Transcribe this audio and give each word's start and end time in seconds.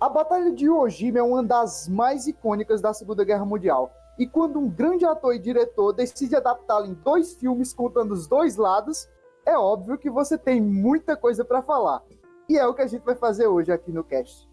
A 0.00 0.08
Batalha 0.08 0.50
de 0.50 0.64
Iwo 0.64 0.88
é 1.14 1.22
uma 1.22 1.42
das 1.42 1.86
mais 1.86 2.26
icônicas 2.26 2.80
da 2.80 2.90
Segunda 2.94 3.22
Guerra 3.22 3.44
Mundial. 3.44 3.92
E 4.18 4.26
quando 4.26 4.58
um 4.58 4.66
grande 4.66 5.04
ator 5.04 5.34
e 5.34 5.38
diretor 5.38 5.92
decide 5.92 6.34
adaptá-la 6.34 6.86
em 6.86 6.94
dois 6.94 7.34
filmes 7.34 7.74
contando 7.74 8.12
os 8.12 8.26
dois 8.26 8.56
lados, 8.56 9.06
é 9.44 9.58
óbvio 9.58 9.98
que 9.98 10.08
você 10.08 10.38
tem 10.38 10.58
muita 10.58 11.18
coisa 11.18 11.44
para 11.44 11.60
falar. 11.60 12.02
E 12.48 12.56
é 12.56 12.66
o 12.66 12.72
que 12.72 12.80
a 12.80 12.86
gente 12.86 13.04
vai 13.04 13.14
fazer 13.14 13.46
hoje 13.46 13.70
aqui 13.70 13.92
no 13.92 14.02
cast. 14.02 14.49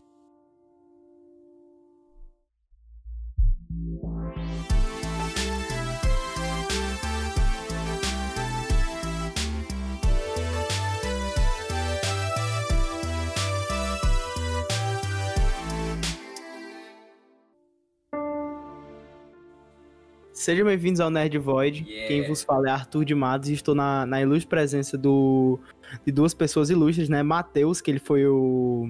Sejam 20.48 20.66
bem-vindos 20.66 21.02
ao 21.02 21.10
Nerd 21.10 21.38
Void. 21.40 21.84
Yeah. 21.86 22.08
Quem 22.08 22.26
vos 22.26 22.42
fala 22.42 22.70
é 22.70 22.72
Arthur 22.72 23.04
de 23.04 23.14
Matos 23.14 23.50
e 23.50 23.54
estou 23.54 23.76
na, 23.76 24.06
na 24.06 24.22
ilustre 24.22 24.48
presença 24.48 24.98
do, 24.98 25.60
de 26.06 26.12
duas 26.14 26.34
pessoas 26.34 26.70
ilustres, 26.70 27.10
né? 27.10 27.22
Matheus, 27.22 27.82
que 27.82 27.92
ele 27.92 28.00
foi 28.00 28.26
o, 28.26 28.90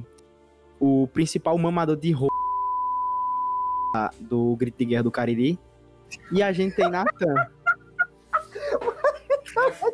o 0.80 1.08
principal 1.08 1.58
mamador 1.58 1.98
de 1.98 2.12
roupa 2.12 2.32
do 4.20 4.56
Grito 4.56 4.78
de 4.78 4.86
Guerra 4.86 5.02
do 5.02 5.10
Cariri. 5.10 5.58
E 6.32 6.44
a 6.44 6.54
gente 6.54 6.76
tem 6.76 6.92
Natan. 6.92 7.34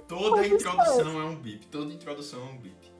Toda 0.06 0.46
introdução 0.46 1.22
é 1.22 1.24
um 1.24 1.36
bip. 1.38 1.66
Toda 1.68 1.94
introdução 1.94 2.42
é 2.42 2.44
um 2.44 2.58
bip. 2.58 2.92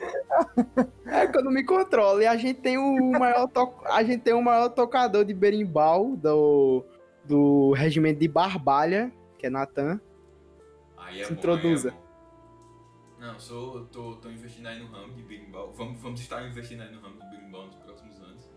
É 1.06 1.26
que 1.26 1.36
eu 1.36 1.42
não 1.42 1.50
me 1.50 1.64
controlo. 1.64 2.22
E 2.22 2.26
a 2.26 2.36
gente 2.36 2.60
tem 2.60 2.78
o 2.78 3.10
maior, 3.10 3.48
to... 3.48 3.74
a 3.86 4.02
gente 4.04 4.22
tem 4.22 4.32
o 4.32 4.40
maior 4.40 4.68
tocador 4.68 5.24
de 5.24 5.34
berimbau 5.34 6.14
do, 6.16 6.84
do 7.24 7.72
regimento 7.72 8.20
de 8.20 8.28
Barbalha, 8.28 9.10
que 9.36 9.46
é 9.46 9.50
Natan. 9.50 10.00
É 11.12 11.24
Se 11.24 11.32
bom, 11.32 11.38
introduza. 11.38 11.88
é. 11.88 13.20
Não, 13.20 13.38
sou, 13.38 13.84
tô, 13.86 14.14
tô 14.16 14.30
investindo 14.30 14.66
aí 14.68 14.78
no 14.78 14.86
ramo 14.86 15.12
de 15.14 15.22
berimbau. 15.22 15.72
Vamos, 15.72 16.00
vamos 16.00 16.20
estar 16.20 16.46
investindo 16.46 16.82
aí 16.82 16.92
no 16.92 17.00
ramo 17.00 17.18
do 17.18 17.26
berimbau 17.28 17.66
nos 17.66 17.76
próximos 17.76 18.20
anos. 18.20 18.48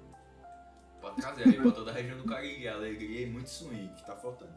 Pode 1.01 1.15
trazer 1.17 1.43
aí 1.45 1.53
pra 1.53 1.71
toda 1.71 1.91
a 1.91 1.93
região 1.93 2.17
do 2.17 2.23
Cariri. 2.25 2.67
Alegria 2.67 3.21
e 3.23 3.25
muito 3.29 3.49
swing, 3.49 3.89
que 3.95 4.05
tá 4.05 4.15
faltando. 4.15 4.53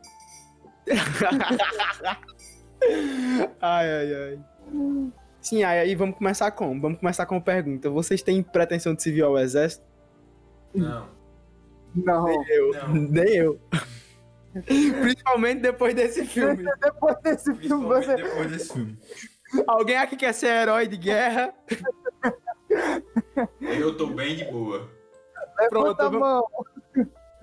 Ai, 3.61 3.91
ai, 3.91 4.15
ai. 4.15 4.39
Sim, 5.47 5.62
aí, 5.62 5.94
vamos 5.94 6.16
começar 6.19 6.50
como? 6.50 6.80
Vamos 6.80 6.98
começar 6.98 7.25
com 7.25 7.36
uma 7.36 7.41
pergunta. 7.41 7.89
Vocês 7.89 8.20
têm 8.20 8.42
pretensão 8.42 8.94
de 8.94 9.02
servir 9.02 9.22
ao 9.22 9.39
exército? 9.39 9.84
Não, 10.75 11.08
Não. 11.94 12.28
Eu. 12.48 12.72
Não. 12.72 12.88
Nem 12.94 13.36
eu. 13.36 13.61
Principalmente 15.03 15.61
depois 15.61 15.94
desse 15.94 16.25
filme. 16.27 16.64
Depois 16.83 17.16
desse 17.22 17.55
filme, 17.55 17.84
você. 17.86 18.16
depois 18.16 18.50
desse 18.50 18.72
filme. 18.72 18.98
Alguém 19.69 19.97
aqui 19.98 20.16
quer 20.16 20.33
ser 20.33 20.48
herói 20.48 20.88
de 20.88 20.97
guerra? 20.97 21.55
Eu 23.60 23.97
tô 23.97 24.08
bem 24.08 24.34
de 24.36 24.44
boa. 24.47 24.91
Pronto, 25.69 25.84
Levanta 26.03 26.05
vamos- 26.05 26.19
mão. 26.20 26.44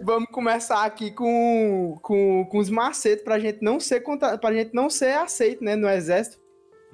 Vamos 0.01 0.29
começar 0.31 0.83
aqui 0.83 1.11
com, 1.11 1.97
com, 2.01 2.45
com 2.51 2.57
os 2.57 2.69
macetes 2.69 3.23
pra 3.23 3.39
gente 3.39 3.61
não 3.61 3.79
ser 3.79 4.01
contra, 4.01 4.38
pra 4.38 4.51
gente 4.51 4.73
não 4.73 4.89
ser 4.89 5.13
aceito, 5.13 5.63
né, 5.63 5.77
no 5.77 5.88
exército. 5.88 6.41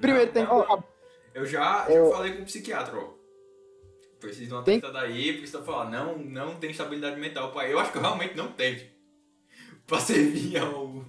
Primeiro 0.00 0.26
Não, 0.26 0.32
tem 0.32 0.46
que. 0.46 0.52
não. 0.54 0.84
Eu 1.34 1.44
já, 1.46 1.86
já 1.86 1.90
Eu- 1.92 2.10
falei 2.10 2.34
com 2.36 2.42
o 2.42 2.44
psiquiatra, 2.46 2.96
ó. 2.98 3.10
Preciso 4.18 4.48
de 4.48 4.52
uma 4.54 4.62
Tem- 4.62 4.80
testa 4.80 4.92
daí, 4.92 5.32
precisa 5.38 5.62
falar, 5.62 5.88
não, 5.90 6.18
não 6.18 6.54
tem 6.56 6.70
estabilidade 6.70 7.18
mental. 7.18 7.52
pai. 7.52 7.72
Eu 7.72 7.78
acho 7.78 7.90
que 7.92 7.98
eu 7.98 8.02
realmente 8.02 8.36
não 8.36 8.52
tenho. 8.52 8.80
Pra 9.86 9.98
servir 9.98 10.58
ao. 10.58 11.04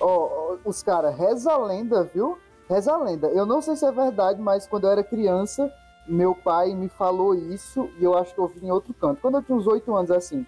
Ó, 0.00 0.06
ó, 0.08 0.58
os 0.64 0.82
caras, 0.82 1.16
reza 1.16 1.52
a 1.52 1.58
lenda, 1.58 2.02
viu? 2.04 2.36
Reza 2.68 2.92
a 2.92 2.96
lenda. 2.98 3.28
Eu 3.28 3.44
não 3.46 3.60
sei 3.62 3.76
se 3.76 3.84
é 3.84 3.92
verdade, 3.92 4.40
mas 4.40 4.66
quando 4.66 4.84
eu 4.84 4.90
era 4.90 5.04
criança, 5.04 5.72
meu 6.08 6.34
pai 6.34 6.74
me 6.74 6.88
falou 6.88 7.34
isso 7.34 7.88
e 7.98 8.04
eu 8.04 8.16
acho 8.16 8.34
que 8.34 8.40
eu 8.40 8.48
vi 8.48 8.64
em 8.66 8.70
outro 8.70 8.92
canto. 8.94 9.20
Quando 9.20 9.36
eu 9.36 9.42
tinha 9.42 9.56
uns 9.56 9.66
oito 9.66 9.94
anos, 9.94 10.10
assim, 10.10 10.44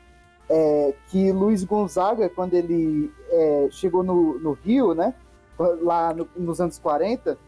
é, 0.49 0.95
que 1.09 1.31
Luiz 1.33 1.63
Gonzaga, 1.65 2.29
quando 2.29 2.55
ele 2.55 3.13
é, 3.31 3.69
chegou 3.71 4.03
no, 4.03 4.39
no 4.39 4.53
Rio, 4.53 4.95
né? 4.95 5.15
Lá 5.59 6.13
no- 6.15 6.29
nos 6.37 6.61
anos 6.61 6.79
40, 6.79 7.39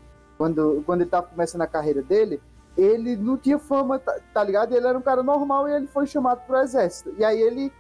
quando, 0.45 0.83
quando 0.85 1.01
ele 1.01 1.11
tava 1.11 1.27
começando 1.27 1.63
a 1.63 1.67
carreira 1.67 2.03
dele, 2.03 2.39
ele 2.77 3.17
não 3.17 3.39
tinha 3.39 3.59
fama, 3.59 3.99
tá, 3.99 4.15
tá 4.35 4.45
ligado? 4.45 4.75
Ele 4.75 4.87
era 4.87 4.99
um 4.99 5.01
cara 5.01 5.23
normal 5.23 5.67
e 5.67 5.73
ele 5.73 5.87
foi 5.87 6.07
chamado 6.07 6.45
pro 6.47 6.59
exército. 6.59 7.15
E 7.17 7.25
aí 7.25 7.41
ele 7.41 7.73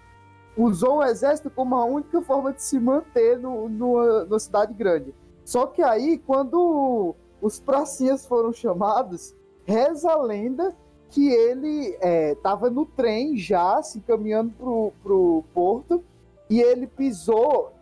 usou 0.57 0.99
o 0.99 1.05
exército 1.05 1.51
como 1.51 1.75
a 1.75 1.85
única 1.85 2.23
forma 2.23 2.55
de 2.55 2.63
se 2.63 2.81
manter 2.81 3.39
no, 3.39 3.69
numa, 3.69 4.39
cidade 4.39 4.73
grande. 4.73 5.15
Só 5.45 5.67
que 5.67 5.83
aí, 5.83 6.17
quando 6.17 7.15
os 7.39 7.61
pracinhas 7.61 8.25
foram 8.25 8.51
chamados, 8.51 9.35
reza 9.67 10.11
a 10.11 10.23
lenda 10.23 10.75
que 11.11 11.29
ele 11.29 11.99
estava 12.33 12.71
no 12.71 12.87
trem 12.87 13.37
já, 13.37 13.83
se 13.83 14.01
caminhando 14.01 14.53
pro, 14.57 14.93
pro 15.03 15.45
porto, 15.53 16.03
e 16.49 16.63
ele 16.63 16.87
pisou 16.87 17.73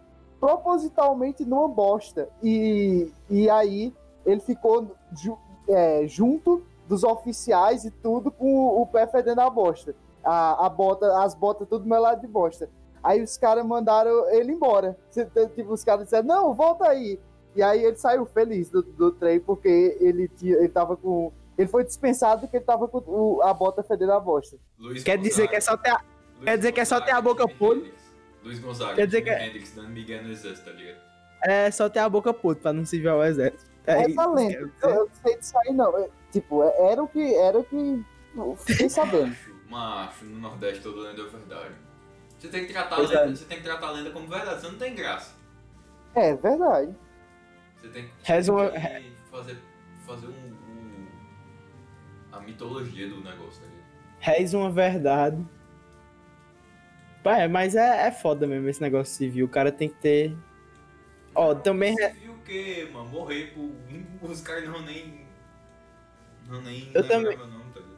propositalmente 0.41 1.44
numa 1.44 1.69
bosta. 1.69 2.28
E, 2.43 3.12
e 3.31 3.49
aí 3.49 3.94
ele 4.27 4.41
ficou 4.41 4.94
ju- 5.16 5.38
é, 5.69 6.06
junto 6.06 6.62
dos 6.88 7.05
oficiais 7.05 7.84
e 7.84 7.91
tudo 7.91 8.31
com 8.31 8.47
o, 8.55 8.83
o 8.83 8.87
pé 8.87 9.06
fedendo 9.06 9.41
a 9.41 9.49
bosta. 9.50 9.94
A, 10.25 10.66
a 10.66 10.69
bota, 10.69 11.22
as 11.22 11.34
botas 11.34 11.69
tudo 11.69 11.87
melado 11.88 12.21
de 12.21 12.27
bosta. 12.27 12.69
Aí 13.03 13.21
os 13.22 13.37
caras 13.37 13.65
mandaram 13.66 14.28
ele 14.31 14.53
embora. 14.53 14.97
Tipo, 15.12 15.72
os 15.72 15.82
caras 15.82 16.05
disseram, 16.05 16.27
não, 16.28 16.55
volta 16.55 16.88
aí. 16.88 17.19
E 17.56 17.62
aí 17.62 17.84
ele 17.84 17.97
saiu 17.97 18.25
feliz 18.25 18.69
do, 18.71 18.82
do 18.82 19.11
trem, 19.12 19.41
porque 19.41 19.97
ele, 20.00 20.28
tinha, 20.28 20.56
ele 20.56 20.69
tava 20.69 20.97
com. 20.97 21.32
Ele 21.59 21.69
foi 21.69 21.84
dispensado 21.84 22.43
porque 22.43 22.56
ele 22.59 22.65
tava 22.65 22.87
com 22.88 22.99
o- 23.06 23.43
a 23.43 23.53
bota 23.53 23.82
fedendo 23.82 24.12
a 24.12 24.21
bosta. 24.21 24.56
Luiz 24.78 25.03
Quer 25.05 25.19
dizer 25.19 25.49
que 25.49 25.56
é 25.56 25.61
só 25.61 25.77
ter 25.77 25.91
a, 25.91 26.00
Luiz 26.37 26.44
quer 26.44 26.56
dizer 26.56 26.72
que 26.72 26.81
é 26.81 26.84
só 26.84 27.00
ter 27.00 27.11
a 27.11 27.21
boca 27.21 27.47
podre? 27.49 27.93
Luiz 28.43 28.59
Gonzaga, 28.59 28.94
Quer 28.94 29.06
dizer 29.06 29.22
que- 29.22 29.31
Hendrix 29.31 29.75
dando 29.75 29.88
Miguel 29.91 30.22
no 30.25 30.31
exército, 30.31 30.71
tá 30.71 30.77
ligado? 30.77 30.99
é 31.44 31.71
só 31.72 31.88
ter 31.88 31.99
a 31.99 32.09
boca 32.09 32.32
podre 32.32 32.62
pra 32.62 32.72
não 32.72 32.84
servir 32.87 33.09
ao 33.09 33.22
exército. 33.25 33.71
É 33.87 34.04
que 34.04 34.12
lenda. 34.12 34.54
eu 34.54 34.66
dizer. 34.69 34.70
eu 34.82 34.94
não 34.94 35.09
sei 35.22 35.38
disso 35.38 35.59
aí, 35.59 35.72
não. 35.72 35.98
É, 35.98 36.09
tipo, 36.31 36.62
é- 36.62 36.93
era 36.93 37.03
o 37.03 37.09
que. 37.09 37.34
Era 37.34 37.59
o 37.59 37.65
que. 37.65 38.04
Eu 38.37 38.56
fiquei 38.56 38.88
sabendo. 38.88 39.26
Macho, 39.37 39.54
macho, 39.69 40.25
no 40.26 40.38
Nordeste 40.38 40.82
toda 40.82 41.09
lenda 41.09 41.22
é 41.22 41.26
verdade. 41.26 41.75
Você 42.38 42.48
tem 42.48 42.66
que 42.66 42.72
tratar 42.72 42.97
lenda, 42.98 43.20
é. 43.25 43.28
você 43.28 43.44
tem 43.44 43.59
que 43.59 43.65
tratar 43.65 43.87
a 43.88 43.91
lenda 43.93 44.10
como 44.10 44.26
verdade, 44.26 44.60
você 44.60 44.69
não 44.69 44.78
tem 44.78 44.94
graça. 44.94 45.34
É 46.15 46.34
verdade. 46.34 46.94
Você 47.76 47.88
tem 47.88 48.04
que 48.04 48.10
tem 48.72 49.03
que 49.03 49.31
fazer, 49.31 49.59
fazer 50.06 50.26
um, 50.26 50.31
um- 50.31 51.06
a 52.32 52.41
mitologia 52.41 53.09
do 53.09 53.16
negócio, 53.22 53.62
ligado? 53.62 53.82
Reis 54.20 54.54
uma 54.54 54.70
verdade. 54.70 55.44
Pai, 57.22 57.47
mas 57.49 57.75
é, 57.76 58.06
é 58.09 58.10
foda 58.10 58.47
mesmo 58.47 58.69
esse 58.69 58.81
negócio 58.81 59.14
civil. 59.14 59.47
O 59.47 59.49
cara 59.49 59.70
tem 59.70 59.88
que 59.88 59.94
ter. 59.97 60.37
Ó, 61.34 61.54
também. 61.54 61.94
Você 61.94 62.09
viu 62.10 62.22
o 62.22 62.22
que, 62.53 62.91
mano? 62.93 63.09
Morrer 63.09 63.53
por. 63.55 64.31
Os 64.31 64.41
caras 64.41 64.69
não 64.69 64.81
nem. 64.83 65.21
Não 66.49 66.61
nem. 66.63 66.91
Eu 66.95 67.07
também- 67.07 67.37
nome, 67.37 67.51
tá 67.73 67.81
ligado? 67.81 67.93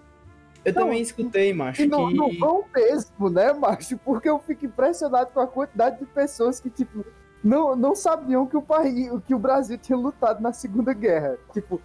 Eu 0.65 0.72
Não, 0.72 0.82
também 0.82 1.03
escutei, 1.03 1.53
macho, 1.53 1.82
E 1.82 1.87
não, 1.87 2.09
que. 2.09 2.15
não 2.15 2.38
vão 2.38 2.64
mesmo, 2.75 3.28
né, 3.28 3.53
macho? 3.53 3.98
Porque 3.98 4.28
eu 4.28 4.38
fico 4.38 4.64
impressionado 4.64 5.31
com 5.32 5.41
a 5.41 5.47
quantidade 5.47 5.98
de 5.98 6.06
pessoas 6.06 6.59
que, 6.60 6.70
tipo, 6.70 7.04
não, 7.43 7.76
não 7.76 7.94
sabiam 7.94 8.47
que 8.47 8.56
o 8.56 8.62
país, 8.62 9.10
que 9.26 9.34
o 9.34 9.38
Brasil 9.38 9.76
tinha 9.76 9.98
lutado 9.98 10.41
na 10.41 10.53
Segunda 10.53 10.94
Guerra. 10.94 11.37
Tipo, 11.53 11.81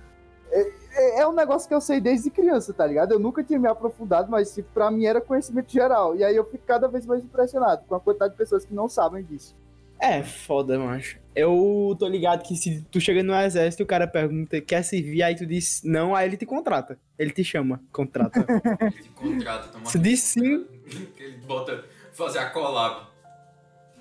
é, 0.51 0.61
é- 0.93 1.19
é 1.21 1.27
um 1.27 1.33
negócio 1.33 1.67
que 1.67 1.73
eu 1.75 1.81
sei 1.81 1.99
desde 1.99 2.29
criança, 2.29 2.73
tá 2.73 2.85
ligado? 2.87 3.11
Eu 3.11 3.19
nunca 3.19 3.43
tinha 3.43 3.59
me 3.59 3.67
aprofundado, 3.67 4.31
mas, 4.31 4.53
tipo, 4.53 4.69
pra 4.73 4.89
mim 4.89 5.03
era 5.05 5.19
conhecimento 5.19 5.71
geral. 5.71 6.15
E 6.15 6.23
aí 6.23 6.35
eu 6.35 6.45
fico 6.45 6.63
cada 6.65 6.87
vez 6.87 7.05
mais 7.05 7.21
impressionado 7.23 7.83
com 7.85 7.95
a 7.95 7.99
quantidade 7.99 8.31
de 8.31 8.37
pessoas 8.37 8.63
que 8.63 8.73
não 8.73 8.87
sabem 8.87 9.23
disso. 9.25 9.55
É, 9.99 10.23
foda, 10.23 10.79
macho. 10.79 11.19
Eu 11.35 11.95
tô 11.99 12.07
ligado 12.07 12.43
que 12.43 12.55
se 12.55 12.81
tu 12.83 12.99
chega 12.99 13.21
no 13.21 13.33
exército 13.35 13.83
e 13.83 13.85
o 13.85 13.87
cara 13.87 14.07
pergunta, 14.07 14.59
quer 14.61 14.83
servir, 14.83 15.21
aí 15.21 15.35
tu 15.35 15.45
diz 15.45 15.81
não, 15.83 16.15
aí 16.15 16.27
ele 16.27 16.37
te 16.37 16.45
contrata. 16.45 16.97
Ele 17.17 17.31
te 17.31 17.43
chama, 17.43 17.81
contrata. 17.91 18.39
Ele 18.81 18.91
te 18.91 19.09
contrata, 19.09 19.67
toma 19.67 19.85
Se 19.85 19.99
diz 19.99 20.21
sim. 20.21 20.65
Que 21.15 21.23
ele 21.23 21.37
bota 21.45 21.83
fazer 22.13 22.39
a 22.39 22.49
collab. 22.49 23.07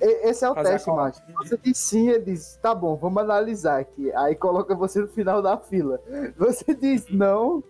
Esse 0.00 0.44
é 0.44 0.50
o 0.50 0.54
Fazer 0.54 0.70
teste, 0.70 0.90
macho. 0.90 1.20
Você 1.38 1.58
diz 1.60 1.78
sim, 1.78 2.08
ele 2.08 2.26
diz, 2.26 2.56
tá 2.62 2.72
bom, 2.72 2.94
vamos 2.94 3.20
analisar 3.20 3.80
aqui. 3.80 4.12
Aí 4.14 4.36
coloca 4.36 4.72
você 4.72 5.00
no 5.00 5.08
final 5.08 5.42
da 5.42 5.58
fila. 5.58 6.00
Você 6.38 6.72
diz 6.72 7.08
não, 7.08 7.64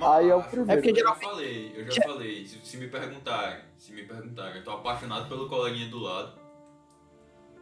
Aí 0.00 0.30
é 0.30 0.34
o 0.34 0.42
primeiro. 0.42 0.72
É 0.72 0.76
porque 0.76 1.00
eu 1.00 1.06
já 1.06 1.14
falei, 1.14 1.72
eu 1.76 1.90
já 1.90 2.02
falei. 2.02 2.46
Se, 2.46 2.58
se 2.64 2.76
me 2.76 2.88
perguntarem, 2.88 3.60
se 3.76 3.92
me 3.92 4.02
perguntarem, 4.04 4.56
eu 4.56 4.64
tô 4.64 4.70
apaixonado 4.70 5.28
pelo 5.28 5.48
coleguinha 5.48 5.88
do 5.88 5.98
lado. 5.98 6.39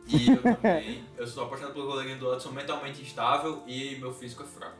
E 0.08 0.30
eu 0.30 0.42
também, 0.56 1.04
eu 1.16 1.26
sou 1.26 1.44
apaixonado 1.44 1.74
pelo 1.74 1.86
coleguinha 1.86 2.16
do 2.16 2.26
lado, 2.28 2.40
sou 2.42 2.52
mentalmente 2.52 3.02
instável 3.02 3.62
e 3.66 3.96
meu 3.96 4.12
físico 4.12 4.42
é 4.42 4.46
fraco. 4.46 4.76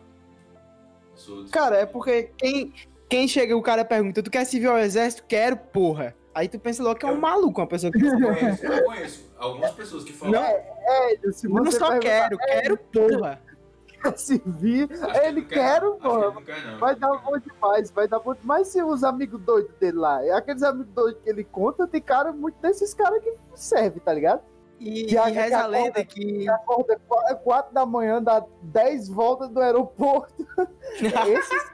Eu 1.13 1.17
sou 1.17 1.45
Cara, 1.51 1.77
é 1.77 1.87
porque 1.87 2.31
quem, 2.37 2.73
Quem 3.09 3.27
chega, 3.27 3.57
o 3.57 3.63
cara 3.63 3.85
pergunta, 3.85 4.23
tu 4.23 4.31
quer 4.31 4.45
servir 4.45 4.67
ao 4.67 4.79
exército? 4.79 5.25
Quero, 5.27 5.57
porra. 5.57 6.15
Aí 6.35 6.49
tu 6.49 6.59
pensa 6.59 6.83
logo 6.83 6.95
que 6.99 7.07
é 7.07 7.09
um 7.09 7.19
maluco, 7.19 7.61
uma 7.61 7.67
pessoa 7.67 7.91
que... 7.91 7.99
Eu 8.05 8.21
conheço, 8.21 8.67
eu 8.67 8.85
conheço 8.85 9.31
algumas 9.39 9.71
pessoas 9.73 10.05
que 10.05 10.13
falam. 10.13 10.35
Não, 10.35 10.43
É, 10.43 11.33
se 11.33 11.47
Eu 11.47 11.51
não 11.51 11.73
só 11.73 11.99
quero, 11.99 12.39
quero, 12.39 12.77
porra. 12.77 13.41
quer 13.89 14.17
servir, 14.19 14.89
acho 14.93 15.21
que 15.21 15.27
ele 15.27 15.41
não 15.41 15.49
quer, 15.49 15.83
não, 15.83 15.89
acho 15.89 15.97
que 15.97 16.03
pô. 16.09 16.17
ele 16.23 16.35
não 16.35 16.43
quer, 16.43 16.67
não. 16.67 16.79
Vai 16.79 16.95
dar 16.95 17.17
bom 17.17 17.39
demais, 17.39 17.91
vai 17.91 18.07
dar 18.07 18.19
bom 18.21 18.35
demais. 18.35 18.69
se 18.69 18.81
os 18.81 19.03
amigos 19.03 19.41
doidos 19.41 19.75
dele 19.81 19.97
lá, 19.99 20.25
é 20.25 20.31
aqueles 20.33 20.63
amigos 20.63 20.93
doidos 20.95 21.21
que 21.25 21.31
ele 21.31 21.43
conta, 21.43 21.89
tem 21.89 22.01
cara, 22.01 22.31
muito 22.31 22.61
desses 22.61 22.95
caras 22.95 23.21
que 23.23 23.33
serve, 23.57 23.99
tá 23.99 24.13
ligado? 24.13 24.43
E, 24.79 25.13
E 25.13 25.19
a- 25.19 25.29
e 25.29 25.33
reza 25.33 25.59
a 25.61 25.67
lenda 25.67 26.05
que... 26.05 26.49
Acorda 26.49 26.99
4 27.43 27.75
da 27.75 27.85
manhã, 27.85 28.23
dá 28.23 28.45
10 28.63 29.09
voltas 29.09 29.49
do 29.51 29.61
aeroporto. 29.61 30.33
Esses 31.01 31.73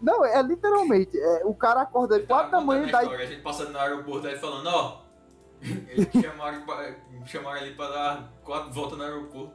Não, 0.00 0.24
é 0.24 0.40
literalmente, 0.42 1.18
é, 1.18 1.42
o 1.44 1.54
cara 1.54 1.82
acorda 1.82 2.16
Ele 2.16 2.26
tava 2.26 2.48
4 2.48 2.58
da 2.58 2.64
manhã 2.64 2.86
e 2.86 2.92
dá 2.92 2.98
A 3.00 3.26
gente 3.26 3.42
passando 3.42 3.70
no 3.72 3.78
aeroporto 3.78 4.26
aí 4.26 4.38
falando, 4.38 4.66
ó. 4.68 5.02
Eles 5.62 6.10
me 6.14 6.22
chamaram, 6.22 6.62
pra- 6.64 6.94
chamaram 7.26 7.60
ali 7.60 7.74
pra 7.74 7.88
dar 7.88 8.32
quatro 8.42 8.72
voltas 8.72 8.96
no 8.96 9.04
aeroporto. 9.04 9.52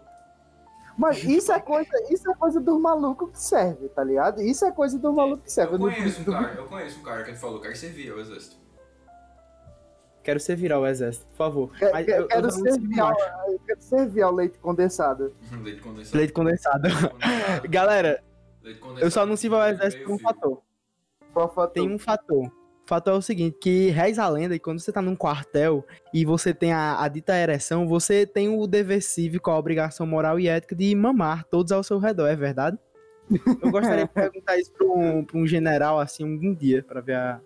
Mas 0.98 1.24
isso 1.24 1.52
é 1.52 1.60
coisa, 1.60 1.90
isso 2.10 2.30
é 2.32 2.36
coisa 2.36 2.62
do 2.62 2.80
maluco 2.80 3.28
que 3.28 3.42
serve, 3.42 3.90
tá 3.90 4.02
ligado? 4.04 4.42
Isso 4.42 4.64
é 4.64 4.72
coisa 4.72 4.98
do 5.00 5.12
maluco 5.12 5.44
que 5.44 5.52
serve. 5.52 5.74
Eu 5.76 5.80
conheço 5.80 6.22
um 6.22 6.26
cara, 6.26 6.54
eu 6.54 6.66
conheço 6.68 7.00
um 7.00 7.04
cara 7.04 7.24
que 7.24 7.32
ele 7.32 7.38
falou, 7.38 7.60
quero 7.60 7.76
servir 7.76 8.12
ao 8.12 8.20
exército. 8.20 8.56
Quero 10.26 10.40
ser 10.40 10.56
virar 10.58 10.80
o 10.80 10.88
exército, 10.88 11.26
por 11.28 11.36
favor. 11.38 11.72
Quer- 11.78 11.92
Mas 11.94 12.06
quer- 12.06 12.18
eu- 12.18 12.22
eu 12.24 12.28
quero, 12.28 12.42
mais. 12.42 12.58
eu 13.48 13.60
quero 13.66 13.82
servir 13.82 14.22
ao 14.24 14.34
leite 14.34 14.58
condensado. 14.60 15.34
Leite 15.64 15.82
condensado. 15.82 16.18
Leite 16.18 16.34
condensado. 16.34 16.82
Galera, 17.70 18.22
Leite 18.64 18.80
condensado. 18.80 19.06
eu 19.06 19.12
só 19.12 19.26
não 19.26 19.38
sirvo 19.38 19.56
ao 19.58 19.68
exército 19.70 20.04
por 20.04 20.14
um 20.14 20.20
fator. 20.20 20.62
Qual 21.32 21.48
fator? 21.54 21.74
Tem 21.74 21.90
um 21.90 22.00
fator. 22.00 22.46
O 22.48 22.88
fator 22.88 23.14
é 23.14 23.18
o 23.18 23.22
seguinte, 23.22 23.58
que 23.62 23.90
reza 23.90 24.24
a 24.24 24.30
lenda 24.30 24.56
que 24.56 24.60
quando 24.64 24.80
você 24.80 24.92
tá 24.92 25.02
num 25.02 25.16
quartel 25.16 25.86
e 26.14 26.24
você 26.26 26.54
tem 26.54 26.72
a, 26.74 27.02
a 27.04 27.08
dita 27.08 27.36
ereção, 27.36 27.88
você 27.88 28.26
tem 28.28 28.48
o 28.50 28.66
dever 28.68 29.02
cívico, 29.02 29.50
a 29.52 29.58
obrigação 29.58 30.06
moral 30.08 30.40
e 30.40 30.48
ética 30.48 30.76
de 30.76 30.94
mamar 30.96 31.44
todos 31.46 31.72
ao 31.72 31.84
seu 31.84 31.98
redor, 32.00 32.28
é 32.28 32.36
verdade? 32.36 32.78
Eu 33.62 33.72
gostaria 33.72 34.06
de 34.06 34.10
perguntar 34.14 34.58
isso 34.58 34.72
pra 34.74 34.86
um, 34.88 35.24
pra 35.24 35.38
um 35.38 35.48
general, 35.48 36.00
assim, 36.00 36.24
algum 36.32 36.54
dia, 36.54 36.84
pra 36.84 37.02
ver 37.02 37.16
a- 37.16 37.42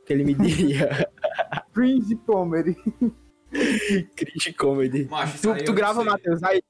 o 0.00 0.04
que 0.04 0.12
ele 0.12 0.24
me 0.24 0.34
diria. 0.34 0.88
Cringe 1.72 2.16
comedy. 2.26 2.76
Cringe 4.16 4.52
comedy. 4.52 5.06
Macho, 5.08 5.40
Tu, 5.40 5.64
tu 5.64 5.72
grava. 5.72 6.04
Matheus, 6.04 6.42
aí 6.42 6.60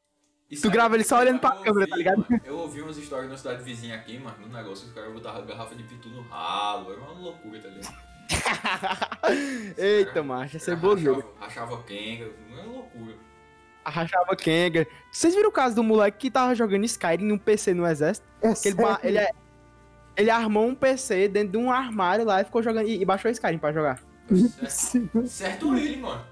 Isso 0.50 0.62
Tu 0.62 0.68
aí- 0.68 0.72
grava 0.72 0.94
ele 0.94 1.04
só 1.04 1.18
olhando 1.18 1.40
pra 1.40 1.50
eu 1.56 1.62
câmera, 1.62 1.86
tá 1.86 1.92
ouvi, 1.94 1.98
ligado? 1.98 2.26
mano, 2.28 2.42
Eu 2.44 2.56
ouvi 2.58 2.80
umas 2.82 2.96
histórias 2.96 3.30
na 3.30 3.36
cidade 3.36 3.62
vizinha 3.62 3.94
aqui, 3.96 4.18
mano, 4.18 4.36
no 4.40 4.48
negócio, 4.48 4.86
os 4.86 4.92
caras 4.94 5.12
botavam 5.12 5.44
garrafa 5.44 5.74
de 5.74 5.82
pitu 5.82 6.08
no 6.08 6.22
ralo, 6.22 6.92
era 6.92 7.00
uma 7.00 7.12
loucura, 7.12 7.58
tá 7.60 7.68
ligado? 7.68 8.08
Eita, 9.76 10.22
macho, 10.22 10.56
é 10.56 10.60
ceboleiro. 10.60 11.14
Rachava, 11.40 11.66
rachava 11.70 11.82
Kenga, 11.84 12.30
uma 12.50 12.62
loucura. 12.62 13.14
Arrachava 13.84 14.36
Kenga. 14.36 14.86
Vocês 15.10 15.34
viram 15.34 15.48
o 15.48 15.52
caso 15.52 15.74
do 15.74 15.82
moleque 15.82 16.18
que 16.18 16.30
tava 16.30 16.54
jogando 16.54 16.84
Skyrim 16.84 17.24
num 17.24 17.38
PC 17.38 17.72
no 17.74 17.86
exército? 17.86 18.26
É 18.42 18.52
Que 18.54 18.68
ele, 18.68 18.76
ele, 19.02 19.18
é- 19.18 19.30
ele 20.16 20.30
armou 20.30 20.66
um 20.66 20.74
PC 20.74 21.26
dentro 21.28 21.52
de 21.52 21.56
um 21.58 21.70
armário 21.72 22.24
lá 22.24 22.40
e 22.40 22.44
ficou 22.44 22.62
jogando. 22.62 22.86
E, 22.86 23.00
e 23.00 23.04
baixou 23.04 23.30
Skyrim 23.30 23.56
pra 23.58 23.72
jogar. 23.72 23.98
Certo, 24.68 25.26
certo 25.26 25.74
ele, 25.76 25.96
mano. 26.00 26.24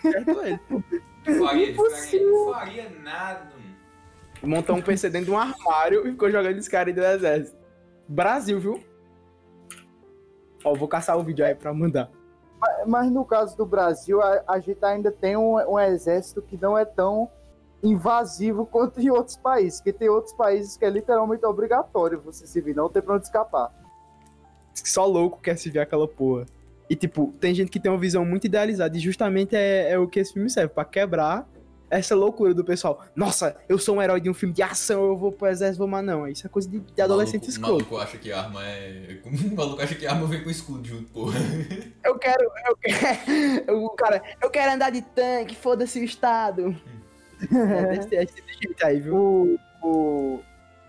Certo 0.00 0.42
ele. 0.42 0.60
Faria, 0.60 0.82
ele 1.26 1.38
faria, 1.44 1.70
Impossível. 1.72 2.46
não 2.46 2.54
faria 2.54 2.90
nada, 3.02 3.44
mano. 3.44 3.60
Montou 4.42 4.76
um 4.76 4.82
PC 4.82 5.10
dentro 5.10 5.26
de 5.26 5.32
um 5.32 5.38
armário 5.38 6.06
e 6.06 6.10
ficou 6.12 6.30
jogando 6.30 6.58
Skyrim 6.58 6.94
do 6.94 7.02
exército. 7.02 7.58
Brasil, 8.08 8.58
viu? 8.58 8.82
Ó, 10.64 10.74
vou 10.74 10.88
caçar 10.88 11.18
o 11.18 11.22
vídeo 11.22 11.44
aí 11.44 11.54
pra 11.54 11.72
mandar. 11.74 12.10
Mas 12.86 13.10
no 13.10 13.24
caso 13.24 13.56
do 13.56 13.64
Brasil, 13.66 14.20
a, 14.20 14.42
a 14.46 14.58
gente 14.60 14.84
ainda 14.84 15.10
tem 15.10 15.36
um, 15.36 15.54
um 15.56 15.78
exército 15.78 16.42
que 16.42 16.56
não 16.60 16.76
é 16.76 16.84
tão 16.84 17.30
invasivo 17.82 18.66
quanto 18.66 19.00
em 19.00 19.10
outros 19.10 19.36
países. 19.36 19.80
Que 19.80 19.92
tem 19.92 20.08
outros 20.08 20.34
países 20.34 20.76
que 20.76 20.84
é 20.84 20.90
literalmente 20.90 21.44
obrigatório 21.44 22.20
você 22.20 22.46
se 22.46 22.60
vir, 22.60 22.74
não 22.74 22.88
tem 22.88 23.02
pra 23.02 23.14
onde 23.14 23.24
escapar. 23.24 23.72
Só 24.74 25.04
louco 25.06 25.40
quer 25.40 25.56
se 25.56 25.70
ver 25.70 25.80
aquela 25.80 26.06
porra. 26.08 26.46
E, 26.90 26.96
tipo, 26.96 27.32
tem 27.40 27.54
gente 27.54 27.70
que 27.70 27.78
tem 27.78 27.90
uma 27.90 27.96
visão 27.96 28.24
muito 28.24 28.44
idealizada. 28.46 28.96
E 28.96 29.00
justamente 29.00 29.54
é, 29.54 29.92
é 29.92 29.98
o 29.98 30.08
que 30.08 30.18
esse 30.18 30.32
filme 30.34 30.50
serve 30.50 30.74
pra 30.74 30.84
quebrar 30.84 31.48
essa 31.88 32.14
loucura 32.16 32.52
do 32.52 32.64
pessoal. 32.64 33.04
Nossa, 33.16 33.56
eu 33.68 33.78
sou 33.78 33.96
um 33.96 34.02
herói 34.02 34.20
de 34.20 34.28
um 34.28 34.34
filme 34.34 34.52
de 34.54 34.62
ação, 34.62 35.04
eu 35.06 35.16
vou 35.16 35.30
pro 35.32 35.46
exército, 35.48 35.78
vou, 35.78 35.88
mas 35.88 36.04
não. 36.04 36.26
Isso 36.26 36.46
é 36.46 36.50
coisa 36.50 36.68
de, 36.68 36.80
de 36.80 37.00
adolescente 37.02 37.48
O 37.48 37.60
maluco, 37.60 37.78
o 37.78 37.82
escroto. 37.82 37.84
maluco 37.94 37.96
acha 37.98 38.18
que 38.18 38.32
arma 38.32 38.64
é. 38.66 39.18
O 39.24 39.54
maluco 39.56 39.80
acha 39.82 39.94
que 39.94 40.06
arma 40.06 40.26
vem 40.26 40.42
com 40.42 40.50
escudo 40.50 40.86
junto, 40.86 41.10
porra. 41.12 41.38
Eu 42.04 42.18
quero, 42.18 42.42
eu 42.68 42.76
quero. 42.76 43.84
O 43.84 43.90
cara, 43.90 44.22
eu 44.42 44.50
quero 44.50 44.72
andar 44.72 44.90
de 44.90 45.02
tanque, 45.02 45.54
foda-se 45.54 46.00
o 46.00 46.04
Estado. 46.04 46.76
É, 47.42 47.96
desse, 47.98 48.16
é 48.16 48.24
desse 48.24 48.42
jeito 48.62 48.84
aí, 48.84 49.00
viu? 49.00 49.14
O, 49.16 49.58
o- 49.82 50.40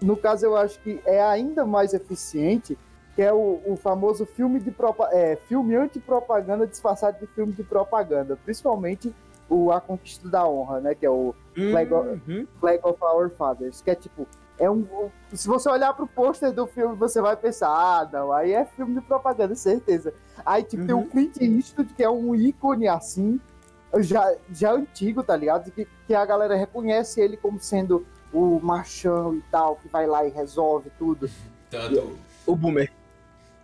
no 0.02 0.18
caso, 0.18 0.46
eu 0.48 0.58
acho 0.58 0.80
que 0.80 1.00
é 1.06 1.22
ainda 1.22 1.64
mais 1.66 1.94
eficiente, 1.94 2.76
que 3.16 3.22
é 3.22 3.34
o, 3.34 3.62
o 3.66 3.76
famoso 3.76 4.26
filme 4.26 4.60
de 4.60 4.72
propa 4.72 5.10
é, 5.12 5.36
filme 5.48 5.76
antipropaganda 5.76 6.66
disfarçado 6.66 7.20
de 7.20 7.28
filme 7.28 7.54
de 7.54 7.64
propaganda. 7.64 8.38
Principalmente 8.44 9.14
o 9.50 9.72
A 9.72 9.82
Conquista 9.82 10.30
da 10.30 10.48
Honra, 10.48 10.80
né? 10.80 10.96
Que 10.96 11.06
é 11.06 11.10
o 11.10 11.36
Legal. 11.56 12.04
Uhum. 12.04 12.48
Flag 12.60 12.80
of 12.84 12.98
Our 13.04 13.30
Fathers, 13.32 13.82
que 13.82 13.92
é 13.92 13.96
tipo, 13.96 14.26
é 14.58 14.70
um, 14.70 14.86
se 15.34 15.48
você 15.48 15.70
olhar 15.70 15.94
pro 15.94 16.08
pôster 16.08 16.54
do 16.54 16.66
filme, 16.68 16.96
você 16.96 17.20
vai 17.22 17.36
pensar, 17.36 17.68
ah, 17.68 18.08
não, 18.12 18.32
aí 18.32 18.54
é 18.54 18.64
filme 18.64 18.94
de 18.94 19.02
propaganda, 19.02 19.56
certeza. 19.56 20.14
Aí, 20.46 20.64
tipo, 20.64 20.86
tem 20.86 20.96
Uhum. 20.96 21.02
o 21.02 21.08
Clint 21.08 21.36
Eastwood, 21.42 21.94
que 21.94 22.04
é 22.04 22.10
um 22.10 22.34
ícone 22.34 22.88
assim, 22.88 23.40
já, 24.00 24.34
já 24.54 24.72
antigo, 24.72 25.22
tá 25.22 25.36
ligado? 25.36 25.70
Que, 25.72 25.86
que 26.08 26.14
a 26.14 26.26
galera 26.26 26.56
reconhece 26.56 27.20
ele 27.20 27.36
como 27.36 27.60
sendo 27.60 28.06
o 28.32 28.60
machão 28.62 29.36
e 29.36 29.42
tal, 29.52 29.76
que 29.76 29.90
vai 29.90 30.08
lá 30.08 30.26
e 30.26 30.30
resolve 30.30 30.90
tudo. 30.98 31.30
Tanto, 31.70 32.18
O 32.46 32.56
Boomer. 32.56 32.90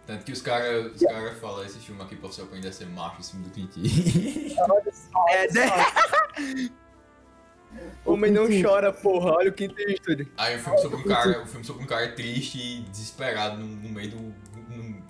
Tanto 0.07 0.23
que 0.25 0.31
os 0.31 0.41
caras 0.41 0.93
os 0.95 1.01
cara 1.03 1.33
falam 1.35 1.63
esse 1.65 1.77
filme 1.79 2.01
aqui 2.01 2.15
pra 2.15 2.27
você 2.29 2.41
aprender 2.41 2.69
a 2.69 2.71
ser 2.73 2.87
macho 2.87 3.19
em 3.19 3.23
cima 3.23 3.43
do 3.43 3.49
Clint 3.51 3.75
Eastwood. 3.77 4.55
Olha 4.71 4.91
só, 4.93 5.25
É, 5.29 5.51
né? 5.51 6.71
Homem 8.05 8.31
não 8.31 8.47
chora, 8.61 8.93
porra. 8.93 9.31
Olha 9.33 9.49
o 9.49 9.53
que 9.53 9.67
tem 9.67 9.91
Eastwood. 9.91 10.31
Aí 10.37 10.55
o 10.55 10.59
filme 10.59 10.79
sobre 10.79 10.97
um 10.97 11.03
cara, 11.03 11.43
o 11.43 11.45
filme 11.45 11.65
sobre 11.65 11.83
um 11.83 11.85
cara 11.85 12.11
triste 12.13 12.57
e 12.57 12.81
desesperado 12.83 13.57
no, 13.57 13.65
no 13.67 13.89
meio 13.89 14.11
do. 14.11 14.17
num- 14.73 15.01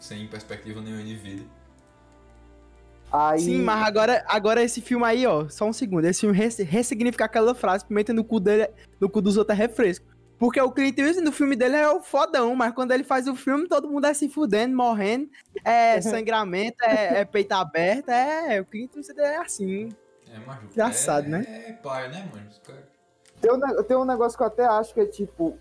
sem 0.00 0.26
perspectiva 0.28 0.80
nenhuma 0.80 1.02
de 1.02 1.14
vida. 1.16 1.42
Aí, 3.10 3.40
Sim, 3.40 3.62
mas 3.62 3.82
agora, 3.86 4.24
agora 4.28 4.62
esse 4.62 4.80
filme 4.80 5.04
aí, 5.04 5.26
ó, 5.26 5.48
só 5.48 5.64
um 5.66 5.72
segundo. 5.72 6.04
Esse 6.04 6.20
filme 6.20 6.36
res- 6.36 6.58
ressignifica 6.58 7.24
aquela 7.24 7.54
frase, 7.54 7.84
pimenta 7.84 8.12
no 8.12 8.22
cu 8.22 8.38
dele, 8.38 8.68
no 9.00 9.08
cu 9.10 9.20
dos 9.20 9.36
outros 9.36 9.58
é 9.58 9.62
refresco. 9.62 10.06
Porque 10.38 10.60
o 10.60 10.70
Clint 10.70 10.96
Eastwood 10.98 11.24
no 11.24 11.32
filme 11.32 11.56
dele 11.56 11.76
é 11.76 11.90
o 11.90 12.00
fodão, 12.00 12.54
mas 12.54 12.72
quando 12.72 12.92
ele 12.92 13.02
faz 13.02 13.26
o 13.26 13.34
filme, 13.34 13.66
todo 13.66 13.88
mundo 13.88 14.06
é 14.06 14.14
se 14.14 14.28
fudendo, 14.28 14.76
morrendo, 14.76 15.28
é 15.64 16.00
sangramento, 16.02 16.84
é, 16.84 17.20
é 17.20 17.24
peito 17.24 17.52
aberto, 17.52 18.08
é. 18.10 18.60
O 18.60 18.64
Clint 18.64 18.94
Eastwood 18.96 19.20
é 19.20 19.36
assim. 19.38 19.88
É, 20.32 20.38
macho. 20.46 20.66
Engraçado, 20.66 21.26
é, 21.26 21.28
né? 21.28 21.64
É 21.68 21.72
pai, 21.72 22.08
né, 22.08 22.30
mano? 22.32 22.48
Tem 23.40 23.52
um, 23.52 23.82
tem 23.82 23.96
um 23.96 24.04
negócio 24.04 24.36
que 24.36 24.42
eu 24.42 24.46
até 24.46 24.64
acho 24.64 24.94
que 24.94 25.00
é, 25.00 25.06
tipo, 25.06 25.58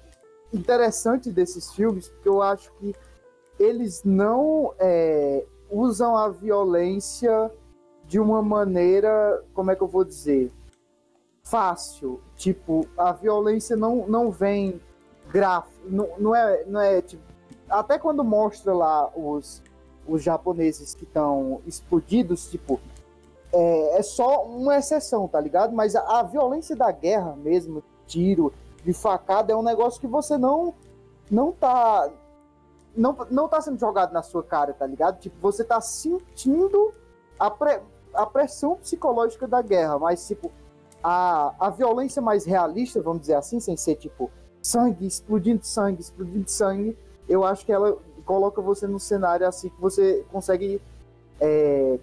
interessante 0.53 1.31
desses 1.31 1.73
filmes, 1.73 2.09
porque 2.09 2.29
eu 2.29 2.41
acho 2.41 2.71
que 2.73 2.95
eles 3.59 4.03
não 4.03 4.73
é, 4.79 5.43
usam 5.69 6.15
a 6.15 6.29
violência 6.29 7.51
de 8.05 8.19
uma 8.19 8.41
maneira, 8.41 9.43
como 9.53 9.71
é 9.71 9.75
que 9.75 9.81
eu 9.81 9.87
vou 9.87 10.03
dizer? 10.03 10.51
Fácil. 11.49 12.21
Tipo, 12.35 12.87
a 12.97 13.11
violência 13.11 13.75
não, 13.75 14.07
não 14.07 14.31
vem 14.31 14.81
gráfico. 15.29 15.75
Não, 15.85 16.09
não, 16.17 16.35
é, 16.35 16.63
não 16.65 16.79
é, 16.79 17.01
tipo... 17.01 17.23
Até 17.69 17.99
quando 17.99 18.23
mostra 18.23 18.73
lá 18.73 19.09
os, 19.15 19.61
os 20.07 20.23
japoneses 20.23 20.93
que 20.93 21.03
estão 21.03 21.61
explodidos, 21.65 22.49
tipo, 22.49 22.79
é, 23.51 23.97
é 23.97 24.01
só 24.01 24.45
uma 24.45 24.77
exceção, 24.77 25.27
tá 25.27 25.39
ligado? 25.39 25.73
Mas 25.73 25.95
a, 25.95 26.19
a 26.19 26.23
violência 26.23 26.75
da 26.75 26.91
guerra 26.91 27.35
mesmo, 27.35 27.83
tiro, 28.05 28.53
de 28.83 28.93
facada, 28.93 29.51
é 29.51 29.55
um 29.55 29.63
negócio 29.63 29.99
que 29.99 30.07
você 30.07 30.37
não 30.37 30.73
não 31.29 31.51
tá 31.51 32.09
não, 32.95 33.17
não 33.29 33.49
tá 33.49 33.59
sendo 33.59 33.77
jogado 33.77 34.13
na 34.13 34.23
sua 34.23 34.41
cara, 34.41 34.73
tá 34.73 34.85
ligado? 34.87 35.19
Tipo, 35.19 35.35
você 35.41 35.61
tá 35.63 35.81
sentindo 35.81 36.93
a, 37.37 37.51
pre- 37.51 37.81
a 38.13 38.25
pressão 38.25 38.77
psicológica 38.77 39.45
da 39.45 39.61
guerra, 39.61 39.99
mas 39.99 40.25
tipo 40.25 40.49
a, 41.03 41.53
a 41.59 41.69
violência 41.69 42.21
mais 42.21 42.45
realista, 42.45 43.01
vamos 43.01 43.21
dizer 43.21 43.35
assim, 43.35 43.59
sem 43.59 43.77
ser 43.77 43.95
tipo 43.95 44.29
sangue, 44.61 45.05
explodindo 45.07 45.65
sangue, 45.65 46.01
explodindo 46.01 46.49
sangue, 46.49 46.97
eu 47.29 47.43
acho 47.43 47.65
que 47.65 47.71
ela 47.71 47.97
coloca 48.25 48.61
você 48.61 48.85
num 48.87 48.99
cenário 48.99 49.47
assim 49.47 49.69
que 49.69 49.79
você 49.79 50.25
consegue 50.31 50.81
é, 51.39 51.97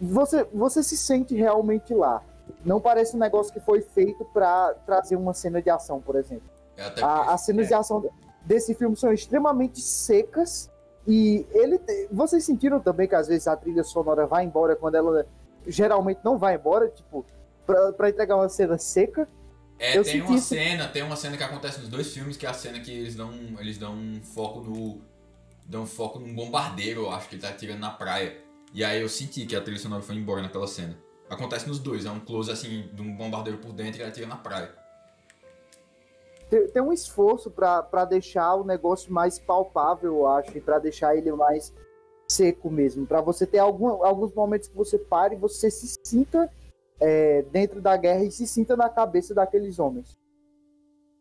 você, 0.00 0.44
você 0.52 0.82
se 0.82 0.96
sente 0.96 1.34
realmente 1.34 1.94
lá. 1.94 2.22
Não 2.64 2.80
parece 2.80 3.16
um 3.16 3.18
negócio 3.18 3.52
que 3.52 3.58
foi 3.60 3.80
feito 3.80 4.24
pra 4.26 4.74
trazer 4.86 5.16
uma 5.16 5.32
cena 5.34 5.60
de 5.60 5.68
ação, 5.70 6.00
por 6.00 6.14
exemplo. 6.16 6.48
É 6.76 7.02
A- 7.02 7.32
as 7.32 7.40
cenas 7.40 7.66
é, 7.66 7.68
de 7.68 7.74
ação 7.74 8.04
desse 8.42 8.74
filme 8.74 8.94
são 8.96 9.12
extremamente 9.12 9.80
secas 9.80 10.70
E 11.08 11.46
ele. 11.52 11.80
Vocês 12.12 12.44
sentiram 12.44 12.78
também 12.80 13.08
que 13.08 13.14
às 13.14 13.26
vezes 13.28 13.48
a 13.48 13.56
trilha 13.56 13.82
sonora 13.82 14.26
vai 14.26 14.44
embora 14.44 14.76
quando 14.76 14.96
ela 14.96 15.26
geralmente 15.66 16.20
não 16.22 16.36
vai 16.36 16.54
embora, 16.56 16.88
tipo, 16.88 17.24
pra, 17.66 17.92
pra 17.92 18.08
entregar 18.08 18.36
uma 18.36 18.48
cena 18.48 18.78
seca? 18.78 19.28
É, 19.78 19.98
Eu 19.98 20.02
tem 20.04 20.22
uma 20.22 20.36
isso- 20.36 20.46
cena, 20.48 20.88
tem 20.88 21.02
uma 21.02 21.16
cena 21.16 21.36
que 21.36 21.42
acontece 21.42 21.80
nos 21.80 21.88
dois 21.88 22.12
filmes, 22.12 22.36
que 22.36 22.46
é 22.46 22.48
a 22.48 22.54
cena 22.54 22.80
que 22.80 22.90
eles 22.90 23.14
dão, 23.14 23.30
eles 23.58 23.76
dão 23.76 23.94
um 23.94 24.22
foco 24.22 24.60
no. 24.60 25.02
dão 25.66 25.82
um 25.82 25.86
foco 25.86 26.18
num 26.18 26.34
bombardeiro, 26.34 27.02
eu 27.02 27.10
acho 27.10 27.28
que 27.28 27.34
ele 27.34 27.42
tá 27.42 27.48
atirando 27.50 27.80
na 27.80 27.90
praia. 27.90 28.36
E 28.72 28.82
aí 28.84 29.00
eu 29.02 29.08
senti 29.08 29.44
que 29.44 29.54
a 29.56 29.60
trilha 29.60 29.78
sonora 29.78 30.02
foi 30.02 30.14
embora 30.14 30.40
naquela 30.40 30.66
cena. 30.66 30.96
Acontece 31.28 31.66
nos 31.68 31.78
dois, 31.80 32.06
é 32.06 32.10
um 32.10 32.20
close 32.20 32.50
assim, 32.50 32.88
de 32.92 33.02
um 33.02 33.14
bombardeiro 33.16 33.58
por 33.58 33.72
dentro 33.72 33.98
e 33.98 34.02
ele 34.02 34.08
atira 34.10 34.26
na 34.28 34.36
praia. 34.36 34.70
Tem, 36.48 36.68
tem 36.68 36.82
um 36.82 36.92
esforço 36.92 37.50
pra 37.50 37.82
pra 37.82 38.04
deixar 38.04 38.54
o 38.54 38.64
negócio 38.64 39.12
mais 39.12 39.38
palpável, 39.38 40.14
eu 40.14 40.26
acho, 40.28 40.56
e 40.56 40.60
pra 40.60 40.78
deixar 40.78 41.16
ele 41.16 41.30
mais 41.32 41.72
seco 42.28 42.70
mesmo. 42.70 43.04
Pra 43.06 43.20
você 43.20 43.44
ter 43.46 43.58
algum, 43.58 44.04
alguns 44.04 44.32
momentos 44.32 44.68
que 44.68 44.76
você 44.76 44.98
pare 44.98 45.34
e 45.34 45.38
você 45.38 45.70
se 45.70 45.96
sinta 46.04 46.48
é, 47.00 47.42
dentro 47.50 47.80
da 47.80 47.96
guerra 47.96 48.24
e 48.24 48.30
se 48.30 48.46
sinta 48.46 48.76
na 48.76 48.88
cabeça 48.88 49.34
daqueles 49.34 49.78
homens. 49.78 50.16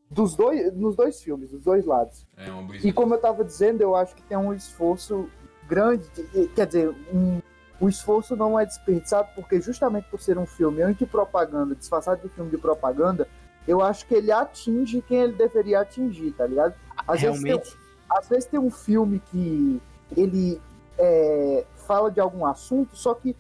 Dos 0.10 0.36
dois, 0.36 0.72
nos 0.76 0.96
dois 0.96 1.22
filmes, 1.22 1.52
dos 1.52 1.64
dois 1.64 1.86
lados. 1.86 2.26
É. 2.38 2.46
E 2.88 2.94
como 2.94 3.16
eu 3.16 3.20
tava 3.20 3.44
dizendo, 3.44 3.82
eu 3.82 3.96
acho 3.96 4.16
que 4.16 4.22
tem 4.24 4.38
um 4.38 4.54
esforço 4.54 5.28
grande, 5.68 6.08
de- 6.10 6.48
quer 6.50 6.68
dizer, 6.68 6.90
um, 7.12 7.42
o 7.82 7.90
esforço 7.90 8.36
não 8.36 8.58
é 8.58 8.66
desperdiçado 8.66 9.28
porque 9.36 9.60
justamente 9.60 10.08
por 10.10 10.22
ser 10.22 10.38
um 10.38 10.46
filme 10.46 10.82
anti-propaganda, 10.84 11.76
disfarçado 11.76 12.22
de 12.22 12.30
filme 12.30 12.52
de 12.52 12.58
propaganda, 12.58 13.28
eu 13.68 13.82
acho 13.82 14.06
que 14.06 14.14
ele 14.14 14.32
atinge 14.32 15.02
quem 15.02 15.22
ele 15.22 15.34
deveria 15.34 15.80
atingir, 15.82 16.32
tá 16.34 16.46
ligado? 16.46 16.76
Às 17.08 17.22
vezes 17.22 17.42
tem- 17.42 17.48
Realmente. 17.52 17.78
às 18.08 18.30
vezes 18.30 18.46
tem 18.46 18.60
um 18.60 18.70
filme 18.72 19.20
que 19.32 19.82
ele 20.16 20.62
é, 21.00 21.66
fala 21.76 22.12
de 22.12 22.20
algum 22.22 22.46
assunto, 22.46 22.96
só 22.96 23.16
que 23.16 23.36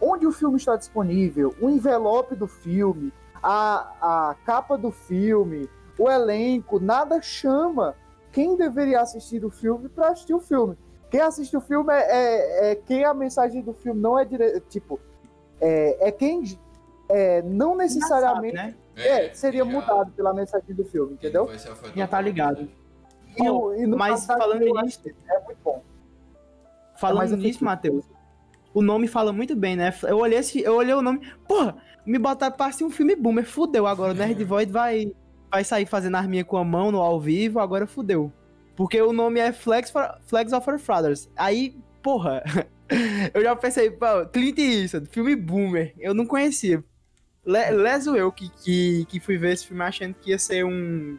onde 0.00 0.26
o 0.26 0.32
filme 0.32 0.56
está 0.56 0.76
disponível, 0.76 1.54
o 1.60 1.68
envelope 1.68 2.34
do 2.34 2.46
filme, 2.46 3.12
a, 3.42 4.30
a 4.30 4.34
capa 4.44 4.76
do 4.78 4.90
filme, 4.90 5.68
o 5.98 6.08
elenco, 6.10 6.78
nada 6.80 7.20
chama 7.20 7.94
quem 8.32 8.56
deveria 8.56 9.00
assistir 9.00 9.44
o 9.44 9.50
filme 9.50 9.88
para 9.88 10.08
assistir 10.08 10.34
o 10.34 10.40
filme. 10.40 10.76
Quem 11.10 11.20
assiste 11.20 11.56
o 11.56 11.60
filme 11.60 11.92
é, 11.92 12.00
é- 12.68 12.70
é 12.70 12.74
quem 12.76 13.04
a 13.04 13.12
mensagem 13.12 13.62
do 13.62 13.72
filme 13.74 14.00
não 14.00 14.18
é 14.18 14.24
dire... 14.24 14.60
tipo 14.68 15.00
é, 15.60 16.08
é 16.08 16.12
quem 16.12 16.42
é, 17.08 17.42
não 17.42 17.74
necessariamente 17.76 18.54
né? 18.54 18.74
é, 18.96 19.34
seria 19.34 19.64
já- 19.64 19.70
mudado 19.70 20.12
pela 20.12 20.32
mensagem 20.32 20.74
do 20.74 20.84
filme, 20.84 21.14
entendeu? 21.14 21.48
Já 21.96 22.06
tá 22.06 22.20
ligado. 22.20 22.68
E, 23.36 23.48
o- 23.50 23.74
e 23.74 23.86
no 23.86 23.96
Mas 23.96 24.24
falando 24.24 24.60
nisso- 24.82 25.00
é 25.28 25.40
muito 25.44 25.58
bom. 25.64 25.82
Falando 26.96 27.18
mais 27.18 27.32
nisso. 27.32 27.64
Matheus, 27.64 28.04
o 28.72 28.82
nome 28.82 29.08
fala 29.08 29.32
muito 29.32 29.56
bem, 29.56 29.76
né? 29.76 29.92
Eu 30.02 30.18
olhei, 30.18 30.38
esse, 30.38 30.60
eu 30.60 30.74
olhei 30.74 30.94
o 30.94 31.02
nome, 31.02 31.20
porra, 31.46 31.76
me 32.06 32.18
botaram 32.18 32.56
pra 32.56 32.66
assistir 32.66 32.84
um 32.84 32.90
filme 32.90 33.16
boomer, 33.16 33.44
fudeu. 33.44 33.86
Agora 33.86 34.12
o 34.12 34.16
Nerd 34.16 34.42
Void 34.44 34.70
vai, 34.70 35.12
vai 35.50 35.64
sair 35.64 35.86
fazendo 35.86 36.16
arminha 36.16 36.44
com 36.44 36.56
a 36.56 36.64
mão 36.64 36.90
no 36.90 36.98
ao 36.98 37.20
vivo, 37.20 37.58
agora 37.58 37.86
fudeu. 37.86 38.32
Porque 38.76 39.00
o 39.00 39.12
nome 39.12 39.40
é 39.40 39.52
Flags, 39.52 39.90
for, 39.90 40.08
Flags 40.26 40.52
of 40.52 40.68
Our 40.70 40.78
Fathers. 40.78 41.28
Aí, 41.36 41.76
porra, 42.02 42.42
eu 43.34 43.42
já 43.42 43.54
pensei, 43.56 43.90
pô, 43.90 44.26
Clint 44.32 44.58
Eastwood, 44.58 45.08
filme 45.10 45.36
boomer, 45.36 45.92
eu 45.98 46.14
não 46.14 46.24
conhecia. 46.24 46.82
Le, 47.44 47.70
leso 47.70 48.16
eu 48.16 48.30
que, 48.30 48.48
que, 48.48 49.04
que 49.06 49.20
fui 49.20 49.36
ver 49.36 49.52
esse 49.52 49.66
filme 49.66 49.82
achando 49.82 50.14
que 50.14 50.30
ia 50.30 50.38
ser 50.38 50.64
um, 50.64 51.18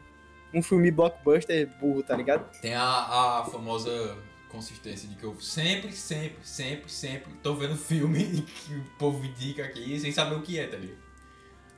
um 0.53 0.61
filme 0.61 0.89
blockbuster 0.91 1.69
burro, 1.79 2.03
tá 2.03 2.15
ligado? 2.15 2.45
Tem 2.61 2.73
a, 2.73 3.41
a 3.41 3.45
famosa 3.45 4.17
consistência 4.51 5.07
de 5.07 5.15
que 5.15 5.23
eu 5.23 5.35
sempre, 5.39 5.91
sempre, 5.93 6.39
sempre, 6.43 6.91
sempre 6.91 7.31
tô 7.41 7.55
vendo 7.55 7.75
filme 7.75 8.41
que 8.65 8.73
o 8.75 8.83
povo 8.99 9.25
indica 9.25 9.63
aqui 9.63 9.99
sem 9.99 10.11
saber 10.11 10.35
o 10.35 10.41
que 10.41 10.59
é, 10.59 10.67
tá 10.67 10.77
ligado? 10.77 10.99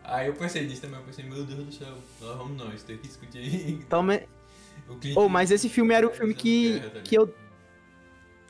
Aí 0.03 0.27
eu 0.27 0.33
pensei 0.33 0.65
nisso 0.65 0.81
também, 0.81 0.99
eu 0.99 1.05
pensei, 1.05 1.23
meu 1.23 1.45
Deus 1.45 1.65
do 1.65 1.71
céu, 1.71 1.95
nós 2.19 2.37
vamos 2.37 2.57
nós 2.57 2.83
ter 2.83 2.97
que 2.97 3.07
discutir 3.07 3.69
Então, 3.69 4.03
me- 4.03 4.27
o 5.15 5.19
Oh, 5.21 5.29
mas 5.29 5.51
esse 5.51 5.69
filme 5.69 5.93
era 5.93 6.07
o 6.07 6.11
filme 6.11 6.33
que, 6.33 6.81
que 7.03 7.15
eu. 7.15 7.33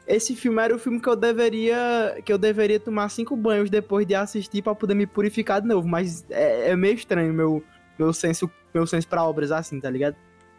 Esse 0.06 0.36
filme 0.36 0.62
era 0.62 0.76
o 0.76 0.80
filme 0.80 1.00
que 1.00 1.08
eu 1.08 1.16
deveria. 1.16 2.22
Que 2.26 2.34
eu 2.34 2.38
deveria 2.38 2.80
tomar 2.80 3.10
cinco 3.10 3.36
banhos 3.36 3.70
depois 3.70 4.06
de 4.06 4.16
assistir 4.16 4.62
pra 4.62 4.74
poder 4.74 4.96
me 4.96 5.06
purificar 5.06 5.62
de 5.62 5.68
novo. 5.68 5.88
Mas 5.88 6.26
é, 6.30 6.70
é 6.72 6.76
meio 6.76 6.96
estranho 6.96 7.34
meu, 7.34 7.64
meu 8.00 8.12
senso, 8.14 8.50
meu 8.74 8.86
senso 8.88 9.08
pra 9.08 9.24
obras 9.24 9.52
assim, 9.52 9.80
tá 9.80 9.90
ligado? 9.90 10.16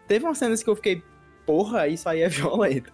Teve 0.06 0.24
umas 0.24 0.38
cenas 0.38 0.62
que 0.62 0.68
eu 0.70 0.76
fiquei, 0.76 1.02
porra, 1.46 1.88
isso 1.88 2.08
aí 2.08 2.20
é 2.22 2.28
violento. 2.30 2.92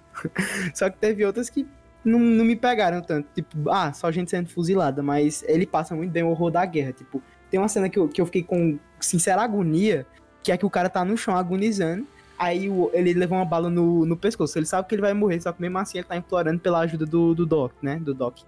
Só 0.75 0.89
que 0.91 0.99
teve 0.99 1.25
outras 1.25 1.49
que 1.51 1.67
não, 2.05 2.19
não 2.19 2.45
me 2.45 2.57
pegaram 2.57 3.01
tanto. 3.03 3.29
Tipo, 3.35 3.71
ah, 3.71 3.93
só 3.93 4.11
gente 4.11 4.31
sendo 4.31 4.49
fuzilada, 4.49 5.03
mas 5.03 5.45
ele 5.47 5.67
passa 5.67 5.95
muito 5.95 6.11
bem 6.11 6.23
o 6.23 6.29
horror 6.31 6.51
da 6.51 6.65
guerra. 6.65 6.93
Tipo, 6.93 7.23
tem 7.51 7.59
uma 7.61 7.69
cena 7.69 7.89
que 7.89 7.99
eu, 7.99 8.09
que 8.09 8.21
eu 8.21 8.27
fiquei 8.27 8.43
com 8.43 8.79
sincera 9.01 9.43
agonia, 9.43 10.07
que 10.43 10.51
é 10.53 10.57
que 10.57 10.67
o 10.67 10.71
cara 10.71 10.89
tá 10.89 11.05
no 11.05 11.17
chão 11.17 11.37
agonizando. 11.37 12.07
Aí 12.39 12.71
o- 12.71 12.91
ele 12.95 13.13
leva 13.13 13.35
uma 13.35 13.45
bala 13.45 13.69
no, 13.69 14.07
no 14.07 14.17
pescoço. 14.17 14.59
Ele 14.59 14.65
sabe 14.67 14.89
que 14.89 14.95
ele 14.95 15.03
vai 15.03 15.13
morrer, 15.13 15.41
só 15.41 15.53
que 15.53 15.61
mesmo 15.61 15.77
assim 15.79 15.99
ele 15.99 16.07
tá 16.07 16.17
implorando 16.17 16.59
pela 16.61 16.81
ajuda 16.81 17.05
do, 17.05 17.35
do 17.35 17.45
Doc, 17.45 17.73
né? 17.83 17.97
Do 17.97 18.15
Doc. 18.15 18.39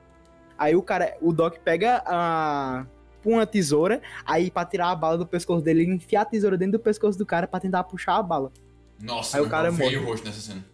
Aí 0.57 0.75
o 0.75 0.83
cara, 0.83 1.15
o 1.21 1.33
Doc 1.33 1.57
pega 1.59 2.03
a 2.07 2.87
uma 3.25 3.47
tesoura, 3.47 4.01
aí 4.27 4.51
pra 4.51 4.65
tirar 4.65 4.91
a 4.91 4.97
bala 4.97 5.17
do 5.17 5.25
pescoço 5.27 5.63
dele, 5.65 5.83
ele 5.83 5.95
enfia 5.95 6.23
a 6.23 6.25
tesoura 6.25 6.57
dentro 6.57 6.73
do 6.73 6.83
pescoço 6.83 7.17
do 7.19 7.25
cara 7.27 7.47
pra 7.47 7.61
tentar 7.61 7.85
puxar 7.85 8.17
a 8.17 8.23
bala. 8.23 8.51
Nossa, 9.03 9.37
Aí 9.37 9.43
o 9.45 9.51
cara 9.51 9.71
veio 9.71 9.91
morre. 10.01 10.05
o 10.05 10.11
rosto 10.11 10.27
nessa 10.27 10.41
cena. 10.41 10.65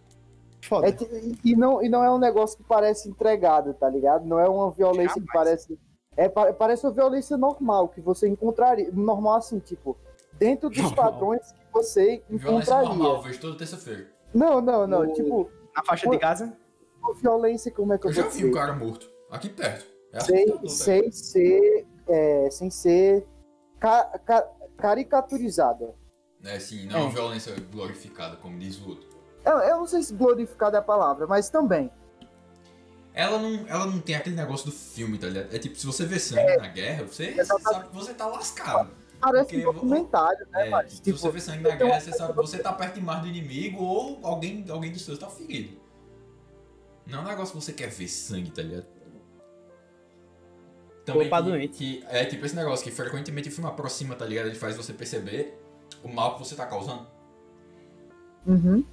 Foda. 0.63 0.87
É 0.87 0.95
e, 1.43 1.55
não, 1.55 1.81
e 1.81 1.89
não 1.89 2.03
é 2.03 2.11
um 2.11 2.19
negócio 2.19 2.57
que 2.57 2.63
parece 2.63 3.09
entregado, 3.09 3.73
tá 3.73 3.89
ligado? 3.89 4.25
Não 4.25 4.39
é 4.39 4.47
uma 4.47 4.69
violência 4.71 5.19
que 5.19 5.27
parece. 5.33 5.79
É, 6.15 6.27
pa- 6.29 6.53
parece 6.53 6.85
uma 6.85 6.91
violência 6.91 7.35
normal, 7.37 7.87
que 7.89 8.01
você 8.01 8.27
encontraria. 8.27 8.91
Normal 8.91 9.35
assim, 9.37 9.57
tipo, 9.59 9.97
dentro 10.37 10.69
dos 10.69 10.77
Normal. 10.77 10.95
padrões 11.11 11.51
que 11.51 11.57
você 11.73 12.21
Violência 12.29 12.73
encontraria. 12.73 12.89
normal, 12.89 13.21
vejo 13.23 13.39
toda 13.39 13.57
terça-feira. 13.57 14.07
Não, 14.33 14.61
não, 14.61 14.85
não. 14.85 15.03
No- 15.05 15.13
Tipo, 15.13 15.49
Na 15.75 15.83
faixa 15.83 16.07
de 16.09 16.17
Gaza? 16.17 16.53
uma 17.01 17.13
violência, 17.15 17.71
como 17.71 17.93
é 17.93 17.97
que 17.97 18.05
eu, 18.05 18.11
Eu 18.11 18.13
já 18.15 18.27
vi 18.27 18.45
um 18.45 18.51
cara 18.51 18.73
morto, 18.73 19.09
aqui 19.31 19.49
perto. 19.49 19.87
É 20.11 20.19
sem, 20.19 20.43
assustador, 20.43 20.59
velho. 20.59 20.69
sem 20.69 21.11
ser. 21.11 21.87
é, 22.07 22.49
sem 22.51 22.69
ser 22.69 23.25
ca- 23.79 24.19
ca- 24.25 24.49
caricaturizada. 24.77 25.93
É 26.43 26.55
assim, 26.55 26.85
não 26.85 26.95
é 26.95 26.99
É. 26.99 27.03
uma 27.03 27.11
violência 27.11 27.55
glorificada, 27.71 28.35
como 28.37 28.57
diz 28.57 28.79
o 28.79 28.89
outro. 28.89 29.09
Eu, 29.45 29.57
eu 29.59 29.77
não 29.77 29.87
sei 29.87 30.03
se 30.03 30.13
glorificada 30.13 30.77
é 30.77 30.79
a 30.79 30.83
palavra, 30.83 31.27
mas 31.27 31.49
também. 31.49 31.91
Ela 33.13 33.39
não, 33.39 33.67
ela 33.67 33.85
não 33.85 33.99
tem 33.99 34.15
aquele 34.15 34.35
negócio 34.35 34.65
do 34.67 34.71
filme, 34.71 35.17
tá 35.17 35.27
ligado? 35.27 35.53
É 35.53 35.59
tipo, 35.59 35.75
se 35.75 35.85
você 35.85 36.05
vê 36.05 36.19
sangue 36.19 36.57
na 36.57 36.67
guerra, 36.67 37.05
você 37.05 37.43
sabe 37.43 37.87
que 37.89 37.95
você 37.95 38.13
tá 38.13 38.27
lascado. 38.27 38.91
Parece 39.19 39.57
um 39.57 39.73
documentário, 39.73 40.47
né? 40.51 40.67
É, 40.67 40.69
mas, 40.69 40.93
se 40.93 41.01
tipo, 41.01 41.17
você 41.17 41.29
vê 41.29 41.41
sangue 41.41 41.63
na 41.63 41.75
guerra, 41.75 41.99
você 41.99 42.13
sabe 42.13 42.31
que 42.31 42.37
você 42.37 42.59
tá 42.59 42.71
perto 42.71 42.95
demais 42.95 43.21
do 43.21 43.27
inimigo 43.27 43.83
ou 43.83 44.19
alguém, 44.23 44.65
alguém 44.69 44.91
dos 44.91 45.03
seus 45.03 45.19
tá 45.19 45.27
ferido. 45.27 45.77
Não 47.05 47.19
é 47.19 47.21
um 47.23 47.25
negócio 47.25 47.53
que 47.53 47.61
você 47.61 47.73
quer 47.73 47.89
ver 47.89 48.07
sangue, 48.07 48.51
tá 48.51 48.61
ligado? 48.61 48.85
Opa, 51.09 51.41
que, 51.41 51.67
que 51.69 52.03
é 52.07 52.23
tipo 52.23 52.45
esse 52.45 52.55
negócio 52.55 52.83
que 52.85 52.91
frequentemente 52.91 53.49
o 53.49 53.51
filme 53.51 53.67
aproxima, 53.69 54.15
tá 54.15 54.25
ligado? 54.25 54.45
Ele 54.45 54.55
faz 54.55 54.77
você 54.77 54.93
perceber 54.93 55.58
o 56.03 56.07
mal 56.09 56.33
que 56.33 56.39
você 56.39 56.55
tá 56.55 56.65
causando. 56.65 57.05
Uhum. 58.45 58.83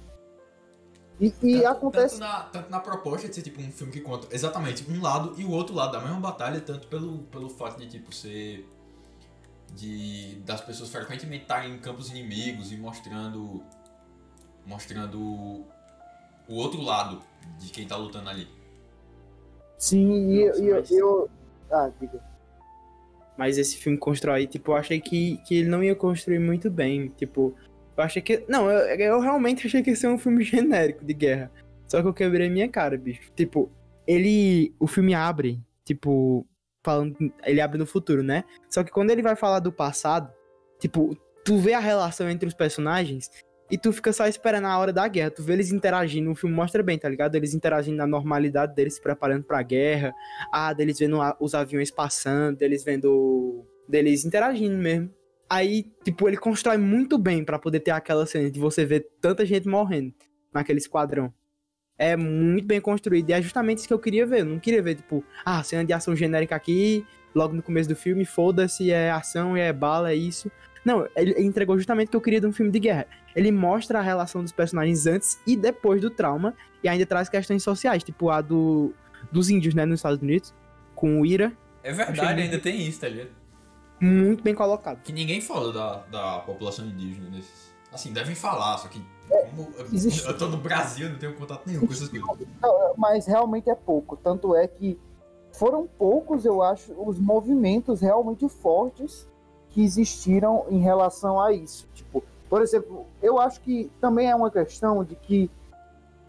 E, 1.19 1.33
e 1.41 1.61
tanto, 1.61 1.67
acontece. 1.67 2.19
Tanto 2.19 2.31
na, 2.31 2.43
tanto 2.43 2.69
na 2.69 2.79
proposta 2.79 3.27
de 3.27 3.35
ser 3.35 3.41
tipo 3.41 3.59
um 3.61 3.71
filme 3.71 3.91
que 3.91 4.01
conta 4.01 4.27
exatamente 4.35 4.85
um 4.89 5.01
lado 5.01 5.33
e 5.39 5.43
o 5.43 5.51
outro 5.51 5.73
lado 5.73 5.91
da 5.93 5.99
mesma 5.99 6.19
batalha, 6.19 6.61
tanto 6.61 6.87
pelo, 6.87 7.19
pelo 7.23 7.49
fato 7.49 7.79
de 7.79 7.87
tipo 7.87 8.13
ser. 8.13 8.67
De, 9.73 10.35
das 10.45 10.61
pessoas 10.61 10.89
frequentemente 10.89 11.41
estarem 11.41 11.73
em 11.73 11.79
campos 11.79 12.09
inimigos 12.09 12.71
e 12.71 12.77
mostrando. 12.77 13.63
Mostrando 14.65 15.19
o 15.19 16.55
outro 16.55 16.81
lado 16.81 17.21
de 17.57 17.69
quem 17.71 17.87
tá 17.87 17.95
lutando 17.95 18.29
ali. 18.29 18.47
Sim, 19.77 20.29
e 20.31 20.47
Nossa, 20.47 20.61
e 20.61 20.67
eu, 20.67 20.75
mas- 20.75 20.91
eu. 20.91 21.29
Ah, 21.71 21.91
diga. 21.99 22.23
Mas 23.37 23.57
esse 23.57 23.77
filme 23.77 23.97
constrói, 23.97 24.47
tipo, 24.47 24.71
eu 24.71 24.75
achei 24.75 24.99
que, 24.99 25.37
que 25.45 25.55
ele 25.55 25.69
não 25.69 25.83
ia 25.83 25.95
construir 25.95 26.39
muito 26.39 26.69
bem. 26.71 27.09
Tipo, 27.09 27.55
eu 27.95 28.03
achei 28.03 28.21
que. 28.21 28.43
Não, 28.47 28.69
eu, 28.69 28.95
eu 28.99 29.19
realmente 29.19 29.67
achei 29.67 29.83
que 29.83 29.91
ia 29.91 29.95
ser 29.95 30.07
um 30.07 30.17
filme 30.17 30.43
genérico 30.43 31.05
de 31.05 31.13
guerra. 31.13 31.51
Só 31.87 32.01
que 32.01 32.07
eu 32.07 32.13
quebrei 32.13 32.49
minha 32.49 32.67
cara, 32.67 32.97
bicho. 32.97 33.31
Tipo, 33.35 33.69
ele. 34.07 34.73
O 34.79 34.87
filme 34.87 35.13
abre, 35.13 35.61
tipo, 35.85 36.45
falando. 36.83 37.15
Ele 37.45 37.61
abre 37.61 37.77
no 37.77 37.85
futuro, 37.85 38.23
né? 38.23 38.43
Só 38.69 38.83
que 38.83 38.91
quando 38.91 39.11
ele 39.11 39.21
vai 39.21 39.35
falar 39.35 39.59
do 39.59 39.71
passado, 39.71 40.31
tipo, 40.79 41.15
tu 41.45 41.57
vê 41.57 41.73
a 41.73 41.79
relação 41.79 42.29
entre 42.29 42.47
os 42.47 42.53
personagens 42.53 43.29
e 43.69 43.77
tu 43.77 43.91
fica 43.91 44.13
só 44.13 44.27
esperando 44.27 44.65
a 44.65 44.77
hora 44.77 44.93
da 44.93 45.07
guerra. 45.07 45.31
Tu 45.31 45.43
vê 45.43 45.53
eles 45.53 45.71
interagindo, 45.71 46.31
o 46.31 46.35
filme 46.35 46.55
mostra 46.55 46.81
bem, 46.81 46.97
tá 46.97 47.09
ligado? 47.09 47.35
Eles 47.35 47.53
interagindo 47.53 47.97
na 47.97 48.07
normalidade 48.07 48.73
deles, 48.75 48.95
se 48.95 49.01
preparando 49.01 49.43
pra 49.43 49.61
guerra. 49.61 50.13
Ah, 50.51 50.71
deles 50.73 50.97
vendo 50.99 51.19
os 51.39 51.53
aviões 51.53 51.91
passando, 51.91 52.57
deles 52.57 52.83
vendo. 52.83 53.65
deles 53.87 54.25
interagindo 54.25 54.77
mesmo. 54.77 55.09
Aí, 55.49 55.85
tipo, 56.03 56.27
ele 56.27 56.37
constrói 56.37 56.77
muito 56.77 57.17
bem 57.17 57.43
pra 57.43 57.57
poder 57.57 57.79
ter 57.79 57.91
aquela 57.91 58.25
cena 58.25 58.51
de 58.51 58.59
você 58.59 58.85
ver 58.85 59.07
tanta 59.21 59.45
gente 59.45 59.67
morrendo 59.67 60.13
naquele 60.53 60.79
esquadrão. 60.79 61.33
é 61.97 62.15
muito 62.15 62.67
bem 62.67 62.79
construído. 62.79 63.29
E 63.29 63.33
é 63.33 63.41
justamente 63.41 63.79
isso 63.79 63.87
que 63.87 63.93
eu 63.93 63.99
queria 63.99 64.25
ver. 64.25 64.41
Eu 64.41 64.45
não 64.45 64.59
queria 64.59 64.81
ver, 64.81 64.95
tipo, 64.95 65.23
ah, 65.45 65.63
cena 65.63 65.83
de 65.83 65.93
ação 65.93 66.15
genérica 66.15 66.55
aqui, 66.55 67.05
logo 67.33 67.53
no 67.55 67.63
começo 67.63 67.89
do 67.89 67.95
filme, 67.95 68.23
foda-se, 68.25 68.91
é 68.91 69.09
ação, 69.09 69.57
é 69.57 69.71
bala, 69.73 70.11
é 70.11 70.15
isso. 70.15 70.51
Não, 70.87 71.05
ele 71.17 71.33
entregou 71.41 71.77
justamente 71.77 72.07
o 72.07 72.11
que 72.11 72.15
eu 72.15 72.21
queria 72.21 72.39
de 72.39 72.47
um 72.47 72.53
filme 72.53 72.71
de 72.71 72.79
guerra. 72.79 73.05
Ele 73.35 73.51
mostra 73.51 73.99
a 73.99 74.01
relação 74.01 74.41
dos 74.41 74.53
personagens 74.53 75.05
antes 75.05 75.37
e 75.45 75.53
depois 75.57 75.99
do 75.99 76.09
trauma, 76.09 76.53
e 76.81 76.87
ainda 76.87 77.05
traz 77.05 77.27
questões 77.27 77.61
sociais, 77.61 78.05
tipo 78.05 78.29
a 78.29 78.39
do, 78.39 78.93
dos 79.29 79.49
índios, 79.49 79.73
né, 79.75 79.83
nos 79.85 79.99
Estados 79.99 80.21
Unidos, 80.21 80.53
com 80.95 81.19
o 81.19 81.25
Ira. 81.25 81.51
É 81.83 81.91
verdade, 81.91 82.41
ainda 82.41 82.57
tem 82.57 82.87
isso, 82.87 83.01
tá 83.01 83.09
ligado? 83.09 83.31
Muito 83.99 84.41
bem 84.41 84.55
colocado. 84.55 85.01
Que 85.03 85.11
ninguém 85.11 85.41
fala 85.41 85.73
da, 85.73 85.97
da 86.09 86.39
população 86.39 86.85
indígena 86.85 87.29
nesses. 87.31 87.75
Assim, 87.91 88.13
devem 88.13 88.33
falar, 88.33 88.77
só 88.77 88.87
que. 88.87 89.01
Como 89.27 89.69
eu, 89.77 89.85
existe- 89.91 90.25
eu 90.25 90.37
tô 90.37 90.47
no 90.47 90.55
Brasil, 90.55 91.09
não 91.09 91.17
tenho 91.17 91.33
contato 91.33 91.63
nenhum 91.67 91.85
com 91.85 91.91
essas 91.91 92.07
coisas. 92.07 92.47
Não, 92.61 92.93
Mas 92.97 93.25
realmente 93.27 93.69
é 93.69 93.75
pouco. 93.75 94.15
Tanto 94.15 94.55
é 94.55 94.65
que 94.69 94.97
foram 95.51 95.85
poucos, 95.85 96.45
eu 96.45 96.61
acho, 96.61 96.93
os 96.93 97.19
movimentos 97.19 97.99
realmente 97.99 98.47
fortes 98.47 99.27
que 99.77 99.83
existiram 99.83 100.65
em 100.71 100.79
relação 100.79 101.39
a 101.39 101.53
isso. 101.53 101.87
Tipo, 101.93 102.23
por 102.49 102.63
exemplo, 102.63 103.05
eu 103.21 103.39
acho 103.39 103.61
que 103.61 103.91
também 104.01 104.27
é 104.27 104.35
uma 104.35 104.49
questão 104.49 105.03
de 105.03 105.13
que 105.15 105.51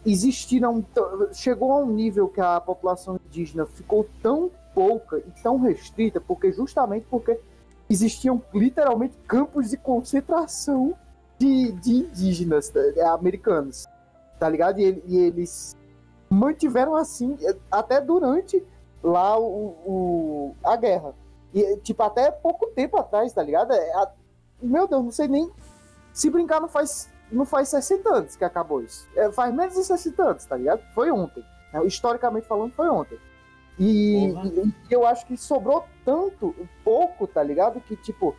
existiram. 0.04 0.84
Chegou 1.32 1.72
a 1.72 1.78
um 1.78 1.86
nível 1.90 2.28
que 2.28 2.42
a 2.42 2.60
população 2.60 3.18
indígena 3.26 3.64
ficou 3.64 4.06
tão 4.22 4.50
pouca 4.74 5.16
e 5.16 5.42
tão 5.42 5.58
restrita, 5.58 6.20
porque 6.20 6.52
justamente 6.52 7.06
porque 7.08 7.40
existiam 7.88 8.42
literalmente 8.52 9.16
campos 9.26 9.70
de 9.70 9.78
concentração 9.78 10.92
de, 11.38 11.72
de 11.72 11.90
indígenas 12.00 12.70
eh, 12.76 13.02
americanos. 13.06 13.86
Tá 14.38 14.46
ligado? 14.46 14.78
E, 14.78 15.02
e 15.06 15.16
eles 15.16 15.74
mantiveram 16.28 16.94
assim 16.94 17.34
eh, 17.40 17.56
até 17.70 17.98
durante 17.98 18.62
lá 19.02 19.38
o, 19.38 19.46
o- 19.86 20.54
a 20.62 20.76
guerra. 20.76 21.14
E, 21.54 21.76
tipo, 21.78 22.02
até 22.02 22.30
pouco 22.30 22.66
tempo 22.68 22.98
atrás, 22.98 23.32
tá 23.32 23.42
ligado? 23.42 23.72
É, 23.72 23.92
a- 23.94 24.10
meu 24.60 24.86
Deus, 24.86 25.04
não 25.04 25.10
sei 25.12 25.28
nem. 25.28 25.50
Se 26.12 26.28
brincar, 26.30 26.60
não 26.60 26.68
faz, 26.68 27.08
não 27.30 27.44
faz 27.46 27.68
60 27.68 28.08
anos 28.12 28.36
que 28.36 28.44
acabou 28.44 28.82
isso. 28.82 29.08
É, 29.16 29.30
faz 29.30 29.54
menos 29.54 29.74
de 29.74 29.84
60 29.84 30.22
anos, 30.22 30.44
tá 30.44 30.56
ligado? 30.56 30.82
Foi 30.94 31.10
ontem. 31.10 31.44
né? 31.72 31.84
Historicamente 31.84 32.46
falando, 32.46 32.72
foi 32.72 32.88
ontem. 32.88 33.18
E, 33.78 34.28
e- 34.30 34.74
eu 34.90 35.06
acho 35.06 35.24
que 35.26 35.36
sobrou 35.36 35.84
tanto, 36.04 36.54
pouco, 36.82 37.26
tá 37.26 37.42
ligado? 37.42 37.80
Que, 37.80 37.94
tipo, 37.96 38.34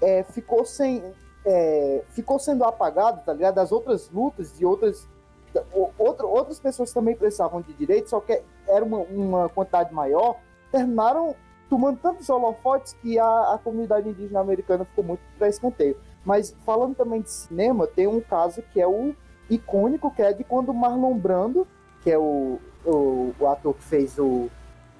é, 0.00 0.22
ficou 0.22 0.64
sem. 0.64 1.02
é, 1.44 2.02
ficou 2.10 2.38
sendo 2.38 2.64
apagado, 2.64 3.20
tá 3.24 3.32
ligado? 3.32 3.56
Das 3.56 3.72
outras 3.72 4.08
lutas 4.10 4.56
de 4.56 4.64
outras. 4.64 5.06
outro- 5.98 6.28
outras 6.28 6.58
pessoas 6.58 6.92
também 6.92 7.14
precisavam 7.16 7.60
de 7.60 7.72
direitos, 7.74 8.10
só 8.10 8.20
que 8.20 8.40
era 8.66 8.84
uma, 8.84 8.98
uma 8.98 9.48
quantidade 9.48 9.92
maior, 9.94 10.36
terminaram 10.72 11.34
tomando 11.68 11.98
tantos 11.98 12.28
holofotes 12.28 12.94
que 13.00 13.18
a, 13.18 13.54
a 13.54 13.58
comunidade 13.62 14.08
indígena 14.08 14.40
americana 14.40 14.84
ficou 14.84 15.04
muito 15.04 15.20
para 15.38 15.48
escanteio. 15.48 15.96
Mas 16.24 16.54
falando 16.64 16.94
também 16.94 17.20
de 17.20 17.30
cinema, 17.30 17.86
tem 17.86 18.06
um 18.06 18.20
caso 18.20 18.62
que 18.72 18.80
é 18.80 18.86
o 18.86 19.14
icônico, 19.48 20.10
que 20.10 20.22
é 20.22 20.32
de 20.32 20.44
quando 20.44 20.72
Marlon 20.72 21.16
Brando, 21.18 21.66
que 22.02 22.10
é 22.10 22.18
o, 22.18 22.58
o, 22.84 23.34
o 23.38 23.46
ator 23.46 23.74
que 23.74 23.84
fez 23.84 24.18
o 24.18 24.48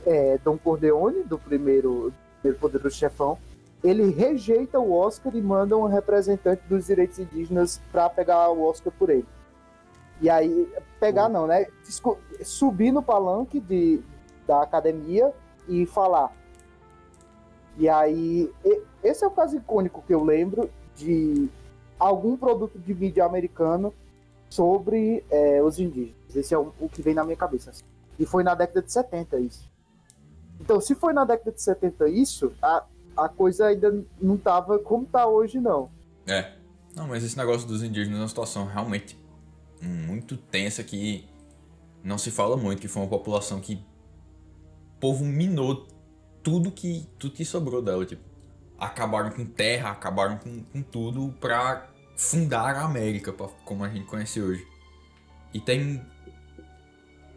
é, 0.07 0.39
Dom 0.39 0.59
Corleone, 0.59 1.23
do 1.23 1.39
primeiro, 1.39 2.13
primeiro 2.41 2.61
Poderoso 2.61 2.97
Chefão, 2.97 3.39
ele 3.83 4.11
rejeita 4.11 4.79
o 4.79 4.93
Oscar 4.93 5.35
e 5.35 5.43
manda 5.43 5.77
um 5.77 5.87
representante 5.87 6.63
dos 6.69 6.87
direitos 6.87 7.19
indígenas 7.19 7.81
para 7.93 8.09
pegar 8.09 8.51
o 8.51 8.63
Oscar 8.63 8.93
por 8.99 9.11
ele. 9.11 9.27
E 10.21 10.31
aí, 10.31 10.73
pegar 10.99 11.29
não, 11.29 11.47
né? 11.47 11.67
Subir 12.43 12.93
no 12.93 13.03
palanque 13.03 13.61
de, 13.61 14.01
da 14.47 14.63
academia 14.63 15.33
e 15.69 15.85
falar. 15.85 16.33
E 17.77 17.89
aí, 17.89 18.51
esse 19.03 19.25
é 19.25 19.27
o 19.27 19.31
caso 19.31 19.57
icônico 19.57 20.03
que 20.07 20.15
eu 20.15 20.23
lembro 20.23 20.71
de 20.95 21.49
algum 21.99 22.37
produto 22.37 22.79
de 22.79 22.95
mídia 22.95 23.25
americano 23.25 23.93
sobre 24.49 25.25
é, 25.31 25.63
os 25.63 25.79
indígenas. 25.79 26.15
Esse 26.35 26.55
é 26.55 26.59
o, 26.59 26.73
o 26.79 26.89
que 26.89 27.03
vem 27.03 27.15
na 27.15 27.25
minha 27.25 27.37
cabeça. 27.37 27.71
assim. 27.71 27.85
E 28.19 28.25
foi 28.25 28.45
na 28.45 28.55
década 28.55 28.83
de 28.83 28.93
70 28.93 29.41
isso. 29.41 29.71
Então, 30.61 30.81
se 30.81 30.95
foi 30.95 31.13
na 31.13 31.25
década 31.25 31.51
de 31.51 31.61
70 31.61 32.09
isso, 32.09 32.53
a, 32.63 32.85
a 33.17 33.29
coisa 33.29 33.67
ainda 33.67 34.05
não 34.21 34.37
tava 34.37 34.79
como 34.79 35.05
tá 35.05 35.27
hoje, 35.27 35.59
não. 35.59 35.91
É. 36.27 36.53
Não, 36.95 37.09
mas 37.09 37.25
esse 37.25 37.37
negócio 37.37 37.67
dos 37.67 37.83
indígenas 37.83 38.19
é 38.19 38.23
uma 38.23 38.29
situação 38.29 38.67
realmente 38.67 39.19
muito 39.83 40.37
tensa 40.37 40.83
que 40.85 41.29
não 42.03 42.17
se 42.17 42.31
fala 42.31 42.57
muito, 42.57 42.81
que 42.81 42.89
foi 42.89 43.03
uma 43.03 43.09
população 43.09 43.61
que 43.61 43.75
o 43.75 45.01
povo 45.01 45.25
minou 45.25 45.87
tudo 46.45 46.71
que 46.71 47.09
tudo 47.19 47.35
que 47.35 47.45
sobrou 47.45 47.83
dela, 47.83 48.07
tipo, 48.07 48.23
acabaram 48.79 49.31
com 49.31 49.45
terra, 49.45 49.91
acabaram 49.91 50.37
com, 50.39 50.63
com 50.63 50.83
tudo 50.83 51.35
pra 51.41 51.89
fundar 52.17 52.77
a 52.77 52.83
América, 52.85 53.33
pra- 53.33 53.49
como 53.65 53.83
a 53.83 53.89
gente 53.89 54.07
conhece 54.07 54.41
hoje. 54.41 54.65
E 55.53 55.59
tem 55.61 56.01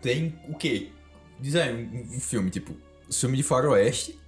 tem 0.02 0.40
o 0.48 0.56
quê? 0.56 0.92
Diz 1.40 1.56
aí 1.56 1.74
um, 1.74 2.16
um 2.16 2.20
filme, 2.20 2.50
tipo, 2.50 2.76
filme 3.12 3.38
de 3.38 3.44
faroeste, 3.44 4.20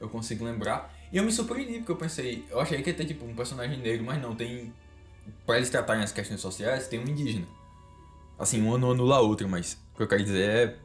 eu 0.00 0.08
consigo 0.08 0.44
lembrar. 0.44 0.94
E 1.12 1.16
eu 1.16 1.24
me 1.24 1.32
surpreendi, 1.32 1.78
porque 1.78 1.92
eu 1.92 1.96
pensei, 1.96 2.44
eu 2.50 2.60
achei 2.60 2.82
que 2.82 2.90
ia 2.90 2.96
ter 2.96 3.04
tipo 3.04 3.24
um 3.24 3.34
personagem 3.34 3.78
negro, 3.78 4.04
mas 4.04 4.20
não, 4.20 4.34
tem. 4.34 4.72
Pra 5.46 5.56
eles 5.56 5.70
tratarem 5.70 6.02
as 6.02 6.12
questões 6.12 6.40
sociais, 6.40 6.86
tem 6.88 6.98
um 6.98 7.04
indígena. 7.08 7.46
Assim, 8.38 8.62
um 8.62 8.76
não 8.76 8.90
anula 8.92 9.20
outro, 9.20 9.48
mas 9.48 9.74
o 9.94 9.96
que 9.96 10.02
eu 10.02 10.08
quero 10.08 10.24
dizer 10.24 10.48
é. 10.50 10.83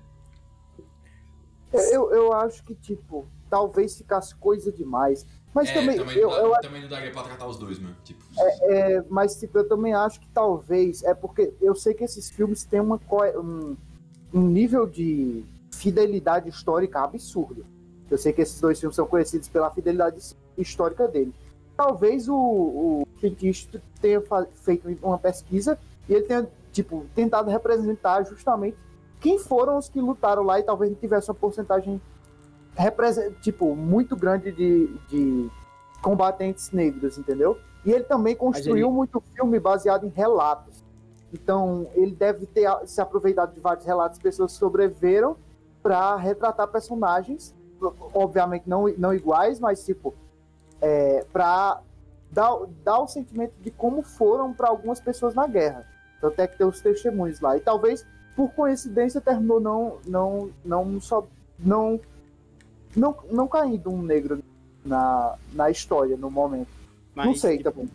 Eu, 1.72 2.12
eu 2.12 2.34
acho 2.34 2.64
que, 2.64 2.74
tipo, 2.76 3.26
talvez 3.50 3.96
ficasse 3.98 4.34
coisa 4.36 4.72
demais. 4.72 5.26
Mas 5.54 5.70
é, 5.70 5.74
também, 5.74 5.98
também, 5.98 6.18
eu, 6.18 6.30
não 6.30 6.36
dá- 6.52 6.58
eu 6.58 6.62
também 6.62 6.82
não 6.82 6.90
daria 6.90 7.12
pra 7.12 7.24
tratar 7.24 7.48
os 7.48 7.58
dois, 7.58 7.80
mano. 7.80 7.96
Tipo, 8.04 8.24
É, 8.64 9.04
mas 9.10 9.36
tipo, 9.40 9.58
eu 9.58 9.68
também 9.68 9.94
acho 9.94 10.20
que 10.20 10.28
talvez 10.30 11.04
é 11.04 11.14
porque 11.14 11.54
eu 11.62 11.74
sei 11.76 11.94
que 11.94 12.04
esses 12.04 12.30
filmes 12.30 12.64
têm 12.64 12.80
uma, 12.80 13.00
um, 13.36 13.76
um 14.34 14.42
nível 14.48 14.86
de 14.86 15.44
fidelidade 15.72 16.50
histórica 16.50 17.02
absurdo. 17.02 17.66
Eu 18.10 18.18
sei 18.18 18.34
que 18.34 18.42
esses 18.42 18.60
dois 18.60 18.80
filmes 18.80 18.96
são 18.96 19.06
conhecidos 19.08 19.48
pela 19.50 19.70
fidelidade 19.72 20.36
histórica 20.58 21.08
dele. 21.08 21.34
Talvez 21.76 22.28
o, 22.28 22.36
o 22.36 23.08
cientista 23.20 23.82
tenha 24.02 24.22
feito 24.54 24.88
uma 25.02 25.18
pesquisa 25.18 25.80
e 26.08 26.14
ele 26.14 26.26
tenha 26.26 26.48
tipo 26.72 27.06
tentado 27.16 27.50
representar 27.50 28.24
justamente 28.24 28.78
quem 29.20 29.38
foram 29.38 29.78
os 29.78 29.90
que 29.90 30.00
lutaram 30.00 30.44
lá 30.44 30.60
e 30.60 30.64
talvez 30.64 30.92
não 30.92 30.98
tivesse 30.98 31.30
uma 31.30 31.36
porcentagem 31.36 32.02
tipo 33.42 33.76
muito 33.76 34.16
grande 34.16 34.52
de, 34.52 34.88
de 35.08 35.50
combatentes 36.02 36.72
negros, 36.72 37.18
entendeu? 37.18 37.58
E 37.86 37.92
ele 37.92 38.04
também 38.04 38.36
construiu 38.36 38.88
ele- 38.88 38.96
muito 38.96 39.22
filme 39.36 39.60
baseado 39.60 40.06
em 40.06 40.10
relatos. 40.10 40.84
Então, 41.34 41.88
ele 41.94 42.12
deve 42.16 42.46
ter 42.46 42.68
se 42.86 43.00
aproveitado 43.02 43.54
de 43.54 43.60
vários 43.60 43.86
relatos 43.86 44.18
de 44.18 44.24
pessoas 44.24 44.54
que 44.54 44.58
sobreviveram 44.60 45.38
para 45.84 46.16
retratar 46.16 46.68
personagens, 46.68 47.54
obviamente 48.14 48.68
não, 48.68 48.88
não 48.98 49.14
iguais, 49.14 49.60
mas 49.60 49.86
tipo, 49.86 50.14
é, 50.82 51.26
para 51.32 51.82
dar, 52.32 52.58
dar 52.84 53.00
o 53.00 53.08
sentimento 53.08 53.54
de 53.62 53.70
como 53.72 54.02
foram 54.02 54.54
para 54.54 54.70
algumas 54.70 55.00
pessoas 55.00 55.34
na 55.36 55.46
guerra. 55.48 55.86
Então, 56.18 56.30
até 56.30 56.48
que 56.48 56.58
ter 56.58 56.66
os 56.66 56.82
testemunhos 56.82 57.40
lá. 57.40 57.56
E 57.56 57.60
talvez, 57.62 58.06
por 58.36 58.52
coincidência, 58.54 59.20
terminou 59.22 59.60
não, 59.60 60.00
não, 60.06 60.52
não, 60.64 61.02
só, 61.02 61.28
não, 61.58 62.00
não, 62.96 63.16
não 63.32 63.48
caindo 63.48 63.90
um 63.92 64.02
negro 64.02 64.42
na, 64.86 65.36
na 65.54 65.70
história 65.70 66.16
no 66.16 66.32
momento. 66.32 66.70
não 67.16 67.26
Mas, 67.26 67.42
sei 67.42 67.58
tipo, 67.58 67.72
também. 67.72 67.90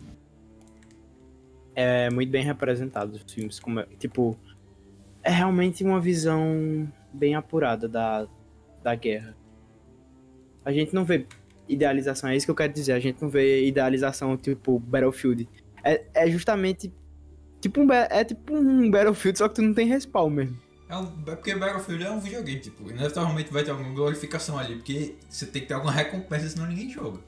é 1.75 2.09
muito 2.09 2.29
bem 2.29 2.43
representado 2.43 3.13
os 3.15 3.31
filmes. 3.33 3.59
Como, 3.59 3.79
é- 3.79 3.87
tipo, 3.99 4.37
é 5.23 5.31
realmente 5.31 5.83
uma 5.83 5.99
visão 5.99 6.87
bem 7.11 7.35
apurada 7.35 7.87
da, 7.87 8.27
da 8.83 8.95
guerra. 8.95 9.35
A 10.63 10.71
gente 10.71 10.93
não 10.93 11.03
vê 11.03 11.25
idealização, 11.67 12.29
é 12.29 12.35
isso 12.35 12.45
que 12.45 12.51
eu 12.51 12.55
quero 12.55 12.73
dizer. 12.73 12.93
A 12.93 12.99
gente 12.99 13.21
não 13.21 13.29
vê 13.29 13.65
idealização 13.65 14.37
tipo 14.37 14.79
Battlefield. 14.79 15.47
É, 15.83 16.05
é 16.13 16.29
justamente 16.29 16.91
tipo 17.67 17.81
um, 17.81 17.91
é 17.91 18.23
tipo 18.23 18.55
um 18.55 18.89
Battlefield, 18.91 19.37
só 19.37 19.47
que 19.49 19.55
tu 19.55 19.61
não 19.61 19.73
tem 19.73 19.87
respawn 19.87 20.29
mesmo. 20.29 20.59
É, 20.87 20.95
um, 20.97 21.05
é 21.27 21.35
porque 21.35 21.55
Battlefield 21.55 22.03
é 22.03 22.11
um 22.11 22.19
videogame, 22.19 22.59
tipo, 22.59 22.89
inevitavelmente 22.89 23.51
vai 23.51 23.63
ter 23.63 23.71
alguma 23.71 23.91
glorificação 23.93 24.57
ali, 24.59 24.75
porque 24.75 25.15
você 25.27 25.45
tem 25.47 25.63
que 25.63 25.67
ter 25.67 25.73
alguma 25.73 25.91
recompensa, 25.91 26.47
senão 26.49 26.67
ninguém 26.67 26.89
joga. 26.91 27.19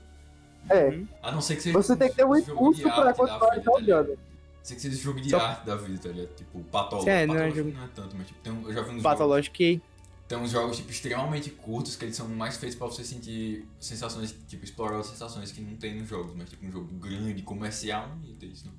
É, 0.70 1.00
A 1.24 1.32
não 1.32 1.42
ser 1.42 1.56
que 1.56 1.62
seja 1.64 1.74
você 1.78 1.96
tem 1.96 2.10
que 2.10 2.16
ter 2.16 2.26
um 2.26 2.36
impulso 2.36 2.82
pra 2.84 3.14
continuar 3.14 3.40
tá 3.40 3.60
jogando. 3.60 4.20
Sei 4.62 4.76
que 4.76 4.82
seja 4.82 4.98
jogo 4.98 5.22
de 5.22 5.30
Só- 5.30 5.40
arte 5.40 5.66
da 5.66 5.76
vida, 5.78 5.98
tá 5.98 6.10
ligado? 6.10 6.36
Tipo, 6.36 6.60
Patológico. 6.66 7.10
É, 7.10 7.26
não 7.26 7.34
é 7.36 7.38
Patológico 7.38 7.58
jogo- 7.70 7.78
não 7.80 7.86
é 7.86 7.90
tanto, 7.96 8.16
mas 8.18 8.28
tipo, 8.28 8.40
tem 8.42 8.54
um- 8.54 8.68
eu 8.68 8.74
já 8.74 8.82
vi 8.82 8.88
uns 8.90 8.94
jogos, 8.94 9.04
Patológico 9.04 9.56
que 9.56 9.82
tem 10.28 10.38
uns 10.38 10.52
jogos 10.52 10.76
tipo, 10.78 10.92
extremamente 10.92 11.50
curtos 11.52 11.96
que 11.96 12.04
eles 12.04 12.16
são 12.18 12.28
mais 12.28 12.58
feitos 12.58 12.78
pra 12.78 12.86
você 12.88 13.02
sentir 13.04 13.66
sensações, 13.80 14.36
tipo, 14.48 14.66
explorar 14.66 15.00
as 15.00 15.08
sensações 15.08 15.52
que 15.54 15.62
não 15.62 15.78
tem 15.78 15.98
nos 15.98 16.10
jogos, 16.10 16.34
mas 16.36 16.50
tipo, 16.50 16.66
um 16.66 16.72
jogo 16.72 16.94
grande, 17.00 17.42
comercial, 17.44 18.10
não 18.10 18.28
ia 18.30 18.36
ter 18.36 18.48
isso 18.48 18.66
não. 18.68 18.74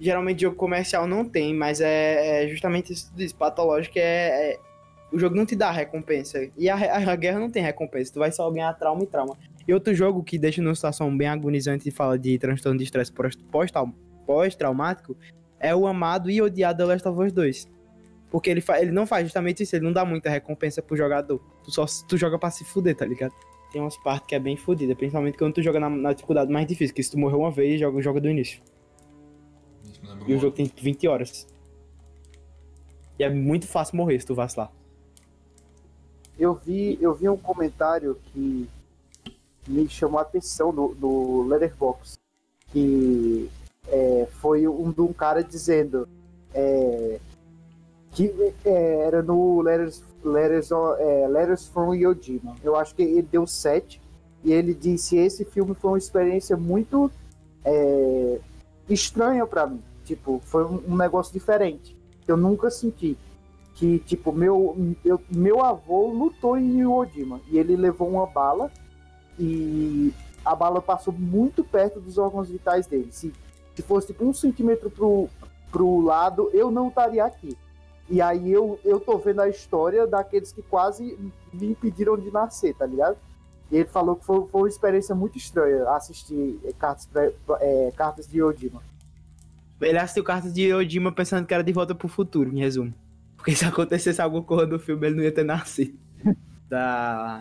Geralmente 0.00 0.42
jogo 0.42 0.56
comercial 0.56 1.06
não 1.06 1.24
tem, 1.24 1.54
mas 1.54 1.80
é, 1.80 2.44
é 2.44 2.48
justamente 2.48 2.92
isso 2.92 3.12
disso. 3.14 3.34
Patológico 3.34 3.98
é, 3.98 4.52
é, 4.52 4.60
O 5.12 5.18
jogo 5.18 5.34
não 5.36 5.44
te 5.44 5.56
dá 5.56 5.70
recompensa. 5.70 6.48
E 6.56 6.68
a, 6.68 6.76
a, 6.76 7.12
a, 7.12 7.16
guerra 7.16 7.40
não 7.40 7.50
tem 7.50 7.62
recompensa. 7.62 8.12
Tu 8.12 8.18
vai 8.18 8.30
só 8.30 8.50
ganhar 8.50 8.72
trauma 8.74 9.02
e 9.02 9.06
trauma. 9.06 9.36
E 9.66 9.74
outro 9.74 9.94
jogo 9.94 10.22
que 10.22 10.38
deixa 10.38 10.62
numa 10.62 10.74
situação 10.74 11.14
bem 11.16 11.28
agonizante 11.28 11.88
e 11.88 11.92
fala 11.92 12.18
de 12.18 12.38
transtorno 12.38 12.78
de 12.78 12.84
estresse 12.84 13.12
pós-traumático 14.26 15.16
é 15.60 15.74
o 15.74 15.86
amado 15.86 16.30
e 16.30 16.40
odiado 16.40 16.78
The 16.78 16.84
Last 16.84 17.08
of 17.08 17.20
Us 17.20 17.32
2. 17.32 17.68
Porque 18.30 18.50
ele, 18.50 18.62
ele 18.78 18.90
não 18.90 19.06
faz 19.06 19.24
justamente 19.24 19.62
isso, 19.62 19.74
ele 19.74 19.84
não 19.84 19.92
dá 19.92 20.04
muita 20.04 20.30
recompensa 20.30 20.82
pro 20.82 20.96
jogador. 20.96 21.40
Tu 21.64 21.70
só 21.70 21.84
tu 22.06 22.16
joga 22.16 22.38
pra 22.38 22.50
se 22.50 22.64
fuder, 22.64 22.94
tá 22.94 23.04
ligado? 23.04 23.32
Tem 23.72 23.80
umas 23.80 23.96
partes 23.98 24.26
que 24.26 24.34
é 24.34 24.38
bem 24.38 24.56
fodida, 24.56 24.94
principalmente 24.94 25.36
quando 25.36 25.54
tu 25.54 25.62
joga 25.62 25.80
na, 25.80 25.90
na, 25.90 26.12
dificuldade 26.12 26.50
mais 26.50 26.66
difícil, 26.66 26.94
que 26.94 27.02
se 27.02 27.10
tu 27.10 27.18
morrer 27.18 27.36
uma 27.36 27.50
vez, 27.50 27.80
joga, 27.80 28.00
joga 28.00 28.20
do 28.20 28.28
início. 28.28 28.62
E 30.26 30.34
o 30.34 30.38
jogo 30.38 30.54
tem 30.54 30.70
20 30.74 31.08
horas. 31.08 31.46
E 33.18 33.24
é 33.24 33.30
muito 33.30 33.66
fácil 33.66 33.96
morrer 33.96 34.20
se 34.20 34.26
tu 34.26 34.34
vacilar. 34.34 34.70
Eu 36.38 36.54
vi, 36.54 36.96
eu 37.00 37.14
vi 37.14 37.28
um 37.28 37.36
comentário 37.36 38.16
que 38.32 38.68
me 39.66 39.88
chamou 39.88 40.18
a 40.18 40.22
atenção 40.22 40.72
no, 40.72 40.94
no 40.94 41.42
Letterboxd, 41.42 42.18
que 42.68 43.50
é, 43.88 44.28
foi 44.40 44.68
um 44.68 44.92
de 44.92 45.00
um 45.00 45.12
cara 45.12 45.42
dizendo 45.42 46.08
é, 46.54 47.18
que 48.12 48.32
é, 48.64 49.00
era 49.00 49.22
no 49.22 49.60
Letters, 49.60 50.04
Letters, 50.24 50.70
é, 50.70 51.28
Letters 51.28 51.66
from 51.66 51.94
Yojima. 51.94 52.56
Eu 52.62 52.76
acho 52.76 52.94
que 52.94 53.02
ele 53.02 53.22
deu 53.22 53.46
7 53.46 54.00
e 54.44 54.52
ele 54.52 54.72
disse 54.74 55.16
esse 55.16 55.44
filme 55.44 55.74
foi 55.74 55.92
uma 55.92 55.98
experiência 55.98 56.56
muito 56.56 57.10
estranha 58.88 59.46
para 59.46 59.66
mim. 59.66 59.82
Tipo, 60.04 60.40
foi 60.44 60.64
um, 60.64 60.82
um 60.88 60.96
negócio 60.96 61.32
diferente. 61.32 61.96
Eu 62.26 62.36
nunca 62.36 62.70
senti 62.70 63.16
que, 63.74 63.98
tipo, 64.00 64.32
meu, 64.32 64.94
eu, 65.04 65.20
meu 65.30 65.64
avô 65.64 66.08
lutou 66.08 66.56
em 66.56 66.80
Iwo 66.80 67.06
e 67.48 67.58
ele 67.58 67.76
levou 67.76 68.08
uma 68.08 68.26
bala 68.26 68.70
e 69.38 70.12
a 70.44 70.54
bala 70.54 70.82
passou 70.82 71.12
muito 71.12 71.62
perto 71.62 72.00
dos 72.00 72.18
órgãos 72.18 72.48
vitais 72.48 72.86
dele. 72.86 73.12
Se, 73.12 73.32
se 73.74 73.82
fosse 73.82 74.08
tipo, 74.08 74.24
um 74.24 74.32
centímetro 74.32 74.90
pro, 74.90 75.28
pro 75.70 76.00
lado, 76.00 76.50
eu 76.52 76.70
não 76.70 76.88
estaria 76.88 77.24
aqui. 77.24 77.56
E 78.10 78.22
aí 78.22 78.50
eu, 78.50 78.80
eu 78.84 78.98
tô 78.98 79.18
vendo 79.18 79.40
a 79.42 79.48
história 79.48 80.06
daqueles 80.06 80.50
que 80.50 80.62
quase 80.62 81.16
me 81.52 81.66
impediram 81.68 82.16
de 82.16 82.30
nascer, 82.30 82.74
tá 82.74 82.86
ligado? 82.86 83.18
E 83.70 83.76
ele 83.76 83.88
falou 83.88 84.16
que 84.16 84.24
foi, 84.24 84.46
foi 84.46 84.62
uma 84.62 84.68
experiência 84.68 85.14
muito 85.14 85.36
estranha 85.36 85.88
assistir 85.90 86.58
é, 86.64 86.72
cartas, 86.72 87.08
é, 87.60 87.92
cartas 87.96 88.26
de 88.26 88.42
Odima. 88.42 88.82
Ele 89.80 89.98
assistiu 89.98 90.24
cartas 90.24 90.52
de 90.52 90.72
Odima 90.72 91.12
pensando 91.12 91.46
que 91.46 91.54
era 91.54 91.62
de 91.62 91.72
volta 91.72 91.94
pro 91.94 92.08
futuro, 92.08 92.50
em 92.50 92.60
resumo. 92.60 92.92
Porque 93.36 93.54
se 93.54 93.64
acontecesse 93.64 94.20
alguma 94.20 94.42
coisa 94.42 94.66
do 94.66 94.78
filme, 94.78 95.06
ele 95.06 95.16
não 95.16 95.22
ia 95.22 95.32
ter 95.32 95.44
nascido. 95.44 95.98
da, 96.68 97.40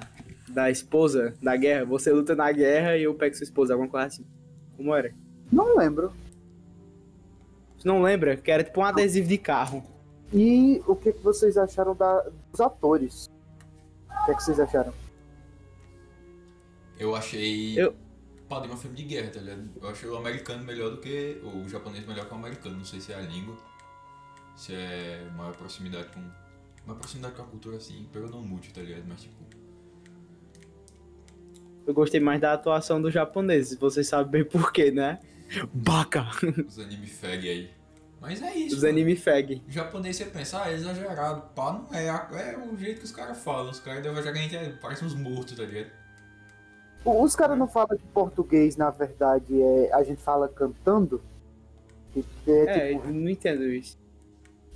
da 0.49 0.69
esposa 0.69 1.33
da 1.41 1.55
guerra. 1.55 1.85
Você 1.85 2.11
luta 2.11 2.35
na 2.35 2.51
guerra 2.51 2.97
e 2.97 3.03
eu 3.03 3.13
pego 3.15 3.35
sua 3.35 3.43
esposa, 3.43 3.73
alguma 3.73 3.89
coisa 3.89 4.07
assim. 4.07 4.25
Como 4.75 4.93
era? 4.93 5.13
Não 5.51 5.77
lembro. 5.77 6.13
Você 7.77 7.87
não 7.87 8.01
lembra? 8.01 8.35
Que 8.35 8.51
era 8.51 8.63
tipo 8.63 8.79
um 8.79 8.83
adesivo 8.83 9.27
de 9.27 9.37
carro. 9.37 9.83
E 10.33 10.81
o 10.85 10.95
que, 10.95 11.13
que 11.13 11.23
vocês 11.23 11.57
acharam 11.57 11.95
da, 11.95 12.25
dos 12.51 12.59
atores? 12.59 13.29
O 14.09 14.25
que, 14.25 14.31
é 14.31 14.35
que 14.35 14.43
vocês 14.43 14.59
acharam? 14.59 14.93
Eu 16.99 17.15
achei. 17.15 17.79
Eu... 17.79 17.95
Pode 18.49 18.67
uma 18.67 18.77
filme 18.77 18.95
de 18.95 19.03
guerra, 19.03 19.29
tá 19.29 19.39
ligado? 19.41 19.69
Eu 19.81 19.89
achei 19.89 20.09
o 20.09 20.15
americano 20.15 20.63
melhor 20.63 20.91
do 20.91 20.97
que. 20.97 21.41
O 21.43 21.67
japonês 21.67 22.05
melhor 22.05 22.25
que 22.25 22.33
o 22.33 22.37
americano. 22.37 22.77
Não 22.77 22.85
sei 22.85 23.01
se 23.01 23.11
é 23.11 23.15
a 23.15 23.21
língua, 23.21 23.57
se 24.55 24.73
é 24.73 25.27
maior 25.35 25.55
proximidade 25.55 26.07
com. 26.13 26.21
Maior 26.85 26.99
proximidade 26.99 27.35
com 27.35 27.41
a 27.41 27.45
cultura 27.45 27.77
assim, 27.77 28.07
pelo 28.11 28.29
não 28.29 28.41
multi, 28.41 28.73
tá 28.73 28.81
ligado? 28.81 29.03
Mas 29.07 29.23
tipo. 29.23 29.35
Eu 31.85 31.93
gostei 31.93 32.19
mais 32.19 32.41
da 32.41 32.53
atuação 32.53 33.01
do 33.01 33.09
japonês, 33.09 33.75
vocês 33.75 34.07
sabem 34.07 34.31
bem 34.31 34.43
porquê, 34.43 34.91
né? 34.91 35.19
Baca! 35.73 36.27
Os 36.67 36.79
anime 36.79 37.07
fag 37.07 37.47
aí. 37.47 37.71
Mas 38.19 38.41
é 38.41 38.53
isso. 38.55 38.77
Os 38.77 38.83
anime 38.83 39.15
fag. 39.15 39.61
O 39.67 39.71
japonês 39.71 40.15
você 40.15 40.25
pensa, 40.25 40.63
ah, 40.63 40.71
é 40.71 40.73
exagerado. 40.73 41.41
Pá, 41.55 41.73
não 41.73 41.87
é. 41.95 42.07
É 42.07 42.57
o 42.57 42.75
jeito 42.75 42.99
que 42.99 43.05
os 43.05 43.11
caras 43.11 43.37
falam. 43.41 43.69
Os 43.69 43.79
caras 43.79 44.01
devem 44.01 44.17
jogar 44.17 44.31
a 44.31 44.41
gente 44.41 44.55
é, 44.55 44.69
parecem 44.69 45.07
uns 45.07 45.15
mortos, 45.15 45.55
tá 45.55 45.63
ligado? 45.63 45.91
Os 47.05 47.35
caras 47.35 47.57
não 47.57 47.67
falam 47.67 47.97
que 47.97 48.05
português, 48.13 48.75
na 48.75 48.89
verdade, 48.89 49.61
é 49.61 49.93
a 49.93 50.03
gente 50.03 50.21
fala 50.21 50.47
cantando? 50.47 51.21
É, 52.15 52.21
é 52.47 52.93
tipo, 52.93 53.07
eu 53.07 53.13
não 53.13 53.29
entendo 53.29 53.63
isso. 53.63 53.97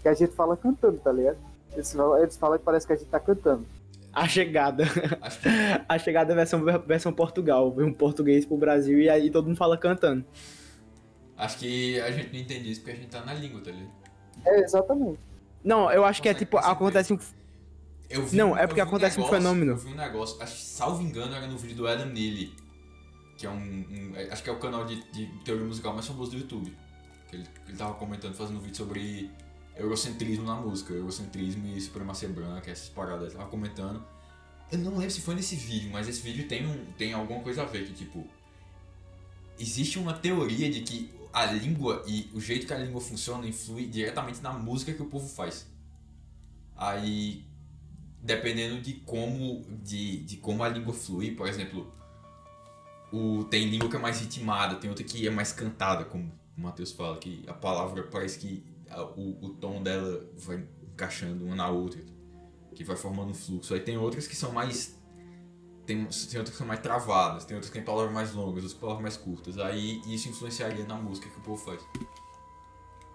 Que 0.01 0.07
a 0.07 0.13
gente 0.13 0.33
fala 0.33 0.55
cantando, 0.55 0.97
tá 0.99 1.11
ligado? 1.11 1.37
Eles 1.73 1.91
falam, 1.93 2.21
eles 2.21 2.37
falam 2.37 2.57
que 2.57 2.63
parece 2.63 2.87
que 2.87 2.93
a 2.93 2.95
gente 2.95 3.09
tá 3.09 3.19
cantando. 3.19 3.65
A 4.13 4.27
chegada. 4.27 4.83
A 5.87 5.97
chegada 5.99 6.33
é 6.33 6.35
versão, 6.35 6.63
versão 6.85 7.13
Portugal. 7.13 7.71
Vem 7.71 7.85
um 7.85 7.93
português 7.93 8.45
pro 8.45 8.57
Brasil 8.57 8.99
e 8.99 9.09
aí 9.09 9.29
todo 9.29 9.47
mundo 9.47 9.57
fala 9.57 9.77
cantando. 9.77 10.25
Acho 11.37 11.57
que 11.57 11.99
a 12.01 12.11
gente 12.11 12.33
não 12.33 12.39
entende 12.39 12.71
isso 12.71 12.81
porque 12.81 12.97
a 12.97 12.99
gente 12.99 13.09
tá 13.09 13.23
na 13.25 13.33
língua, 13.33 13.61
tá 13.61 13.71
ligado? 13.71 13.91
É, 14.45 14.59
exatamente. 14.59 15.19
Não, 15.63 15.91
eu 15.91 16.03
acho 16.03 16.21
que 16.21 16.29
é 16.29 16.33
tipo, 16.33 16.57
acontece 16.57 17.13
um. 17.13 17.19
Eu 18.11 18.25
vi, 18.25 18.35
não, 18.35 18.57
é 18.57 18.67
porque 18.67 18.81
acontece 18.81 19.17
um, 19.17 19.23
negócio, 19.23 19.37
um 19.37 19.41
fenômeno. 19.41 19.71
Eu 19.71 19.77
vi 19.77 19.93
um 19.93 19.95
negócio, 19.95 20.41
acho, 20.41 20.57
salvo 20.57 21.01
engano, 21.01 21.33
era 21.33 21.47
no 21.47 21.57
vídeo 21.57 21.77
do 21.77 21.87
Adam 21.87 22.07
Neely, 22.07 22.53
que 23.37 23.45
é 23.45 23.49
um, 23.49 23.55
um. 23.55 24.13
acho 24.31 24.43
que 24.43 24.49
é 24.49 24.53
o 24.53 24.59
canal 24.59 24.85
de, 24.85 25.01
de, 25.11 25.25
teoria 25.45 25.65
musical 25.65 25.93
mais 25.93 26.05
famoso 26.05 26.31
do 26.31 26.37
YouTube. 26.37 26.75
Que 27.29 27.37
ele, 27.37 27.47
ele 27.67 27.77
tava 27.77 27.93
comentando, 27.93 28.35
fazendo 28.35 28.57
um 28.57 28.61
vídeo 28.61 28.75
sobre 28.75 29.31
eurocentrismo 29.75 30.45
na 30.45 30.55
música, 30.55 30.93
eurocentrismo 30.93 31.67
e 31.67 31.79
supremacia 31.79 32.27
branca, 32.27 32.69
essas 32.69 32.89
paradas. 32.89 33.29
Ele 33.29 33.37
tava 33.37 33.49
comentando. 33.49 34.05
Eu 34.71 34.77
não 34.77 34.91
lembro 34.91 35.11
se 35.11 35.21
foi 35.21 35.35
nesse 35.35 35.55
vídeo, 35.55 35.89
mas 35.91 36.07
esse 36.07 36.21
vídeo 36.21 36.47
tem, 36.47 36.65
um, 36.67 36.85
tem 36.97 37.13
alguma 37.13 37.41
coisa 37.41 37.63
a 37.63 37.65
ver 37.65 37.85
que, 37.85 37.93
tipo. 37.93 38.27
Existe 39.59 39.99
uma 39.99 40.13
teoria 40.13 40.71
de 40.71 40.81
que 40.81 41.13
a 41.31 41.45
língua 41.45 42.03
e 42.07 42.29
o 42.33 42.41
jeito 42.41 42.65
que 42.65 42.73
a 42.73 42.77
língua 42.77 42.99
funciona 42.99 43.47
influi 43.47 43.85
diretamente 43.85 44.41
na 44.41 44.51
música 44.51 44.93
que 44.93 45.01
o 45.01 45.05
povo 45.05 45.27
faz. 45.27 45.67
Aí, 46.75 47.45
dependendo 48.21 48.79
de 48.81 48.93
como, 48.93 49.63
de, 49.81 50.23
de 50.23 50.37
como 50.37 50.63
a 50.63 50.69
língua 50.69 50.93
flui, 50.93 51.31
por 51.31 51.47
exemplo, 51.47 51.91
o, 53.11 53.43
tem 53.45 53.67
língua 53.67 53.89
que 53.89 53.95
é 53.95 53.99
mais 53.99 54.19
ritmada, 54.21 54.75
tem 54.75 54.89
outra 54.89 55.03
que 55.03 55.27
é 55.27 55.31
mais 55.31 55.51
cantada, 55.51 56.05
como 56.05 56.31
o 56.57 56.61
Matheus 56.61 56.91
fala, 56.91 57.17
que 57.17 57.43
a 57.47 57.53
palavra 57.53 58.03
parece 58.03 58.39
que 58.39 58.63
a, 58.89 59.03
o, 59.03 59.37
o 59.41 59.49
tom 59.49 59.81
dela 59.81 60.25
vai 60.37 60.63
encaixando 60.93 61.45
uma 61.45 61.55
na 61.55 61.69
outra, 61.69 61.99
que 62.75 62.83
vai 62.83 62.95
formando 62.95 63.31
um 63.31 63.33
fluxo. 63.33 63.73
Aí 63.73 63.79
tem 63.79 63.97
outras 63.97 64.27
que 64.27 64.35
são 64.35 64.51
mais 64.51 64.99
tem, 65.85 66.05
tem 66.05 66.39
outras 66.39 66.51
que 66.51 66.57
são 66.57 66.67
mais 66.67 66.79
travadas, 66.79 67.43
tem 67.43 67.55
outras 67.55 67.69
que 67.71 67.77
têm 67.77 67.83
palavras 67.83 68.13
mais 68.13 68.33
longas, 68.33 68.63
outras 68.63 68.73
palavras 68.73 69.01
mais 69.01 69.17
curtas. 69.17 69.57
Aí 69.57 69.99
isso 70.05 70.29
influenciaria 70.29 70.85
na 70.85 70.95
música 70.95 71.27
que 71.27 71.37
o 71.37 71.41
povo 71.41 71.57
faz. 71.57 71.81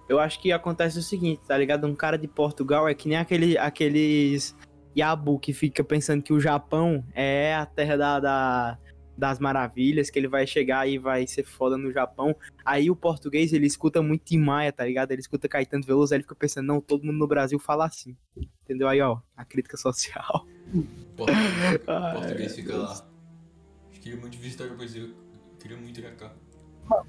Eu 0.09 0.21
acho 0.21 0.41
que 0.41 0.53
acontece 0.53 0.99
o 0.99 1.03
seguinte, 1.03 1.43
tá 1.47 1.57
ligado? 1.57 1.87
Um 1.87 1.95
cara 1.95 2.17
de 2.17 2.29
Portugal 2.29 2.89
é 2.89 2.95
que 2.95 3.09
nem 3.09 3.19
aquele, 3.19 3.59
aqueles 3.59 4.55
Yabu 4.97 5.39
que 5.39 5.53
fica 5.53 5.85
pensando 5.85 6.23
que 6.23 6.33
o 6.33 6.41
Japão 6.41 7.05
é 7.15 7.55
a 7.55 7.67
terra 7.67 7.97
da, 7.97 8.21
da, 8.21 8.79
das 9.17 9.39
maravilhas, 9.39 10.11
que 10.11 10.19
ele 10.19 10.29
vai 10.29 10.47
chegar 10.47 10.89
e 10.89 10.99
vai 10.99 11.27
ser 11.27 11.45
foda 11.45 11.77
no 11.77 11.93
Japão. 11.93 12.35
Aí 12.65 12.91
o 12.91 12.97
português, 12.97 13.53
ele 13.53 13.67
escuta 13.67 14.03
muito 14.03 14.25
Tim 14.25 14.39
Maia, 14.39 14.73
tá 14.73 14.85
ligado? 14.85 15.13
Ele 15.13 15.21
escuta 15.21 15.49
Caetano 15.49 15.85
Veloso, 15.85 16.13
aí 16.13 16.19
ele 16.19 16.23
fica 16.23 16.35
pensando, 16.35 16.67
não, 16.67 16.81
todo 16.81 17.05
mundo 17.05 17.19
no 17.19 17.27
Brasil 17.27 17.59
fala 17.59 17.87
assim. 17.87 18.17
Entendeu? 18.65 18.89
Aí, 18.89 19.01
ó, 19.01 19.19
a 19.37 19.45
crítica 19.45 19.77
social. 19.77 20.47
Português, 21.17 21.81
português 22.13 22.55
fica 22.55 22.77
lá. 22.77 22.93
Acho 22.93 24.01
queria 24.01 24.21
muito 24.21 24.37
visitar 24.37 24.65
o 24.65 24.77
Brasil. 24.77 25.15
Queria 25.59 25.77
muito 25.77 25.99
ir 25.99 26.17
cá. 26.17 26.35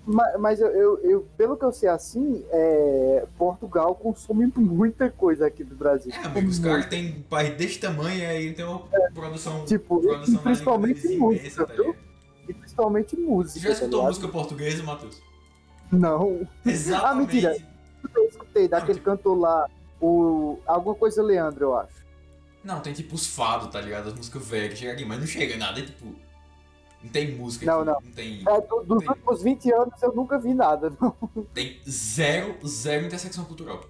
Mas, 0.06 0.40
mas 0.40 0.60
eu, 0.60 0.68
eu, 0.70 1.00
eu, 1.04 1.28
pelo 1.38 1.56
que 1.56 1.63
eu 1.63 1.72
sei 1.72 1.90
assim, 1.90 2.44
é, 2.50 3.28
Portugal 3.38 3.94
consome 3.94 4.52
muita 4.56 5.10
coisa 5.10 5.46
aqui 5.46 5.63
do 5.63 5.76
Brasil. 5.76 6.12
É, 6.13 6.26
amigo, 6.26 6.50
os 6.50 6.58
caras 6.58 6.88
têm 6.88 7.18
um 7.20 7.22
país 7.24 7.56
desse 7.56 7.80
tamanho 7.80 8.18
e 8.18 8.26
aí 8.26 8.54
tem 8.54 8.66
uma 8.66 8.84
é, 8.92 9.12
produção. 9.12 9.66
Tipo, 9.66 10.02
produção 10.02 10.38
principalmente 10.40 11.08
música, 11.18 11.66
tá 11.66 11.74
E 12.48 12.54
principalmente 12.54 13.16
música. 13.18 13.60
Já 13.60 13.74
escutou 13.74 14.02
tá 14.02 14.08
música 14.08 14.28
portuguesa, 14.30 14.82
Matheus? 14.84 15.22
Não. 15.92 16.48
Exatamente. 16.66 17.06
ah, 17.06 17.16
mentira. 17.16 17.58
Eu 18.16 18.26
escutei 18.26 18.68
daquele 18.68 19.00
tipo... 19.00 19.06
cantor 19.06 19.38
lá, 19.38 19.70
o. 20.02 20.58
Alguma 20.66 20.96
coisa 20.96 21.22
Leandro, 21.22 21.66
eu 21.66 21.78
acho. 21.78 22.06
Não, 22.63 22.82
tem 22.82 22.94
tipo 22.94 23.16
os 23.16 23.28
fados, 23.28 23.70
tá 23.70 23.80
ligado? 23.80 24.10
As 24.10 24.13
músicas 24.16 24.48
velhas 24.48 24.70
que 24.74 24.80
chega 24.80 24.94
aqui, 24.94 25.06
mas 25.06 25.20
não 25.20 25.28
chega 25.28 25.56
nada, 25.56 25.80
é 25.80 25.84
tipo. 25.84 26.16
Não 27.04 27.12
tem 27.12 27.36
música 27.36 27.66
não, 27.66 27.82
aqui, 27.82 27.86
não. 27.86 28.02
não 28.02 28.12
tem. 28.12 28.44
É, 28.48 28.62
do, 28.62 28.84
dos 28.84 29.00
tem... 29.00 29.10
últimos 29.10 29.44
20 29.44 29.72
anos 29.74 30.02
eu 30.02 30.14
nunca 30.14 30.38
vi 30.40 30.54
nada, 30.54 30.92
não. 31.00 31.16
Tem 31.54 31.80
zero, 31.88 32.56
zero 32.68 33.06
intersecção 33.06 33.46
cultural. 33.46 33.82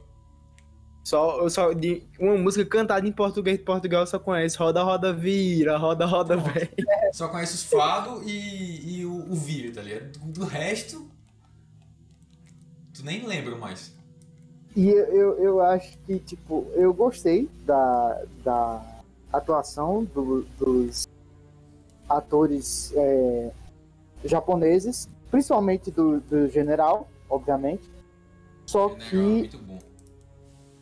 Só, 1.04 1.48
só 1.48 1.72
de 1.72 2.04
uma 2.20 2.36
música 2.38 2.66
cantada 2.66 3.08
em 3.08 3.14
português 3.14 3.58
de 3.58 3.64
Portugal 3.64 4.06
só 4.06 4.20
conheço 4.20 4.60
Roda, 4.62 4.84
Roda, 4.84 5.14
Vira, 5.14 5.78
Roda, 5.78 6.06
Roda, 6.06 6.36
Velho. 6.36 6.70
É. 6.86 7.14
Só 7.14 7.30
conheço 7.30 7.56
os 7.56 7.64
fado 7.64 8.22
e, 8.26 9.00
e 9.00 9.06
o, 9.06 9.32
o 9.32 9.34
Vira, 9.34 9.74
tá 9.74 9.82
ligado? 9.82 10.12
Do, 10.20 10.40
do 10.42 10.46
resto. 10.46 11.10
tu 12.94 13.06
nem 13.06 13.26
lembra 13.26 13.56
mais. 13.56 13.96
E 14.76 14.90
eu, 14.90 15.06
eu, 15.06 15.40
eu 15.40 15.62
acho 15.62 15.98
que, 16.00 16.20
tipo, 16.20 16.68
eu 16.74 16.94
gostei 16.94 17.50
da, 17.66 18.22
da 18.44 19.02
atuação 19.32 20.04
do- 20.04 20.46
dos 20.60 21.08
atores 22.10 22.92
é, 22.96 23.52
japoneses, 24.24 25.10
principalmente 25.30 25.92
do, 25.92 26.20
do 26.22 26.48
general, 26.50 27.08
obviamente. 27.30 27.90
Só 28.66 28.90
General, 28.90 29.08
que 29.10 29.18
muito 29.18 29.58
bom. 29.60 29.80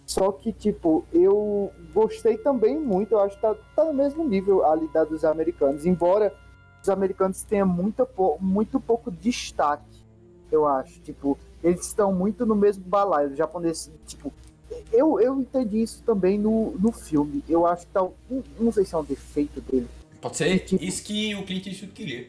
Só 0.05 0.31
que, 0.31 0.53
tipo, 0.53 1.03
eu 1.11 1.71
gostei 1.93 2.37
também 2.37 2.79
muito, 2.79 3.13
eu 3.13 3.19
acho 3.19 3.35
que 3.35 3.41
tá, 3.41 3.55
tá 3.75 3.85
no 3.85 3.93
mesmo 3.93 4.23
nível 4.23 4.63
ali 4.65 4.87
da 4.89 5.03
dos 5.03 5.25
americanos, 5.25 5.85
embora 5.85 6.33
os 6.81 6.89
americanos 6.89 7.41
tenham 7.41 7.67
muita, 7.67 8.05
pou- 8.05 8.37
muito 8.39 8.79
pouco 8.79 9.09
destaque, 9.09 10.03
eu 10.51 10.67
acho. 10.67 10.99
Tipo, 11.01 11.37
eles 11.63 11.87
estão 11.87 12.13
muito 12.13 12.45
no 12.45 12.55
mesmo 12.55 12.83
balaio, 12.85 13.31
os 13.31 13.37
japoneses, 13.37 13.91
tipo, 14.05 14.31
eu, 14.93 15.19
eu 15.19 15.39
entendi 15.39 15.81
isso 15.81 16.03
também 16.03 16.37
no, 16.37 16.71
no 16.77 16.91
filme. 16.91 17.43
Eu 17.49 17.65
acho 17.65 17.87
que 17.87 17.91
tá, 17.91 18.07
não 18.59 18.71
sei 18.71 18.85
se 18.85 18.93
é 18.93 18.97
um 18.97 19.03
defeito 19.03 19.59
dele, 19.61 19.87
Pode 20.25 20.37
ser 20.37 20.57
tipo- 20.57 20.83
isso 20.83 21.03
que 21.03 21.35
o 21.35 21.45
Clint 21.45 21.67
Eastwood 21.67 21.93
queria. 21.93 22.27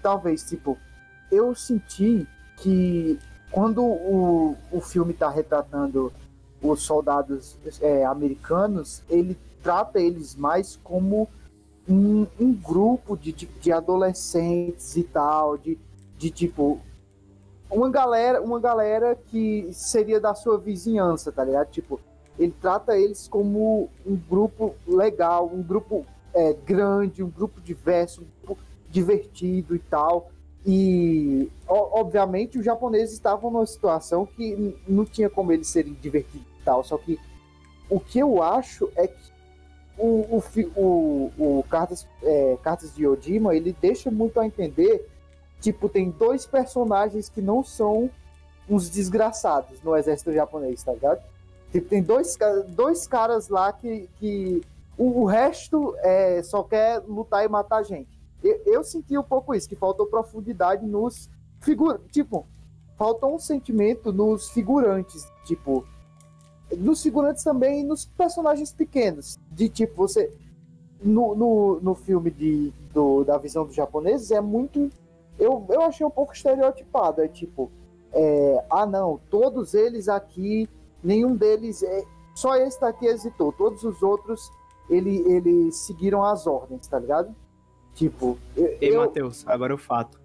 talvez, 0.00 0.44
tipo, 0.44 0.78
eu 1.32 1.52
senti 1.52 2.24
que 2.58 3.18
quando 3.50 3.84
o, 3.84 4.56
o 4.70 4.80
filme 4.80 5.12
tá 5.12 5.28
retratando 5.28 6.12
os 6.62 6.82
soldados 6.82 7.58
é, 7.80 8.04
americanos, 8.04 9.02
ele 9.10 9.36
trata 9.64 9.98
eles 9.98 10.36
mais 10.36 10.78
como 10.84 11.28
um, 11.88 12.24
um 12.38 12.52
grupo 12.52 13.16
de, 13.16 13.32
de, 13.32 13.46
de 13.46 13.72
adolescentes 13.72 14.96
e 14.96 15.02
tal, 15.02 15.58
de, 15.58 15.76
de 16.16 16.30
tipo 16.30 16.80
uma 17.68 17.90
galera, 17.90 18.40
uma 18.40 18.60
galera 18.60 19.18
que 19.26 19.68
seria 19.72 20.20
da 20.20 20.36
sua 20.36 20.56
vizinhança, 20.56 21.32
tá 21.32 21.42
ligado? 21.42 21.68
Tipo, 21.68 22.00
ele 22.38 22.54
trata 22.60 22.96
eles 22.96 23.26
como 23.26 23.90
um 24.06 24.14
grupo 24.14 24.76
legal, 24.86 25.50
um 25.52 25.60
grupo 25.64 26.06
é, 26.36 26.52
grande, 26.52 27.22
um 27.22 27.30
grupo 27.30 27.62
diverso, 27.62 28.20
um 28.20 28.46
grupo 28.46 28.62
divertido 28.90 29.74
e 29.74 29.78
tal. 29.78 30.30
E, 30.64 31.50
obviamente, 31.66 32.58
os 32.58 32.64
japoneses 32.64 33.14
estavam 33.14 33.50
numa 33.50 33.64
situação 33.64 34.26
que 34.26 34.76
não 34.86 35.04
tinha 35.04 35.30
como 35.30 35.50
eles 35.50 35.68
serem 35.68 35.94
divertidos 35.94 36.46
e 36.60 36.64
tal. 36.64 36.84
Só 36.84 36.98
que 36.98 37.18
o 37.88 37.98
que 37.98 38.18
eu 38.18 38.42
acho 38.42 38.90
é 38.96 39.06
que 39.06 39.32
o, 39.96 40.36
o, 40.36 40.42
o, 40.76 41.58
o 41.58 41.64
Cartas, 41.70 42.06
é, 42.22 42.58
Cartas 42.62 42.94
de 42.94 43.06
Odima, 43.06 43.56
ele 43.56 43.74
deixa 43.80 44.10
muito 44.10 44.38
a 44.38 44.46
entender, 44.46 45.08
tipo, 45.60 45.88
tem 45.88 46.10
dois 46.10 46.44
personagens 46.44 47.30
que 47.30 47.40
não 47.40 47.64
são 47.64 48.10
uns 48.68 48.90
desgraçados 48.90 49.80
no 49.82 49.96
exército 49.96 50.32
japonês, 50.32 50.82
tá 50.82 50.92
ligado? 50.92 51.22
Tipo, 51.72 51.88
tem 51.88 52.02
dois, 52.02 52.36
dois 52.68 53.06
caras 53.06 53.48
lá 53.48 53.72
que, 53.72 54.08
que 54.18 54.62
o, 54.98 55.22
o 55.22 55.24
resto 55.24 55.94
é, 55.98 56.42
só 56.42 56.62
quer 56.62 57.02
lutar 57.06 57.44
e 57.44 57.48
matar 57.48 57.82
gente. 57.82 58.16
Eu, 58.42 58.60
eu 58.66 58.84
senti 58.84 59.16
um 59.16 59.22
pouco 59.22 59.54
isso, 59.54 59.68
que 59.68 59.76
faltou 59.76 60.06
profundidade 60.06 60.86
nos 60.86 61.28
figurantes. 61.60 62.06
Tipo, 62.10 62.46
faltou 62.96 63.34
um 63.34 63.38
sentimento 63.38 64.12
nos 64.12 64.50
figurantes. 64.50 65.26
Tipo, 65.44 65.84
nos 66.76 67.02
figurantes 67.02 67.42
também 67.44 67.80
e 67.80 67.84
nos 67.84 68.04
personagens 68.06 68.72
pequenos. 68.72 69.38
De 69.50 69.68
tipo, 69.68 69.96
você. 69.96 70.32
No, 71.02 71.34
no, 71.34 71.80
no 71.80 71.94
filme 71.94 72.30
de, 72.30 72.72
do, 72.92 73.22
da 73.22 73.36
visão 73.36 73.66
dos 73.66 73.74
japoneses 73.74 74.30
é 74.30 74.40
muito. 74.40 74.90
Eu, 75.38 75.64
eu 75.68 75.82
achei 75.82 76.06
um 76.06 76.10
pouco 76.10 76.32
estereotipado. 76.32 77.20
É 77.20 77.28
tipo, 77.28 77.70
é, 78.12 78.64
ah 78.70 78.86
não, 78.86 79.20
todos 79.30 79.74
eles 79.74 80.08
aqui, 80.08 80.68
nenhum 81.04 81.36
deles. 81.36 81.82
É, 81.82 82.02
só 82.34 82.56
esse 82.56 82.80
daqui 82.80 83.06
hesitou. 83.06 83.52
Todos 83.52 83.82
os 83.82 84.02
outros 84.02 84.50
ele, 84.90 85.18
eles 85.30 85.76
seguiram 85.86 86.24
as 86.24 86.46
ordens, 86.46 86.86
tá 86.86 86.98
ligado? 86.98 87.34
Tipo, 87.94 88.38
eu, 88.56 88.66
Ei, 88.80 88.94
eu- 88.94 89.00
Matheus, 89.00 89.46
agora 89.46 89.74
o 89.74 89.78
fato. 89.78 90.20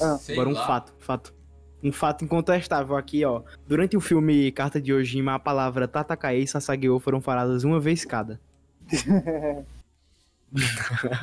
Ah, 0.00 0.18
agora 0.30 0.48
um 0.48 0.52
lá. 0.52 0.66
fato, 0.66 0.92
fato. 0.98 1.34
Um 1.82 1.92
fato 1.92 2.24
incontestável 2.24 2.94
aqui, 2.96 3.24
ó. 3.24 3.42
Durante 3.66 3.96
o 3.96 4.00
filme 4.00 4.52
Carta 4.52 4.80
de 4.80 4.92
Ojima, 4.92 5.34
a 5.34 5.38
palavra 5.38 5.88
Tatakae 5.88 6.42
e 6.42 6.46
Sasageo 6.46 6.98
foram 7.00 7.20
faladas 7.22 7.64
uma 7.64 7.80
vez 7.80 8.04
cada. 8.04 8.38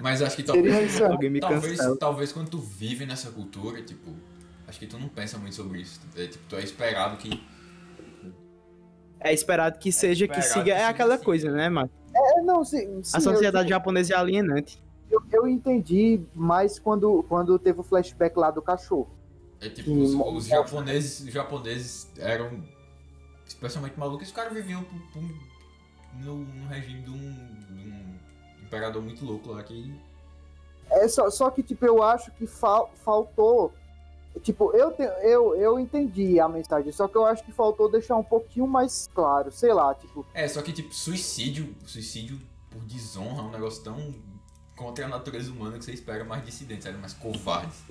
Mas 0.02 0.22
acho 0.22 0.36
que 0.38 0.44
talvez, 0.44 1.00
me 1.30 1.40
talvez, 1.40 1.78
cancela. 1.78 1.98
talvez 1.98 2.32
quando 2.32 2.50
tu 2.50 2.58
vive 2.60 3.06
nessa 3.06 3.30
cultura, 3.30 3.82
tipo, 3.82 4.12
acho 4.68 4.80
que 4.80 4.88
tu 4.88 4.98
não 4.98 5.10
pensa 5.10 5.38
muito 5.38 5.56
sobre 5.56 5.82
isso. 5.82 6.00
É, 6.16 6.28
tipo, 6.28 6.44
tu 6.48 6.56
é 6.56 6.64
esperado 6.64 7.18
que. 7.18 7.44
É 9.20 9.34
esperado 9.34 9.78
que 9.80 9.92
seja, 9.92 10.28
que 10.28 10.40
esperado 10.40 10.66
siga. 10.66 10.76
que 10.76 10.82
É 10.82 10.86
aquela 10.86 11.16
assim. 11.16 11.24
coisa, 11.26 11.52
né, 11.52 11.68
mano? 11.70 11.90
É, 12.38 12.42
não, 12.42 12.64
sim, 12.64 13.02
sim, 13.04 13.16
A 13.16 13.20
eu- 13.20 13.22
sociedade 13.22 13.70
japonesa 13.70 14.14
é 14.14 14.18
alienante. 14.18 14.82
eu, 15.10 15.22
eu 15.32 15.48
entendi 15.48 16.22
mais 16.36 16.78
quando, 16.80 17.24
quando 17.30 17.58
teve 17.58 17.80
o 17.80 17.84
flashback 17.84 18.38
lá 18.38 18.52
do 18.52 18.62
cachorro. 18.62 19.10
É 19.60 19.70
tipo, 19.70 19.92
os, 19.92 20.14
os 20.14 20.46
japoneses, 20.46 21.22
os 21.22 21.34
japoneses 21.34 22.08
eram 22.20 22.64
especialmente 23.48 23.98
malucos, 23.98 24.28
os 24.28 24.34
caras 24.34 24.54
viviam 24.54 24.84
por- 24.84 25.02
por- 25.14 25.48
no, 26.24 26.36
no 26.38 26.68
regime 26.68 27.02
de 27.02 27.10
um, 27.10 27.76
de 27.76 27.90
um 27.90 28.16
imperador 28.64 29.02
muito 29.02 29.24
louco 29.26 29.52
lá 29.52 29.64
que. 29.64 29.94
É 30.90 31.08
só, 31.08 31.30
só 31.30 31.50
que, 31.50 31.64
tipo, 31.64 31.86
eu 31.86 32.02
acho 32.04 32.32
que 32.32 32.46
fal- 32.46 32.92
faltou. 33.04 33.74
Tipo, 34.40 34.72
eu, 34.76 34.92
te- 34.92 35.02
eu, 35.24 35.56
eu 35.56 35.80
entendi 35.80 36.40
a 36.40 36.48
mensagem, 36.50 36.92
só 36.92 37.08
que 37.08 37.16
eu 37.18 37.26
acho 37.26 37.44
que 37.44 37.52
faltou 37.52 37.90
deixar 37.90 38.16
um 38.16 38.24
pouquinho 38.24 38.68
mais 38.68 39.10
claro, 39.14 39.52
sei 39.52 39.74
lá, 39.74 39.94
tipo, 39.96 40.26
É, 40.34 40.48
só 40.48 40.62
que 40.62 40.72
tipo, 40.74 40.94
suicídio, 40.94 41.74
suicídio 41.86 42.40
por 42.70 42.82
desonra 42.84 43.40
é 43.42 43.46
um 43.46 43.52
negócio 43.52 43.84
tão 43.84 44.14
contra 44.76 45.06
a 45.06 45.08
natureza 45.08 45.52
humana 45.52 45.78
que 45.80 45.86
você 45.86 45.92
espera 45.94 46.24
mais 46.24 46.44
dissidentes, 46.46 46.86
mais 47.00 47.14
covardes. 47.14 47.82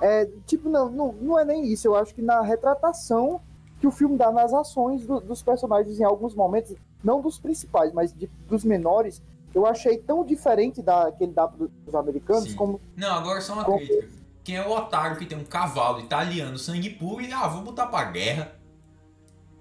É, 0.00 0.26
tipo, 0.46 0.68
não, 0.68 0.88
não, 0.90 1.12
não 1.12 1.38
é 1.38 1.44
nem 1.44 1.64
isso. 1.66 1.86
Eu 1.88 1.96
acho 1.96 2.14
que 2.14 2.22
na 2.22 2.40
retratação 2.42 3.40
que 3.80 3.86
o 3.86 3.90
filme 3.90 4.16
dá 4.16 4.30
nas 4.30 4.52
ações 4.52 5.06
do- 5.06 5.20
dos 5.20 5.42
personagens 5.42 5.98
em 5.98 6.04
alguns 6.04 6.34
momentos, 6.34 6.74
não 7.02 7.20
dos 7.20 7.38
principais, 7.38 7.92
mas 7.92 8.12
de- 8.12 8.26
dos 8.46 8.64
menores, 8.64 9.22
eu 9.54 9.66
achei 9.66 9.98
tão 9.98 10.24
diferente 10.24 10.82
da 10.82 11.10
que 11.10 11.24
ele 11.24 11.32
dá 11.32 11.48
pros 11.48 11.94
americanos 11.94 12.50
Sim. 12.50 12.56
como. 12.56 12.80
Não, 12.96 13.12
agora 13.14 13.40
só 13.40 13.54
uma 13.54 13.64
Como- 13.64 13.78
crítica. 13.78 14.17
Quem 14.48 14.56
é 14.56 14.66
o 14.66 14.70
otário 14.70 15.18
que 15.18 15.26
tem 15.26 15.36
um 15.36 15.44
cavalo 15.44 16.00
italiano, 16.00 16.56
sangue 16.56 16.88
puro, 16.88 17.20
e 17.20 17.30
ah, 17.30 17.46
vou 17.48 17.60
botar 17.60 17.86
pra 17.88 18.04
guerra. 18.04 18.58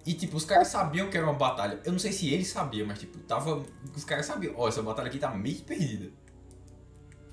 E 0.06 0.13
tipo, 0.13 0.38
os 0.38 0.45
caras 0.45 0.69
sabiam 0.69 1.10
que 1.10 1.17
era 1.17 1.26
uma 1.26 1.36
batalha. 1.36 1.82
Eu 1.84 1.91
não 1.91 2.00
sei 2.00 2.13
se 2.13 2.34
eles 2.34 2.47
sabiam, 2.47 2.88
mas 2.88 2.97
tipo, 2.97 3.17
tava. 3.17 3.65
Os 3.93 4.06
caras 4.06 4.26
sabiam, 4.26 4.54
ó, 4.56 4.65
essa 4.65 4.82
batalha 4.82 5.10
aqui 5.10 5.19
tá 5.19 5.30
meio 5.30 5.62
perdida. 5.63 6.10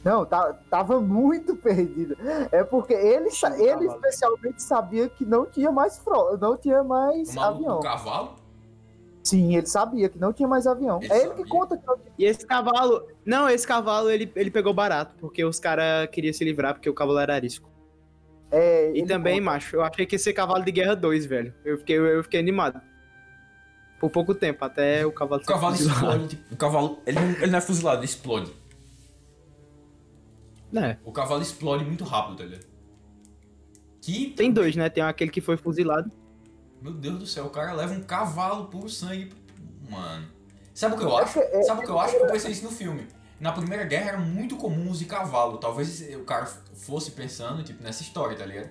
Não, 0.03 0.27
tá, 0.27 0.53
tava 0.69 1.01
muito 1.01 1.55
perdido. 1.55 2.17
É 2.51 2.65
porque 2.65 2.93
ele, 2.93 3.29
ele 3.57 3.87
especialmente 3.87 4.61
sabia 4.61 5.09
que 5.09 5.25
não 5.25 5.47
tinha 5.47 5.71
mais 5.71 5.97
fro, 5.99 6.37
não 6.37 6.57
tinha 6.57 6.83
mais 6.83 7.29
O 7.29 7.35
maluco 7.37 7.61
avião. 7.61 7.77
do 7.77 7.83
cavalo? 7.85 8.35
Sim, 9.25 9.57
ele 9.57 9.67
sabia 9.67 10.09
que 10.11 10.19
não 10.19 10.33
tinha 10.35 10.47
mais 10.47 10.67
avião. 10.67 11.01
Ele 11.03 11.11
é 11.13 11.17
ele 11.17 11.29
sabia. 11.29 11.45
que 11.45 11.51
conta 11.51 11.77
que 11.79 11.87
não 11.87 11.97
tinha. 11.97 12.13
E 12.19 12.25
esse 12.27 12.47
cavalo. 12.47 13.09
Não, 13.25 13.49
esse 13.49 13.67
cavalo 13.67 14.11
ele, 14.11 14.31
ele 14.37 14.51
pegou 14.51 14.75
barato, 14.75 15.15
porque 15.19 15.43
os 15.45 15.59
caras 15.59 16.09
queriam 16.11 16.33
se 16.33 16.45
livrar, 16.45 16.75
porque 16.75 16.91
o 16.91 16.95
cavalo 16.95 17.19
era 17.19 17.35
arisco. 17.35 17.71
É, 18.51 18.93
E 18.95 19.05
também, 19.07 19.39
conta. 19.39 19.45
macho, 19.47 19.77
eu 19.77 19.83
achei 19.83 20.05
que 20.07 20.15
ia 20.15 20.19
ser 20.19 20.33
cavalo 20.35 20.63
de 20.63 20.71
guerra 20.71 20.95
2, 20.95 21.25
velho. 21.27 21.55
Eu 21.65 21.79
fiquei, 21.79 21.97
eu 21.97 22.23
fiquei 22.23 22.39
animado. 22.39 22.81
Por 23.99 24.11
pouco 24.11 24.35
tempo, 24.35 24.63
até 24.65 25.07
o 25.07 25.11
cavalo 25.11 25.41
O 25.43 25.47
cavalo 25.47 25.75
explode, 25.75 26.29
tipo, 26.29 26.55
o 26.55 26.57
cavalo. 26.57 26.99
Ele 27.07 27.19
não, 27.19 27.31
ele 27.31 27.47
não 27.51 27.59
é 27.59 27.63
fuzilado, 27.63 27.99
ele 27.99 28.05
explode. 28.05 28.53
É, 30.77 30.97
O 31.05 31.13
cavalo 31.13 31.41
explode 31.41 31.85
muito 31.85 32.05
rápido, 32.05 32.37
tá 32.39 32.45
ligado? 32.45 32.67
Que. 34.03 34.31
tem 34.37 34.53
dois, 34.53 34.77
né? 34.77 34.91
Tem 34.91 35.03
aquele 35.03 35.31
que 35.31 35.41
foi 35.41 35.57
fuzilado. 35.57 36.11
Meu 36.85 36.93
Deus 36.93 37.19
do 37.19 37.27
céu, 37.27 37.47
o 37.47 37.51
cara 37.51 37.73
leva 37.73 37.95
um 37.95 38.03
cavalo 38.03 38.67
puro 38.67 38.91
sangue. 38.91 39.33
Mano. 39.89 40.27
Sabe 40.75 40.95
o 40.97 40.99
que 40.99 41.05
eu 41.05 41.19
É 41.19 41.23
acho? 41.23 41.39
é- 41.41 41.63
Sabe 41.63 41.81
o 41.81 41.85
que 41.85 41.91
eu 41.91 41.99
acho? 41.99 42.15
Eu 42.17 42.27
pensei 42.31 42.51
isso 42.51 42.65
no 42.65 42.71
filme. 42.71 43.09
Na 43.41 43.53
Primeira 43.53 43.85
Guerra 43.85 44.11
era 44.11 44.19
muito 44.19 44.55
comum 44.59 44.91
usar 44.91 45.07
cavalo. 45.07 45.57
Talvez 45.57 46.03
o 46.15 46.25
cara 46.25 46.45
fosse 46.45 47.13
pensando, 47.13 47.63
tipo, 47.65 47.83
nessa 47.83 48.03
história, 48.03 48.37
tá 48.37 48.45
ligado? 48.45 48.69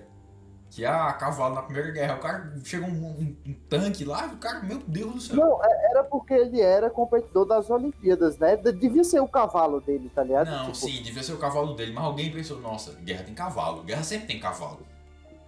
Que, 0.70 0.84
ah, 0.86 1.12
cavalo 1.12 1.56
na 1.56 1.62
Primeira 1.62 1.90
Guerra. 1.90 2.14
O 2.14 2.20
cara 2.20 2.54
chegou 2.62 2.88
um, 2.88 2.92
um- 3.04 3.36
um 3.46 3.54
tanque 3.68 4.04
lá 4.04 4.26
e 4.28 4.34
o 4.34 4.36
cara, 4.36 4.60
meu 4.62 4.78
Deus 4.86 5.14
do 5.14 5.20
céu. 5.20 5.36
Não, 5.36 5.64
é- 5.64 5.90
era 5.90 6.04
porque 6.04 6.34
ele 6.34 6.60
era 6.60 6.88
competidor 6.90 7.44
das 7.46 7.68
Olimpíadas, 7.68 8.38
né? 8.38 8.56
De- 8.56 8.70
Devia 8.72 9.02
ser 9.02 9.18
o 9.18 9.26
cavalo 9.26 9.80
dele, 9.80 10.08
tá 10.14 10.22
ligado? 10.22 10.48
Não, 10.48 10.66
Tipo, 10.66 10.76
sim, 10.76 11.02
devia 11.02 11.22
ser 11.24 11.32
o 11.32 11.38
cavalo 11.38 11.74
dele. 11.74 11.92
Mas 11.92 12.04
alguém 12.04 12.30
pensou, 12.30 12.60
nossa, 12.60 12.92
guerra 13.02 13.24
tem 13.24 13.34
cavalo. 13.34 13.82
Guerra 13.82 14.04
sempre 14.04 14.28
tem 14.28 14.38
cavalo. 14.38 14.86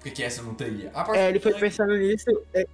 Que, 0.06 0.12
que 0.12 0.22
essa 0.22 0.40
não 0.40 0.54
teria? 0.54 0.92
É, 1.14 1.28
ele 1.30 1.40
foi 1.40 1.50
tanque. 1.50 1.64
pensando 1.64 1.96
nisso. 1.96 2.30
é, 2.54 2.64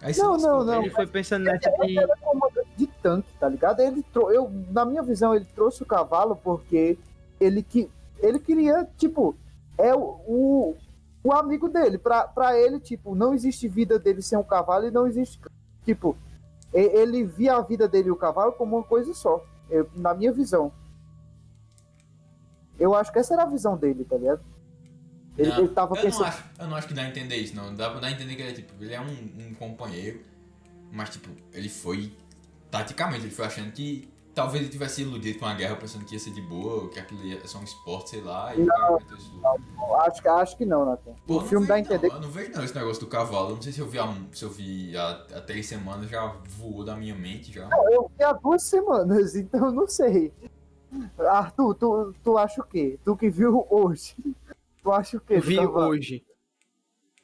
Aí 0.00 0.12
Não, 0.18 0.36
não, 0.36 0.64
não. 0.64 0.80
Ele 0.82 0.90
foi 0.90 1.06
pensando 1.06 1.44
nessa 1.44 1.70
de. 1.70 1.96
era 1.96 2.16
comandante 2.16 2.68
de 2.76 2.86
tanque, 3.00 3.32
tá 3.38 3.48
ligado? 3.48 3.78
Ele 3.78 4.02
trou- 4.12 4.32
eu, 4.32 4.50
na 4.72 4.84
minha 4.84 5.04
visão, 5.04 5.32
ele 5.32 5.44
trouxe 5.54 5.80
o 5.84 5.86
cavalo 5.86 6.34
porque 6.34 6.98
ele, 7.38 7.62
que, 7.62 7.88
ele 8.18 8.40
queria, 8.40 8.84
tipo, 8.98 9.36
é 9.78 9.94
o, 9.94 10.00
o, 10.26 10.76
o 11.22 11.32
amigo 11.32 11.68
dele. 11.68 11.96
Pra, 11.96 12.26
pra 12.26 12.58
ele, 12.58 12.80
tipo, 12.80 13.14
não 13.14 13.32
existe 13.32 13.68
vida 13.68 14.00
dele 14.00 14.20
sem 14.20 14.36
um 14.36 14.42
cavalo 14.42 14.88
e 14.88 14.90
não 14.90 15.06
existe. 15.06 15.38
Tipo, 15.84 16.16
e- 16.74 16.80
ele 16.98 17.22
via 17.22 17.54
a 17.54 17.60
vida 17.60 17.86
dele 17.86 18.08
e 18.08 18.10
o 18.12 18.16
cavalo 18.16 18.50
como 18.54 18.78
uma 18.78 18.84
coisa 18.84 19.14
só. 19.14 19.44
Eu- 19.70 19.88
na 19.94 20.12
minha 20.12 20.32
visão. 20.32 20.72
Eu 22.80 22.96
acho 22.96 23.12
que 23.12 23.20
essa 23.20 23.34
era 23.34 23.44
a 23.44 23.46
visão 23.46 23.76
dele, 23.76 24.04
tá 24.04 24.16
ligado? 24.16 24.40
Ele, 25.36 25.48
Não, 25.48 25.58
ele 25.58 25.68
tava 25.68 25.96
eu 25.96 26.02
pensando. 26.02 26.20
Não 26.20 26.28
acho, 26.28 26.44
eu 26.58 26.66
não 26.68 26.76
acho 26.76 26.88
que 26.88 26.94
dá 26.94 27.02
a 27.02 27.08
entender 27.08 27.36
isso, 27.36 27.56
não. 27.56 27.74
Dá, 27.74 27.88
dá 27.94 28.06
a 28.06 28.10
entender 28.10 28.34
que 28.36 28.42
ele 28.42 28.50
é, 28.50 28.54
tipo, 28.54 28.72
ele 28.82 28.92
é 28.94 29.00
um, 29.00 29.48
um 29.48 29.54
companheiro, 29.54 30.20
mas, 30.90 31.10
tipo, 31.10 31.28
ele 31.52 31.68
foi. 31.68 32.12
Taticamente, 32.70 33.24
ele 33.24 33.34
foi 33.34 33.44
achando 33.46 33.70
que 33.72 34.08
talvez 34.34 34.62
ele 34.62 34.72
tivesse 34.72 35.02
iludido 35.02 35.38
com 35.38 35.44
a 35.46 35.52
guerra, 35.54 35.76
pensando 35.76 36.04
que 36.06 36.14
ia 36.14 36.18
ser 36.18 36.30
de 36.32 36.40
boa, 36.40 36.88
que 36.88 36.98
aquilo 36.98 37.22
ia 37.24 37.46
ser 37.46 37.58
um 37.58 37.64
esporte, 37.64 38.10
sei 38.10 38.22
lá, 38.22 38.54
e 38.54 38.62
o 38.62 38.66
cara 38.66 38.92
meteu 38.92 39.16
isso 39.16 39.30
tudo. 39.30 39.94
Acho, 39.96 40.22
que- 40.22 40.28
acho 40.28 40.56
que 40.56 40.64
não, 40.64 40.86
Nathan. 40.86 41.12
Pô, 41.26 41.36
O 41.36 41.40
não 41.40 41.46
filme 41.46 41.66
dá 41.66 41.74
a 41.74 41.76
vejo, 41.78 41.88
não, 41.90 41.96
entender 41.96 42.14
Eu 42.14 42.20
não 42.20 42.30
vejo 42.30 42.52
não 42.52 42.64
esse 42.64 42.74
negócio 42.74 43.00
do 43.00 43.06
cavalo. 43.08 43.50
Eu 43.50 43.54
não 43.56 43.62
sei 43.62 43.72
se 43.72 43.80
eu 43.80 43.88
vi 43.88 43.98
há, 43.98 44.14
se 44.32 44.42
eu 44.44 44.50
vi 44.50 44.96
há, 44.96 45.10
há 45.34 45.40
três 45.42 45.66
semanas, 45.66 46.08
já 46.08 46.26
voou 46.58 46.82
da 46.84 46.96
minha 46.96 47.14
mente 47.14 47.52
já. 47.52 47.68
Eu 47.90 48.10
vi 48.16 48.24
há 48.24 48.32
duas 48.32 48.62
semanas, 48.64 49.34
então 49.36 49.66
eu 49.66 49.72
não 49.72 49.86
sei. 49.86 50.32
Arthur, 51.18 51.74
tu, 51.74 52.14
tu 52.22 52.36
acha 52.38 52.60
o 52.60 52.64
quê? 52.64 52.98
Tu 53.04 53.16
que 53.16 53.28
viu 53.30 53.66
hoje. 53.70 54.14
Tu 54.82 54.90
acha 54.90 55.16
o 55.16 55.20
quê? 55.20 55.40
Vi 55.40 55.56
cavalo? 55.56 55.88
hoje. 55.88 56.24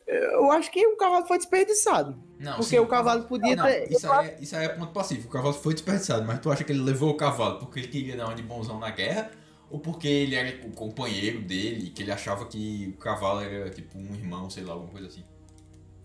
Eu 0.06 0.50
acho 0.52 0.70
que 0.70 0.86
o 0.86 0.96
cavalo 0.96 1.26
foi 1.26 1.36
desperdiçado. 1.36 2.18
Não, 2.38 2.52
Porque 2.52 2.70
sim, 2.70 2.78
o 2.78 2.86
cavalo 2.86 3.24
podia 3.24 3.54
não, 3.54 3.64
ter. 3.64 3.92
Isso 3.92 4.10
aí, 4.10 4.28
é, 4.28 4.38
isso 4.40 4.56
aí 4.56 4.64
é 4.64 4.68
ponto 4.70 4.92
passivo. 4.92 5.28
O 5.28 5.30
cavalo 5.30 5.52
foi 5.52 5.74
desperdiçado, 5.74 6.24
mas 6.26 6.38
tu 6.38 6.50
acha 6.50 6.64
que 6.64 6.72
ele 6.72 6.80
levou 6.80 7.10
o 7.10 7.16
cavalo 7.16 7.58
porque 7.58 7.80
ele 7.80 7.88
queria 7.88 8.16
dar 8.16 8.26
uma 8.26 8.34
de 8.34 8.42
bonzão 8.42 8.78
na 8.78 8.90
guerra? 8.90 9.30
Ou 9.70 9.78
porque 9.78 10.08
ele 10.08 10.34
era 10.34 10.66
o 10.66 10.70
companheiro 10.70 11.42
dele, 11.42 11.90
que 11.90 12.02
ele 12.02 12.10
achava 12.10 12.46
que 12.46 12.94
o 12.96 12.98
cavalo 12.98 13.40
era 13.40 13.68
tipo 13.68 13.98
um 13.98 14.14
irmão, 14.14 14.48
sei 14.48 14.64
lá, 14.64 14.72
alguma 14.72 14.90
coisa 14.90 15.08
assim? 15.08 15.24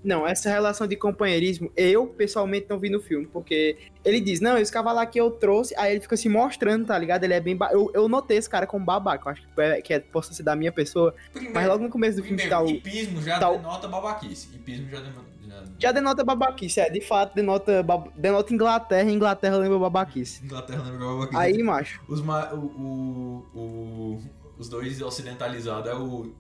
Não, 0.04 0.28
essa 0.28 0.50
relação 0.50 0.86
de 0.86 0.96
companheirismo, 0.96 1.72
eu 1.78 2.08
pessoalmente 2.08 2.66
não 2.70 2.78
vi 2.78 2.90
no 2.90 3.00
filme, 3.00 3.26
porque 3.26 3.78
ele 4.04 4.20
diz, 4.20 4.42
não, 4.42 4.58
esse 4.58 4.72
cavalo 4.72 5.00
aqui 5.00 5.18
eu 5.18 5.32
trouxe, 5.32 5.74
aí 5.78 5.92
ele 5.94 6.02
fica 6.02 6.18
se 6.18 6.28
mostrando, 6.28 6.86
tá 6.88 6.98
ligado? 6.98 7.24
Ele 7.24 7.34
é 7.34 7.40
bem. 7.40 7.56
ba- 7.56 7.70
Eu, 7.72 7.90
eu 7.94 8.10
notei 8.10 8.38
esse 8.38 8.50
cara 8.50 8.68
como 8.68 8.84
babaca, 8.84 9.28
eu 9.28 9.32
acho 9.32 9.42
que, 9.48 9.62
é, 9.62 9.82
que 9.82 9.94
é, 9.94 10.00
possa 10.00 10.34
ser 10.34 10.44
da 10.44 10.56
minha 10.56 10.72
pessoa, 10.72 11.16
Primeiro, 11.32 11.54
mas 11.56 11.68
logo 11.68 11.84
no 11.84 11.90
começo 11.90 12.18
do 12.18 12.24
filme 12.24 12.38
primeiro 12.38 12.50
tá 12.50 12.62
o. 12.62 12.68
hipismo 12.76 13.22
já 13.22 13.40
tá 13.40 13.50
denota 13.52 13.88
babaquice. 13.88 14.50
Hipismo 14.54 14.90
já 14.90 15.00
denota. 15.00 15.34
Já... 15.48 15.64
Já 15.80 15.92
denota 15.92 16.24
babaquice, 16.24 16.80
é, 16.80 16.90
de 16.90 17.00
fato, 17.02 17.34
denota, 17.36 17.82
bab- 17.84 18.10
denota 18.16 18.54
Inglaterra, 18.54 19.10
e 19.10 19.14
Inglaterra 19.14 19.58
lembra 19.58 19.80
babaquice. 19.80 20.44
Inglaterra 20.44 20.84
lembra 20.84 21.06
babaquice. 21.06 21.38
Aí, 21.38 21.64
macho, 21.64 22.02
Os, 22.08 22.22
ma- 22.22 22.52
o, 22.54 22.58
o, 22.58 23.60
o- 23.60 24.22
os 24.58 24.68
dois 24.70 25.02
ocidentalizados 25.02 25.90
é 25.90 25.96
o, 25.96 26.34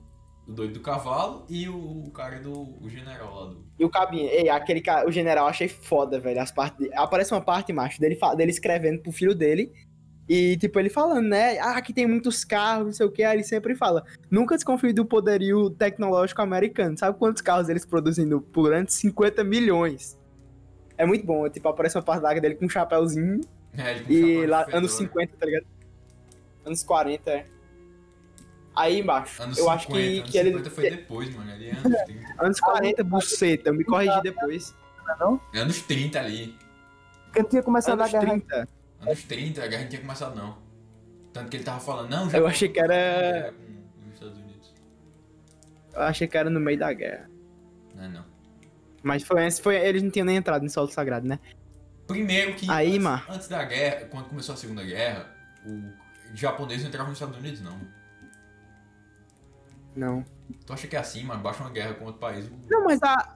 o 0.47 0.51
doido 0.51 0.73
do 0.73 0.79
cavalo 0.81 1.45
e 1.49 1.67
o, 1.69 2.11
cara 2.13 2.39
do 2.39 2.51
o 2.81 2.89
general 2.89 3.33
lá 3.33 3.45
do. 3.51 3.65
e 3.79 3.85
o 3.85 3.89
cabinho, 3.89 4.27
ei, 4.29 4.49
aquele 4.49 4.81
cara, 4.81 5.07
o 5.07 5.11
general, 5.11 5.47
achei 5.47 5.67
foda, 5.67 6.19
velho, 6.19 6.41
as 6.41 6.51
partes, 6.51 6.89
aparece 6.93 7.33
uma 7.33 7.41
parte, 7.41 7.71
macho, 7.71 7.99
dele, 7.99 8.17
dele 8.35 8.51
escrevendo 8.51 9.01
pro 9.01 9.11
filho 9.11 9.33
dele, 9.33 9.71
e, 10.27 10.55
tipo, 10.57 10.79
ele 10.79 10.89
falando, 10.89 11.27
né, 11.27 11.59
ah, 11.59 11.77
aqui 11.77 11.93
tem 11.93 12.07
muitos 12.07 12.45
carros, 12.45 12.85
não 12.85 12.93
sei 12.93 13.05
o 13.05 13.11
que, 13.11 13.23
aí 13.23 13.37
ele 13.37 13.43
sempre 13.43 13.75
fala, 13.75 14.03
nunca 14.29 14.55
desconfie 14.55 14.93
do 14.93 15.05
poderio 15.05 15.69
tecnológico 15.69 16.41
americano, 16.41 16.97
sabe 16.97 17.17
quantos 17.17 17.41
carros 17.41 17.69
eles 17.69 17.85
produzem 17.85 18.25
ano? 18.73 18.89
50 18.89 19.43
milhões. 19.43 20.17
É 20.97 21.05
muito 21.05 21.25
bom, 21.25 21.49
tipo, 21.49 21.67
aparece 21.67 21.97
uma 21.97 22.03
parte 22.03 22.21
da 22.21 22.33
dele 22.33 22.55
com 22.55 22.65
um 22.65 22.69
chapéuzinho, 22.69 23.41
É, 23.77 23.91
ele 23.91 24.03
com 24.05 24.11
e 24.11 24.41
de 24.41 24.45
lá, 24.45 24.65
anos 24.71 24.91
50, 24.93 25.35
tá 25.37 25.45
ligado? 25.45 25.65
Anos 26.65 26.83
40, 26.83 27.31
é. 27.31 27.45
Aí 28.75 28.99
embaixo, 28.99 29.41
Anos 29.41 29.57
eu 29.57 29.65
50, 29.65 29.75
acho 29.75 29.87
que, 29.87 30.17
anos 30.19 30.29
que 30.31 30.37
ele... 30.37 30.49
50 30.49 30.69
foi 30.71 30.89
depois, 30.89 31.35
mano. 31.35 31.51
Ali 31.51 31.69
é 31.69 31.71
anos 31.73 32.01
30. 32.05 32.43
Anos 32.43 32.59
40, 32.59 33.03
buceta, 33.03 33.69
eu 33.69 33.73
me 33.73 33.83
corrigi 33.83 34.21
depois. 34.21 34.75
É 35.53 35.59
anos 35.59 35.81
30 35.81 36.19
ali. 36.19 36.57
Porque 37.25 37.41
não 37.41 37.49
tinha 37.49 37.63
começado 37.63 37.99
a 38.01 38.03
Anos 38.05 38.11
guerra. 38.11 38.25
30. 38.25 38.67
Anos 39.01 39.23
30, 39.23 39.63
a 39.63 39.67
guerra 39.67 39.81
não 39.83 39.89
tinha 39.89 40.01
começado, 40.01 40.35
não. 40.35 40.57
Tanto 41.31 41.49
que 41.49 41.57
ele 41.57 41.63
tava 41.63 41.79
falando, 41.79 42.09
não, 42.09 42.29
já. 42.29 42.37
Eu 42.37 42.47
achei 42.47 42.69
que 42.69 42.79
era- 42.79 42.93
guerra 42.93 43.53
com 43.53 44.07
os 44.07 44.13
Estados 44.13 44.37
Unidos. 44.37 44.73
Eu 45.93 46.01
achei 46.01 46.27
que 46.27 46.37
era 46.37 46.49
no 46.49 46.59
meio 46.59 46.77
da 46.79 46.93
guerra. 46.93 47.29
Não, 47.95 48.03
é 48.03 48.07
não. 48.07 48.25
Mas 49.03 49.23
foi, 49.23 49.51
foi 49.51 49.75
eles 49.75 50.01
não 50.01 50.09
tinham 50.09 50.25
nem 50.25 50.37
entrado 50.37 50.63
no 50.63 50.69
solo 50.69 50.87
sagrado, 50.89 51.27
né? 51.27 51.39
Primeiro 52.07 52.53
que 52.55 52.69
Aí, 52.69 52.97
antes, 52.97 53.29
antes 53.29 53.47
da 53.47 53.63
guerra, 53.63 54.07
quando 54.09 54.25
começou 54.29 54.53
a 54.53 54.57
Segunda 54.57 54.83
Guerra, 54.83 55.29
o 55.65 56.35
japonês 56.35 56.81
não 56.81 56.89
entrava 56.89 57.09
nos 57.09 57.17
Estados 57.17 57.37
Unidos, 57.37 57.61
não. 57.61 57.79
Não. 59.95 60.23
Tu 60.65 60.73
acha 60.73 60.87
que 60.87 60.95
é 60.95 60.99
assim, 60.99 61.23
mas 61.23 61.39
baixa 61.39 61.61
uma 61.63 61.69
guerra 61.69 61.93
com 61.93 62.05
outro 62.05 62.19
país, 62.19 62.49
Não, 62.69 62.83
mas, 62.85 63.01
a, 63.03 63.35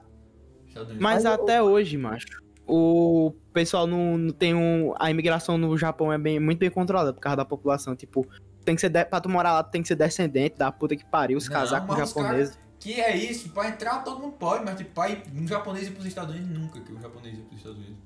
mas 1.00 1.24
até 1.26 1.62
hoje, 1.62 1.96
macho. 1.96 2.26
O 2.66 3.34
pessoal 3.52 3.86
não, 3.86 4.18
não 4.18 4.30
tem 4.32 4.54
um. 4.54 4.92
A 4.98 5.10
imigração 5.10 5.56
no 5.56 5.76
Japão 5.78 6.12
é 6.12 6.18
bem, 6.18 6.38
muito 6.38 6.58
bem 6.58 6.70
controlada 6.70 7.14
por 7.14 7.20
causa 7.20 7.36
da 7.38 7.44
população. 7.44 7.96
Tipo, 7.96 8.26
tem 8.64 8.74
que 8.74 8.80
ser. 8.82 8.90
De, 8.90 9.04
pra 9.06 9.20
tu 9.22 9.28
morar 9.30 9.54
lá, 9.54 9.62
tu 9.62 9.70
tem 9.70 9.80
que 9.80 9.88
ser 9.88 9.94
descendente 9.96 10.56
da 10.58 10.70
puta 10.70 10.94
que 10.94 11.04
pariu, 11.04 11.38
os 11.38 11.46
Não, 11.48 11.52
casar 11.54 11.86
com 11.86 11.96
japoneses. 11.96 12.58
Que 12.78 13.00
é 13.00 13.16
isso, 13.16 13.48
pra 13.50 13.68
entrar 13.68 14.04
todo 14.04 14.20
mundo 14.20 14.32
pode, 14.34 14.64
mas 14.64 14.76
tipo, 14.76 14.90
pra 14.92 15.08
ir 15.08 15.22
um 15.34 15.46
japonês 15.48 15.88
ir 15.88 15.92
pros 15.92 16.04
Estados 16.06 16.34
Unidos, 16.34 16.56
nunca 16.58 16.78
que 16.80 16.92
um 16.92 17.00
japonês 17.00 17.36
ia 17.38 17.44
pros 17.44 17.56
Estados 17.58 17.78
Unidos. 17.78 17.96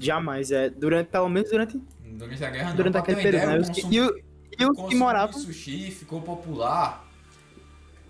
Jamais, 0.00 0.50
é. 0.50 0.68
Durante, 0.68 1.06
pelo 1.08 1.28
menos 1.28 1.48
durante, 1.48 1.80
Durante 2.04 2.44
a 2.44 2.50
guerra, 2.50 2.68
não. 2.70 2.76
durante 2.76 2.92
ter 2.94 2.98
aquele 2.98 3.22
período, 3.22 3.42
ideia, 3.44 3.58
né? 3.60 3.66
consumo- 3.68 3.92
e, 3.92 4.00
o- 4.00 4.18
e 4.58 4.64
o 4.64 4.70
os 4.72 4.88
que 4.88 4.94
moravam. 4.96 5.38
sushi 5.40 5.90
ficou 5.92 6.20
popular. 6.22 7.05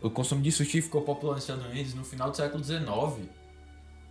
O 0.02 0.10
consumo 0.10 0.42
de 0.42 0.52
sushi 0.52 0.82
ficou 0.82 1.02
popular 1.02 1.34
nos 1.34 1.42
Estados 1.44 1.64
Unidos 1.66 1.94
no 1.94 2.04
final 2.04 2.30
do 2.30 2.36
século 2.36 2.62
XIX. 2.62 3.28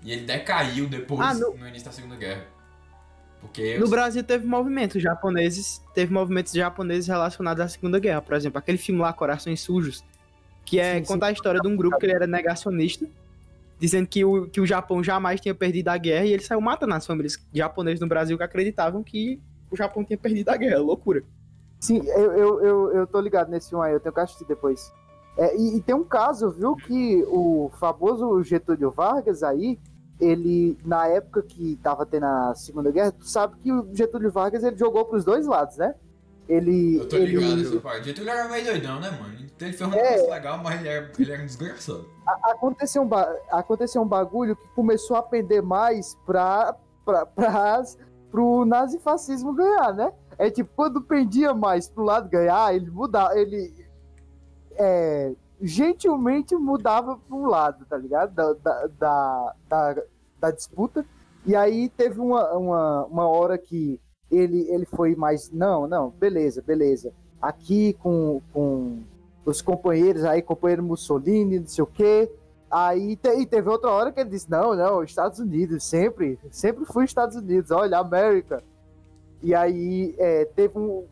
E 0.04 0.12
ele 0.12 0.26
decaiu 0.26 0.88
depois, 0.88 1.20
Ah, 1.22 1.34
no- 1.34 1.56
no 1.56 1.68
início 1.68 1.86
da 1.86 1.92
Segunda 1.92 2.16
Guerra. 2.16 2.46
Porque 3.42 3.78
No 3.78 3.86
os- 3.86 3.90
Brasil 3.90 4.24
teve 4.24 4.46
movimentos 4.46 5.02
japoneses, 5.02 5.82
teve 5.94 6.12
movimentos 6.12 6.52
japoneses 6.54 7.08
relacionados 7.08 7.64
à 7.64 7.68
Segunda 7.68 8.00
Guerra, 8.00 8.22
por 8.22 8.34
exemplo, 8.36 8.58
aquele 8.58 8.78
filme 8.78 9.02
lá, 9.02 9.14
Corações 9.14 9.62
Sujos, 9.62 10.04
que 10.66 10.80
é 10.80 10.96
Sim, 10.96 11.00
sim. 11.06 11.06
contar 11.14 11.28
a 11.28 11.32
história 11.32 11.60
de 11.62 11.68
um 11.68 11.76
grupo 11.76 11.98
que 11.98 12.06
ele 12.06 12.14
era 12.14 12.26
negacionista, 12.28 13.08
dizendo 13.80 14.08
que 14.08 14.26
o, 14.26 14.48
que 14.48 14.60
o 14.60 14.66
Japão 14.66 15.04
jamais 15.04 15.40
tinha 15.40 15.54
perdido 15.54 15.90
a 15.90 15.98
guerra, 15.98 16.26
e 16.26 16.34
ele 16.34 16.44
saiu 16.44 16.60
matando 16.62 16.94
as 16.96 17.06
famílias 17.06 17.38
japonesas 17.54 18.00
no 18.00 18.08
Brasil 18.08 18.36
que 18.38 18.44
acreditavam 18.44 19.04
que 19.04 19.40
o 19.70 19.76
Japão 19.78 20.04
tinha 20.04 20.18
perdido 20.18 20.50
a 20.50 20.58
guerra, 20.58 20.80
loucura. 20.80 21.24
Sim, 21.80 22.02
eu, 22.08 22.32
eu, 22.34 22.64
eu, 22.66 22.92
eu 22.94 23.08
tô 23.08 23.20
ligado 23.22 23.50
nesse 23.52 23.70
filme 23.70 23.86
aí, 23.86 23.94
eu 23.94 24.00
tenho 24.00 24.14
que 24.14 24.20
assistir 24.22 24.46
depois. 24.46 24.92
É, 25.38 25.56
e, 25.58 25.78
e 25.78 25.82
tem 25.82 25.94
um 25.96 26.04
caso, 26.04 26.50
viu, 26.52 26.76
que 26.76 27.24
o 27.28 27.70
famoso 27.80 28.42
Getúlio 28.44 28.90
Vargas 28.92 29.44
aí, 29.44 29.78
ele, 30.20 30.78
na 30.86 31.08
época 31.08 31.42
que 31.42 31.78
tava 31.84 32.06
tendo 32.06 32.26
a 32.26 32.54
Segunda 32.56 32.90
Guerra, 32.92 33.12
tu 33.12 33.28
sabe 33.28 33.56
que 33.62 33.72
o 33.72 33.88
Getúlio 33.94 34.32
Vargas 34.32 34.64
ele 34.64 34.78
jogou 34.78 35.04
pros 35.06 35.26
dois 35.26 35.46
lados, 35.46 35.76
né? 35.78 35.94
Ele. 36.48 36.98
Eu 37.00 37.10
tô 37.10 37.16
ele 37.18 37.36
ligado 37.38 37.58
nessa 37.58 37.80
parte. 37.82 38.06
Getúlio 38.06 38.30
era 38.30 38.48
meio 38.48 38.64
doidão, 38.66 39.00
né, 39.00 39.10
mano? 39.12 39.34
Ele 39.34 39.50
fez 39.58 39.82
um 39.82 39.92
É. 39.94 40.12
negócio 40.12 40.32
legal, 40.32 40.58
mas 40.64 40.80
ele 40.80 40.90
era, 40.90 41.12
ele 41.20 41.32
era 41.32 41.42
um 41.42 41.46
desgraçado. 41.46 42.06
aconteceu, 42.44 43.02
um 43.02 43.08
ba- 43.08 43.36
aconteceu 43.52 44.02
um 44.02 44.08
bagulho 44.08 44.56
que 44.56 44.68
começou 44.70 45.18
a 45.18 45.24
pender 45.24 45.62
mais 45.64 46.16
pra, 46.26 46.76
pra, 47.04 47.26
pras, 47.26 47.98
pro 48.32 48.64
nazifascismo 48.64 49.54
ganhar, 49.54 49.94
né? 49.94 50.14
É 50.38 50.50
tipo, 50.50 50.70
quando 50.76 51.02
pendia 51.02 51.54
mais 51.54 51.90
pro 51.90 52.04
lado 52.04 52.30
ganhar, 52.30 52.74
ele 52.76 52.90
mudava, 52.92 53.38
ele 53.38 53.74
é, 54.78 55.34
gentilmente 55.62 56.56
mudava 56.56 57.18
pro 57.18 57.46
lado, 57.46 57.86
tá 57.86 57.98
ligado? 57.98 58.34
Da, 58.34 58.54
da, 58.54 58.88
da, 58.88 59.54
da, 59.70 60.04
da 60.40 60.52
disputa. 60.52 61.06
E 61.46 61.56
aí 61.56 61.90
teve 61.90 62.20
uma, 62.20 62.52
uma, 62.54 63.06
uma 63.06 63.28
hora 63.28 63.58
que 63.58 64.00
ele, 64.32 64.68
ele 64.70 64.86
foi 64.86 65.16
mais, 65.16 65.52
não, 65.52 65.88
não, 65.88 66.10
beleza, 66.10 66.62
beleza. 66.62 67.14
Aqui 67.42 67.94
com, 67.94 68.42
com 68.52 69.04
os 69.46 69.62
companheiros 69.62 70.24
aí, 70.24 70.42
companheiro 70.42 70.84
Mussolini, 70.84 71.60
não 71.60 71.68
sei 71.68 71.84
o 71.84 71.88
quê. 71.88 72.32
Aí 72.70 73.16
te- 73.16 73.40
e 73.40 73.46
teve 73.46 73.70
outra 73.70 73.92
hora 73.92 74.12
que 74.12 74.20
ele 74.20 74.32
disse: 74.32 74.50
Não, 74.50 74.76
não, 74.76 75.04
Estados 75.04 75.40
Unidos, 75.40 75.84
sempre, 75.84 76.40
sempre 76.50 76.84
fui 76.86 77.06
Estados 77.06 77.36
Unidos, 77.36 77.70
olha, 77.72 78.00
América. 78.00 78.64
E 79.42 79.54
aí 79.54 80.16
é, 80.18 80.46
teve 80.46 80.78
um. 80.80 81.06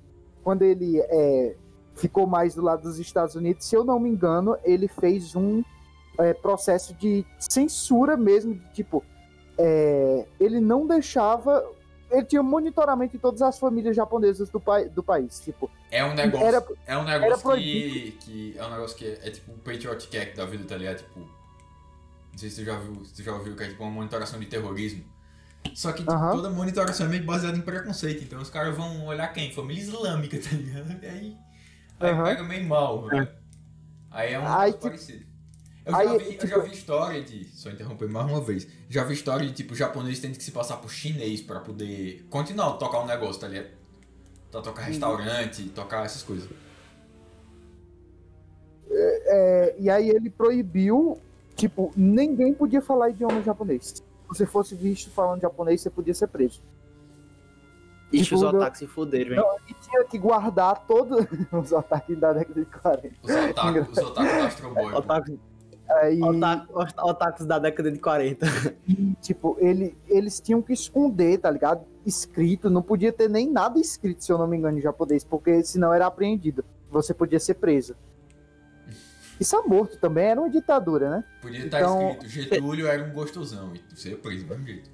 Quando 0.43 0.63
ele 0.63 0.99
é, 0.99 1.55
ficou 1.95 2.25
mais 2.27 2.55
do 2.55 2.61
lado 2.61 2.83
dos 2.83 2.99
Estados 2.99 3.35
Unidos, 3.35 3.65
se 3.65 3.75
eu 3.75 3.83
não 3.83 3.99
me 3.99 4.09
engano, 4.09 4.57
ele 4.63 4.87
fez 4.87 5.35
um 5.35 5.63
é, 6.19 6.33
processo 6.33 6.93
de 6.95 7.25
censura 7.39 8.15
mesmo, 8.17 8.55
de 8.55 8.69
tipo, 8.73 9.03
é, 9.57 10.25
ele 10.39 10.59
não 10.59 10.85
deixava. 10.87 11.63
Ele 12.11 12.25
tinha 12.25 12.43
monitoramento 12.43 13.15
em 13.15 13.19
todas 13.19 13.41
as 13.41 13.57
famílias 13.57 13.95
japonesas 13.95 14.47
do, 14.49 14.59
pai, 14.59 14.87
do 14.87 15.01
país. 15.01 15.39
Tipo, 15.39 15.69
É 15.89 16.05
um 16.05 16.13
negócio. 16.13 16.45
Era- 16.45 16.63
é 16.85 16.97
um 16.97 17.03
negócio 17.03 17.51
que, 17.55 18.11
que. 18.19 18.55
É 18.57 18.63
um 18.65 18.69
negócio 18.69 18.95
que 18.95 19.05
é, 19.05 19.19
é 19.27 19.31
tipo 19.31 19.51
o 19.51 19.57
Patriot 19.57 20.17
Act 20.17 20.35
da 20.37 20.45
vida, 20.45 20.63
tá 20.65 20.77
ligado? 20.77 20.97
Tipo. 20.97 21.19
Não 21.21 22.37
sei 22.37 22.49
se 22.49 22.57
tu 22.61 22.65
já 22.65 22.77
viu, 22.77 23.03
se 23.05 23.13
tu 23.15 23.23
já 23.23 23.33
ouviu 23.33 23.55
que 23.55 23.63
é 23.63 23.67
tipo 23.69 23.81
uma 23.83 23.91
monitoração 23.91 24.39
de 24.39 24.45
terrorismo. 24.45 25.03
Só 25.73 25.91
que 25.91 25.99
tipo, 25.99 26.11
Aham. 26.11 26.31
toda 26.31 26.49
monitoração 26.51 27.05
é 27.07 27.09
meio 27.09 27.25
baseada 27.25 27.57
em 27.57 27.61
preconceito. 27.61 28.23
Então 28.23 28.39
os 28.41 28.49
caras 28.49 28.75
vão 28.75 29.05
olhar 29.07 29.27
quem? 29.33 29.51
Família 29.51 29.81
islâmica, 29.81 30.37
tá 30.41 30.49
ligado? 30.55 31.03
E 31.03 31.07
aí. 31.07 31.37
Aí 32.03 32.11
Aham. 32.11 32.23
pega 32.23 32.43
meio 32.43 32.67
mal, 32.67 33.05
né? 33.07 33.27
Aí 34.11 34.33
é 34.33 34.39
um 34.39 34.43
negócio 34.43 34.71
tipo- 34.73 34.81
parecido. 34.83 35.25
Eu, 35.85 35.95
Aí, 35.95 36.07
já 36.07 36.17
vi, 36.17 36.23
eu 36.25 36.31
tipo- 36.31 36.47
já 36.47 36.57
vi 36.59 36.71
história 36.71 37.21
de. 37.23 37.45
Só 37.49 37.69
interromper 37.69 38.07
mais 38.07 38.25
uma 38.31 38.39
vez. 38.41 38.67
Já 38.89 39.03
vi 39.03 39.13
história 39.13 39.45
de 39.45 39.53
tipo, 39.53 39.75
japonês 39.75 40.19
tendo 40.19 40.37
que 40.37 40.43
se 40.43 40.51
passar 40.51 40.77
por 40.77 40.89
chinês 40.89 41.41
pra 41.41 41.59
poder 41.59 42.25
continuar 42.29 42.67
a 42.69 42.73
tocar 42.73 43.01
um 43.01 43.05
negócio, 43.05 43.41
tá 43.41 43.47
ligado? 43.47 43.67
Pra 44.51 44.61
tocar 44.61 44.83
restaurante, 44.83 45.63
tocar 45.69 46.05
essas 46.05 46.23
coisas. 46.23 46.47
É, 48.89 49.75
e 49.79 49.89
aí 49.89 50.09
ele 50.09 50.29
proibiu, 50.29 51.19
tipo, 51.55 51.91
ninguém 51.97 52.53
podia 52.53 52.81
falar 52.81 53.09
idioma 53.09 53.41
japonês. 53.41 53.85
Se 53.95 54.03
você 54.27 54.45
fosse 54.45 54.75
visto 54.75 55.09
falando 55.09 55.41
japonês, 55.41 55.81
você 55.81 55.89
podia 55.89 56.13
ser 56.13 56.27
preso. 56.27 56.61
Ixi, 58.13 58.23
Tipo, 58.25 58.35
os 58.35 58.41
não- 58.43 58.49
otakus 58.59 58.79
se 58.79 58.87
fuderam, 58.87 59.35
hein? 59.35 59.43
E 59.67 59.73
tinha 59.73 60.03
que 60.05 60.17
guardar 60.19 60.85
todos 60.85 61.17
os 61.51 61.73
ataques 61.73 62.17
da 62.19 62.31
década 62.33 62.59
de 62.59 62.65
40. 62.67 63.15
Os 63.23 63.31
otakus, 63.31 63.89
os 63.89 63.97
otakus 63.97 64.31
do 64.33 64.39
Astro 64.41 64.73
Boy. 64.73 65.39
Aí, 66.01 66.23
otaku- 66.23 66.79
otakus 67.09 67.45
da 67.45 67.59
década 67.59 67.91
de 67.91 67.99
40. 67.99 68.45
tipo, 69.21 69.57
ele, 69.59 69.97
eles 70.07 70.39
tinham 70.39 70.61
que 70.61 70.71
esconder, 70.73 71.37
tá 71.39 71.51
ligado? 71.51 71.85
Escrito, 72.05 72.69
não 72.69 72.81
podia 72.81 73.11
ter 73.11 73.29
nem 73.29 73.49
nada 73.51 73.79
escrito, 73.79 74.23
se 74.23 74.31
eu 74.31 74.37
não 74.37 74.47
me 74.47 74.57
engano, 74.57 74.77
em 74.77 74.81
japonês, 74.81 75.23
porque 75.23 75.63
senão 75.63 75.93
era 75.93 76.05
apreendido. 76.07 76.63
Você 76.89 77.13
podia 77.13 77.39
ser 77.39 77.55
preso. 77.55 77.95
Isso 79.39 79.55
é 79.55 79.61
morto 79.63 79.97
também, 79.97 80.25
era 80.25 80.39
uma 80.39 80.49
ditadura, 80.49 81.09
né? 81.09 81.23
Podia 81.41 81.65
estar 81.65 81.79
Então- 81.81 82.11
escrito 82.21 82.29
Getúlio 82.29 82.87
era 82.87 83.03
um 83.03 83.11
gostosão. 83.13 83.73
E 83.75 83.81
você 83.95 84.13
é 84.13 84.15
preso 84.15 84.45
do 84.45 84.49
mesmo 84.49 84.65
jeito. 84.67 84.89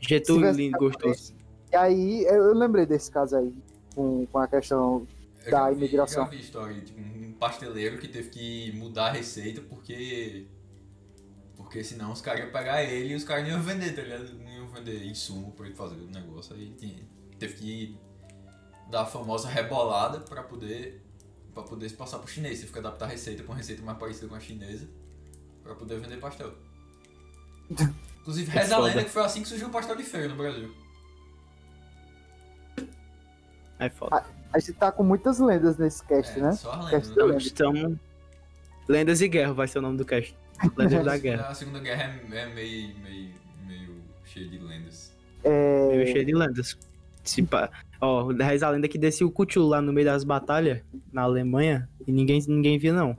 Getúlio 0.00 0.50
lindo, 0.50 0.78
gostoso. 0.78 1.34
E 1.72 1.76
aí, 1.76 2.24
eu, 2.24 2.44
eu 2.46 2.54
lembrei 2.54 2.84
desse 2.86 3.10
caso 3.10 3.36
aí, 3.36 3.54
com, 3.94 4.26
com 4.26 4.38
a 4.38 4.48
questão 4.48 5.06
Eu 5.44 5.50
Da 5.50 5.70
vi- 5.70 5.76
imigração. 5.76 6.24
Já 6.24 6.30
vi 6.30 6.40
história 6.40 6.80
de 6.80 6.92
um 6.92 7.32
pasteleiro 7.38 7.98
que 7.98 8.08
teve 8.08 8.28
que 8.30 8.72
mudar 8.76 9.06
a 9.08 9.12
receita 9.12 9.60
porque. 9.62 10.46
Porque 11.56 11.84
senão 11.84 12.10
os 12.12 12.20
caras 12.20 12.40
iam 12.40 12.50
pegar 12.50 12.82
ele 12.82 13.12
e 13.12 13.14
os 13.14 13.22
caras 13.22 13.44
não 13.44 13.50
iam 13.50 13.62
vender, 13.62 13.94
tá 13.94 14.02
ligado? 14.02 14.32
Não 14.34 14.50
iam 14.50 14.66
vender 14.68 15.04
insumo 15.04 15.52
pra 15.52 15.66
ele 15.66 15.74
fazer 15.76 15.94
o 15.94 16.10
negócio. 16.10 16.54
Aí 16.56 16.70
tinha- 16.76 17.06
teve 17.38 17.54
que 17.54 17.98
dar 18.90 19.02
a 19.02 19.06
famosa 19.06 19.48
rebolada 19.48 20.20
pra 20.20 20.42
poder. 20.42 21.02
pra 21.54 21.62
poder 21.64 21.88
se 21.88 21.96
passar 21.96 22.18
pro 22.18 22.28
chinês. 22.28 22.60
Teve 22.60 22.72
que 22.72 22.78
adaptar 22.78 23.06
a 23.06 23.08
receita 23.08 23.42
pra 23.42 23.52
uma 23.52 23.58
receita 23.58 23.82
mais 23.82 23.98
parecida 23.98 24.26
com 24.28 24.34
a 24.36 24.40
chinesa 24.40 24.88
pra 25.62 25.74
poder 25.74 25.98
vender 26.00 26.16
pastel. 26.18 26.52
Inclusive, 28.20 28.50
Que 28.50 28.56
reza 28.58 28.76
a 28.76 28.78
lenda 28.78 29.02
que 29.04 29.10
foi 29.10 29.22
assim 29.24 29.42
que 29.42 29.48
surgiu 29.48 29.68
o 29.68 29.70
pastel 29.70 29.96
de 29.96 30.02
feira 30.04 30.28
no 30.28 30.36
Brasil. 30.36 30.72
É 33.80 33.88
foda. 33.88 34.24
A 34.52 34.58
gente 34.58 34.72
tá 34.74 34.92
com 34.92 35.02
muitas 35.02 35.38
lendas 35.38 35.76
nesse 35.78 36.04
cast, 36.04 36.38
É, 36.38 36.42
né? 36.42 36.52
só 36.52 36.72
a 36.72 36.76
lenda. 36.76 36.90
Cast 36.90 37.08
né? 37.10 37.14
da 37.16 37.24
lenda. 37.24 37.38
Estamos... 37.38 37.98
Lendas 38.88 39.20
e 39.20 39.28
Guerra 39.28 39.52
vai 39.52 39.68
ser 39.68 39.78
o 39.78 39.82
nome 39.82 39.96
do 39.96 40.04
cast. 40.04 40.36
Lendas 40.76 41.04
da 41.04 41.16
Guerra. 41.16 41.46
A 41.48 41.54
Segunda 41.54 41.78
Guerra 41.80 42.02
é, 42.02 42.36
é 42.36 42.46
meio, 42.54 42.94
meio, 42.98 43.30
meio 43.66 43.94
cheia 44.24 44.48
de 44.48 44.58
lendas. 44.58 45.12
Meio 45.44 46.06
cheio 46.08 46.24
de 46.26 46.34
lendas. 46.34 46.76
Se 47.24 47.42
pá- 47.42 47.70
Ó, 48.00 48.28
reza 48.28 48.66
a 48.66 48.70
lenda 48.70 48.88
que 48.88 48.98
descia 48.98 49.26
o 49.26 49.30
Cthulhu 49.30 49.68
lá 49.68 49.80
no 49.82 49.92
meio 49.92 50.06
das 50.06 50.24
batalhas, 50.24 50.82
na 51.12 51.22
Alemanha, 51.22 51.88
e 52.06 52.10
ninguém, 52.12 52.40
ninguém 52.48 52.78
via, 52.78 52.92
não. 52.94 53.16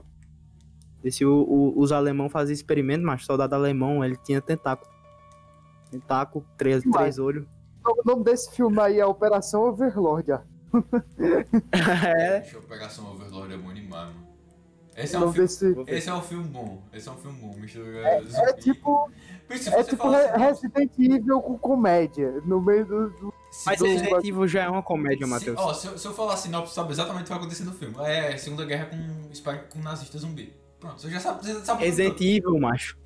Descia 1.02 1.28
o, 1.28 1.42
o- 1.42 1.80
os 1.80 1.90
alemão 1.92 2.28
faziam 2.28 2.52
experimento, 2.54 3.04
mas 3.04 3.22
o 3.22 3.24
soldado 3.24 3.54
alemão, 3.54 4.04
ele 4.04 4.16
tinha 4.16 4.40
tentáculo. 4.40 4.90
Tentáculo, 5.90 6.44
três, 6.56 6.82
três 6.82 7.18
olhos. 7.18 7.46
O 7.84 8.02
nome 8.04 8.24
desse 8.24 8.50
filme 8.54 8.78
aí 8.80 8.98
é 9.00 9.06
Operação 9.06 9.62
Overlord, 9.64 10.32
ó. 10.32 10.40
É, 11.72 12.40
Deixa 12.40 12.58
Operação 12.58 13.10
Overlord 13.12 13.54
é 13.54 13.56
bom 13.56 13.72
demais, 13.72 14.08
mano. 14.14 14.32
Esse 14.94 15.16
é, 15.16 15.18
O 15.18 15.28
um 15.28 15.32
filme, 15.32 15.84
esse 15.88 16.08
é 16.10 16.14
um 16.14 16.20
filme 16.20 16.44
bom. 16.48 16.82
Esse 16.92 17.08
é 17.08 17.12
um 17.12 17.16
filme 17.16 17.38
bom. 17.40 17.54
Mistura 17.58 17.98
É 18.08 18.22
zumbi. 18.22 18.60
tipo, 18.60 19.10
se 19.56 19.68
é 19.74 19.82
tipo 19.84 20.06
assim, 20.08 20.38
Resident 20.38 20.90
Evil 20.98 21.40
com 21.40 21.56
comédia, 21.58 22.30
no 22.44 22.60
meio 22.60 22.84
do... 22.84 23.08
do- 23.08 23.34
se- 23.50 23.62
mas 23.66 23.78
do- 23.78 23.86
Resident 23.86 24.24
Evil 24.24 24.46
já 24.46 24.64
é 24.64 24.68
uma 24.68 24.82
comédia, 24.82 25.24
se, 25.24 25.30
Matheus. 25.32 25.58
ó, 25.58 25.72
se, 25.72 25.86
eu, 25.86 25.96
se 25.98 26.06
eu 26.06 26.12
falar 26.12 26.36
sinopse, 26.36 26.74
sabe 26.74 26.92
exatamente 26.92 27.22
o 27.22 27.24
que 27.24 27.30
vai 27.30 27.38
acontecer 27.38 27.64
no 27.64 27.72
filme. 27.72 27.94
É 28.00 28.36
Segunda 28.36 28.66
Guerra 28.66 28.86
com, 28.86 29.58
com 29.70 29.78
nazista 29.78 30.18
zumbi. 30.18 30.52
Pronto, 30.78 31.00
você 31.00 31.08
já 31.10 31.20
sabe. 31.20 31.42
Você 31.42 31.54
sabe 31.64 31.84
Resident 31.84 32.12
tudo. 32.18 32.26
Evil, 32.26 32.58
macho. 32.60 32.98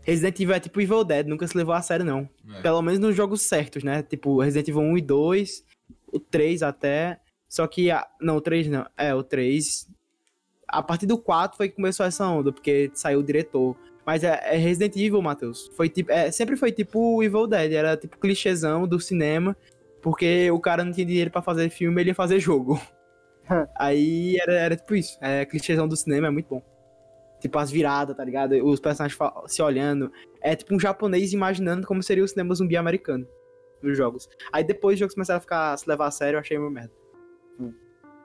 Resident 0.00 0.40
Evil 0.40 0.54
é 0.54 0.60
tipo 0.60 0.80
Evil 0.80 1.04
Dead, 1.04 1.26
nunca 1.26 1.46
se 1.46 1.56
levou 1.56 1.74
a 1.74 1.82
sério, 1.82 2.04
não. 2.04 2.26
É. 2.56 2.62
Pelo 2.62 2.80
menos 2.80 2.98
nos 3.00 3.14
jogos 3.14 3.42
certos, 3.42 3.82
né? 3.82 4.02
Tipo 4.02 4.40
Resident 4.40 4.68
Evil 4.68 4.80
1 4.82 4.98
e 4.98 5.02
2, 5.02 5.64
o 6.14 6.20
3 6.20 6.62
até. 6.62 7.18
Só 7.48 7.66
que. 7.66 7.90
A... 7.90 8.06
Não, 8.20 8.36
o 8.36 8.40
3 8.40 8.68
não. 8.68 8.86
É, 8.96 9.14
o 9.14 9.22
3. 9.22 9.88
A 10.68 10.82
partir 10.82 11.06
do 11.06 11.18
4 11.18 11.56
foi 11.56 11.68
que 11.68 11.76
começou 11.76 12.06
essa 12.06 12.26
onda, 12.26 12.52
porque 12.52 12.90
saiu 12.94 13.20
o 13.20 13.22
diretor. 13.22 13.76
Mas 14.06 14.22
é, 14.22 14.40
é 14.42 14.56
Resident 14.56 14.96
Evil, 14.96 15.20
Matheus. 15.20 15.70
Foi 15.76 15.88
tipo. 15.88 16.10
É, 16.10 16.30
sempre 16.30 16.56
foi 16.56 16.72
tipo 16.72 17.22
Evil 17.22 17.46
Dead. 17.46 17.72
Era 17.72 17.96
tipo 17.96 18.18
clichêzão 18.18 18.86
do 18.86 19.00
cinema. 19.00 19.56
Porque 20.00 20.50
o 20.50 20.60
cara 20.60 20.84
não 20.84 20.92
tinha 20.92 21.06
dinheiro 21.06 21.30
pra 21.30 21.40
fazer 21.40 21.70
filme, 21.70 22.00
ele 22.00 22.10
ia 22.10 22.14
fazer 22.14 22.38
jogo. 22.38 22.78
Aí 23.74 24.36
era, 24.38 24.52
era 24.52 24.76
tipo 24.76 24.94
isso. 24.94 25.16
É 25.20 25.46
clichêzão 25.46 25.88
do 25.88 25.96
cinema, 25.96 26.26
é 26.26 26.30
muito 26.30 26.46
bom. 26.46 26.62
Tipo, 27.40 27.58
as 27.58 27.70
viradas, 27.70 28.14
tá 28.14 28.22
ligado? 28.22 28.52
Os 28.66 28.80
personagens 28.80 29.18
se 29.46 29.62
olhando. 29.62 30.12
É 30.42 30.54
tipo 30.54 30.74
um 30.74 30.80
japonês 30.80 31.32
imaginando 31.32 31.86
como 31.86 32.02
seria 32.02 32.22
o 32.22 32.28
cinema 32.28 32.54
zumbi 32.54 32.76
americano 32.76 33.26
nos 33.84 33.96
jogos. 33.96 34.28
Aí 34.52 34.64
depois 34.64 34.94
os 34.94 35.00
jogos 35.00 35.14
começaram 35.14 35.38
a 35.38 35.40
ficar 35.40 35.72
a 35.72 35.76
se 35.76 35.88
levar 35.88 36.06
a 36.06 36.10
sério, 36.10 36.36
eu 36.36 36.40
achei 36.40 36.58
meio 36.58 36.70
merda. 36.70 36.92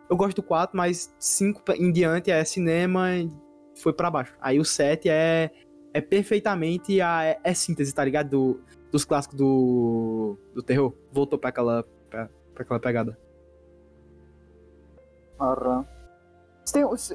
Eu 0.10 0.18
gosto 0.18 0.38
do 0.38 0.44
4, 0.44 0.76
mas 0.76 1.14
5 1.20 1.62
em 1.74 1.92
diante 1.92 2.32
é 2.32 2.44
cinema 2.44 3.16
e 3.16 3.30
foi 3.76 3.94
pra 3.94 4.10
baixo. 4.10 4.36
Aí 4.42 4.60
o 4.60 4.66
7 4.66 5.08
é, 5.08 5.52
é 5.94 6.02
perfeitamente 6.02 7.00
a 7.00 7.24
é, 7.24 7.40
é 7.44 7.54
síntese, 7.54 7.94
tá 7.94 8.04
ligado? 8.04 8.30
Do, 8.30 8.60
dos 8.92 9.06
clássicos 9.06 9.38
do, 9.38 10.36
do 10.56 10.64
terror. 10.64 10.94
Voltou 11.12 11.38
pra 11.38 11.50
aquela, 11.50 11.86
pra, 12.10 12.28
aquela 12.56 12.80
pegada. 12.80 13.18
Aham. 15.40 15.86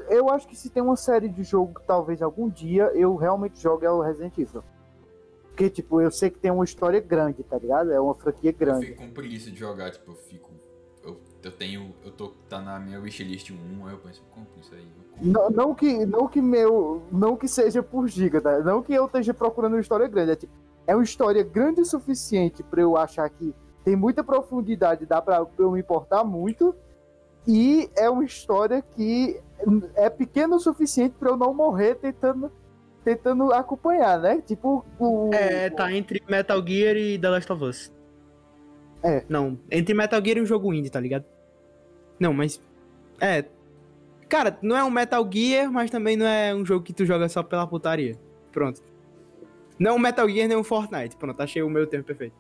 Eu 0.09 0.31
acho 0.31 0.49
que 0.49 0.57
se 0.57 0.71
tem 0.71 0.83
uma 0.83 0.97
série 0.97 1.29
de 1.29 1.43
jogo 1.43 1.79
que 1.79 1.87
talvez 1.87 2.23
algum 2.23 2.49
dia 2.49 2.91
eu 2.95 3.15
realmente 3.17 3.61
jogue 3.61 3.87
é 3.87 3.91
o 3.91 4.01
Resident 4.01 4.37
Evil. 4.39 4.65
Porque, 5.55 5.71
tipo, 5.71 6.01
eu 6.01 6.11
sei 6.11 6.31
que 6.31 6.39
tem 6.41 6.51
uma 6.51 6.65
história 6.65 7.01
grande, 7.01 7.45
tá 7.45 7.57
ligado? 7.57 7.93
É 7.93 8.01
uma 8.01 8.13
franquia 8.15 8.51
Eu 8.51 8.55
grande. 8.59 8.87
fico 8.87 8.99
com 9.03 9.11
preguiça 9.11 9.53
de 9.53 9.57
jogar, 9.57 9.93
tipo, 9.93 10.11
eu 10.11 10.17
fico. 10.17 10.51
Eu, 11.05 11.21
eu 11.45 11.53
tenho. 11.53 11.95
Eu 12.05 12.11
tô. 12.11 12.33
Tá 12.49 12.61
na 12.61 12.81
minha 12.81 12.99
wishlist 12.99 13.51
1, 13.53 13.87
aí 13.87 13.95
eu 13.95 13.99
penso, 13.99 14.21
eu 14.21 14.35
compro 14.35 14.61
isso 14.61 14.75
aí. 14.75 14.83
eu 14.83 15.05
compro. 15.13 15.31
Não, 15.31 15.51
não 15.51 15.75
que, 15.75 16.05
não 16.05 16.27
que 16.27 16.43
meu. 16.43 17.03
Não 17.13 17.37
que 17.37 17.47
seja 17.47 17.85
por 17.85 18.09
giga, 18.09 18.41
tá? 18.41 18.59
Não 18.59 18.83
que 18.83 18.93
eu 18.93 19.07
esteja 19.07 19.33
procurando 19.33 19.75
uma 19.75 19.81
história 19.81 20.09
grande. 20.09 20.33
É, 20.33 20.37
tipo, 20.37 20.53
é 20.89 20.95
uma 20.97 21.05
história 21.05 21.45
grande 21.45 21.83
o 21.83 21.85
suficiente 21.85 22.65
pra 22.65 22.83
eu 22.83 22.97
achar 22.97 23.31
que 23.31 23.55
tem 23.85 23.95
muita 23.95 24.25
profundidade, 24.25 25.07
dá 25.07 25.23
pra 25.23 25.47
eu 25.57 25.71
me 25.71 25.79
importar 25.79 26.25
muito. 26.25 26.75
E 27.47 27.89
é 27.95 28.11
uma 28.11 28.25
história 28.25 28.83
que 28.83 29.41
é 29.95 30.11
pequena 30.11 30.57
o 30.57 30.59
suficiente 30.61 31.15
pra 31.17 31.31
eu 31.31 31.37
não 31.37 31.55
morrer 31.55 31.95
tentando, 31.95 32.51
tentando 33.05 33.53
acompanhar, 33.53 34.19
né? 34.19 34.43
Tipo, 34.47 34.85
o. 34.99 35.31
É, 35.33 35.69
tá 35.71 35.93
entre 35.93 36.23
Metal 36.29 36.67
Gear 36.67 36.97
e 36.97 37.19
The 37.19 37.29
Last 37.29 37.53
of 37.53 37.65
Us. 37.65 37.93
É. 39.03 39.23
Não, 39.29 39.59
entre 39.71 39.93
Metal 39.95 40.21
Gear 40.25 40.39
e 40.39 40.43
um 40.43 40.47
jogo 40.47 40.73
indie, 40.73 40.91
tá 40.91 40.99
ligado? 41.01 41.25
Não, 42.19 42.33
mas. 42.33 42.61
É. 43.21 43.45
Cara, 44.29 44.59
não 44.63 44.77
é 44.77 44.83
um 44.83 44.91
Metal 44.91 45.29
Gear, 45.31 45.71
mas 45.71 45.91
também 45.91 46.17
não 46.17 46.27
é 46.27 46.55
um 46.55 46.65
jogo 46.65 46.83
que 46.85 46.93
tu 46.95 47.05
joga 47.05 47.29
só 47.29 47.43
pela 47.43 47.67
putaria. 47.67 48.19
Pronto. 48.51 48.83
Não 49.79 49.91
é 49.91 49.95
um 49.95 49.99
Metal 49.99 50.29
Gear 50.29 50.49
nem 50.49 50.57
um 50.57 50.65
Fortnite. 50.65 51.17
Pronto, 51.17 51.41
achei 51.41 51.63
o 51.63 51.69
meu 51.69 51.87
termo 51.87 52.05
perfeito. 52.05 52.35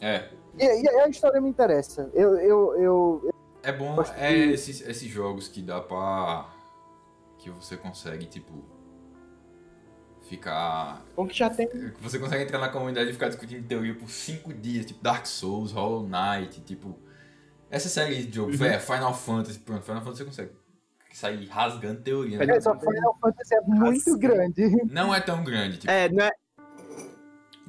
É. 0.00 0.28
E, 0.58 0.64
e 0.82 0.88
a 1.00 1.08
história 1.08 1.40
me 1.40 1.48
interessa. 1.48 2.10
Eu, 2.12 2.36
eu, 2.38 2.74
eu, 2.82 3.34
É 3.62 3.72
bom, 3.72 3.96
é 4.16 4.32
de- 4.32 4.52
esses, 4.52 4.80
esses 4.82 5.08
jogos 5.08 5.48
que 5.48 5.62
dá 5.62 5.80
pra. 5.80 6.48
que 7.38 7.48
você 7.50 7.76
consegue, 7.76 8.26
tipo. 8.26 8.52
Ficar. 10.30 11.04
Bom 11.16 11.26
que 11.26 11.36
já 11.36 11.50
tem. 11.50 11.68
Você 12.00 12.18
consegue 12.18 12.44
entrar 12.44 12.58
na 12.58 12.68
comunidade 12.68 13.10
e 13.10 13.12
ficar 13.12 13.28
discutindo 13.28 13.66
teoria 13.66 13.94
por 13.94 14.08
5 14.08 14.52
dias, 14.54 14.86
tipo 14.86 15.02
Dark 15.02 15.26
Souls, 15.26 15.72
Hollow 15.72 16.08
Knight, 16.08 16.60
tipo. 16.62 16.98
Essa 17.70 17.88
série 17.88 18.24
de 18.24 18.34
jogo, 18.34 18.50
Uhum. 18.50 18.56
velho, 18.56 18.80
Final 18.80 19.14
Fantasy, 19.14 19.58
pronto, 19.60 19.82
Final 19.84 20.00
Fantasy 20.02 20.24
você 20.24 20.24
consegue 20.24 20.50
sair 21.12 21.46
rasgando 21.46 22.00
teoria. 22.00 22.38
né? 22.38 22.56
é, 22.56 22.60
só 22.60 22.76
Final 22.78 23.16
Fantasy 23.20 23.54
é 23.54 23.60
muito 23.60 24.10
Nossa. 24.10 24.18
grande. 24.18 24.68
Não 24.90 25.14
é 25.14 25.20
tão 25.20 25.44
grande, 25.44 25.78
tipo. 25.78 25.90
É, 25.92 26.08
não 26.08 26.24
é. 26.24 26.30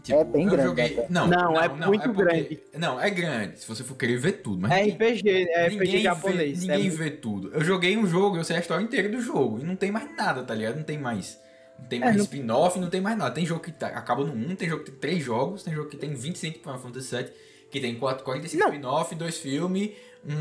tipo, 0.01 0.19
é 0.19 0.23
bem 0.23 0.45
eu 0.45 0.49
grande, 0.51 0.67
Joguei... 0.69 1.05
Não, 1.09 1.27
Não, 1.27 1.53
não, 1.53 1.61
é 1.61 1.67
não, 1.67 1.87
muito 1.89 2.03
porque- 2.11 2.23
grande. 2.23 2.59
Não, 2.75 2.99
é 2.99 3.09
grande, 3.11 3.59
se 3.59 3.67
você 3.67 3.83
for 3.83 3.95
querer 3.95 4.17
ver 4.17 4.31
tudo, 4.41 4.61
mas 4.61 4.71
É 4.71 4.85
ninguém- 4.85 4.93
RPG, 5.13 5.29
é 5.51 5.67
RPG 5.67 5.79
ninguém 5.85 6.01
japonês. 6.01 6.59
Vê, 6.59 6.65
é 6.65 6.75
ninguém 6.77 6.89
muito- 6.89 6.97
vê 7.03 7.11
tudo. 7.11 7.51
Eu 7.53 7.63
joguei 7.63 7.95
um 7.97 8.07
jogo, 8.07 8.37
eu 8.37 8.43
sei 8.43 8.55
a 8.57 8.59
história 8.59 8.83
inteira 8.83 9.07
do 9.09 9.21
jogo. 9.21 9.59
E 9.59 9.63
não 9.63 9.75
tem 9.75 9.91
mais 9.91 10.09
nada, 10.17 10.43
tá 10.43 10.55
ligado? 10.55 10.77
Não 10.77 10.83
tem 10.83 10.97
mais. 10.97 11.39
Não 11.81 11.87
tem 11.87 11.99
É, 11.99 12.05
mais 12.05 12.15
não- 12.17 12.23
spin-off, 12.23 12.79
não 12.79 12.89
tem 12.89 13.01
mais 13.01 13.17
nada. 13.17 13.33
Tem 13.33 13.45
jogo 13.45 13.59
que 13.61 13.71
tá- 13.71 13.87
acaba 13.87 14.23
no 14.23 14.33
1, 14.33 14.55
tem 14.55 14.69
jogo 14.69 14.83
que 14.83 14.91
tem 14.91 14.99
3 14.99 15.23
jogos, 15.23 15.63
tem 15.63 15.73
jogo 15.73 15.89
que 15.89 15.97
tem 15.97 16.13
25 16.13 16.59
Final 16.59 16.79
Fantasy 16.79 17.15
VII. 17.15 17.29
Que 17.69 17.79
tem 17.79 17.95
4, 17.97 18.23
45 18.25 18.63
Não. 18.63 18.69
spin-off, 18.69 19.15
dois 19.15 19.37
filmes, 19.37 19.91
um, 20.25 20.35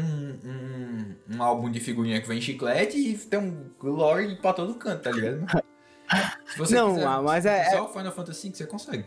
um, 0.48 1.36
um 1.36 1.42
álbum 1.42 1.70
de 1.70 1.78
figurinha 1.80 2.20
que 2.20 2.26
vem 2.26 2.38
em 2.38 2.40
chiclete 2.40 2.98
e 2.98 3.16
tem 3.16 3.38
um 3.38 3.70
lore 3.82 4.34
pra 4.36 4.52
todo 4.52 4.74
canto, 4.74 5.02
tá 5.02 5.10
ligado? 5.12 5.46
Se 6.46 6.58
você 6.58 6.74
Não, 6.74 6.94
quiser, 6.94 7.06
ah, 7.06 7.22
mas 7.22 7.46
é- 7.46 7.70
Só 7.70 7.84
o 7.84 7.88
Final 7.92 8.12
Fantasy 8.12 8.48
V 8.50 8.56
você 8.56 8.66
consegue. 8.66 9.04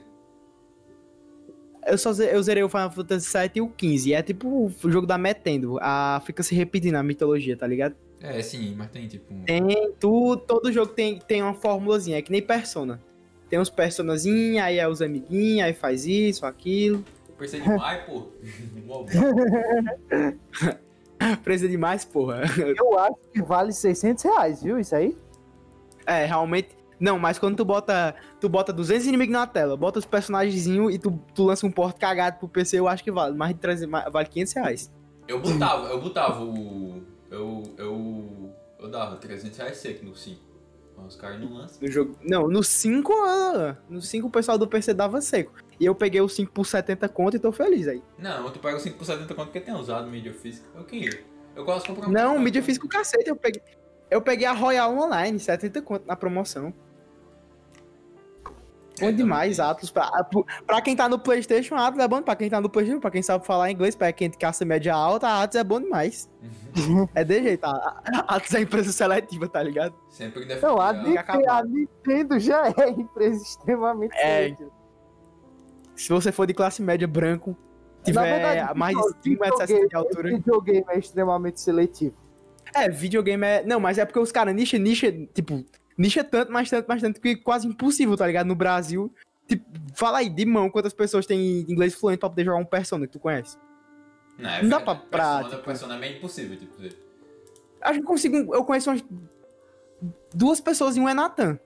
Eu 1.86 1.98
só 1.98 2.12
eu 2.14 2.42
zerei 2.42 2.64
o 2.64 2.70
Final 2.70 2.90
Fantasy 2.92 3.28
VII 3.38 3.52
e 3.56 3.62
o 3.62 3.68
15. 3.68 4.10
E 4.10 4.14
é 4.14 4.22
tipo 4.24 4.48
o 4.82 4.90
jogo 4.90 5.06
da 5.06 5.18
Metendo. 5.18 5.78
A, 5.82 6.22
fica 6.26 6.42
se 6.42 6.56
repetindo 6.56 6.96
a 6.96 7.04
mitologia, 7.04 7.58
tá 7.58 7.68
ligado? 7.68 7.94
É, 8.24 8.42
sim, 8.42 8.74
mas 8.76 8.90
tem 8.90 9.06
tipo. 9.08 9.34
um- 9.34 9.44
Tem 9.44 9.92
tu, 10.00 10.38
todo 10.38 10.72
jogo 10.72 10.94
tem, 10.94 11.20
tem 11.20 11.44
uma 11.44 11.54
formulazinha, 11.54 12.18
é 12.18 12.22
que 12.22 12.32
nem 12.32 12.42
Persona. 12.42 13.00
Tem 13.50 13.60
uns 13.60 13.70
personazinhos, 13.70 14.64
aí 14.64 14.80
é 14.80 14.88
os 14.88 15.02
amiguinhos, 15.02 15.66
aí 15.68 15.74
faz 15.74 16.06
isso, 16.08 16.46
aquilo. 16.46 17.04
Pensei 17.38 17.60
demais, 17.60 18.02
pô. 18.06 18.28
Precisa 21.44 21.70
de 21.70 21.78
mais, 21.78 22.04
porra. 22.06 22.42
Eu 22.78 22.98
acho 23.00 23.16
que 23.34 23.42
vale 23.42 23.72
600 23.72 24.24
reais, 24.24 24.64
viu? 24.64 24.80
Isso 24.80 24.96
aí? 24.96 25.16
É, 26.06 26.26
realmente. 26.26 26.70
Não, 27.00 27.20
mas 27.20 27.38
quando 27.38 27.58
tu 27.58 27.66
bota. 27.66 28.16
Tu 28.40 28.48
bota 28.48 28.72
200 28.72 29.06
inimigos 29.08 29.34
na 29.34 29.46
tela, 29.48 29.76
bota 29.76 30.00
os 30.00 30.06
personagenzinhos 30.06 30.94
e 30.94 30.98
tu, 31.00 31.12
tu 31.36 31.44
lança 31.44 31.66
um 31.66 31.72
porto 31.72 32.00
cagado 32.00 32.40
pro 32.40 32.48
PC, 32.48 32.80
eu 32.80 32.88
acho 32.88 33.04
que 33.04 33.12
vale. 33.12 33.36
Mais 33.36 33.54
de 33.54 33.60
300, 33.60 33.90
mais- 33.90 34.12
vale 34.12 34.28
500 34.30 34.54
reais. 34.54 34.92
Eu 35.28 35.40
botava, 35.42 35.88
eu 35.88 36.02
botava 36.02 36.44
o. 36.44 37.02
Eu. 37.34 37.64
Eu. 37.78 38.54
Eu 38.80 38.90
dava 38.90 39.16
300 39.16 39.58
reais 39.58 39.78
seco 39.78 40.06
no 40.06 40.16
5. 40.16 40.40
Mas 40.96 41.08
os 41.08 41.16
caras 41.16 41.40
não 41.40 41.54
lançam. 41.54 41.80
No 41.82 41.90
jogo. 41.90 42.18
Não, 42.22 42.48
no 42.48 42.64
5. 42.64 43.12
ah, 43.14 43.78
No 43.90 44.02
5 44.02 44.28
o 44.28 44.30
pessoal 44.30 44.58
do 44.58 44.68
PC 44.68 44.94
dava 44.94 45.20
seco. 45.22 45.54
E 45.80 45.86
eu 45.86 45.96
peguei 45.96 46.22
o 46.22 46.30
5 46.30 46.52
por 46.52 46.66
70 46.66 47.10
conto 47.10 47.36
e 47.36 47.40
tô 47.40 47.52
feliz 47.52 47.88
aí. 47.88 48.04
Não, 48.18 48.50
tu 48.52 48.60
pega 48.60 48.78
o 48.78 48.80
5 48.80 48.98
por 48.98 49.06
70 49.06 49.34
conto 49.34 49.46
porque 49.48 49.60
tem 49.60 49.74
usado 49.74 50.10
mídia 50.10 50.34
física. 50.34 50.68
Eu 50.76 50.84
queria. 50.84 51.24
Eu 51.56 51.66
gosto 51.66 51.88
de 51.88 51.94
comprar 51.94 52.10
Não, 52.10 52.38
mídia 52.40 52.62
física 52.62 52.86
o 52.86 52.90
cacete, 52.90 53.30
eu 53.30 53.36
peguei. 53.36 53.62
Eu 54.10 54.22
peguei 54.22 54.46
a 54.46 54.54
Royal 54.54 54.96
Online, 54.96 55.40
70 55.40 55.82
conto 55.82 56.06
na 56.06 56.16
promoção. 56.16 56.74
Bom 59.00 59.08
É, 59.08 59.12
demais. 59.12 59.60
Atlas. 59.60 59.90
Pra, 59.92 60.10
pra 60.68 60.82
quem 60.82 60.96
tá 60.96 61.10
no 61.10 61.18
Playstation, 61.18 61.76
Atlas 61.76 62.06
é 62.06 62.08
bom. 62.08 62.22
Pra 62.22 62.36
quem 62.36 62.50
tá 62.50 62.62
no 62.62 62.70
Playstation, 62.70 63.00
pra 63.00 63.10
quem 63.12 63.22
sabe 63.22 63.46
falar 63.46 63.72
inglês, 63.72 63.96
pra 63.96 64.12
quem 64.14 64.30
tem 64.30 64.40
caça 64.40 64.64
média 64.64 64.94
alta, 64.94 65.28
Atlas 65.42 65.60
é 65.60 65.64
bom 65.64 65.80
demais. 65.82 66.30
Uhum. 66.78 67.08
é 67.16 67.24
de 67.24 67.42
jeito, 67.42 67.64
Atlas 67.66 68.54
é 68.54 68.62
empresa 68.62 68.92
seletiva, 68.92 69.48
tá 69.48 69.62
ligado? 69.64 69.96
Sempre 70.10 70.46
deve 70.46 70.62
Não, 70.62 70.80
a, 70.80 70.94
Nintendo, 70.94 71.50
a 71.50 71.64
Nintendo 71.64 72.40
já 72.40 72.68
é 72.68 72.90
empresa 72.90 73.42
extremamente 73.42 74.16
É, 74.16 74.50
grande. 74.50 74.72
Se 75.96 76.10
você 76.10 76.32
for 76.32 76.46
de 76.48 76.54
classe 76.54 76.82
média 76.82 77.08
branco, 77.08 77.56
tiver 78.04 78.22
verdade, 78.24 78.78
mais 78.78 78.96
de 78.98 79.04
video- 79.24 79.40
5 79.40 79.42
metros 79.60 79.90
de 79.90 79.96
altura. 79.96 80.30
Videogame 80.30 80.86
é 80.90 80.98
extremamente 81.00 81.62
seletivo. 81.62 82.16
É, 82.76 82.90
videogame 82.90 83.46
é. 83.46 83.64
Não, 83.64 83.80
mas 83.80 83.98
é 83.98 84.06
porque 84.06 84.20
os 84.20 84.32
caras 84.32 84.54
nicha, 84.56 84.78
nicha, 84.80 85.12
tipo, 85.34 85.64
nicha 85.98 86.24
tanto, 86.24 86.52
mais 86.52 86.70
tanto, 86.70 86.88
mais 86.88 87.02
tanto, 87.02 87.20
que 87.22 87.36
quase 87.36 87.68
impossível, 87.68 88.16
tá 88.18 88.26
ligado? 88.28 88.48
No 88.48 88.56
Brasil. 88.56 89.14
Tipo, 89.48 89.66
fala 89.96 90.20
aí, 90.20 90.30
de 90.30 90.46
mão, 90.46 90.70
quantas 90.70 90.94
pessoas 90.94 91.26
têm 91.26 91.62
inglês 91.70 91.94
fluente 91.94 92.20
pra 92.20 92.30
poder 92.30 92.46
jogar 92.46 92.58
um 92.58 92.66
Persona 92.66 93.06
que 93.06 93.14
tu 93.14 93.20
conhece? 93.20 93.58
Não, 94.38 94.50
é 94.50 94.62
não 94.64 94.70
dá 94.70 94.80
pra- 94.80 94.96
pra, 94.96 95.34
Persona, 95.36 95.50
tipo- 95.50 95.64
Persona 95.64 95.96
é 95.96 96.00
meio 96.00 96.18
impossível, 96.18 96.58
tipo. 96.58 96.74
Acho 97.82 97.94
que 98.00 98.00
eu 98.00 98.08
consigo. 98.08 98.56
Eu 98.56 98.64
conheço 98.64 98.90
umas. 98.90 99.04
Duas 100.34 100.60
pessoas 100.62 100.96
e 100.96 101.00
um 101.00 101.08
é 101.08 101.14
Nathan. 101.14 101.60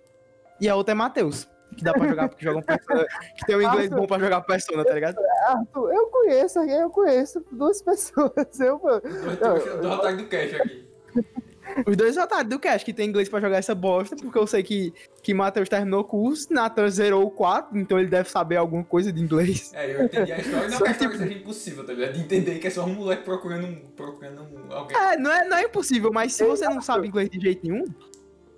E 0.59 0.67
a 0.67 0.75
outra 0.75 0.91
é 0.91 0.95
Matheus. 0.95 1.47
Que 1.77 1.83
dá 1.83 1.93
pra 1.93 2.07
jogar, 2.07 2.29
porque 2.29 2.43
joga 2.43 2.59
um 2.59 2.61
Persona. 2.63 3.05
Que 3.37 3.45
tem 3.45 3.55
um 3.55 3.61
inglês 3.61 3.89
bom 3.89 4.07
pra 4.07 4.17
jogar 4.19 4.41
Persona, 4.41 4.83
tá 4.83 4.93
ligado? 4.93 5.17
Arthur, 5.47 5.93
eu 5.93 6.07
conheço, 6.07 6.59
eu 6.59 6.89
conheço 6.89 7.45
duas 7.51 7.81
pessoas. 7.81 8.31
Eu, 8.59 8.81
Eu 8.83 9.81
tô 9.81 9.91
atrás 9.93 10.17
do 10.17 10.25
cash 10.27 10.53
aqui. 10.55 10.87
Os 11.85 11.95
dois 11.97 12.17
otários 12.17 12.49
do 12.49 12.59
Cash 12.59 12.83
que 12.83 12.93
tem 12.93 13.07
inglês 13.09 13.29
pra 13.29 13.39
jogar 13.39 13.57
essa 13.57 13.75
bosta, 13.75 14.15
porque 14.15 14.37
eu 14.37 14.47
sei 14.47 14.63
que, 14.63 14.93
que 15.21 15.33
Matheus 15.33 15.69
terminou 15.69 16.01
o 16.01 16.03
curso, 16.03 16.51
Nathan 16.51 16.89
zerou 16.89 17.25
o 17.25 17.29
4, 17.31 17.77
então 17.77 17.99
ele 17.99 18.07
deve 18.09 18.29
saber 18.29 18.55
alguma 18.55 18.83
coisa 18.83 19.11
de 19.11 19.21
inglês. 19.21 19.71
É, 19.73 19.95
eu 19.95 20.05
entendi 20.05 20.31
a 20.31 20.37
história. 20.39 20.69
Não 20.69 20.77
Só 20.79 20.83
que 20.85 20.89
a 20.91 20.93
que, 20.95 21.03
história 21.03 21.17
seja 21.27 21.39
impossível, 21.39 21.85
tá 21.85 21.93
ligado? 21.93 22.13
De 22.13 22.19
entender 22.21 22.59
que 22.59 22.67
é 22.67 22.69
só 22.69 22.83
um 22.85 22.93
moleque 22.93 23.23
procurando, 23.23 23.67
um, 23.67 23.75
procurando 23.95 24.41
um- 24.41 24.73
alguém. 24.73 24.97
É, 24.97 25.17
não 25.17 25.31
é, 25.31 25.47
não 25.47 25.57
é 25.57 25.63
impossível, 25.65 26.11
mas 26.11 26.33
se 26.33 26.43
você 26.45 26.65
não 26.67 26.81
sabe 26.81 27.07
inglês 27.07 27.29
de 27.29 27.39
jeito 27.39 27.67
nenhum, 27.67 27.85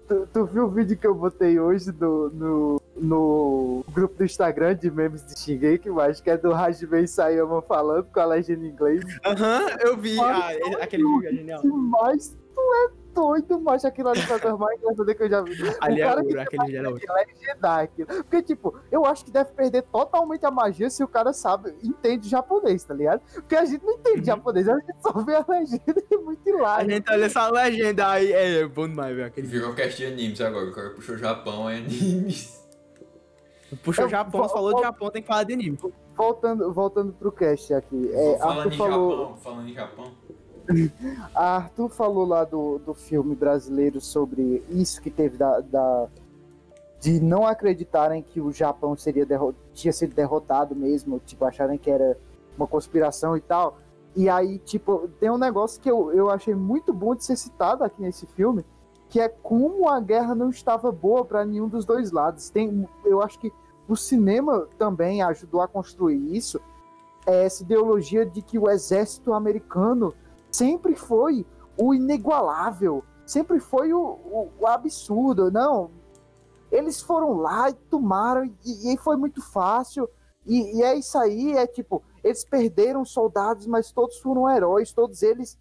tu, 0.08 0.28
tu 0.34 0.46
viu 0.46 0.64
o 0.66 0.70
vídeo 0.70 0.98
que 0.98 1.06
eu 1.08 1.14
botei 1.16 1.60
hoje 1.60 1.92
do, 1.92 2.32
no, 2.34 2.82
no 2.96 3.86
grupo 3.92 4.16
do 4.18 4.24
Instagram 4.26 4.76
de 4.76 4.90
memes 4.90 5.26
de 5.26 5.38
Shingeki, 5.40 5.90
mas 5.90 6.20
que 6.22 6.30
é 6.30 6.38
do 6.38 6.54
Hajime 6.54 7.08
Sayama 7.08 7.62
falando 7.62 8.06
com 8.06 8.20
a 8.20 8.26
legenda 8.26 8.66
em 8.66 8.70
inglês. 8.70 9.04
aham, 9.26 9.66
eu 9.82 9.98
vi. 9.98 10.20
Ah, 10.20 10.54
ele- 10.54 10.76
aquele 10.82 11.04
vídeo 11.04 11.28
é 11.28 11.34
genial. 11.34 11.62
Mas 11.66 12.36
tu 12.56 12.62
é 12.62 12.90
doido, 13.20 13.60
mas 13.60 13.84
aquilo 13.84 14.10
ali 14.10 14.22
foi 14.22 14.38
a 14.38 14.40
coisa 14.40 14.58
mais 14.58 14.80
engraçada 14.80 15.16
que 15.16 15.24
eu 15.24 15.30
já 15.30 15.42
vi. 15.42 15.52
Ali 15.82 16.02
o 16.02 16.04
é 16.04 16.08
cara 16.08 16.22
ouro, 16.22 16.28
que 16.34 16.38
aquele 16.40 16.78
é 16.78 16.88
ouro. 16.88 17.00
legendar 17.38 17.80
aquilo. 17.80 18.08
Porque, 18.08 18.42
tipo, 18.42 18.80
eu 18.92 19.06
acho 19.06 19.26
que 19.26 19.32
deve 19.32 19.52
perder 19.52 19.82
totalmente 19.84 20.46
a 20.46 20.52
magia 20.52 20.90
se 20.90 21.04
o 21.04 21.08
cara 21.08 21.34
sabe, 21.34 21.76
entende 21.84 22.30
japonês, 22.30 22.84
tá 22.84 22.94
ligado? 22.94 23.22
Porque 23.34 23.56
a 23.56 23.66
gente 23.66 23.84
não 23.84 23.94
entende 23.94 24.20
Uhum. 24.20 24.26
japonês, 24.26 24.70
a 24.70 24.76
gente 24.80 24.96
só 25.02 25.12
vê 25.24 25.36
a 25.36 25.46
legenda 25.48 26.04
e 26.10 26.14
é 26.16 26.18
muito 26.18 26.48
A 26.48 26.50
hilário. 26.50 26.90
gente 26.92 27.12
olha 27.12 27.26
essa 27.26 27.50
legenda 27.50 28.08
aí, 28.10 28.32
é, 28.32 28.60
é 28.62 28.68
bom 28.68 28.88
demais, 28.88 29.16
velho. 29.16 29.28
Aquele. 29.28 29.48
Virou 29.48 29.74
cast 29.74 29.98
de 29.98 30.06
animes 30.06 30.40
agora. 30.42 30.66
O 30.68 30.74
cara 30.74 30.90
puxou 30.92 31.18
Japão, 31.18 31.70
é 31.70 31.78
animes. 31.78 32.58
Puxou 33.84 34.06
Eu- 34.06 34.10
Japão, 34.10 34.40
vou- 34.42 34.50
falou 34.50 34.72
vou- 34.72 34.80
de 34.80 34.86
Japão, 34.88 35.12
tem 35.12 35.22
que 35.22 35.28
falar 35.28 35.44
de 35.44 35.54
anime. 35.54 35.78
Voltando, 36.16 36.74
voltando 36.74 37.14
pro 37.14 37.32
cast 37.32 37.74
aqui. 37.74 38.10
É, 38.14 38.38
falando 38.40 38.74
em 38.74 38.78
falou. 38.78 39.12
Japão, 39.20 39.38
falando 39.38 39.70
em 39.70 39.74
Japão. 39.74 40.06
A 41.36 41.56
Arthur 41.58 41.90
falou 41.90 42.26
lá 42.26 42.44
do, 42.44 42.80
do 42.80 42.94
filme 42.94 43.36
brasileiro 43.36 44.00
sobre 44.00 44.64
isso 44.70 45.02
que 45.02 45.10
teve 45.10 45.38
da, 45.38 45.60
da- 45.62 46.08
de 47.02 47.20
não 47.20 47.48
acreditarem 47.48 48.22
que 48.22 48.42
o 48.42 48.52
Japão 48.52 48.96
seria 48.98 49.26
tinha 49.74 49.94
sido 49.94 50.14
derrotado 50.14 50.76
mesmo, 50.76 51.20
tipo, 51.26 51.46
acharem 51.46 51.78
que 51.78 51.90
era 51.90 52.18
uma 52.58 52.68
conspiração 52.68 53.38
e 53.38 53.42
tal. 53.42 53.78
E 54.16 54.28
aí, 54.28 54.60
tipo, 54.60 55.08
tem 55.20 55.30
um 55.30 55.38
negócio 55.38 55.80
que 55.80 55.90
eu, 55.90 56.12
eu 56.12 56.30
achei 56.30 56.54
muito 56.54 56.92
bom 56.92 57.16
de 57.16 57.24
ser 57.24 57.38
citado 57.38 57.84
aqui 57.84 58.02
nesse 58.02 58.26
filme, 58.26 58.66
que 59.08 59.20
é 59.20 59.30
como 59.30 59.88
a 59.88 60.00
guerra 60.02 60.36
não 60.36 60.50
estava 60.50 60.92
boa 60.92 61.24
para 61.24 61.46
nenhum 61.46 61.68
dos 61.70 61.86
dois 61.86 62.12
lados. 62.12 62.50
Tem, 62.50 62.88
eu 63.06 63.22
acho 63.22 63.40
que 63.40 63.52
o 63.88 63.96
cinema 63.96 64.68
também 64.78 65.22
ajudou 65.22 65.62
a 65.62 65.68
construir 65.68 66.36
isso, 66.36 66.60
é 67.26 67.46
essa 67.46 67.64
ideologia 67.64 68.26
de 68.26 68.42
que 68.42 68.60
o 68.60 68.70
exército 68.70 69.34
americano 69.34 70.14
sempre 70.52 70.96
foi 70.96 71.46
o 71.78 71.94
inigualável, 71.94 73.04
sempre 73.26 73.60
foi 73.60 73.94
o, 73.94 74.00
o- 74.02 74.50
o 74.60 74.68
absurdo. 74.68 75.52
Não, 75.52 75.92
eles 76.72 77.02
foram 77.02 77.34
lá 77.38 77.70
e 77.70 77.74
tomaram, 77.74 78.46
e, 78.66 78.94
e 78.94 78.98
foi 78.98 79.16
muito 79.18 79.42
fácil. 79.42 80.10
E, 80.46 80.78
e 80.78 80.84
é 80.84 80.96
isso 80.96 81.18
aí, 81.18 81.54
é 81.56 81.68
tipo, 81.68 82.02
eles 82.24 82.44
perderam 82.44 83.06
soldados, 83.06 83.68
mas 83.68 83.92
todos 83.92 84.18
foram 84.20 84.50
heróis, 84.50 84.92
todos 84.94 85.22
eles. 85.22 85.58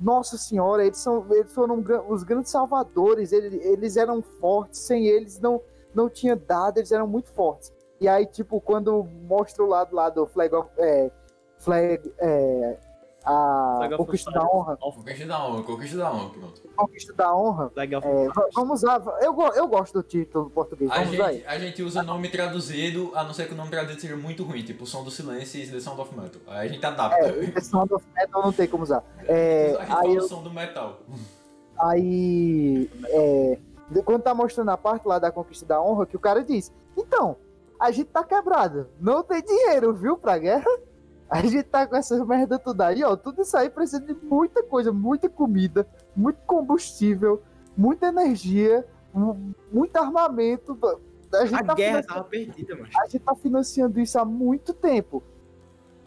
Nossa 0.00 0.38
senhora, 0.38 0.84
eles, 0.86 0.98
são, 0.98 1.26
eles 1.32 1.52
foram 1.52 1.84
os 2.08 2.22
grandes 2.22 2.52
salvadores, 2.52 3.32
eles, 3.32 3.52
eles 3.64 3.96
eram 3.96 4.22
fortes, 4.22 4.78
sem 4.80 5.06
eles 5.06 5.40
não, 5.40 5.60
não 5.92 6.08
tinha 6.08 6.36
dado, 6.36 6.78
eles 6.78 6.92
eram 6.92 7.06
muito 7.08 7.32
fortes. 7.32 7.72
E 8.00 8.06
aí, 8.06 8.24
tipo, 8.24 8.60
quando 8.60 9.02
mostra 9.26 9.64
o 9.64 9.66
lado 9.66 9.92
lá 9.96 10.08
do 10.08 10.24
Flag 10.24 10.54
of. 10.54 10.70
É, 10.78 11.10
flag. 11.58 12.14
É, 12.18 12.78
a 13.28 13.88
Conquista 13.96 14.30
da. 14.30 14.42
Honra. 14.44 14.76
Conquista 14.78 15.26
da 15.26 15.44
honra, 15.46 15.62
conquista 15.62 15.96
da 15.98 16.12
honra, 16.12 16.30
pronto. 16.30 16.62
Conquista 16.76 17.12
da 17.12 17.34
Honra. 17.34 17.72
É, 17.76 18.28
va- 18.28 18.48
vamos 18.54 18.82
lá, 18.82 19.02
eu, 19.20 19.36
eu 19.54 19.68
gosto 19.68 19.94
do 19.94 20.02
título 20.02 20.46
em 20.46 20.50
português. 20.50 20.90
A 20.90 20.94
Vamos 21.02 21.18
lá. 21.18 21.32
gente, 21.32 21.46
a 21.46 21.58
gente 21.58 21.82
usa 21.82 22.02
nome 22.02 22.28
traduzido, 22.28 23.12
a 23.14 23.24
não 23.24 23.34
ser 23.34 23.46
que 23.48 23.54
o 23.54 23.56
nome 23.56 23.70
traduzido 23.70 24.00
seja 24.00 24.16
muito 24.16 24.44
ruim, 24.44 24.62
tipo 24.62 24.84
o 24.84 24.86
som 24.86 25.02
do 25.04 25.10
silêncio 25.10 25.60
e 25.62 25.66
The 25.70 25.80
Sound 25.80 26.00
of 26.00 26.14
Metal. 26.18 26.40
Aí 26.46 26.68
a 26.68 26.72
gente 26.72 26.84
adapta. 26.86 27.18
É, 27.18 27.32
The 27.50 27.60
Sound 27.60 27.92
of 27.92 28.04
Metal 28.16 28.42
não 28.42 28.52
tem 28.52 28.66
como 28.68 28.82
usar. 28.84 29.04
É, 29.26 29.76
a 29.78 29.80
gente 29.80 29.80
aí 29.80 29.86
fala 29.88 30.08
eu- 30.14 30.22
o 30.24 30.28
som 30.28 30.42
do 30.42 30.50
metal. 30.50 31.00
Aí, 31.80 32.90
é, 33.06 33.58
quando 34.04 34.22
tá 34.22 34.34
mostrando 34.34 34.70
a 34.70 34.76
parte 34.76 35.06
lá 35.06 35.18
da 35.18 35.30
conquista 35.30 35.64
da 35.66 35.80
honra, 35.80 36.06
que 36.06 36.16
o 36.16 36.20
cara 36.20 36.42
diz: 36.42 36.72
Então, 36.96 37.36
a 37.78 37.90
gente 37.90 38.06
tá 38.08 38.24
quebrado, 38.24 38.88
não 39.00 39.22
tem 39.22 39.42
dinheiro, 39.42 39.94
viu, 39.94 40.16
pra 40.16 40.38
guerra? 40.38 40.68
A 41.30 41.40
gente 41.42 41.62
tá 41.64 41.86
com 41.86 41.96
essas 41.96 42.24
merda 42.26 42.58
tudo 42.58 42.80
aí, 42.80 43.04
ó. 43.04 43.14
Tudo 43.16 43.42
isso 43.42 43.56
aí 43.56 43.68
precisa 43.68 44.00
de 44.00 44.14
muita 44.14 44.62
coisa, 44.62 44.92
muita 44.92 45.28
comida, 45.28 45.86
muito 46.16 46.38
combustível, 46.46 47.42
muita 47.76 48.06
energia, 48.06 48.86
mu- 49.12 49.52
muito 49.70 49.96
armamento. 49.96 50.78
A 51.34 51.44
gente, 51.44 51.60
A 51.60 51.64
tá 51.64 51.74
guerra 51.74 52.02
tava 52.02 52.24
perdida, 52.24 52.74
mano. 52.74 52.88
a 52.98 53.06
gente 53.06 53.18
tá 53.18 53.34
financiando 53.34 54.00
isso 54.00 54.18
há 54.18 54.24
muito 54.24 54.72
tempo. 54.72 55.22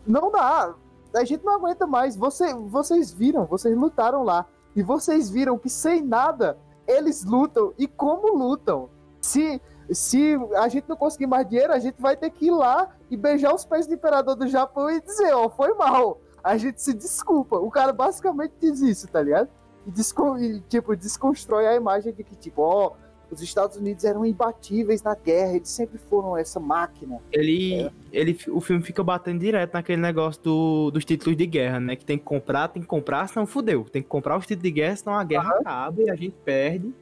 Não 0.07 0.31
dá. 0.31 0.73
A 1.13 1.23
gente 1.23 1.43
não 1.45 1.53
aguenta 1.55 1.85
mais. 1.85 2.15
Você, 2.15 2.53
vocês 2.55 3.11
viram, 3.11 3.45
vocês 3.45 3.77
lutaram 3.77 4.23
lá. 4.23 4.47
E 4.75 4.81
vocês 4.81 5.29
viram 5.29 5.57
que 5.59 5.69
sem 5.69 6.01
nada, 6.01 6.57
eles 6.87 7.23
lutam. 7.23 7.73
E 7.77 7.85
como 7.87 8.35
lutam? 8.35 8.89
Se, 9.21 9.61
se 9.91 10.37
a 10.57 10.67
gente 10.67 10.87
não 10.87 10.95
conseguir 10.95 11.27
mais 11.27 11.47
dinheiro, 11.47 11.73
a 11.73 11.79
gente 11.79 12.01
vai 12.01 12.15
ter 12.15 12.29
que 12.29 12.47
ir 12.47 12.51
lá 12.51 12.89
e 13.09 13.17
beijar 13.17 13.53
os 13.53 13.65
pés 13.65 13.87
do 13.87 13.93
imperador 13.93 14.35
do 14.35 14.47
Japão 14.47 14.89
e 14.89 15.01
dizer, 15.01 15.33
ó, 15.33 15.49
foi 15.49 15.73
mal. 15.73 16.19
A 16.43 16.57
gente 16.57 16.81
se 16.81 16.93
desculpa. 16.93 17.57
O 17.57 17.69
cara 17.69 17.93
basicamente 17.93 18.53
diz 18.59 18.81
isso, 18.81 19.07
tá 19.07 19.21
ligado? 19.21 19.49
E, 19.85 19.91
descon- 19.91 20.37
e, 20.37 20.59
tipo, 20.61 20.95
desconstrói 20.95 21.67
a 21.67 21.75
imagem 21.75 22.13
de 22.13 22.23
que, 22.23 22.35
tipo, 22.35 22.61
ó, 22.61 22.93
os 23.29 23.41
Estados 23.41 23.77
Unidos 23.77 24.03
eram 24.03 24.25
imbatíveis 24.25 25.01
na 25.03 25.15
guerra, 25.15 25.53
eles 25.55 25.69
sempre 25.69 25.97
foram 25.97 26.35
essa 26.35 26.59
máquina. 26.59 27.19
Ele, 27.31 27.89
ele, 28.11 28.37
o 28.49 28.59
filme 28.59 28.83
fica 28.83 29.01
batendo 29.03 29.39
direto 29.39 29.73
naquele 29.73 30.01
negócio 30.01 30.41
do, 30.43 30.91
dos 30.91 31.05
títulos 31.05 31.37
de 31.37 31.45
guerra, 31.45 31.79
né? 31.79 31.95
Que 31.95 32.03
tem 32.03 32.17
que 32.17 32.25
comprar, 32.25 32.67
tem 32.67 32.81
que 32.81 32.87
comprar, 32.87 33.27
senão 33.29 33.45
fudeu. 33.45 33.85
Tem 33.85 34.01
que 34.01 34.09
comprar 34.09 34.37
os 34.37 34.45
títulos 34.45 34.63
de 34.63 34.71
guerra, 34.71 34.95
senão 34.97 35.15
a 35.15 35.23
guerra 35.23 35.49
acaba 35.59 36.01
e 36.01 36.09
a 36.09 36.15
gente 36.15 36.35
perde. 36.43 36.93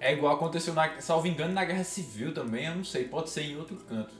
É 0.00 0.12
igual 0.12 0.34
aconteceu, 0.34 0.74
na, 0.74 1.00
salvo 1.00 1.26
engano, 1.26 1.52
na 1.52 1.64
Guerra 1.64 1.84
Civil 1.84 2.32
também, 2.32 2.66
eu 2.66 2.74
não 2.76 2.84
sei, 2.84 3.04
pode 3.04 3.30
ser 3.30 3.42
em 3.42 3.56
outro 3.56 3.76
canto. 3.76 4.14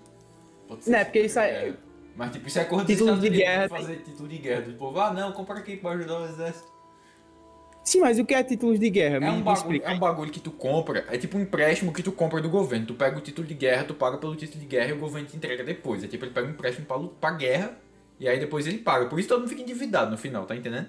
Pode 0.66 0.84
ser 0.84 0.90
Não, 0.90 0.98
é 0.98 1.04
porque 1.04 1.20
isso 1.20 1.38
é- 1.38 1.68
é, 1.68 1.74
Mas 2.16 2.32
tipo, 2.32 2.48
isso 2.48 2.58
é 2.58 2.64
coisa 2.64 2.84
Título 2.84 3.16
de 3.18 3.30
guerra 3.30 3.68
fazer 3.68 3.96
título 3.98 4.28
de 4.28 4.38
guerra. 4.38 4.62
Do 4.62 4.72
povo, 4.72 4.98
ah 4.98 5.12
não, 5.12 5.30
compra 5.32 5.58
aqui 5.58 5.76
pra 5.76 5.92
ajudar 5.92 6.20
o 6.20 6.24
exército. 6.26 6.68
Sim, 7.84 8.00
mas 8.00 8.18
o 8.18 8.24
que 8.26 8.34
é 8.34 8.42
títulos 8.42 8.78
de 8.78 8.90
guerra? 8.90 9.24
É 9.24 9.30
um, 9.30 9.40
bagulho, 9.40 9.80
é 9.82 9.90
um 9.94 9.98
bagulho 9.98 10.30
que 10.30 10.40
tu 10.40 10.50
compra, 10.50 11.06
é 11.08 11.16
tipo 11.16 11.38
um 11.38 11.40
empréstimo 11.40 11.90
que 11.92 12.02
tu 12.02 12.12
compra 12.12 12.40
do 12.42 12.50
governo. 12.50 12.84
Tu 12.86 12.94
pega 12.94 13.16
o 13.16 13.20
título 13.20 13.46
de 13.46 13.54
guerra, 13.54 13.84
tu 13.84 13.94
paga 13.94 14.18
pelo 14.18 14.36
título 14.36 14.60
de 14.60 14.66
guerra 14.66 14.90
e 14.90 14.92
o 14.92 14.98
governo 14.98 15.26
te 15.28 15.36
entrega 15.36 15.64
depois. 15.64 16.02
É 16.04 16.08
tipo, 16.08 16.24
ele 16.24 16.32
pega 16.32 16.46
um 16.46 16.50
empréstimo 16.50 16.86
pra, 16.86 16.98
pra 16.98 17.30
guerra 17.30 17.78
e 18.20 18.28
aí 18.28 18.38
depois 18.38 18.66
ele 18.66 18.78
paga. 18.78 19.06
Por 19.06 19.18
isso 19.18 19.28
todo 19.28 19.38
mundo 19.40 19.48
fica 19.48 19.62
endividado 19.62 20.10
no 20.10 20.18
final, 20.18 20.44
tá 20.44 20.54
entendendo? 20.54 20.88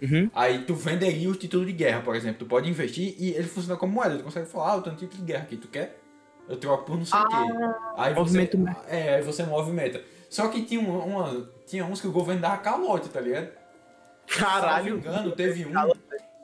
Uhum. 0.00 0.30
Aí 0.34 0.64
tu 0.64 0.74
venderia 0.74 1.28
o 1.28 1.34
título 1.34 1.66
de 1.66 1.72
guerra, 1.72 2.00
por 2.02 2.14
exemplo. 2.14 2.38
Tu 2.40 2.46
pode 2.46 2.68
investir 2.70 3.14
e 3.18 3.30
ele 3.30 3.48
funciona 3.48 3.78
como 3.78 3.92
moeda. 3.92 4.16
Tu 4.18 4.24
consegue 4.24 4.46
falar, 4.46 4.74
ah, 4.74 4.76
eu 4.76 4.82
tenho 4.82 4.94
um 4.94 4.98
título 4.98 5.20
de 5.24 5.32
guerra 5.32 5.42
aqui, 5.42 5.56
tu 5.56 5.68
quer? 5.68 5.98
Eu 6.48 6.56
troco 6.56 6.84
por 6.84 6.96
não 6.96 7.04
sei 7.04 7.18
o 7.18 7.28
quê. 7.28 7.34
Aí 7.96 8.14
você, 8.14 8.20
movimento- 8.46 8.76
é, 8.88 9.14
aí 9.16 9.22
você 9.22 9.42
movimenta. 9.42 10.00
Só 10.30 10.48
que 10.48 10.62
tinha, 10.62 10.80
uma, 10.80 11.04
uma- 11.04 11.50
tinha 11.66 11.84
uns 11.84 12.00
que 12.00 12.06
o 12.06 12.12
governo 12.12 12.40
dava 12.40 12.58
calote, 12.58 13.08
tá 13.08 13.20
ligado? 13.20 13.48
Caralho. 14.26 14.84
Se 14.84 14.90
eu 14.90 14.94
não 14.96 15.00
me 15.02 15.06
engano, 15.18 15.32
teve 15.36 15.66
um. 15.66 15.72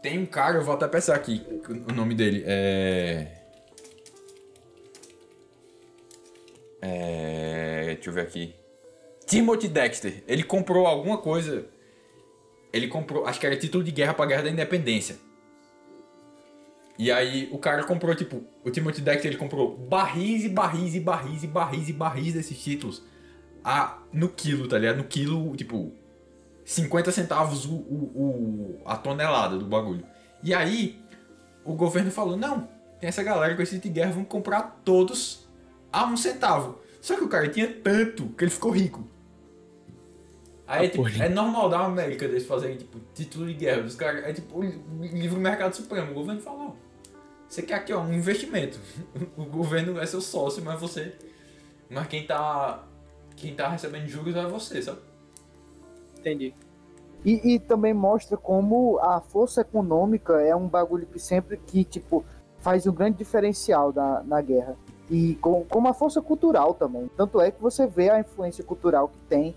Tem 0.03 0.19
um 0.19 0.27
cara, 0.27 0.59
eu 0.59 0.63
vou 0.63 0.75
até 0.75 0.87
pensar 0.89 1.15
aqui 1.15 1.47
o 1.89 1.93
nome 1.95 2.15
dele. 2.15 2.43
É. 2.47 3.29
É. 6.83 7.93
Deixa 7.95 8.11
eu 8.11 8.15
ver 8.15 8.23
aqui. 8.23 8.55
Timothy 9.27 9.69
Dexter. 9.69 10.23
Ele 10.27 10.43
comprou 10.43 10.87
alguma 10.87 11.19
coisa. 11.19 11.67
Ele 12.75 12.89
comprou, 12.89 13.25
acho 13.27 13.39
que 13.39 13.47
era 13.47 13.57
título 13.57 13.85
de 13.85 13.91
guerra 13.93 14.15
pra 14.15 14.27
Guerra 14.27 14.43
da 14.43 14.51
Independência. 14.51 15.17
E 16.99 17.11
aí 17.11 17.49
o 17.53 17.59
cara 17.59 17.83
comprou, 17.85 18.15
tipo, 18.15 18.43
o 18.65 18.71
Timothy 18.71 19.01
Dexter 19.01 19.31
ele 19.33 19.39
comprou 19.39 19.77
barris 19.77 20.45
e 20.45 20.49
barris 20.49 20.95
e 20.95 21.01
barris 21.01 21.43
e 21.43 21.47
barris 21.47 21.89
e 21.89 21.93
barris 21.93 22.35
desses 22.35 22.57
títulos 22.63 23.03
a, 23.65 23.99
no 24.13 24.29
quilo, 24.29 24.69
tá 24.69 24.79
ligado? 24.79 24.99
No 24.99 25.05
quilo, 25.05 25.57
tipo, 25.57 25.93
50 26.65 27.11
centavos 27.11 27.67
o, 27.67 27.75
o, 27.75 28.13
o- 28.15 28.83
a 28.85 28.97
tonelada 28.97 29.59
do 29.59 29.67
bagulho. 29.67 30.07
E 30.43 30.55
aí, 30.55 31.01
o 31.65 31.75
governo 31.75 32.11
falou: 32.13 32.37
não, 32.37 32.69
tem 33.01 33.09
essa 33.09 33.23
galera 33.23 33.57
com 33.57 33.63
esse 33.63 33.79
de 33.79 33.89
guerra, 33.89 34.13
vamos 34.13 34.29
comprar 34.29 34.81
todos 34.85 35.49
a 35.93 36.05
um 36.07 36.17
centavo. 36.17 36.79
Só 37.01 37.17
que 37.17 37.25
o 37.25 37.29
cara 37.29 37.49
tinha 37.49 37.67
tanto 37.69 38.29
que 38.31 38.45
ele 38.45 38.51
ficou 38.51 38.71
rico. 38.71 39.09
Aí, 40.67 40.87
Ah, 40.87 40.91
tipo, 40.91 41.07
é 41.23 41.29
normal 41.29 41.69
da 41.69 41.81
América 41.81 42.25
eles 42.25 42.47
fazerem, 42.47 42.77
tipo, 42.77 42.99
título 43.15 43.47
de 43.47 43.55
guerra. 43.55 43.83
Os 43.83 43.95
caras, 43.95 44.25
é 44.25 44.33
tipo 44.33 44.59
o 44.59 44.63
livro 44.63 45.39
Mercado 45.39 45.75
Supremo. 45.77 46.11
O 46.11 46.15
governo 46.15 46.41
fala: 46.41 46.69
ó, 46.69 46.73
você 47.47 47.63
quer 47.63 47.75
aqui, 47.75 47.93
ó, 47.93 48.01
um 48.01 48.13
investimento. 48.13 48.79
O 49.37 49.45
governo 49.45 49.99
é 50.01 50.07
seu 50.07 50.21
sócio, 50.21 50.63
mas 50.65 50.81
você. 50.81 51.15
Mas 51.91 52.07
quem 52.07 52.27
tá. 52.27 52.83
Quem 53.37 53.55
tá 53.55 53.69
recebendo 53.69 54.07
juros 54.09 54.35
é 54.37 54.47
você, 54.47 54.81
sabe? 54.81 55.01
Entendi. 56.19 56.55
E, 57.25 57.55
e 57.55 57.59
também 57.59 57.93
mostra 57.93 58.37
como 58.37 58.99
a 59.01 59.21
força 59.21 59.63
econômica 59.63 60.41
é 60.41 60.55
um 60.55 60.69
bagulho 60.69 61.07
que 61.07 61.19
sempre 61.19 61.57
que, 61.57 61.85
tipo, 61.85 62.25
faz 62.59 62.87
um 62.87 62.93
grande 62.93 63.19
diferencial 63.19 63.93
da, 63.93 64.23
na 64.25 64.41
guerra. 64.41 64.77
E 65.11 65.35
com, 65.37 65.65
como 65.65 65.89
a 65.89 65.95
força 65.95 66.23
cultural 66.23 66.75
também. 66.75 67.11
Tanto 67.17 67.41
é 67.41 67.51
que 67.51 67.61
você 67.61 67.87
vê 67.87 68.09
a 68.09 68.21
influência 68.21 68.63
cultural 68.65 69.09
que 69.09 69.19
tem 69.29 69.55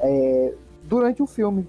é, 0.00 0.54
durante 0.84 1.22
o 1.22 1.26
filme, 1.26 1.68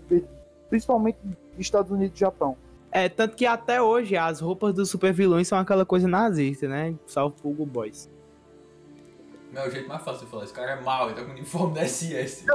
principalmente 0.69 1.17
Estados 1.57 1.91
Unidos 1.91 2.17
e 2.17 2.19
Japão. 2.19 2.57
É, 2.91 3.07
tanto 3.07 3.35
que 3.37 3.45
até 3.45 3.81
hoje 3.81 4.17
as 4.17 4.41
roupas 4.41 4.73
dos 4.73 4.89
super 4.89 5.13
vilões 5.13 5.47
são 5.47 5.57
aquela 5.57 5.85
coisa 5.85 6.07
nazista, 6.07 6.67
né? 6.67 6.93
Salvo 7.05 7.35
pro 7.35 7.49
Hugo 7.49 7.65
Boys. 7.65 8.09
É 9.53 9.67
o 9.67 9.71
jeito 9.71 9.87
mais 9.87 10.01
fácil 10.03 10.25
de 10.25 10.31
falar. 10.31 10.43
Esse 10.43 10.53
cara 10.53 10.71
é 10.71 10.81
mau, 10.81 11.07
ele 11.07 11.15
tá 11.15 11.23
com 11.23 11.29
o 11.29 11.33
uniforme 11.33 11.75
da 11.75 11.87
SS. 11.87 12.45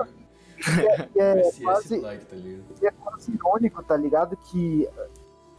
E 1.15 1.21
é 1.21 1.43
SS 1.51 1.63
quase, 1.63 2.01
tá 2.01 2.15
é 2.15 2.91
quase 2.91 3.33
irônico, 3.33 3.83
tá 3.83 3.97
ligado? 3.97 4.37
Que 4.37 4.89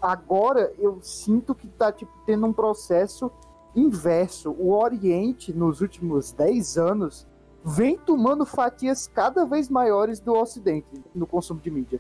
agora 0.01 0.71
eu 0.77 0.99
sinto 1.01 1.55
que 1.55 1.67
tá, 1.67 1.91
tipo, 1.91 2.11
tendo 2.25 2.45
um 2.45 2.53
processo 2.53 3.31
inverso. 3.75 4.51
O 4.51 4.73
Oriente, 4.73 5.53
nos 5.53 5.81
últimos 5.81 6.31
10 6.31 6.77
anos, 6.77 7.27
vem 7.67 7.97
tomando 7.97 8.45
fatias 8.45 9.07
cada 9.07 9.45
vez 9.45 9.69
maiores 9.69 10.21
do 10.21 10.33
Ocidente 10.33 10.87
no 11.13 11.27
consumo 11.27 11.59
de 11.59 11.69
mídia. 11.69 11.99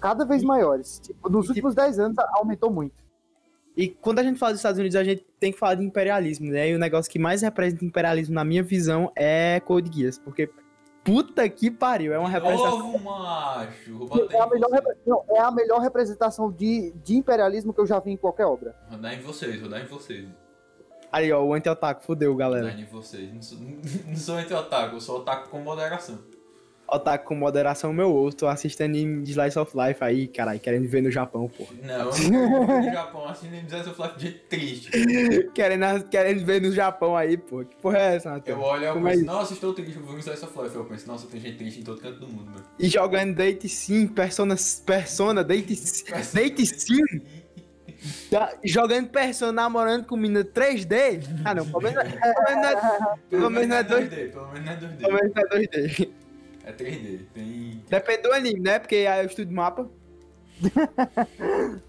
Cada 0.00 0.24
vez 0.24 0.42
maiores. 0.42 0.98
Tipo, 0.98 1.28
nos 1.28 1.46
e, 1.46 1.48
últimos 1.50 1.74
10 1.74 1.98
anos 1.98 2.16
aumentou 2.32 2.70
muito. 2.70 2.94
E 3.76 3.88
quando 3.88 4.20
a 4.20 4.22
gente 4.22 4.38
fala 4.38 4.52
dos 4.52 4.60
Estados 4.60 4.78
Unidos, 4.78 4.96
a 4.96 5.04
gente 5.04 5.26
tem 5.38 5.52
que 5.52 5.58
falar 5.58 5.74
de 5.74 5.84
imperialismo, 5.84 6.50
né? 6.50 6.70
E 6.70 6.74
o 6.74 6.78
negócio 6.78 7.10
que 7.12 7.18
mais 7.18 7.42
representa 7.42 7.84
imperialismo, 7.84 8.34
na 8.34 8.44
minha 8.44 8.62
visão, 8.62 9.12
é 9.14 9.60
Code 9.60 9.90
Geass. 9.94 10.18
Porque, 10.18 10.50
puta 11.04 11.46
que 11.48 11.70
pariu, 11.70 12.14
é 12.14 12.18
uma 12.18 12.28
representação. 12.28 12.78
Novo, 12.78 12.98
macho! 12.98 14.08
É 14.30 14.40
a 14.40 14.46
melhor, 14.46 14.70
não, 15.06 15.24
é 15.28 15.40
a 15.40 15.50
melhor 15.50 15.80
representação 15.80 16.50
de, 16.50 16.92
de 17.04 17.14
imperialismo 17.14 17.74
que 17.74 17.80
eu 17.80 17.86
já 17.86 18.00
vi 18.00 18.12
em 18.12 18.16
qualquer 18.16 18.46
obra. 18.46 18.74
Vou 18.88 18.98
dar 18.98 19.14
em 19.14 19.20
vocês, 19.20 19.60
vou 19.60 19.68
dar 19.68 19.80
em 19.80 19.86
vocês. 19.86 20.26
Aí, 21.10 21.32
ó, 21.32 21.42
o 21.42 21.54
anti-otaku, 21.54 22.02
fudeu, 22.04 22.30
Vou 22.30 22.38
galera. 22.38 22.70
em 22.70 22.84
vocês. 22.84 23.32
Não 23.32 23.42
sou, 23.42 23.58
não 24.06 24.16
sou 24.16 24.34
anti-otaku, 24.36 24.96
eu 24.96 25.00
sou 25.00 25.18
otaku 25.18 25.48
com 25.48 25.60
moderação. 25.60 26.18
Otaku 26.90 27.26
com 27.26 27.34
moderação, 27.34 27.92
meu 27.92 28.10
ovo. 28.10 28.34
Tô 28.34 28.46
assistindo 28.48 28.96
em 28.96 29.22
Slice 29.24 29.58
of 29.58 29.72
Life 29.76 30.02
aí, 30.02 30.26
caralho, 30.26 30.58
querendo 30.58 30.88
ver 30.88 31.02
no 31.02 31.10
Japão, 31.10 31.46
porra. 31.46 31.74
Não, 31.82 32.10
eu 32.10 32.30
não 32.30 32.80
no 32.80 32.90
Japão 32.90 33.36
nem 33.42 33.62
dizer 33.62 33.84
seu 33.84 33.92
Life 33.92 34.16
de 34.16 34.22
jeito 34.22 34.48
triste. 34.48 34.90
Querendo, 35.54 36.08
querendo 36.08 36.44
ver 36.46 36.62
no 36.62 36.72
Japão 36.72 37.14
aí, 37.14 37.36
pô. 37.36 37.62
Que 37.62 37.76
porra 37.76 37.98
é 37.98 38.16
essa, 38.16 38.30
Natan? 38.30 38.52
Eu 38.52 38.60
olho 38.60 38.82
e 38.82 38.86
é 38.86 38.92
penso, 38.94 39.10
isso? 39.10 39.24
nossa, 39.24 39.52
estou 39.52 39.74
triste, 39.74 39.96
eu 39.96 40.02
vou 40.02 40.14
no 40.14 40.18
Slice 40.20 40.44
of 40.44 40.62
Life. 40.62 40.76
Eu 40.76 40.84
penso, 40.86 41.06
nossa, 41.06 41.26
tem 41.26 41.40
gente 41.40 41.58
triste 41.58 41.80
em 41.80 41.82
todo 41.82 42.00
canto 42.00 42.20
do 42.20 42.26
mundo, 42.28 42.50
meu. 42.50 42.62
E 42.78 42.88
jogando 42.88 43.34
Date 43.34 43.68
Sim, 43.68 44.06
Persona, 44.06 44.56
Persona, 44.86 45.44
Date, 45.44 45.74
Date 46.32 46.64
Sim. 46.64 47.02
Tá 48.30 48.56
jogando 48.64 49.08
Persona, 49.08 49.52
namorando 49.52 50.06
com 50.06 50.16
menina 50.16 50.44
3D. 50.44 51.24
Ah, 51.44 51.54
não, 51.54 51.66
pelo 51.66 51.82
menos, 51.82 52.04
pelo 52.04 52.20
menos 52.44 52.60
não 52.60 52.68
é, 52.68 53.18
pelo 53.28 53.50
menos 53.50 53.68
não 53.68 53.76
é 53.76 53.84
2D. 53.84 54.08
2D, 54.08 54.32
pelo 54.32 54.48
menos 54.52 54.64
não 54.66 54.72
é 54.72 54.76
2D. 54.76 54.96
Pelo 54.98 55.12
menos 55.14 55.34
não 55.34 55.42
é 55.42 55.46
2D. 55.46 56.10
É 56.64 56.72
3D. 56.72 57.20
Tem. 57.34 57.82
Depende 57.88 58.22
do 58.22 58.32
anime, 58.32 58.60
né? 58.60 58.78
Porque 58.78 58.96
aí 58.96 59.24
eu 59.24 59.26
estudo 59.26 59.52
mapa. 59.52 59.88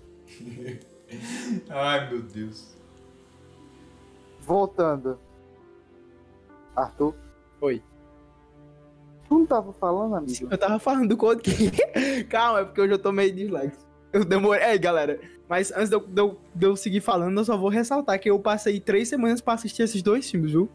Ai 1.69 2.09
meu 2.09 2.21
Deus. 2.21 2.75
Voltando. 4.41 5.19
Arthur. 6.75 7.13
Oi. 7.61 7.83
Tu 9.27 9.37
não 9.37 9.45
tava 9.45 9.73
falando, 9.73 10.15
amigo? 10.15 10.47
Eu 10.49 10.57
tava 10.57 10.79
falando 10.79 11.09
do 11.09 11.17
Code 11.17 11.51
Geass. 11.51 11.77
Calma, 12.29 12.61
é 12.61 12.65
porque 12.65 12.81
hoje 12.81 12.93
eu 12.93 12.99
tô 12.99 13.11
meio 13.11 13.31
dislexo. 13.31 13.85
Eu 14.11 14.25
demorei. 14.25 14.71
Ei, 14.71 14.79
galera. 14.79 15.19
Mas 15.49 15.71
antes 15.71 15.89
de 15.89 15.95
eu, 15.95 15.99
de 16.01 16.21
eu- 16.21 16.39
de 16.53 16.65
eu 16.67 16.75
seguir 16.75 17.01
falando, 17.01 17.35
eu 17.39 17.43
só 17.43 17.57
vou 17.57 17.69
ressaltar 17.69 18.19
que 18.19 18.29
eu 18.29 18.39
passei 18.39 18.79
três 18.79 19.09
semanas 19.09 19.41
pra 19.41 19.55
assistir 19.55 19.81
esses 19.81 20.01
dois 20.03 20.29
filmes, 20.29 20.51
viu? 20.51 20.69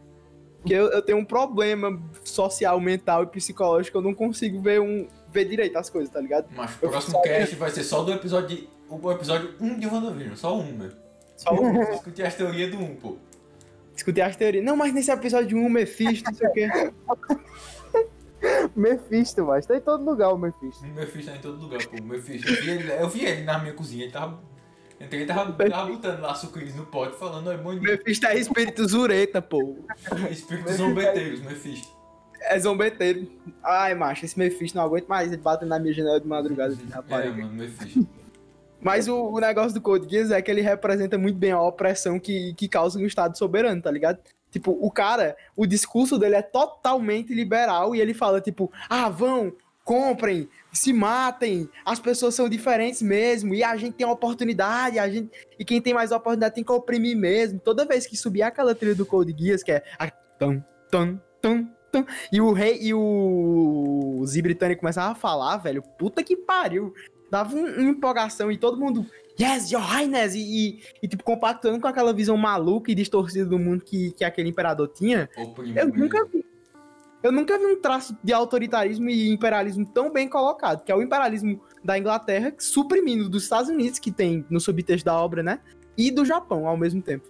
Porque 0.59 0.73
eu, 0.73 0.87
eu 0.91 1.01
tenho 1.01 1.17
um 1.17 1.23
problema 1.25 1.97
social, 2.23 2.79
mental 2.81 3.23
e 3.23 3.27
psicológico. 3.27 3.97
Eu 3.97 4.01
não 4.01 4.13
consigo 4.13 4.61
ver 4.61 4.81
um 4.81 5.07
ver 5.31 5.45
direito 5.45 5.77
as 5.77 5.89
coisas, 5.89 6.11
tá 6.11 6.19
ligado? 6.19 6.47
Mas 6.55 6.75
o 6.75 6.79
próximo 6.89 7.21
cast 7.21 7.55
vai 7.55 7.69
ser 7.71 7.83
só 7.83 8.03
do 8.03 8.11
episódio. 8.11 8.57
de- 8.57 8.69
O 8.89 9.11
episódio 9.11 9.55
1 9.61 9.79
de 9.79 9.87
WandaVision, 9.87 10.35
só 10.35 10.57
um, 10.59 10.71
meu. 10.73 10.91
Só 11.37 11.53
vou 11.55 11.71
Discutir 11.91 12.23
as 12.23 12.35
teorias 12.35 12.69
do 12.71 12.77
1, 12.77 12.95
pô. 12.97 13.15
discutir 13.93 14.21
as 14.21 14.35
teorias. 14.35 14.63
Não, 14.65 14.75
mas 14.75 14.93
nesse 14.93 15.09
episódio 15.11 15.57
1, 15.57 15.69
Mephisto, 15.69 16.29
não 16.29 16.37
sei 16.37 16.47
o 16.47 16.51
quê. 16.53 16.69
Mephisto, 18.75 19.45
mas 19.45 19.65
tá 19.65 19.75
em 19.75 19.81
todo 19.81 20.03
lugar 20.03 20.31
o 20.33 20.37
Mephisto. 20.37 20.83
O 20.85 20.93
Mephisto 20.93 21.31
tá 21.31 21.37
em 21.37 21.41
todo 21.41 21.59
lugar, 21.61 21.85
pô. 21.87 21.97
O 21.97 22.03
Mephisto. 22.03 22.49
Eu 22.49 22.55
vi 22.61 22.69
ele, 22.69 22.91
eu 22.91 23.09
vi 23.09 23.25
ele 23.25 23.43
na 23.43 23.57
minha 23.59 23.73
cozinha, 23.73 24.03
ele 24.03 24.11
tava. 24.11 24.39
Entrei 24.99 25.23
e 25.23 25.25
tava, 25.25 25.51
tava 25.51 25.91
botando 25.91 26.21
lá 26.21 26.33
sucrilhos 26.33 26.75
no 26.75 26.85
pote, 26.85 27.17
falando, 27.17 27.55
bom 27.61 27.77
dia. 27.77 27.91
Mephisto 27.91 28.25
é 28.27 28.37
espírito 28.37 28.87
zureta, 28.87 29.41
pô. 29.41 29.77
Espíritos 30.31 30.75
zombeteiros, 30.75 31.41
Mephisto. 31.41 31.93
É 32.41 32.59
zombeteiro. 32.59 33.27
Ai, 33.63 33.93
macho, 33.95 34.23
esse 34.23 34.37
Mephisto 34.37 34.77
não 34.77 34.85
aguento 34.85 35.07
mais 35.07 35.31
ele 35.31 35.41
batendo 35.41 35.69
na 35.69 35.79
minha 35.79 35.93
janela 35.93 36.19
de 36.21 36.27
madrugada, 36.27 36.73
É, 36.73 36.93
rapaz. 36.93 37.35
mano, 37.35 37.51
Mephisto. 37.53 38.07
Mas 38.79 39.07
o, 39.07 39.15
o 39.15 39.39
negócio 39.39 39.73
do 39.73 39.81
Code 39.81 40.07
Geass 40.07 40.31
é 40.31 40.41
que 40.41 40.51
ele 40.51 40.61
representa 40.61 41.17
muito 41.17 41.37
bem 41.37 41.51
a 41.51 41.61
opressão 41.61 42.19
que, 42.19 42.53
que 42.53 42.67
causa 42.67 42.99
um 42.99 43.05
Estado 43.05 43.37
soberano, 43.37 43.81
tá 43.81 43.89
ligado? 43.89 44.19
Tipo, 44.51 44.77
o 44.79 44.91
cara, 44.91 45.35
o 45.55 45.65
discurso 45.65 46.17
dele 46.17 46.35
é 46.35 46.41
totalmente 46.41 47.33
liberal 47.33 47.95
e 47.95 47.99
ele 47.99 48.13
fala, 48.13 48.39
tipo, 48.39 48.71
ah, 48.89 49.09
vão, 49.09 49.51
comprem, 49.85 50.49
se 50.73 50.91
matem, 50.91 51.69
as 51.85 51.99
pessoas 51.99 52.33
são 52.33 52.49
diferentes 52.49 53.03
mesmo, 53.03 53.53
e 53.53 53.63
a 53.63 53.77
gente 53.77 53.93
tem 53.93 54.05
oportunidade, 54.07 54.97
a 54.97 55.07
gente, 55.07 55.29
e 55.59 55.63
quem 55.63 55.79
tem 55.79 55.93
mais 55.93 56.11
oportunidade 56.11 56.55
tem 56.55 56.63
que 56.63 56.71
oprimir 56.71 57.15
mesmo. 57.15 57.59
Toda 57.59 57.85
vez 57.85 58.07
que 58.07 58.17
subir 58.17 58.41
aquela 58.41 58.73
trilha 58.73 58.95
do 58.95 59.05
Code 59.05 59.33
Geass, 59.37 59.61
que 59.63 59.71
é 59.71 59.83
a 59.99 60.09
tum, 60.09 60.61
tum, 60.91 61.19
tum, 61.39 61.69
tum, 61.91 62.05
e 62.31 62.41
o 62.41 62.51
rei 62.51 62.79
e 62.81 62.93
o 62.95 64.23
Zi 64.25 64.41
britânico 64.41 64.81
começava 64.81 65.11
a 65.11 65.15
falar, 65.15 65.57
velho, 65.57 65.83
puta 65.99 66.23
que 66.23 66.35
pariu. 66.35 66.91
Dava 67.29 67.55
um- 67.55 67.65
uma 67.81 67.91
empolgação 67.91 68.51
e 68.51 68.57
todo 68.57 68.79
mundo, 68.79 69.05
yes, 69.39 69.71
your 69.71 69.81
highness, 69.83 70.33
e, 70.35 70.39
e, 70.39 70.79
e, 71.03 71.07
tipo, 71.07 71.23
compactando 71.23 71.79
com 71.79 71.87
aquela 71.87 72.11
visão 72.13 72.35
maluca 72.37 72.91
e 72.91 72.95
distorcida 72.95 73.45
do 73.45 73.59
mundo 73.59 73.83
que, 73.83 74.11
que 74.13 74.23
aquele 74.23 74.49
imperador 74.49 74.87
tinha. 74.87 75.29
Eu 75.79 75.87
nunca 75.89 76.25
vi. 76.25 76.43
Eu 77.25 77.31
nunca 77.31 77.57
vi 77.57 77.65
um 77.65 77.81
traço 77.81 78.15
de 78.23 78.31
autoritarismo 78.31 79.09
e 79.09 79.31
imperialismo 79.31 79.83
tão 79.83 80.11
bem 80.11 80.29
colocado, 80.29 80.83
que 80.83 80.91
é 80.91 80.95
o 80.95 81.01
imperialismo 81.01 81.59
da 81.83 81.97
Inglaterra 81.97 82.53
suprimindo 82.59 83.27
dos 83.27 83.41
Estados 83.41 83.67
Unidos, 83.67 83.97
que 83.97 84.11
tem 84.11 84.45
no 84.47 84.59
subtexto 84.59 85.03
da 85.03 85.19
obra, 85.19 85.41
né? 85.41 85.59
E 85.97 86.11
do 86.11 86.23
Japão 86.23 86.67
ao 86.67 86.77
mesmo 86.77 87.01
tempo. 87.01 87.27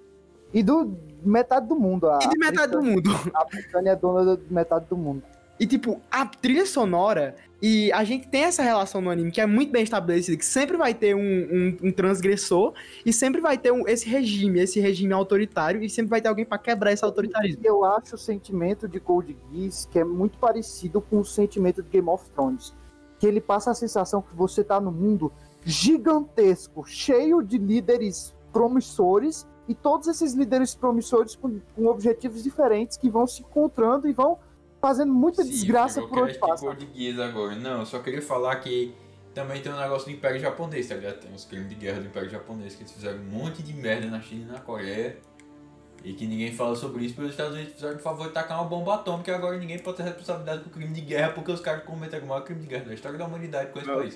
E 0.54 0.62
do 0.62 0.98
metade 1.24 1.70
do 1.70 1.78
mundo. 1.80 2.10
A, 2.10 2.20
E 2.22 2.28
de 2.28 2.38
metade 2.38 2.74
do 2.74 2.82
mundo. 2.82 3.10
a 3.34 3.46
Britânia 3.46 3.92
é 3.92 3.96
dona 3.96 4.36
de 4.36 4.54
metade 4.54 4.86
do 4.90 4.98
mundo. 4.98 5.24
E 5.58 5.66
tipo, 5.66 6.02
a 6.12 6.26
trilha 6.26 6.66
sonora, 6.66 7.34
e 7.68 7.92
a 7.94 8.04
gente 8.04 8.28
tem 8.28 8.44
essa 8.44 8.62
relação 8.62 9.00
no 9.02 9.10
anime 9.10 9.32
que 9.32 9.42
é 9.42 9.46
muito 9.48 9.72
bem 9.72 9.82
estabelecida, 9.84 10.38
que 10.38 10.46
sempre 10.46 10.78
vai 10.78 10.94
ter 10.94 11.16
um, 11.16 11.20
um- 11.22 11.78
um 11.88 11.92
transgressor 11.92 12.74
e 13.06 13.12
sempre 13.12 13.42
vai 13.42 13.58
ter 13.58 13.72
um- 13.72 13.88
esse 13.88 14.08
regime, 14.08 14.60
esse 14.60 14.80
regime 14.80 15.14
autoritário, 15.14 15.82
e 15.84 15.90
sempre 15.90 16.10
vai 16.10 16.22
ter 16.22 16.28
alguém 16.28 16.46
pra 16.46 16.58
quebrar 16.58 16.92
esse 16.92 17.04
autoritarismo. 17.04 17.62
Eu 17.66 17.84
acho 17.84 18.16
o 18.16 18.18
sentimento 18.18 18.88
de 18.88 19.00
Code 19.00 19.36
Geass 19.52 19.88
que 19.92 19.98
é 20.00 20.04
muito 20.04 20.38
parecido 20.38 21.02
com 21.02 21.20
o 21.20 21.26
sentimento 21.26 21.82
de 21.82 21.90
Game 21.90 22.08
of 22.10 22.30
Thrones. 22.32 22.74
Que 23.20 23.26
ele 23.28 23.40
passa 23.42 23.72
a 23.72 23.74
sensação 23.74 24.22
que 24.22 24.36
você 24.36 24.64
tá 24.64 24.80
num 24.80 24.92
mundo 24.92 25.32
gigantesco, 25.66 26.84
cheio 26.86 27.42
de 27.42 27.58
líderes 27.58 28.34
promissores, 28.52 29.48
e 29.68 29.74
todos 29.74 30.08
esses 30.08 30.34
líderes 30.34 30.76
promissores 30.76 31.36
com, 31.36 31.60
com 31.76 31.88
objetivos 31.88 32.44
diferentes 32.44 32.98
que 32.98 33.10
vão 33.10 33.26
se 33.26 33.42
encontrando 33.42 34.08
e 34.08 34.14
vão 34.14 34.38
fazendo 34.86 35.12
muita 35.12 35.44
Sim, 35.44 35.50
desgraça 35.50 36.00
por 36.02 36.20
onde 36.20 36.34
quero 36.34 36.48
passa. 36.48 36.78
Geass 36.94 37.20
agora. 37.20 37.56
Não, 37.56 37.80
eu 37.80 37.86
só 37.88 38.00
queria 38.00 38.22
falar 38.22 38.56
que 38.58 38.94
também 39.34 39.60
tem 39.62 39.72
um 39.72 39.80
negócio 39.80 40.08
do 40.08 40.16
Império 40.16 40.40
Japonês, 40.40 40.88
tá 40.88 40.94
ligado? 40.96 41.20
Tem 41.22 41.34
uns 41.34 41.44
crimes 41.44 41.70
de 41.70 41.76
guerra 41.76 42.00
do 42.02 42.06
Império 42.06 42.30
Japonês 42.30 42.76
que 42.76 42.84
eles 42.84 42.92
fizeram 42.92 43.18
um 43.20 43.24
monte 43.24 43.64
de 43.64 43.74
merda 43.74 44.06
na 44.08 44.22
China 44.22 44.46
e 44.50 44.52
na 44.54 44.60
Coreia. 44.60 45.18
E 46.04 46.14
que 46.14 46.28
ninguém 46.28 46.54
fala 46.54 46.76
sobre 46.76 47.04
isso, 47.04 47.16
porque 47.16 47.26
os 47.30 47.32
Estados 47.32 47.56
Unidos 47.56 47.74
fizeram 47.74 47.96
o 47.96 48.00
favor 48.00 48.28
de 48.28 48.34
tacar 48.34 48.60
uma 48.62 48.70
bomba 48.70 48.94
atômica 48.94 49.32
e 49.32 49.34
agora 49.34 49.58
ninguém 49.58 49.80
pode 49.80 49.98
ter 49.98 50.04
responsabilidade 50.04 50.62
por 50.62 50.70
crime 50.70 50.94
de 50.94 51.02
guerra 51.02 51.32
porque 51.32 51.52
os 51.52 51.60
caras 51.60 51.84
cometeram 51.84 52.26
o 52.26 52.28
maior 52.28 52.42
crime 52.42 52.62
de 52.62 52.68
guerra 52.68 52.86
da 52.86 52.94
história 52.94 53.18
da 53.18 53.26
humanidade 53.26 53.72
com 53.72 53.80
esse 53.80 53.88
país. 53.88 54.16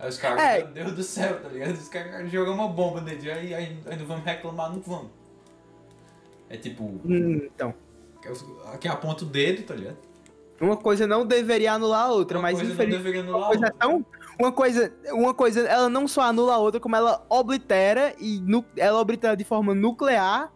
Aí 0.00 0.08
os 0.08 0.18
caras, 0.18 0.40
É. 0.42 0.64
meu 0.64 0.72
Deus 0.72 0.92
do 0.94 1.02
céu, 1.04 1.40
tá 1.40 1.48
ligado? 1.48 1.74
Os 1.74 1.88
caras 1.88 2.28
jogam 2.32 2.54
uma 2.54 2.66
bomba 2.68 3.00
nele, 3.02 3.30
aí, 3.30 3.54
aí, 3.54 3.78
aí 3.86 3.96
não 3.96 4.06
vamos 4.06 4.24
reclamar, 4.24 4.72
não 4.72 4.80
vamos. 4.80 5.12
É 6.48 6.56
tipo, 6.56 6.82
Hum, 7.04 7.42
então. 7.44 7.72
Aqui 8.72 8.88
aponta 8.88 9.24
o 9.24 9.26
dedo, 9.26 9.62
tá 9.64 9.74
ligado? 9.74 9.96
Uma 10.60 10.76
coisa 10.76 11.06
não 11.06 11.24
deveria 11.24 11.72
anular 11.72 12.06
a 12.06 12.12
outra, 12.12 12.38
Uma 12.38 12.42
mas 12.42 12.58
coisa 12.58 12.68
não 12.68 12.74
infelizmente. 12.74 13.02
deveria 13.02 13.22
Uma 13.22 13.30
anular 13.30 13.48
coisa, 13.48 13.66
é 13.66 13.68
outra. 13.70 13.78
tão, 13.88 14.06
uma 14.38 14.52
coisa, 14.52 14.92
uma 15.12 15.34
coisa, 15.34 15.60
ela 15.62 15.88
não 15.88 16.06
só 16.06 16.20
anula 16.22 16.54
a 16.54 16.58
outra, 16.58 16.78
como 16.78 16.94
ela 16.96 17.24
oblitera 17.30 18.14
e 18.18 18.40
nu, 18.40 18.64
ela 18.76 19.00
oblitera 19.00 19.34
de 19.36 19.44
forma 19.44 19.74
nuclear. 19.74 20.52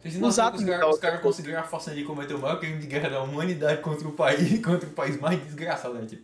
Vocês 0.00 0.18
não 0.18 0.28
Os 0.28 0.34
que 0.34 0.40
atos 0.40 0.60
os 0.62 0.66
caras 0.68 0.98
caras 0.98 1.20
conseguiram 1.20 1.60
a 1.60 1.62
façanha 1.62 1.96
de 1.96 2.04
cometer 2.04 2.34
o 2.34 2.38
maior 2.38 2.58
crime 2.58 2.78
de 2.78 2.86
guerra 2.86 3.08
da 3.10 3.22
humanidade 3.22 3.80
contra 3.82 4.06
o 4.08 4.12
país, 4.12 4.58
contra 4.64 4.88
o 4.88 4.92
país 4.92 5.18
mais 5.20 5.42
desgraçado, 5.44 5.94
né? 5.94 6.06
Tipo, 6.06 6.22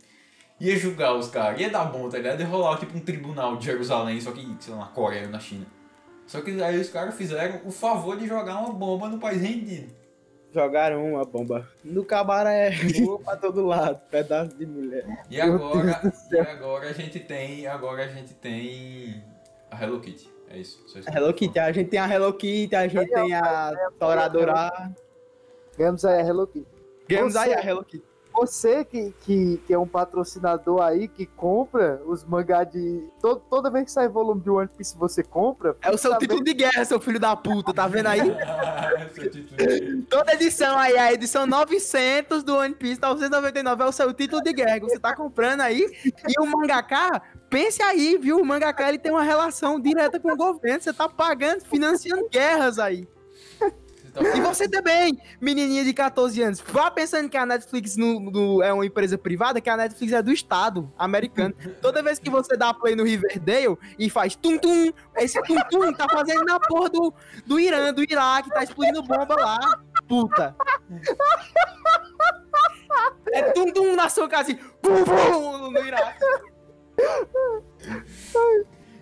ia 0.60 0.76
julgar 0.78 1.14
os 1.14 1.28
caras, 1.28 1.60
ia 1.60 1.68
dar 1.70 1.84
bom, 1.86 2.08
tá 2.08 2.16
ligado? 2.18 2.40
Ia 2.40 2.46
rolar 2.46 2.78
tipo 2.78 2.96
um 2.96 3.00
tribunal 3.00 3.56
de 3.56 3.66
Jerusalém, 3.66 4.20
só 4.20 4.32
que, 4.32 4.56
sei 4.60 4.72
lá, 4.74 4.80
na 4.80 4.86
Coreia 4.86 5.24
ou 5.26 5.30
na 5.30 5.38
China. 5.40 5.66
Só 6.26 6.40
que 6.40 6.50
aí 6.62 6.80
os 6.80 6.88
caras 6.90 7.14
fizeram 7.14 7.60
o 7.64 7.70
favor 7.70 8.16
de 8.18 8.26
jogar 8.26 8.58
uma 8.60 8.72
bomba 8.72 9.08
no 9.08 9.18
país 9.18 9.40
rendido. 9.40 9.92
Jogaram 10.56 11.12
uma 11.12 11.22
bomba 11.22 11.68
no 11.84 12.02
cabaré, 12.02 12.70
voou 13.04 13.18
pra 13.18 13.36
todo 13.36 13.66
lado, 13.66 14.00
pedaço 14.10 14.56
de 14.56 14.64
mulher. 14.64 15.04
E 15.30 15.36
Meu 15.36 15.54
agora, 15.54 16.14
e 16.32 16.38
agora 16.38 16.88
a 16.88 16.92
gente 16.94 17.20
tem, 17.20 17.66
agora 17.66 18.04
a 18.04 18.08
gente 18.08 18.32
tem 18.32 19.22
a 19.70 19.84
Hello 19.84 20.00
Kitty. 20.00 20.32
É 20.48 20.56
isso. 20.56 20.82
A 21.06 21.14
Hello 21.14 21.34
Kitty, 21.34 21.58
a 21.58 21.70
gente 21.72 21.90
tem 21.90 22.00
a 22.00 22.10
Hello 22.10 22.32
Kitty, 22.32 22.74
a 22.74 22.88
gente 22.88 23.12
tem 23.12 23.34
a 23.34 23.90
Toradora. 23.98 24.72
Ganhamos 25.76 26.06
aí 26.06 26.22
a 26.22 26.26
Hello 26.26 26.46
Kitty. 26.46 26.66
Ganhamos 27.06 27.36
aí 27.36 27.52
a 27.52 27.60
Hello 27.60 27.84
Kitty. 27.84 28.15
Você 28.36 28.84
que, 28.84 29.14
que, 29.22 29.56
que 29.66 29.72
é 29.72 29.78
um 29.78 29.86
patrocinador 29.86 30.82
aí, 30.82 31.08
que 31.08 31.24
compra 31.24 32.00
os 32.06 32.22
mangá 32.24 32.64
de. 32.64 33.02
to- 33.20 33.36
toda 33.48 33.70
vez 33.70 33.86
que 33.86 33.90
sai 33.92 34.08
volume 34.08 34.40
de 34.42 34.50
One 34.50 34.68
Piece, 34.68 34.96
você 34.96 35.22
compra. 35.22 35.74
É 35.80 35.90
o 35.90 35.96
seu 35.96 36.16
título 36.18 36.44
de 36.44 36.52
guerra, 36.52 36.84
seu 36.84 37.00
filho 37.00 37.18
da 37.18 37.34
puta, 37.34 37.72
tá 37.72 37.86
vendo 37.88 38.06
aí? 38.06 38.20
Esse 39.10 39.30
título 39.30 39.56
de- 39.56 40.02
Toda 40.02 40.34
edição 40.34 40.76
aí, 40.78 40.98
a 40.98 41.12
edição 41.12 41.46
900 41.46 42.42
do 42.44 42.56
One 42.56 42.74
Piece, 42.74 43.00
999 43.00 43.82
é 43.82 43.86
o 43.86 43.92
seu 43.92 44.12
título 44.12 44.42
de 44.42 44.52
guerra 44.52 44.80
que 44.80 44.86
você 44.86 44.98
tá 44.98 45.16
comprando 45.16 45.62
aí. 45.62 45.86
E 46.04 46.40
o 46.40 46.46
mangaka, 46.46 47.22
pense 47.48 47.82
aí, 47.82 48.18
viu? 48.18 48.38
O 48.38 48.44
mangaka 48.44 48.88
ele 48.88 48.98
tem 48.98 49.10
uma 49.12 49.22
relação 49.22 49.80
direta 49.80 50.20
com 50.20 50.30
o 50.30 50.36
governo, 50.36 50.82
você 50.82 50.92
tá 50.92 51.08
pagando, 51.08 51.64
financiando 51.64 52.28
guerras 52.28 52.78
aí. 52.78 53.08
E 54.34 54.40
você 54.40 54.68
também, 54.68 55.18
menininha 55.40 55.84
de 55.84 55.92
14 55.92 56.40
anos, 56.42 56.60
vá 56.60 56.90
pensando 56.90 57.28
que 57.28 57.36
a 57.36 57.44
Netflix 57.44 57.96
no- 57.96 58.18
no- 58.20 58.62
é 58.62 58.72
uma 58.72 58.86
empresa 58.86 59.18
privada, 59.18 59.60
que 59.60 59.68
a 59.68 59.76
Netflix 59.76 60.12
é 60.12 60.22
do 60.22 60.32
Estado 60.32 60.90
americano. 60.98 61.54
Toda 61.82 62.02
vez 62.02 62.18
que 62.18 62.30
você 62.30 62.56
dá 62.56 62.72
play 62.72 62.94
no 62.96 63.04
Riverdale 63.04 63.76
e 63.98 64.08
faz 64.08 64.34
tum-tum, 64.36 64.92
esse 65.16 65.40
tum-tum 65.42 65.92
tá 65.92 66.08
fazendo 66.08 66.44
na 66.44 66.58
porra 66.58 66.88
do, 66.88 67.12
do 67.44 67.60
Irã, 67.60 67.92
do 67.92 68.02
Iraque, 68.02 68.50
tá 68.50 68.62
explodindo 68.62 69.02
bomba 69.02 69.34
lá, 69.34 69.58
puta. 70.08 70.56
É 73.32 73.42
tum-tum 73.52 73.94
na 73.96 74.08
sua 74.08 74.28
casa, 74.28 74.52
assim, 74.52 74.56
pum, 74.80 75.04
pum, 75.04 75.70
no 75.70 75.78
Iraque. 75.86 76.18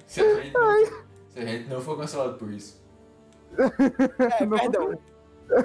Se 0.07 0.20
a 1.40 1.44
gente 1.44 1.68
não 1.68 1.80
for 1.80 1.98
cancelado 1.98 2.34
por 2.34 2.50
isso. 2.52 2.84
É, 3.59 4.46
perdão. 4.46 4.98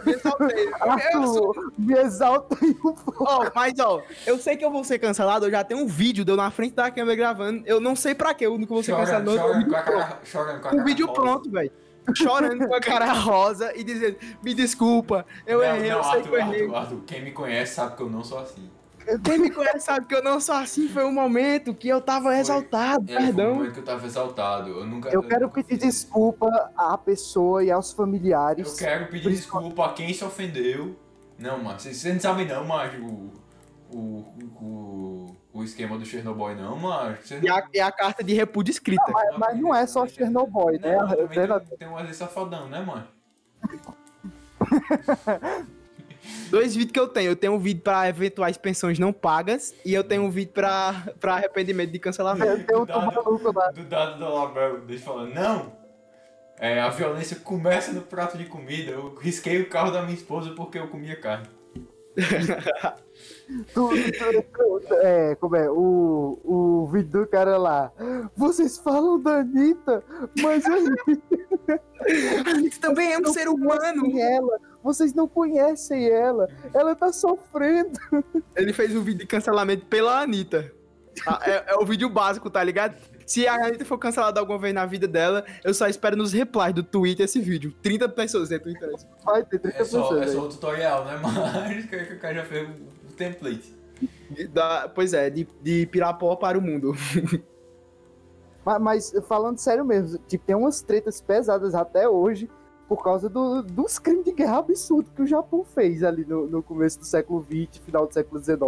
Me 0.06 0.12
exaltei. 0.14 0.70
Eu 1.14 1.28
sou- 1.28 1.72
me 1.78 1.94
exalta 1.94 2.58
aí 2.62 2.70
um 2.72 2.94
pouco. 2.94 3.24
Ó, 3.26 3.50
mas 3.56 3.74
ó, 3.80 4.02
eu 4.28 4.38
sei 4.38 4.58
que 4.58 4.64
eu 4.66 4.70
vou 4.72 4.84
ser 4.84 5.00
cancelado, 5.00 5.46
eu 5.46 5.52
já 5.52 5.64
tenho 5.64 5.80
um 5.82 5.88
vídeo 5.88 6.26
de 6.26 6.32
eu 6.32 6.36
na 6.36 6.52
frente 6.52 6.76
da 6.76 6.92
câmera 6.92 7.16
gravando. 7.16 7.64
Eu 7.66 7.80
não 7.80 7.96
sei 7.96 8.14
pra 8.14 8.34
quê, 8.34 8.46
eu 8.46 8.58
nunca 8.58 8.74
vou 8.74 8.84
ser 8.84 8.92
Chorando, 8.92 9.06
cancelado. 9.08 9.32
chorando, 9.38 9.56
Um 9.56 9.60
vídeo 9.60 9.72
com 9.72 9.78
a 9.78 9.82
pronto. 9.84 10.00
cara, 10.02 10.20
chorando 10.26 10.60
com 10.62 10.68
a 10.68 10.72
Um 10.72 10.76
cara 10.76 10.84
vídeo 10.84 11.08
rosa. 11.08 11.22
pronto, 11.22 11.50
velho. 11.52 11.72
Chorando 12.16 12.68
com 12.68 12.74
a 12.76 12.80
cara 12.82 13.14
rosa 13.14 13.72
e 13.78 13.84
dizendo, 13.84 14.18
me 14.44 14.54
desculpa, 14.54 15.26
eu 15.48 15.60
Não, 15.60 15.66
errei, 15.66 15.92
eu 15.92 15.98
não, 15.98 16.04
sei 16.04 16.12
que 16.14 16.18
Arthur, 16.28 16.34
eu 16.34 16.40
errei. 16.40 16.62
Arthur, 16.64 16.76
Arthur, 16.76 17.02
quem 17.06 17.24
me 17.24 17.32
conhece 17.32 17.76
sabe 17.76 17.96
que 17.96 18.02
eu 18.04 18.10
não 18.10 18.24
sou 18.24 18.40
assim. 18.40 18.70
Quem 19.24 19.40
me 19.40 19.50
conhece 19.50 19.80
sabe 19.86 20.06
que 20.06 20.14
eu 20.14 20.24
não 20.24 20.40
sou 20.40 20.56
assim, 20.56 20.88
foi 20.88 21.04
um 21.04 21.12
momento 21.12 21.74
que 21.74 21.88
eu 21.88 22.00
tava 22.02 22.38
exaltado, 22.38 23.06
É, 23.12 23.14
Foi 23.16 23.22
um 23.24 23.26
perdão. 23.26 23.56
momento 23.56 23.74
que 23.74 23.80
eu 23.80 23.84
tava 23.86 24.06
exaltado. 24.06 24.70
Eu 24.70 24.86
nunca. 24.86 25.10
Eu 25.10 25.24
quero 25.24 25.48
nunca 25.48 25.64
pedir 25.64 25.78
desculpa 25.78 26.72
à 26.76 26.98
pessoa 26.98 27.64
e 27.64 27.72
aos 27.72 27.92
familiares. 27.92 28.68
Eu 28.80 28.88
quero 28.88 29.08
pedir 29.08 29.30
desculpa 29.32 29.86
a 29.88 29.94
quem 29.94 30.14
se 30.14 30.24
ofendeu. 30.24 30.96
Não, 31.38 31.58
mano, 31.64 31.80
vocês 31.80 31.98
vocês 31.98 32.14
não 32.14 32.22
sabem 32.22 32.46
não, 32.48 32.66
mas 32.66 32.94
o. 33.02 33.32
O, 33.92 34.24
o, 34.62 35.36
o 35.52 35.64
esquema 35.64 35.98
do 35.98 36.06
Chernobyl 36.06 36.56
não, 36.56 36.76
mas. 36.78 37.26
Vocês 37.26 37.42
E 37.44 37.50
a, 37.50 37.68
e 37.74 37.80
a 37.80 37.92
carta 37.92 38.24
de 38.24 38.36
repúdio 38.36 38.72
escrita. 38.72 39.04
Mas, 39.12 39.36
mas 39.38 39.60
não 39.60 39.74
é 39.74 39.88
só 39.88 40.06
Chernobyl, 40.06 40.80
né? 40.80 40.96
Não, 40.96 41.28
Vera- 41.28 41.60
tem, 41.60 41.76
tem 41.78 41.88
um 41.88 41.94
Wesley 41.96 42.14
Safadão, 42.14 42.68
né, 42.70 42.82
mano? 42.82 43.08
Dois 46.50 46.76
vídeos 46.76 46.92
que 46.92 47.00
eu 47.00 47.08
tenho. 47.08 47.32
Eu 47.32 47.36
tenho 47.36 47.54
um 47.54 47.60
vídeo 47.60 47.82
pra 47.84 48.08
eventuais 48.10 48.58
pensões 48.58 48.98
não 49.00 49.14
pagas 49.14 49.74
e 49.86 49.94
eu 49.94 50.04
tenho 50.04 50.24
um 50.24 50.30
vídeo 50.32 50.52
pra, 50.54 51.08
pra 51.20 51.36
arrependimento 51.36 51.92
de 51.92 52.00
cancelamento. 52.00 52.64
Tem 52.66 52.76
outro 52.76 52.96
Dado- 53.00 53.14
maluco 53.16 53.52
lá. 53.58 53.72
Do 53.72 53.84
dado 53.84 54.20
da 54.20 54.30
Label, 54.30 54.82
deixa 54.82 55.04
eu 55.04 55.08
falar, 55.14 55.26
não! 55.28 55.78
É, 56.60 56.80
a 56.82 56.90
violência 56.90 57.38
começa 57.38 57.94
no 57.94 58.02
prato 58.02 58.38
de 58.38 58.46
comida. 58.46 58.92
Eu 58.92 59.16
risquei 59.16 59.62
o 59.62 59.70
carro 59.70 59.92
da 59.92 60.02
minha 60.02 60.16
esposa 60.16 60.52
porque 60.52 60.78
eu 60.78 60.88
comia 60.88 61.16
carne. 61.16 61.48
Tu- 63.74 63.90
tu- 63.90 64.44
tu- 64.88 64.94
é, 65.02 65.34
como 65.36 65.56
é? 65.56 65.70
O, 65.72 66.40
o 66.44 66.88
vídeo 66.92 67.22
do 67.22 67.28
cara 67.28 67.58
lá. 67.58 67.92
Vocês 68.38 68.78
falam 68.78 69.20
da 69.20 69.38
Anitta, 69.40 70.04
mas 70.42 70.64
a 70.66 70.78
Isso 72.64 72.80
também 72.80 73.12
é 73.14 73.20
um 73.20 73.26
ser 73.34 73.48
humano. 73.48 74.20
ela. 74.20 74.58
Vocês 74.84 75.14
não 75.14 75.28
conhecem 75.28 76.08
ela. 76.10 76.48
Ela 76.74 76.96
tá 76.96 77.12
sofrendo. 77.12 77.92
Ele 78.56 78.72
fez 78.74 78.96
um 78.96 79.02
vídeo 79.02 79.20
de 79.22 79.28
cancelamento 79.28 79.86
pela 79.88 80.22
Anitta. 80.22 80.72
Ah, 81.28 81.40
É, 81.46 81.74
é 81.74 81.76
o 81.76 81.86
vídeo 81.86 82.10
básico, 82.10 82.50
tá 82.50 82.64
ligado? 82.64 82.96
Se 83.26 83.48
a 83.48 83.54
Anitta 83.66 83.84
for 83.84 83.98
cancelada 83.98 84.40
alguma 84.40 84.58
vez 84.58 84.74
na 84.74 84.86
vida 84.86 85.08
dela, 85.08 85.44
eu 85.64 85.74
só 85.74 85.88
espero 85.88 86.16
nos 86.16 86.32
replies 86.34 86.74
do 86.74 86.82
Twitter 86.84 87.26
esse 87.26 87.40
vídeo. 87.42 87.74
30 87.82 88.08
pessoas 88.10 88.50
do 88.50 88.60
Twitter. 88.60 88.90
Vai 89.26 89.44
ter 89.44 89.60
30 89.60 89.78
É 89.78 89.84
só, 89.84 90.02
pessoas. 90.04 90.22
é 90.22 90.24
aí. 90.26 90.32
só 90.32 90.42
o 90.42 90.50
tutorial, 90.50 91.06
né? 91.06 91.20
Mas 91.22 91.86
que 92.08 92.14
o 92.14 92.20
cara 92.20 92.36
já 92.36 92.46
fez 92.46 92.70
template. 93.20 93.78
Da, 94.54 94.88
pois 94.88 95.14
é, 95.14 95.30
de, 95.30 95.48
de 95.62 95.86
Pirapó 95.88 96.36
para 96.36 96.58
o 96.58 96.62
mundo. 96.62 96.94
Mas, 98.66 98.80
mas, 98.82 99.14
falando 99.28 99.58
sério 99.58 99.86
mesmo, 99.86 100.20
tipo, 100.28 100.46
tem 100.46 100.56
umas 100.56 100.82
tretas 100.82 101.22
pesadas 101.22 101.74
até 101.74 102.08
hoje 102.08 102.50
por 102.88 103.02
causa 103.04 103.30
do- 103.30 103.64
dos 103.64 103.98
crimes 103.98 104.26
de 104.26 104.34
guerra 104.34 104.58
absurdos 104.60 105.12
que 105.16 105.22
o 105.22 105.26
Japão 105.28 105.64
fez 105.64 106.04
ali 106.04 106.26
no, 106.26 106.46
no 106.46 106.62
começo 106.62 107.00
do 107.00 107.06
século 107.06 107.42
XX, 107.44 107.78
final 107.84 108.06
do 108.06 108.14
século 108.14 108.40
XIX. 108.44 108.60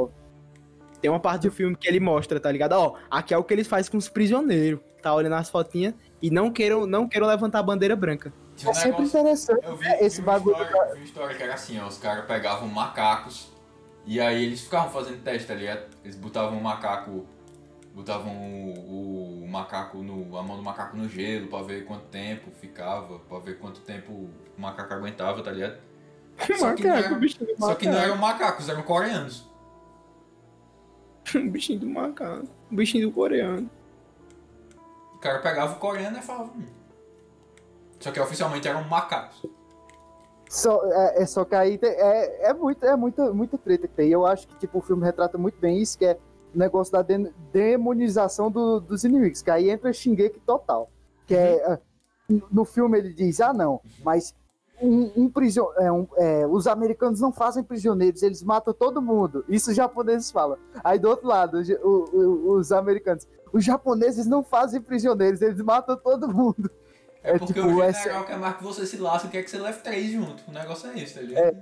Tem 1.02 1.12
uma 1.12 1.20
parte 1.20 1.48
do 1.48 1.52
filme 1.52 1.76
que 1.76 1.88
ele 1.88 2.00
mostra, 2.00 2.40
tá 2.40 2.52
ligado? 2.52 2.72
Ó, 2.74 2.96
aqui 3.12 3.34
é 3.34 3.38
o 3.38 3.44
que 3.44 3.54
eles 3.54 3.68
fazem 3.68 3.92
com 3.92 3.98
os 3.98 4.08
prisioneiros. 4.08 4.80
Tá 5.04 5.14
olhando 5.14 5.34
as 5.36 5.50
fotinhas 5.50 5.94
e 6.22 6.32
não 6.32 6.52
queiram, 6.52 6.86
não 6.88 7.08
queiram 7.08 7.28
levantar 7.28 7.60
a 7.60 7.64
bandeira 7.64 7.96
branca. 7.96 8.32
É 8.64 8.70
um 8.70 8.74
sempre 8.74 8.90
negócio- 8.92 9.06
interessante 9.20 9.66
Eu 9.66 9.76
vi, 9.76 9.84
né, 9.86 9.98
esse 10.04 10.22
vi 10.22 10.26
bagulho. 10.26 10.56
história, 10.64 10.94
vi 10.94 11.00
uma 11.00 11.06
história 11.06 11.36
que 11.36 11.44
era 11.44 11.54
assim, 11.54 11.80
ó, 11.80 11.88
os 11.88 11.98
caras 11.98 12.26
pegavam 12.26 12.68
macacos 12.70 13.52
e 14.06 14.20
aí 14.20 14.44
eles 14.46 14.62
ficavam 14.62 14.90
fazendo 14.90 15.22
teste, 15.24 15.48
tá 15.48 15.54
ligado? 15.54 15.86
Eles 16.04 16.16
botavam 16.16 16.58
o 16.58 16.64
macaco, 16.64 17.26
botavam 17.94 18.34
o, 18.34 19.44
o 19.44 19.48
macaco 19.50 19.98
no, 20.00 20.38
a 20.38 20.44
mão 20.44 20.58
do 20.58 20.64
macaco 20.64 20.96
no 20.98 21.08
gelo 21.08 21.48
pra 21.48 21.62
ver 21.62 21.86
quanto 21.86 22.06
tempo 22.06 22.50
ficava, 22.52 23.20
pra 23.20 23.40
ver 23.40 23.58
quanto 23.60 23.80
tempo 23.82 24.12
o 24.12 24.30
macaco 24.58 24.94
aguentava, 24.94 25.42
tá 25.44 25.52
ligado? 25.52 25.78
Só 26.58 26.74
que 26.74 26.84
não 26.84 26.90
Macaco, 26.96 27.06
era- 27.08 27.14
o 27.16 27.20
bichinho 27.20 27.46
do 27.48 27.58
Só 27.58 27.76
que 27.76 27.86
não 27.86 27.94
macaco. 27.94 28.10
eram 28.12 28.18
macacos, 28.22 28.70
eram 28.70 28.84
coreanos. 28.84 29.50
Bichinho 31.52 31.80
do 31.80 31.88
macaco. 31.88 32.48
Bichinho 32.72 33.08
do 33.10 33.14
coreano. 33.14 33.70
O 35.14 35.18
cara 35.20 35.40
pegava 35.40 35.74
o 35.74 35.80
coreano 35.80 36.18
e 36.18 36.22
falava. 36.22 36.52
Hum. 36.56 36.66
Só 38.00 38.12
que 38.12 38.20
oficialmente 38.20 38.68
eram 38.68 38.84
macacos. 38.86 39.46
Só, 40.52 40.82
é, 40.86 41.24
é 41.24 41.26
só 41.26 41.46
que 41.46 41.56
aí 41.56 41.80
é, 41.82 42.50
é, 42.50 42.54
muito, 42.54 42.86
é 42.86 42.94
muita, 42.98 43.34
muita 43.34 43.58
treta 43.58 43.88
que 43.88 43.94
tem. 43.96 44.10
Eu 44.10 44.26
acho 44.26 44.46
que 44.50 44.56
tipo, 44.58 44.80
o 44.80 44.82
filme 44.82 45.02
retrata 45.06 45.38
muito 45.38 45.58
bem 45.62 45.82
isso, 45.82 45.98
que 45.98 46.06
é 46.06 46.18
o 46.54 46.58
negócio 46.60 46.92
da 46.92 47.02
de- 47.02 47.32
demonização 47.54 48.52
do- 48.52 48.82
dos 48.82 49.06
inimigos, 49.06 49.42
que 49.42 49.50
aí 49.50 49.70
entra 49.70 49.94
Shingeki 49.94 50.42
total. 50.42 50.90
Que 51.26 51.36
é, 51.36 51.66
ah, 51.72 51.80
no 52.52 52.66
filme 52.66 52.98
ele 52.98 53.14
diz, 53.14 53.40
ah 53.40 53.54
não, 53.54 53.80
mas 54.04 54.36
um, 54.82 55.10
um 55.16 55.30
prison, 55.30 55.70
é, 55.78 55.90
um- 55.90 56.08
é, 56.18 56.46
os 56.46 56.68
americanos 56.68 57.22
não 57.22 57.32
fazem 57.32 57.64
prisioneiros, 57.64 58.22
eles 58.22 58.44
matam 58.44 58.74
todo 58.74 59.02
mundo. 59.02 59.46
Isso 59.48 59.70
os 59.70 59.76
japoneses 59.78 60.32
falam. 60.32 60.58
Aí 60.84 61.00
do 61.00 61.08
outro 61.08 61.28
lado, 61.30 61.62
o- 61.82 61.88
o- 62.14 62.52
os 62.58 62.74
americanos, 62.74 63.26
os 63.54 63.64
japoneses 63.64 64.28
não 64.28 64.44
fazem 64.44 64.82
prisioneiros, 64.82 65.42
eles 65.42 65.62
matam 65.62 65.96
todo 65.96 66.28
mundo. 66.28 66.70
É, 67.24 67.32
É 67.36 67.38
porque 67.40 67.54
tipo, 67.54 67.68
o 67.68 67.84
essa- 67.84 68.00
general 68.04 68.26
quer 68.26 68.38
mais 68.38 68.58
que 68.58 68.64
você 68.64 68.86
se 68.86 68.98
lasque 68.98 69.28
quer 69.30 69.44
que 69.44 69.50
você 69.50 69.58
leve 69.60 69.80
três 69.82 70.12
junto. 70.12 70.44
O 70.48 70.52
negócio 70.52 70.90
é 70.90 71.00
esse, 71.00 71.16
tá 71.16 71.22
ligado? 71.22 71.58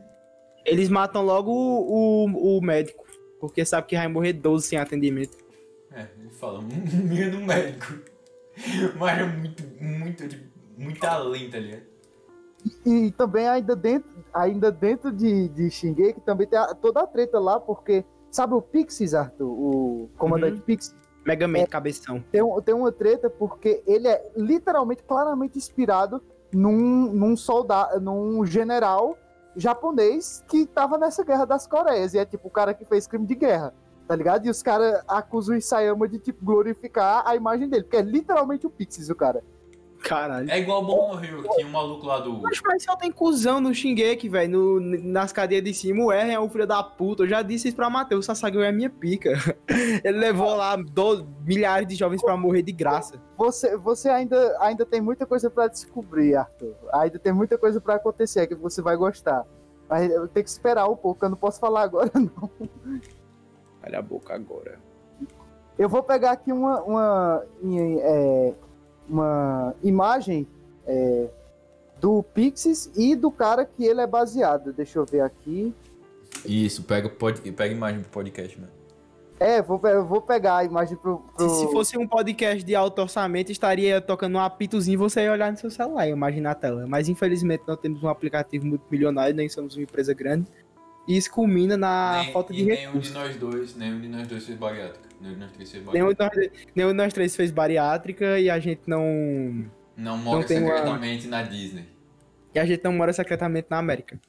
Eles 0.65 0.89
matam 0.89 1.23
logo 1.23 1.51
o, 1.51 2.25
o, 2.29 2.57
o 2.57 2.61
médico. 2.61 3.05
Porque 3.39 3.63
sabe 3.65 3.87
que 3.87 3.95
vai 3.95 4.07
morrer 4.07 4.33
12 4.33 4.67
sem 4.67 4.77
atendimento. 4.77 5.37
É, 5.91 6.07
ele 6.19 6.29
fala, 6.29 6.61
minha 6.61 7.29
do 7.31 7.39
médico. 7.39 7.93
Mas 8.97 9.19
é 9.19 9.23
muito, 9.25 9.63
muito, 9.81 10.23
muito 10.77 11.03
além, 11.05 11.49
tá 11.49 11.57
ligado? 11.59 11.83
E 12.85 13.11
também 13.11 13.47
ainda 13.47 13.73
dentro, 13.75 14.09
ainda 14.33 14.69
dentro 14.69 15.11
de, 15.13 15.47
de 15.49 15.71
Shingeki 15.71 16.19
também 16.21 16.45
tem 16.45 16.59
a- 16.59 16.75
toda 16.75 16.99
a 17.01 17.07
treta 17.07 17.39
lá, 17.39 17.57
porque 17.59 18.03
sabe 18.29 18.53
o 18.53 18.61
Pixies, 18.61 19.13
Arthur? 19.13 19.47
O 19.47 20.09
comandante 20.17 20.55
Uhum. 20.55 20.61
Pixies? 20.61 20.93
Mega 21.29 21.47
Man, 21.47 21.65
cabeção. 21.65 22.23
Tem, 22.31 22.41
tem 22.65 22.75
uma 22.75 22.91
treta 22.91 23.29
porque 23.29 23.83
ele 23.85 24.07
é 24.07 24.31
literalmente, 24.35 25.03
claramente 25.03 25.57
inspirado 25.57 26.21
num, 26.51 27.13
num 27.13 27.37
soldado, 27.37 27.99
num 28.01 28.43
general 28.45 29.17
japonês 29.55 30.43
que 30.47 30.65
tava 30.65 30.97
nessa 30.97 31.23
guerra 31.23 31.45
das 31.45 31.67
Coreias. 31.67 32.13
E 32.13 32.17
é 32.17 32.25
tipo 32.25 32.47
o 32.47 32.51
cara 32.51 32.73
que 32.73 32.83
fez 32.83 33.05
crime 33.05 33.27
de 33.27 33.35
guerra, 33.35 33.73
tá 34.07 34.15
ligado? 34.15 34.45
E 34.45 34.49
os 34.49 34.63
caras 34.63 35.03
acusam 35.07 35.55
o 35.55 35.57
Isayama 35.57 36.07
de 36.07 36.17
tipo 36.17 36.43
glorificar 36.43 37.23
a 37.27 37.35
imagem 37.35 37.69
dele, 37.69 37.83
porque 37.83 37.97
é 37.97 38.01
literalmente 38.01 38.65
o 38.65 38.69
Pixies, 38.69 39.09
o 39.09 39.15
cara. 39.15 39.43
Caralho. 40.01 40.49
É 40.49 40.57
igual 40.59 40.81
o 40.81 40.85
Boku 40.85 41.15
no 41.15 41.23
Hero, 41.23 41.43
que 41.43 41.49
tinha 41.55 41.67
um 41.67 41.71
maluco 41.71 42.05
lá 42.05 42.19
do... 42.19 42.41
Mas, 42.41 42.59
mas 42.65 42.83
só 42.83 42.95
tem 42.95 43.11
cuzão 43.11 43.59
no 43.59 43.73
Shingeki, 43.73 44.29
velho. 44.29 44.79
no- 44.79 45.03
Nas 45.03 45.33
cadeias 45.33 45.63
de 45.63 45.73
cima, 45.73 46.03
o 46.05 46.11
Eren 46.11 46.31
é 46.33 46.39
o 46.39 46.49
filho 46.49 46.65
da 46.65 46.81
puta. 46.81 47.23
Eu 47.23 47.27
já 47.27 47.41
disse 47.41 47.67
isso 47.67 47.75
pra 47.75 47.89
Matheus. 47.89 48.25
O 48.25 48.27
Sasageo 48.27 48.61
é 48.61 48.71
minha 48.71 48.89
pica. 48.89 49.33
Ele 50.03 50.17
levou 50.17 50.55
lá 50.55 50.75
do- 50.77 51.27
milhares 51.45 51.87
de 51.87 51.95
jovens 51.95 52.21
pra 52.21 52.37
morrer 52.37 52.61
de 52.61 52.71
graça. 52.71 53.21
Você, 53.37 53.75
você 53.77 54.09
ainda, 54.09 54.57
ainda 54.61 54.85
tem 54.85 55.01
muita 55.01 55.25
coisa 55.25 55.49
pra 55.49 55.67
descobrir, 55.67 56.35
Arthur. 56.35 56.75
Ainda 56.93 57.19
tem 57.19 57.33
muita 57.33 57.57
coisa 57.57 57.81
pra 57.81 57.95
acontecer 57.95 58.47
que 58.47 58.55
você 58.55 58.81
vai 58.81 58.95
gostar. 58.95 59.45
Mas 59.89 60.09
eu 60.11 60.27
tenho 60.27 60.43
que 60.43 60.49
esperar 60.49 60.87
um 60.87 60.95
pouco, 60.95 61.25
eu 61.25 61.29
não 61.29 61.37
posso 61.37 61.59
falar 61.59 61.81
agora, 61.81 62.11
não. 62.15 62.49
Olha 63.83 63.99
a 63.99 64.01
boca 64.01 64.33
agora. 64.33 64.79
Eu 65.77 65.89
vou 65.89 66.03
pegar 66.03 66.31
aqui 66.31 66.51
uma, 66.51 66.81
uma, 66.83 67.43
é, 68.01 68.53
uma 69.09 69.73
imagem 69.83 70.47
é, 70.87 71.27
do 71.99 72.23
Pixies 72.23 72.91
e 72.95 73.15
do 73.15 73.31
cara 73.31 73.65
que 73.65 73.83
ele 73.83 74.01
é 74.01 74.07
baseado. 74.07 74.71
Deixa 74.73 74.99
eu 74.99 75.05
ver 75.05 75.21
aqui. 75.21 75.73
Isso, 76.45 76.83
pega, 76.83 77.09
pod... 77.09 77.39
pega 77.51 77.73
imagem 77.73 78.01
pro 78.01 78.09
podcast, 78.11 78.59
mano. 78.59 78.71
É, 79.39 79.61
vou, 79.61 79.79
vou 80.05 80.21
pegar 80.21 80.57
a 80.57 80.63
imagem 80.65 80.97
pro. 80.97 81.19
pro- 81.35 81.49
Se, 81.49 81.59
se 81.65 81.71
fosse 81.71 81.97
um 81.97 82.05
podcast 82.05 82.61
de 82.63 82.75
alto 82.75 83.01
orçamento, 83.01 83.51
estaria 83.51 84.01
tocando 84.01 84.35
um 84.35 84.39
apitozinho 84.41 84.95
e 84.95 84.97
você 84.97 85.21
ia 85.23 85.31
olhar 85.31 85.49
no 85.51 85.57
seu 85.57 85.71
celular 85.71 86.07
e 86.07 86.11
imaginar 86.11 86.51
a 86.51 86.55
tela. 86.55 86.85
Mas 86.87 87.07
infelizmente 87.07 87.63
não 87.65 87.77
temos 87.77 88.03
um 88.03 88.09
aplicativo 88.09 88.65
muito 88.65 88.83
milionário, 88.91 89.33
nem 89.33 89.47
somos 89.47 89.75
uma 89.77 89.83
empresa 89.83 90.13
grande. 90.13 90.45
E 91.07 91.15
isso 91.15 91.31
culmina 91.31 91.77
na 91.77 92.21
Nem- 92.23 92.33
falta 92.33 92.53
de 92.53 92.61
e 92.61 92.65
nenhum 92.65 92.77
recursos. 92.87 93.07
de 93.07 93.13
nós 93.17 93.35
dois, 93.37 93.75
nenhum 93.77 94.01
de 94.01 94.07
nós 94.09 94.27
dois 94.27 94.45
fez 94.45 94.57
bariátrica. 94.57 95.08
Nenhum 95.19 95.33
de 95.33 95.39
nós 95.39 95.51
três 95.51 95.71
fez 95.71 95.83
bariátrica. 95.83 96.29
de, 96.29 96.47
nós, 96.47 96.51
nenhum 96.75 96.87
de 96.89 96.93
nós 96.95 97.13
três 97.13 97.35
fez 97.35 97.51
bariátrica 97.51 98.39
e 98.39 98.49
a 98.49 98.59
gente 98.59 98.81
não. 98.87 99.69
Não 99.97 100.17
mora 100.17 100.39
não 100.39 100.47
tem 100.47 100.59
uma- 100.63 100.69
secretamente 100.77 101.27
na 101.27 101.43
Disney. 101.43 101.85
E 102.55 102.59
a 102.59 102.65
gente 102.65 102.83
não 102.83 102.93
mora 102.93 103.11
secretamente 103.13 103.67
na 103.69 103.77
América. 103.77 104.19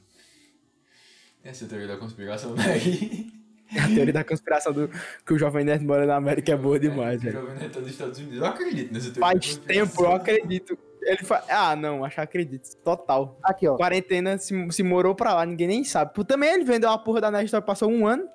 Essa 1.43 1.64
é 1.64 1.66
a 1.66 1.68
teoria 1.68 1.88
da 1.88 1.97
conspiração, 1.97 2.55
né? 2.55 2.62
A 3.72 3.86
teoria 3.86 4.12
da 4.12 4.24
conspiração 4.24 4.72
do 4.72 4.88
que 5.24 5.32
o 5.32 5.38
Jovem 5.38 5.64
Nerd 5.64 5.84
mora 5.86 6.05
na 6.05 6.16
América 6.16 6.51
é 6.53 6.57
boa 6.57 6.76
demais, 6.76 7.20
O 7.20 7.24
velho. 7.24 7.41
Jovem 7.41 7.55
Nerd 7.57 7.72
tá 7.72 7.78
nos 7.80 7.91
Estados 7.91 8.18
Unidos. 8.18 8.38
Eu 8.38 8.45
acredito 8.45 8.93
nessa 8.93 9.12
teoria. 9.12 9.20
Faz 9.41 9.57
da 9.59 9.62
tempo, 9.64 10.03
eu 10.03 10.12
acredito. 10.12 10.78
Ele 11.03 11.18
fa... 11.18 11.45
Ah, 11.49 11.76
não, 11.76 12.05
acho 12.05 12.16
que 12.16 12.20
acredito. 12.20 12.76
Total. 12.78 13.38
Aqui, 13.45 13.68
ó. 13.68 13.76
Quarentena 13.76 14.36
se, 14.38 14.53
se 14.72 14.82
morou 14.82 15.14
pra 15.14 15.34
lá, 15.34 15.47
ninguém 15.47 15.68
nem 15.68 15.84
sabe. 15.84 16.12
Por 16.12 16.24
também 16.24 16.53
ele 16.53 16.64
vendeu 16.64 16.91
a 16.91 16.99
porra 16.99 17.20
da 17.20 17.30
Nerd 17.30 17.49
passou 17.64 17.88
um 17.88 18.09
ano. 18.09 18.28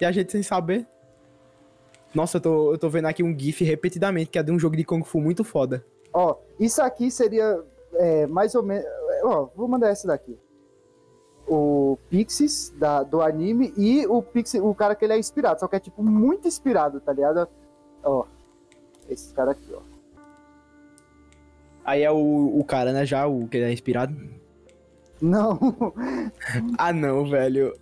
E 0.00 0.04
a 0.06 0.10
gente 0.10 0.32
sem 0.32 0.42
saber. 0.42 0.86
Nossa, 2.18 2.38
eu 2.38 2.40
tô, 2.40 2.72
eu 2.72 2.78
tô 2.78 2.90
vendo 2.90 3.06
aqui 3.06 3.22
um 3.22 3.38
GIF 3.38 3.62
repetidamente, 3.62 4.28
que 4.28 4.40
é 4.40 4.42
de 4.42 4.50
um 4.50 4.58
jogo 4.58 4.76
de 4.76 4.82
Kung 4.82 5.04
Fu 5.04 5.20
muito 5.20 5.44
foda. 5.44 5.84
Ó, 6.12 6.34
isso 6.58 6.82
aqui 6.82 7.12
seria 7.12 7.62
é, 7.94 8.26
mais 8.26 8.56
ou 8.56 8.62
menos. 8.64 8.84
Ó, 9.22 9.48
vou 9.54 9.68
mandar 9.68 9.90
essa 9.90 10.08
daqui. 10.08 10.36
O 11.46 11.96
Pixies 12.10 12.70
da, 12.76 13.04
do 13.04 13.22
anime 13.22 13.72
e 13.76 14.04
o 14.08 14.20
Pixie, 14.20 14.60
o 14.60 14.74
cara 14.74 14.96
que 14.96 15.04
ele 15.04 15.12
é 15.12 15.18
inspirado, 15.18 15.60
só 15.60 15.68
que 15.68 15.76
é 15.76 15.78
tipo 15.78 16.02
muito 16.02 16.48
inspirado, 16.48 17.00
tá 17.00 17.12
ligado? 17.12 17.48
Ó, 18.02 18.24
esse 19.08 19.32
cara 19.32 19.52
aqui, 19.52 19.72
ó. 19.72 19.80
Aí 21.84 22.02
é 22.02 22.10
o, 22.10 22.58
o 22.58 22.64
cara, 22.64 22.92
né, 22.92 23.06
já, 23.06 23.28
o 23.28 23.46
que 23.46 23.58
ele 23.58 23.66
é 23.66 23.72
inspirado. 23.72 24.12
Não, 25.22 25.56
Ah, 26.76 26.92
não, 26.92 27.30
velho. 27.30 27.78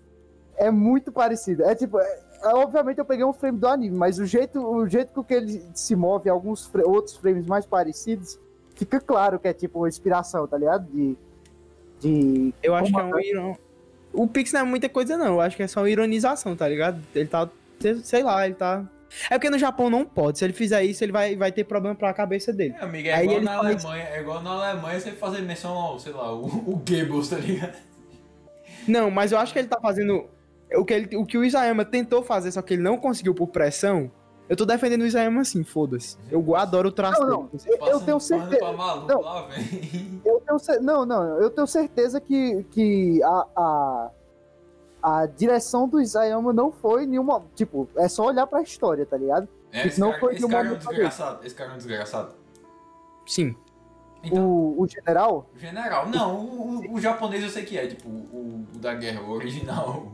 é 0.58 0.70
muito 0.70 1.10
parecido. 1.10 1.64
É 1.64 1.74
tipo, 1.74 1.98
é, 1.98 2.25
obviamente 2.54 2.98
eu 2.98 3.04
peguei 3.04 3.24
um 3.24 3.32
frame 3.32 3.58
do 3.58 3.66
anime, 3.66 3.96
mas 3.96 4.18
o 4.18 4.26
jeito, 4.26 4.60
o 4.60 4.86
jeito 4.88 5.22
que 5.24 5.34
ele 5.34 5.62
se 5.74 5.94
move, 5.96 6.28
alguns 6.28 6.66
fra- 6.66 6.86
outros 6.86 7.16
frames 7.16 7.46
mais 7.46 7.64
parecidos, 7.66 8.38
fica 8.74 9.00
claro 9.00 9.38
que 9.38 9.48
é 9.48 9.52
tipo 9.54 9.78
uma 9.80 9.88
inspiração, 9.88 10.46
tá 10.46 10.56
ligado? 10.58 10.86
De. 10.90 11.16
De. 12.00 12.54
Eu 12.62 12.74
acho 12.74 12.92
que 12.92 12.98
é 13.00 13.04
um 13.04 13.20
irão. 13.20 13.58
O 14.12 14.26
Pix 14.26 14.52
não 14.52 14.60
é 14.60 14.64
muita 14.64 14.88
coisa, 14.88 15.16
não. 15.16 15.26
Eu 15.34 15.40
acho 15.40 15.56
que 15.56 15.62
é 15.62 15.66
só 15.68 15.80
uma 15.80 15.90
ironização, 15.90 16.54
tá 16.56 16.66
ligado? 16.68 17.00
Ele 17.14 17.28
tá. 17.28 17.48
sei 18.02 18.22
lá, 18.22 18.46
ele 18.46 18.54
tá. 18.54 18.84
É 19.30 19.38
porque 19.38 19.48
no 19.50 19.58
Japão 19.58 19.88
não 19.88 20.04
pode. 20.04 20.38
Se 20.38 20.44
ele 20.44 20.52
fizer 20.52 20.82
isso, 20.84 21.02
ele 21.04 21.12
vai, 21.12 21.36
vai 21.36 21.52
ter 21.52 21.64
problema 21.64 21.94
pra 21.94 22.12
cabeça 22.12 22.52
dele. 22.52 22.74
É, 22.78 22.84
amigo, 22.84 23.08
é 23.08 23.12
Aí 23.14 23.22
igual 23.24 23.36
ele 23.38 23.44
na 23.46 23.62
faz- 23.62 23.84
Alemanha. 23.84 24.08
É 24.10 24.20
igual 24.20 24.42
na 24.42 24.50
Alemanha 24.70 25.00
você 25.00 25.12
fazer 25.12 25.42
menção 25.42 25.72
ao, 25.72 25.98
sei 25.98 26.12
lá, 26.12 26.32
o, 26.34 26.44
o 26.44 26.76
Goebbels, 26.76 27.28
tá 27.28 27.36
ligado? 27.36 27.76
Não, 28.86 29.10
mas 29.10 29.32
eu 29.32 29.38
acho 29.38 29.52
que 29.52 29.58
ele 29.58 29.68
tá 29.68 29.78
fazendo. 29.80 30.26
O 30.74 30.84
que, 30.84 30.92
ele, 30.94 31.16
o 31.16 31.24
que 31.24 31.38
o 31.38 31.44
Isayama 31.44 31.84
tentou 31.84 32.22
fazer, 32.22 32.50
só 32.52 32.60
que 32.62 32.74
ele 32.74 32.82
não 32.82 32.96
conseguiu 32.98 33.34
por 33.34 33.46
pressão. 33.48 34.10
Eu 34.48 34.56
tô 34.56 34.64
defendendo 34.64 35.02
o 35.02 35.06
Isayama 35.06 35.40
assim, 35.40 35.64
foda-se. 35.64 36.16
Eu 36.30 36.54
adoro 36.54 36.88
o 36.88 36.92
traço 36.92 37.20
Não, 37.20 37.28
não. 37.28 37.42
dele. 37.46 37.62
Eu, 37.80 37.86
eu 37.88 38.00
tenho 38.00 38.20
certeza. 38.20 38.72
Maluco 38.72 39.08
Não. 39.08 39.20
lá. 39.20 39.48
Eu 40.24 40.40
tenho 40.40 40.80
não, 40.82 41.04
não, 41.06 41.22
eu 41.40 41.50
tenho 41.50 41.66
certeza 41.66 42.20
que, 42.20 42.64
que 42.70 43.20
a, 43.24 43.46
a, 43.56 44.10
a 45.02 45.26
direção 45.26 45.88
do 45.88 46.00
Isayama 46.00 46.52
não 46.52 46.70
foi 46.70 47.06
nenhuma. 47.06 47.42
Tipo, 47.54 47.88
é 47.96 48.08
só 48.08 48.26
olhar 48.26 48.46
pra 48.46 48.62
história, 48.62 49.04
tá 49.04 49.16
ligado? 49.16 49.48
É, 49.72 49.86
esse 49.86 49.98
não 50.00 50.08
cara, 50.10 50.20
foi 50.20 50.34
esse 50.36 50.48
cara 50.48 50.68
é 50.68 50.72
um 50.72 50.76
desgraçado. 50.78 51.46
Esse 51.46 51.54
cara 51.54 51.70
é 51.70 51.74
um 51.74 51.76
desgraçado. 51.78 52.34
Sim. 53.26 53.56
Então, 54.22 54.44
O, 54.44 54.82
o 54.82 54.88
general, 54.88 55.50
o 55.54 55.58
general. 55.58 56.08
Não, 56.08 56.36
o, 56.36 56.78
o- 56.88 56.94
o 56.94 57.00
japonês 57.00 57.42
eu 57.42 57.50
sei 57.50 57.64
que 57.64 57.76
é, 57.76 57.86
tipo, 57.88 58.08
o, 58.08 58.64
o 58.74 58.78
da 58.78 58.94
guerra, 58.94 59.22
o 59.22 59.30
original. 59.30 60.12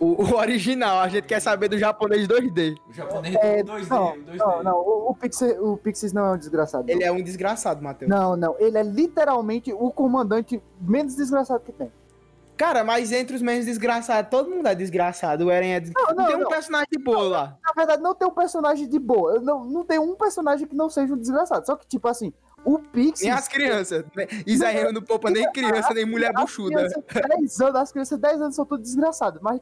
O, 0.00 0.22
o 0.24 0.34
original, 0.40 0.98
a 0.98 1.08
gente 1.08 1.26
quer 1.26 1.40
saber 1.40 1.68
do 1.68 1.78
japonês 1.78 2.26
2D. 2.26 2.74
O 2.88 2.92
japonês 2.92 3.34
É, 3.36 3.62
do 3.62 3.72
2D, 3.72 3.88
não, 3.88 4.06
o 4.08 4.16
2D. 4.16 4.36
não, 4.36 4.62
não, 4.62 4.76
o, 4.78 5.10
o, 5.10 5.14
Pixie, 5.14 5.52
o 5.60 5.76
Pixies 5.76 6.12
não 6.12 6.24
é 6.26 6.32
um 6.32 6.38
desgraçado. 6.38 6.86
não. 6.86 6.94
Ele 6.94 7.04
é 7.04 7.12
um 7.12 7.22
desgraçado, 7.22 7.82
Matheus. 7.82 8.10
Não, 8.10 8.36
não, 8.36 8.56
ele 8.58 8.78
é 8.78 8.82
literalmente 8.82 9.72
o 9.72 9.90
comandante 9.90 10.60
menos 10.80 11.14
desgraçado 11.14 11.60
que 11.60 11.72
tem. 11.72 11.92
Cara, 12.56 12.84
mas 12.84 13.10
entre 13.10 13.34
os 13.36 13.40
menos 13.40 13.64
desgraçados, 13.64 14.30
todo 14.30 14.50
mundo 14.50 14.66
é 14.66 14.74
desgraçado. 14.74 15.46
O 15.46 15.50
Eren 15.50 15.70
é 15.72 15.80
desgraçado. 15.80 16.14
Não, 16.14 16.22
não, 16.24 16.30
tem 16.30 16.36
um 16.36 16.42
não. 16.44 16.48
personagem 16.50 16.88
de 16.92 16.98
boa 17.02 17.22
lá. 17.22 17.58
Na 17.64 17.72
verdade, 17.74 18.02
não 18.02 18.14
tem 18.14 18.28
um 18.28 18.34
personagem 18.34 18.86
de 18.86 18.98
boa. 18.98 19.40
Não, 19.40 19.64
não 19.64 19.82
tem 19.82 19.98
um 19.98 20.14
personagem 20.14 20.66
que 20.66 20.76
não 20.76 20.90
seja 20.90 21.14
um 21.14 21.16
desgraçado. 21.16 21.64
Só 21.64 21.74
que, 21.74 21.86
tipo 21.86 22.06
assim, 22.06 22.34
o 22.62 22.78
Pixies... 22.78 23.22
Nem 23.22 23.30
as 23.30 23.48
crianças. 23.48 24.04
né? 24.14 24.26
Isaías 24.46 24.92
não 24.92 25.00
poupa 25.00 25.30
nem 25.30 25.48
criança, 25.52 25.94
nem 25.94 26.04
mulher 26.04 26.32
As 26.34 26.42
buchuda. 26.42 26.86
crianças, 27.06 27.56
10 27.58 27.60
anos, 27.62 27.74
as 27.76 27.92
crianças 27.92 28.18
de 28.18 28.22
10 28.28 28.42
anos 28.42 28.54
são 28.56 28.66
tudo 28.66 28.82
desgraçadas, 28.82 29.40
mas 29.40 29.58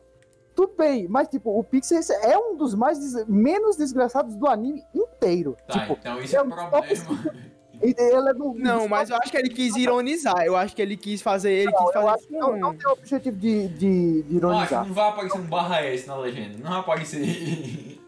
tudo 0.59 0.75
bem. 0.77 1.07
Mas, 1.09 1.29
tipo, 1.29 1.57
o 1.57 1.63
Pixies 1.63 2.11
é 2.11 2.37
um 2.37 2.57
dos 2.57 2.75
mais 2.75 2.99
des- 2.99 3.27
menos 3.29 3.77
desgraçados 3.77 4.35
do 4.35 4.49
anime 4.49 4.83
inteiro. 4.93 5.57
Tá, 5.69 5.79
tipo, 5.81 5.93
então 5.93 6.21
isso 6.21 6.35
é 6.35 6.41
é 6.41 6.43
um 6.43 6.49
problema. 6.51 6.83
ele 7.81 7.95
ele 7.97 8.29
é 8.31 8.35
do, 8.35 8.55
Não, 8.55 8.89
mas 8.89 9.09
eu 9.09 9.15
acho 9.17 9.31
que 9.31 9.37
ele 9.37 9.51
quis 9.51 9.77
ironizar. 9.77 10.43
Eu 10.45 10.57
acho 10.57 10.75
que 10.75 10.83
ele 10.83 10.97
quis 10.97 11.23
fazer. 11.23 11.53
Ele 11.53 11.71
quis 11.73 11.81
eu 11.87 11.93
fazer. 11.93 12.09
acho 12.09 12.27
que 12.27 12.37
não, 12.37 12.57
não 12.57 12.75
tem 12.77 12.89
o 12.89 12.93
objetivo 12.93 13.37
de, 13.37 13.69
de, 13.69 14.23
de 14.25 14.41
Não, 14.41 14.51
acho 14.59 14.69
que 14.69 14.75
ironizar. 14.75 14.87
não 14.87 14.95
vai 14.95 15.09
aparecer 15.09 15.39
um 15.39 15.47
barra 15.47 15.81
S 15.85 16.07
na 16.09 16.17
legenda. 16.17 16.59
Não 16.59 16.71
vai 16.71 16.81
aparecer. 16.81 18.01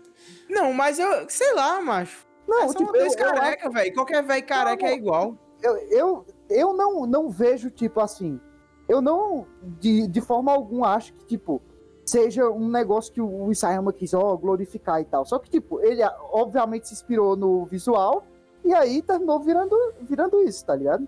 Não, 0.49 0.73
mas 0.73 0.99
eu. 0.99 1.09
Sei 1.29 1.55
lá, 1.55 1.81
macho. 1.81 2.27
Não, 2.49 2.63
São 2.69 2.75
tipo, 2.75 2.93
dois 2.93 3.15
eu, 3.17 3.27
eu, 3.27 3.33
careca, 3.35 3.71
velho. 3.71 3.95
Qualquer 3.95 4.23
velho 4.25 4.45
careca 4.45 4.87
é 4.87 4.95
igual. 4.95 5.37
eu, 5.63 5.77
eu, 5.93 6.27
eu 6.49 6.73
não, 6.75 7.07
não 7.07 7.31
vejo, 7.31 7.71
tipo 7.71 8.01
assim. 8.01 8.41
Eu 8.89 9.01
não, 9.01 9.47
de, 9.79 10.09
de 10.09 10.21
forma 10.21 10.51
alguma, 10.51 10.95
acho 10.97 11.13
que, 11.13 11.25
tipo, 11.27 11.63
seja 12.11 12.49
um 12.51 12.69
negócio 12.69 13.13
que 13.13 13.21
o 13.21 13.51
Isayama 13.51 13.93
quis, 13.93 14.13
ó, 14.15 14.37
glorificar 14.37 15.01
e 15.01 15.05
tal. 15.05 15.25
Só 15.25 15.39
que, 15.39 15.49
tipo, 15.51 15.81
ele 15.81 16.03
obviamente 16.33 16.89
se 16.89 16.95
inspirou 16.95 17.37
no 17.37 17.65
visual 17.65 18.25
e 18.65 18.75
aí 18.75 19.01
terminou 19.03 19.41
virando, 19.41 19.77
virando 20.03 20.43
isso, 20.43 20.65
tá 20.67 20.75
ligado? 20.75 21.07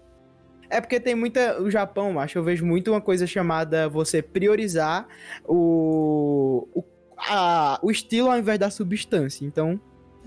É 0.70 0.80
porque 0.80 0.98
tem 0.98 1.14
muita. 1.14 1.60
O 1.60 1.70
Japão, 1.70 2.18
acho 2.18 2.38
eu 2.38 2.42
vejo 2.44 2.64
muito 2.64 2.90
uma 2.90 3.00
coisa 3.00 3.26
chamada 3.26 3.88
você 3.88 4.22
priorizar 4.22 5.06
o. 5.46 6.66
o, 6.74 6.84
a- 7.18 7.78
o 7.82 7.90
estilo 7.90 8.30
ao 8.30 8.38
invés 8.38 8.58
da 8.58 8.70
substância. 8.70 9.44
Então. 9.44 9.78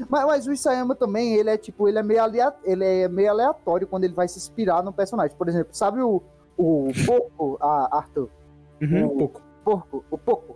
Mas, 0.09 0.25
mas 0.25 0.47
o 0.47 0.51
Isayama 0.51 0.93
também, 0.93 1.33
ele 1.35 1.49
é 1.49 1.57
tipo, 1.57 1.87
ele 1.87 1.97
é 1.97 2.03
meio 2.03 2.21
aleatório, 2.21 2.69
ele 2.71 2.85
é 2.85 3.07
meio 3.07 3.29
aleatório 3.31 3.87
quando 3.87 4.03
ele 4.03 4.13
vai 4.13 4.27
se 4.27 4.37
inspirar 4.37 4.83
no 4.83 4.91
personagem. 4.93 5.35
Por 5.35 5.47
exemplo, 5.47 5.69
sabe 5.73 6.01
o, 6.01 6.21
o 6.57 6.91
porco, 7.05 7.57
a 7.61 7.97
Arthur? 7.97 8.29
Uhum, 8.81 9.07
O- 9.07 9.13
um 9.13 9.17
pouco. 9.17 9.41
Porco, 9.63 10.05
o 10.11 10.17
porco. 10.17 10.54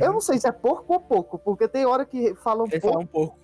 Eu 0.00 0.12
não 0.12 0.20
sei 0.20 0.38
se 0.38 0.48
é 0.48 0.52
porco 0.52 0.92
ou 0.94 1.00
pouco, 1.00 1.38
porque 1.38 1.68
tem 1.68 1.86
hora 1.86 2.04
que 2.04 2.34
falam 2.36 2.66
Ele 2.66 2.80
porco. 2.80 2.92
fala 2.92 3.04
um 3.04 3.06
pouco. 3.06 3.38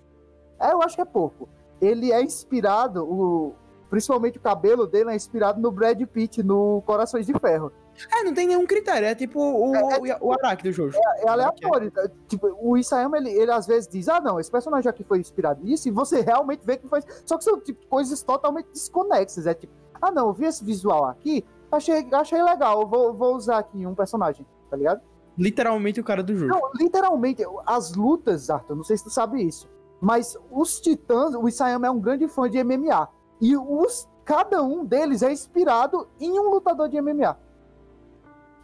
É, 0.60 0.72
eu 0.72 0.82
acho 0.82 0.96
que 0.96 1.02
é 1.02 1.04
pouco. 1.04 1.48
Ele 1.80 2.12
é 2.12 2.22
inspirado, 2.22 3.04
o, 3.04 3.54
principalmente 3.90 4.38
o 4.38 4.40
cabelo 4.40 4.86
dele 4.86 5.10
é 5.10 5.14
inspirado 5.14 5.60
no 5.60 5.70
Brad 5.70 6.00
Pitt, 6.06 6.42
no 6.42 6.82
Corações 6.86 7.26
de 7.26 7.38
Ferro. 7.38 7.70
É, 8.12 8.22
não 8.24 8.34
tem 8.34 8.46
nenhum 8.46 8.66
critério. 8.66 9.08
É 9.08 9.14
tipo 9.14 9.40
o, 9.40 9.74
É, 9.74 9.98
o, 10.22 10.28
o 10.28 10.32
Araki 10.32 10.64
do 10.64 10.72
Jojo. 10.72 10.98
É 11.18 11.28
aleatório. 11.28 11.90
tá? 11.90 12.08
Tipo, 12.28 12.54
o 12.60 12.76
Isayama, 12.76 13.16
ele, 13.16 13.30
ele 13.30 13.50
às 13.50 13.66
vezes 13.66 13.88
diz, 13.88 14.08
ah, 14.08 14.20
não, 14.20 14.38
esse 14.38 14.50
personagem 14.50 14.88
aqui 14.88 15.02
foi 15.02 15.18
inspirado 15.18 15.62
nisso, 15.64 15.88
e 15.88 15.90
você 15.90 16.20
realmente 16.20 16.60
vê 16.64 16.76
que 16.76 16.86
foi. 16.88 17.00
Só 17.24 17.38
que 17.38 17.44
são 17.44 17.58
tipo, 17.60 17.86
coisas 17.86 18.22
totalmente 18.22 18.68
desconexas. 18.70 19.46
É 19.46 19.54
tipo, 19.54 19.72
ah, 20.00 20.10
não, 20.10 20.28
eu 20.28 20.32
vi 20.34 20.44
esse 20.44 20.62
visual 20.64 21.06
aqui, 21.06 21.44
achei, 21.72 22.06
achei 22.12 22.42
legal, 22.42 22.82
eu 22.82 22.86
vou, 22.86 23.14
vou 23.14 23.34
usar 23.34 23.58
aqui 23.58 23.86
um 23.86 23.94
personagem, 23.94 24.46
tá 24.70 24.76
ligado? 24.76 25.00
Literalmente 25.38 26.00
o 26.00 26.04
cara 26.04 26.22
do 26.22 26.34
Jojo. 26.34 26.48
Não, 26.48 26.70
literalmente, 26.74 27.42
as 27.66 27.94
lutas, 27.94 28.48
Arthur, 28.50 28.74
não 28.76 28.84
sei 28.84 28.96
se 28.96 29.04
tu 29.04 29.10
sabe 29.10 29.42
isso, 29.42 29.68
mas 30.00 30.36
os 30.50 30.80
titãs, 30.80 31.34
o 31.34 31.46
Isayama 31.48 31.86
é 31.86 31.90
um 31.90 32.00
grande 32.00 32.26
fã 32.28 32.48
de 32.48 32.62
MMA. 32.62 33.08
E 33.40 33.56
os, 33.56 34.08
cada 34.24 34.62
um 34.62 34.84
deles 34.84 35.22
é 35.22 35.30
inspirado 35.30 36.08
em 36.18 36.38
um 36.40 36.50
lutador 36.50 36.88
de 36.88 37.00
MMA. 37.00 37.36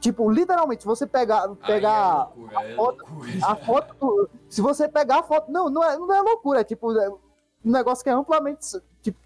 Tipo, 0.01 0.29
literalmente, 0.31 0.83
se 0.83 0.87
você 0.89 1.07
pegar, 1.07 1.49
pegar 1.65 2.29
Aí 2.57 2.73
é 2.73 2.75
loucura, 2.75 2.75
é 2.75 2.75
foto- 2.75 3.05
loucura. 3.09 3.31
a 3.47 3.57
foto, 3.57 3.95
do- 4.01 4.31
se 4.49 4.61
você 4.61 4.89
pegar 4.89 5.21
a 5.21 5.23
foto, 5.23 5.53
não, 5.53 5.71
não 5.71 5.85
é, 5.85 5.97
não 5.97 6.13
é 6.13 6.21
loucura, 6.21 6.61
é 6.61 6.65
tipo, 6.65 6.91
é 6.99 7.09
um 7.09 7.19
negócio 7.71 8.03
que 8.03 8.11
é 8.11 8.13
amplamente, 8.13 8.67
tipo, 9.01 9.19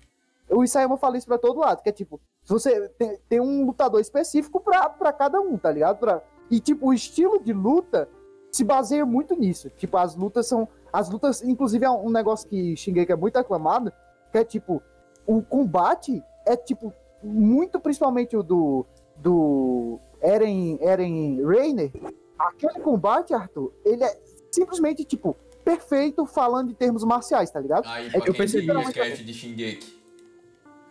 o 0.50 0.62
Isayama 0.62 0.98
fala 0.98 1.16
isso 1.16 1.26
pra 1.26 1.38
todo 1.38 1.60
lado, 1.60 1.82
que 1.82 1.88
é 1.88 1.92
tipo, 1.92 2.20
se 2.44 2.52
você 2.52 2.88
tem, 2.90 3.18
tem 3.26 3.40
um 3.40 3.64
lutador 3.64 4.00
específico 4.00 4.60
pra, 4.60 4.88
pra 4.90 5.12
cada 5.14 5.40
um, 5.40 5.56
tá 5.56 5.70
ligado? 5.70 5.96
Pra, 5.98 6.22
e 6.50 6.60
tipo, 6.60 6.88
o 6.88 6.94
estilo 6.94 7.42
de 7.42 7.52
luta 7.52 8.08
se 8.52 8.64
baseia 8.64 9.04
muito 9.04 9.34
nisso, 9.34 9.70
tipo, 9.70 9.96
as 9.96 10.16
lutas 10.16 10.46
são, 10.46 10.68
as 10.92 11.10
lutas, 11.10 11.42
inclusive 11.42 11.84
é 11.84 11.90
um 11.90 12.10
negócio 12.10 12.48
que 12.48 12.76
Shingeki 12.76 13.12
é 13.12 13.16
muito 13.16 13.36
aclamado, 13.36 13.92
que 14.32 14.38
é 14.38 14.44
tipo, 14.44 14.82
o 15.26 15.42
combate 15.42 16.22
é 16.46 16.56
tipo, 16.56 16.92
muito 17.22 17.80
principalmente 17.80 18.36
o 18.36 18.42
do, 18.42 18.86
do 19.16 19.98
Eren, 20.22 20.78
Eren 20.80 21.44
Reiner, 21.46 21.92
aquele 22.38 22.80
combate, 22.80 23.34
Arthur, 23.34 23.72
ele 23.84 24.04
é 24.04 24.18
simplesmente, 24.50 25.04
tipo, 25.04 25.36
perfeito 25.64 26.24
falando 26.24 26.70
em 26.70 26.74
termos 26.74 27.02
marciais, 27.04 27.50
tá 27.50 27.60
ligado? 27.60 27.86
É 27.88 28.10
pra 28.10 28.20
quem 28.20 28.32
pensei 28.32 28.60
viu 28.60 28.74
o 28.74 28.78
literalmente 28.78 28.98
sketch 28.98 29.26
de 29.26 29.34
Shingeki. 29.34 30.05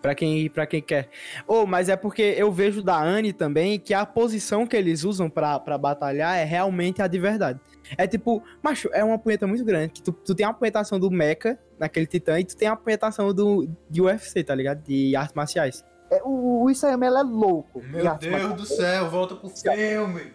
Pra 0.06 0.14
quem, 0.14 0.48
pra 0.52 0.68
quem 0.68 0.84
quer. 0.84 1.10
Oh, 1.48 1.66
mas 1.66 1.90
é 1.90 1.96
porque 1.96 2.22
eu 2.38 2.52
vejo 2.52 2.84
da 2.84 3.02
Anne 3.02 3.34
também 3.34 3.80
que 3.80 3.92
a 3.92 4.06
posição 4.06 4.68
que 4.68 4.78
eles 4.78 5.04
usam 5.04 5.28
pra, 5.32 5.60
pra 5.60 5.80
batalhar 5.80 6.38
é 6.38 6.44
realmente 6.44 7.02
a 7.02 7.08
de 7.08 7.18
verdade. 7.18 7.60
É 7.98 8.06
tipo, 8.06 8.44
macho, 8.62 8.88
é 8.94 9.04
uma 9.04 9.18
punheta 9.18 9.48
muito 9.48 9.66
grande. 9.66 9.94
Que 9.94 10.04
tu, 10.04 10.12
tu 10.12 10.36
tem 10.36 10.46
a 10.46 10.54
punhetação 10.54 11.00
do 11.00 11.10
Mecha, 11.10 11.58
naquele 11.80 12.06
titã, 12.06 12.40
e 12.40 12.46
tu 12.46 12.56
tem 12.56 12.68
a 12.68 12.76
punhetação 12.76 13.34
do, 13.34 13.68
de 13.90 14.00
UFC, 14.00 14.44
tá 14.44 14.54
ligado? 14.54 14.84
De 14.84 15.16
artes 15.16 15.34
marciais. 15.34 15.84
É, 16.12 16.22
o, 16.24 16.66
o 16.66 16.70
Isayama, 16.70 17.08
é 17.08 17.24
louco. 17.24 17.82
Meu 17.82 18.08
artes 18.08 18.30
marciais. 18.30 18.56
Deus 18.56 18.70
do 18.70 18.76
céu, 18.76 19.10
volta 19.10 19.34
pro 19.34 19.50
filme. 19.50 20.34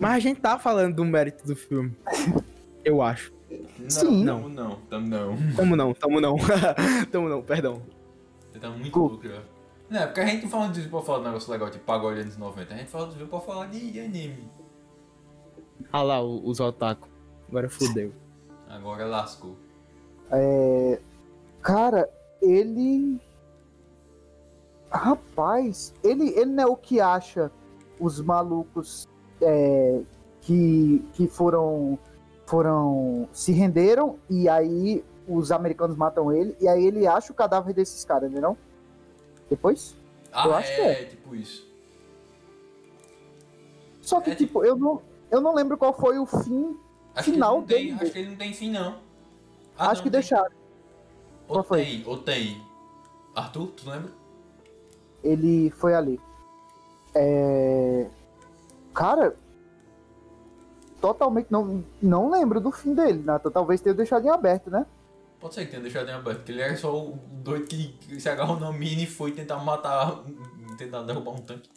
Mas 0.00 0.14
a 0.14 0.18
gente 0.18 0.40
tá 0.40 0.58
falando 0.58 0.96
do 0.96 1.04
mérito 1.04 1.46
do 1.46 1.54
filme. 1.54 1.96
Eu 2.84 3.00
acho. 3.02 3.32
Não, 3.78 3.88
Sim. 3.88 4.24
não, 4.24 4.48
não, 4.48 4.76
tamo 4.88 5.06
não. 5.06 5.36
Tamo 5.54 5.76
não, 5.76 5.94
tamo 5.94 6.20
não. 6.20 6.36
tamo 7.10 7.28
não, 7.28 7.42
perdão. 7.42 7.82
Você 8.60 8.66
tá 8.66 8.70
muito 8.70 8.98
louco 8.98 9.26
já. 9.26 9.42
Não, 9.88 10.00
é 10.00 10.06
porque 10.06 10.20
a 10.20 10.26
gente 10.26 10.42
não 10.42 10.50
fala 10.50 10.68
disso 10.68 10.88
pra 10.88 11.00
falar 11.00 11.18
de 11.20 11.24
negócio 11.24 11.50
legal, 11.50 11.70
tipo 11.70 11.84
pagode 11.84 12.20
anos 12.20 12.36
90. 12.36 12.74
A 12.74 12.76
gente 12.76 12.90
fala 12.90 13.08
disso 13.08 13.26
pra 13.26 13.40
falar 13.40 13.66
de, 13.66 13.90
de 13.90 14.00
anime. 14.00 14.50
Ah 15.90 16.02
lá, 16.02 16.22
os 16.22 16.60
otaku. 16.60 17.08
Agora 17.48 17.70
fudeu. 17.70 18.12
Agora 18.68 19.06
lascou. 19.06 19.56
Cara, 21.62 22.08
ele. 22.40 23.18
Rapaz, 24.90 25.94
ele, 26.02 26.30
ele 26.30 26.46
não 26.50 26.64
é 26.64 26.66
o 26.66 26.76
que 26.76 27.00
acha 27.00 27.50
os 27.98 28.20
malucos 28.20 29.08
é, 29.40 30.02
que, 30.40 31.04
que 31.14 31.26
foram, 31.28 31.98
foram. 32.46 33.28
se 33.32 33.52
renderam 33.52 34.18
e 34.28 34.48
aí 34.48 35.04
os 35.32 35.52
americanos 35.52 35.96
matam 35.96 36.32
ele 36.32 36.56
e 36.60 36.66
aí 36.68 36.84
ele 36.84 37.06
acha 37.06 37.32
o 37.32 37.36
cadáver 37.36 37.72
desses 37.74 38.04
caras, 38.04 38.30
né? 38.30 38.40
Não? 38.40 38.56
Depois? 39.48 39.96
Ah, 40.32 40.46
Eu 40.46 40.54
acho 40.54 40.74
que 40.74 40.80
é, 40.80 41.04
tipo 41.04 41.34
isso. 41.34 41.68
Só 44.00 44.20
que, 44.20 44.30
É, 44.30 44.34
tipo, 44.34 44.64
eu 44.64 44.76
não, 44.76 45.02
eu 45.30 45.40
não 45.40 45.54
lembro 45.54 45.76
qual 45.76 45.92
foi 45.92 46.18
o 46.18 46.26
fim. 46.26 46.76
Acho 47.14 47.30
Final 47.30 47.62
que 47.62 47.74
ele 47.74 47.90
não 47.92 47.96
tem, 47.96 47.96
dele. 47.96 48.02
acho 48.02 48.12
que 48.12 48.18
ele 48.18 48.30
não 48.30 48.36
tem 48.36 48.52
fim, 48.52 48.70
não. 48.70 48.94
Ah, 49.78 49.90
acho 49.90 49.96
não, 50.00 50.04
que 50.04 50.10
tem. 50.10 50.20
deixaram. 50.20 50.50
Ou 51.48 51.54
Qual 51.56 51.64
foi? 51.64 51.84
tem, 51.84 52.02
ou 52.06 52.18
tem. 52.18 52.62
Arthur, 53.34 53.66
tu 53.68 53.88
lembra? 53.90 54.10
Ele 55.22 55.70
foi 55.70 55.94
ali. 55.94 56.20
É... 57.14 58.06
Cara, 58.94 59.36
totalmente 61.00 61.50
não, 61.50 61.84
não 62.00 62.30
lembro 62.30 62.60
do 62.60 62.70
fim 62.70 62.94
dele, 62.94 63.22
Nathan. 63.22 63.50
Talvez 63.50 63.80
tenha 63.80 63.94
deixado 63.94 64.24
em 64.24 64.30
aberto, 64.30 64.70
né? 64.70 64.86
Pode 65.40 65.54
ser 65.54 65.64
que 65.64 65.70
tenha 65.70 65.82
deixado 65.82 66.08
em 66.08 66.12
aberto, 66.12 66.38
porque 66.38 66.52
ele 66.52 66.60
era 66.60 66.76
só 66.76 66.94
o 66.94 67.16
doido 67.16 67.66
que 67.66 68.20
se 68.20 68.28
agarrou 68.28 68.60
na 68.60 68.70
mina 68.70 69.02
e 69.02 69.06
foi 69.06 69.32
tentar 69.32 69.56
matar, 69.56 70.22
tentar 70.76 71.02
derrubar 71.02 71.32
um 71.32 71.38
tanque. 71.38 71.70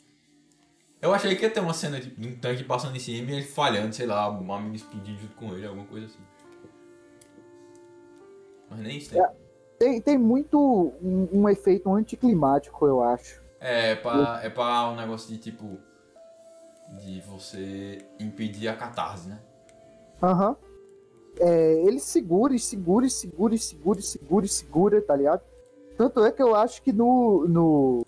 Eu 1.01 1.13
achei 1.13 1.35
que 1.35 1.43
ia 1.43 1.49
ter 1.49 1.61
uma 1.61 1.73
cena 1.73 1.99
de 1.99 2.27
um 2.27 2.35
tanque 2.35 2.63
passando 2.63 2.95
em 2.95 2.99
cima 2.99 3.31
e 3.31 3.35
ele 3.35 3.43
falhando, 3.43 3.93
sei 3.93 4.05
lá, 4.05 4.27
uma 4.29 4.59
mina 4.59 4.75
explodindo 4.75 5.19
junto 5.19 5.35
com 5.35 5.53
ele, 5.53 5.65
alguma 5.65 5.85
coisa 5.85 6.07
assim. 6.07 6.19
Mas 8.69 8.79
nem 8.79 8.97
isso 8.97 9.11
tem. 9.11 9.23
Tem, 9.79 10.01
tem 10.01 10.17
muito 10.17 10.57
um, 11.01 11.27
um 11.31 11.49
efeito 11.49 11.93
anticlimático, 11.93 12.85
eu 12.85 13.01
acho. 13.03 13.41
É, 13.59 13.95
pra, 13.95 14.41
é 14.43 14.49
pra 14.49 14.89
um 14.89 14.95
negócio 14.95 15.29
de 15.29 15.37
tipo. 15.37 15.77
De 17.01 17.21
você 17.21 18.05
impedir 18.19 18.67
a 18.67 18.75
catarse, 18.75 19.27
né? 19.27 19.39
Aham. 20.21 20.55
É, 21.39 21.73
ele 21.85 21.99
segura 21.99 22.53
e 22.55 22.59
segura 22.59 23.05
e 23.05 23.09
segura 23.09 23.55
e 23.55 23.59
segura 23.59 23.99
e 23.99 24.03
segura 24.03 24.45
e 24.45 24.49
segura, 24.49 25.01
tá 25.01 25.15
ligado? 25.15 25.41
Tanto 25.97 26.23
é 26.23 26.31
que 26.31 26.41
eu 26.41 26.55
acho 26.55 26.81
que 26.81 26.91
no, 26.91 27.47
no 27.47 28.05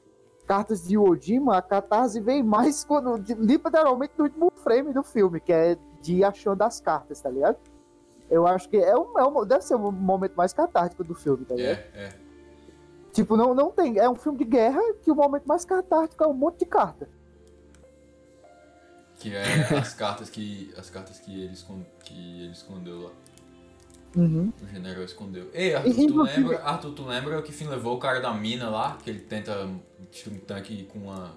Cartas 0.48 0.88
de 0.88 0.98
Odima, 0.98 1.58
a 1.58 1.62
catarse 1.62 2.20
vem 2.20 2.44
mais 2.44 2.84
quando, 2.84 3.16
literalmente 3.40 4.14
no 4.18 4.26
último 4.26 4.52
frame 4.64 4.94
do 4.94 5.04
filme, 5.04 5.40
que 5.40 5.52
é 5.54 5.78
de 6.02 6.24
achando 6.24 6.62
as 6.62 6.80
cartas, 6.80 7.20
tá 7.22 7.30
ligado? 7.30 7.58
Eu 8.30 8.48
acho 8.48 8.68
que 8.70 8.78
é 8.78 8.96
um, 8.98 9.20
é 9.20 9.26
um- 9.26 9.46
deve 9.46 9.64
ser 9.64 9.76
o 9.76 9.92
momento 9.92 10.34
mais 10.36 10.52
catártico 10.54 11.04
do 11.04 11.14
filme, 11.14 11.46
tá 11.46 11.56
ligado? 11.56 11.78
É, 11.78 12.06
é. 12.06 12.10
Tipo, 13.12 13.38
não, 13.38 13.54
não 13.54 13.72
tem. 13.72 13.98
É 13.98 14.10
um 14.10 14.16
filme 14.16 14.38
de 14.40 14.46
guerra 14.46 14.82
que 15.02 15.10
o 15.10 15.16
momento 15.16 15.46
mais 15.46 15.64
catártico 15.64 16.24
é 16.24 16.28
um 16.28 16.34
monte 16.34 16.60
de 16.60 16.66
carta. 16.66 17.08
Que 19.20 19.34
é 19.36 19.44
as 19.78 19.94
cartas 19.94 20.30
que. 20.30 20.74
As 20.78 20.90
cartas 20.90 21.20
que 21.20 21.32
ele, 21.44 21.54
escon- 21.54 21.86
que 22.04 22.14
ele 22.44 22.52
escondeu 22.52 23.04
lá. 23.04 23.12
Uhum. 24.16 24.52
O 24.64 24.68
general 24.68 25.04
escondeu. 25.04 25.50
Ei, 25.54 25.76
Arthur, 25.76 25.90
E- 26.00 26.08
tu 26.08 26.22
lembra, 26.24 26.64
Arthur, 26.64 26.92
tu 26.94 27.06
lembra 27.06 27.42
que 27.42 27.52
fim 27.52 27.68
levou 27.68 27.96
o 27.96 28.00
cara 28.00 28.20
da 28.22 28.34
mina 28.34 28.70
lá? 28.70 28.98
Que 29.04 29.10
ele 29.10 29.20
tenta 29.20 29.70
destruir 30.12 30.38
um 30.38 30.40
tanque 30.46 30.84
com 30.86 31.00
uma. 31.00 31.34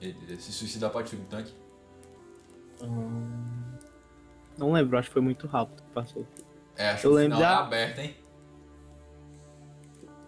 Ele, 0.00 0.16
ele 0.28 0.40
se 0.40 0.52
suicidar 0.52 0.90
pra 0.90 1.02
destruir 1.02 1.22
um 1.22 1.26
tanque? 1.26 1.52
Não 4.56 4.72
lembro, 4.72 4.96
acho 4.98 5.08
que 5.08 5.12
foi 5.12 5.22
muito 5.22 5.46
rápido 5.46 5.82
que 5.82 5.90
passou. 5.90 6.26
É, 6.76 6.90
acho 6.90 7.06
Eu 7.06 7.10
que 7.10 7.16
o 7.16 7.18
lembro 7.18 7.36
final 7.38 7.52
da- 7.54 7.60
é 7.60 7.64
aberto, 7.66 7.98
hein? 7.98 8.16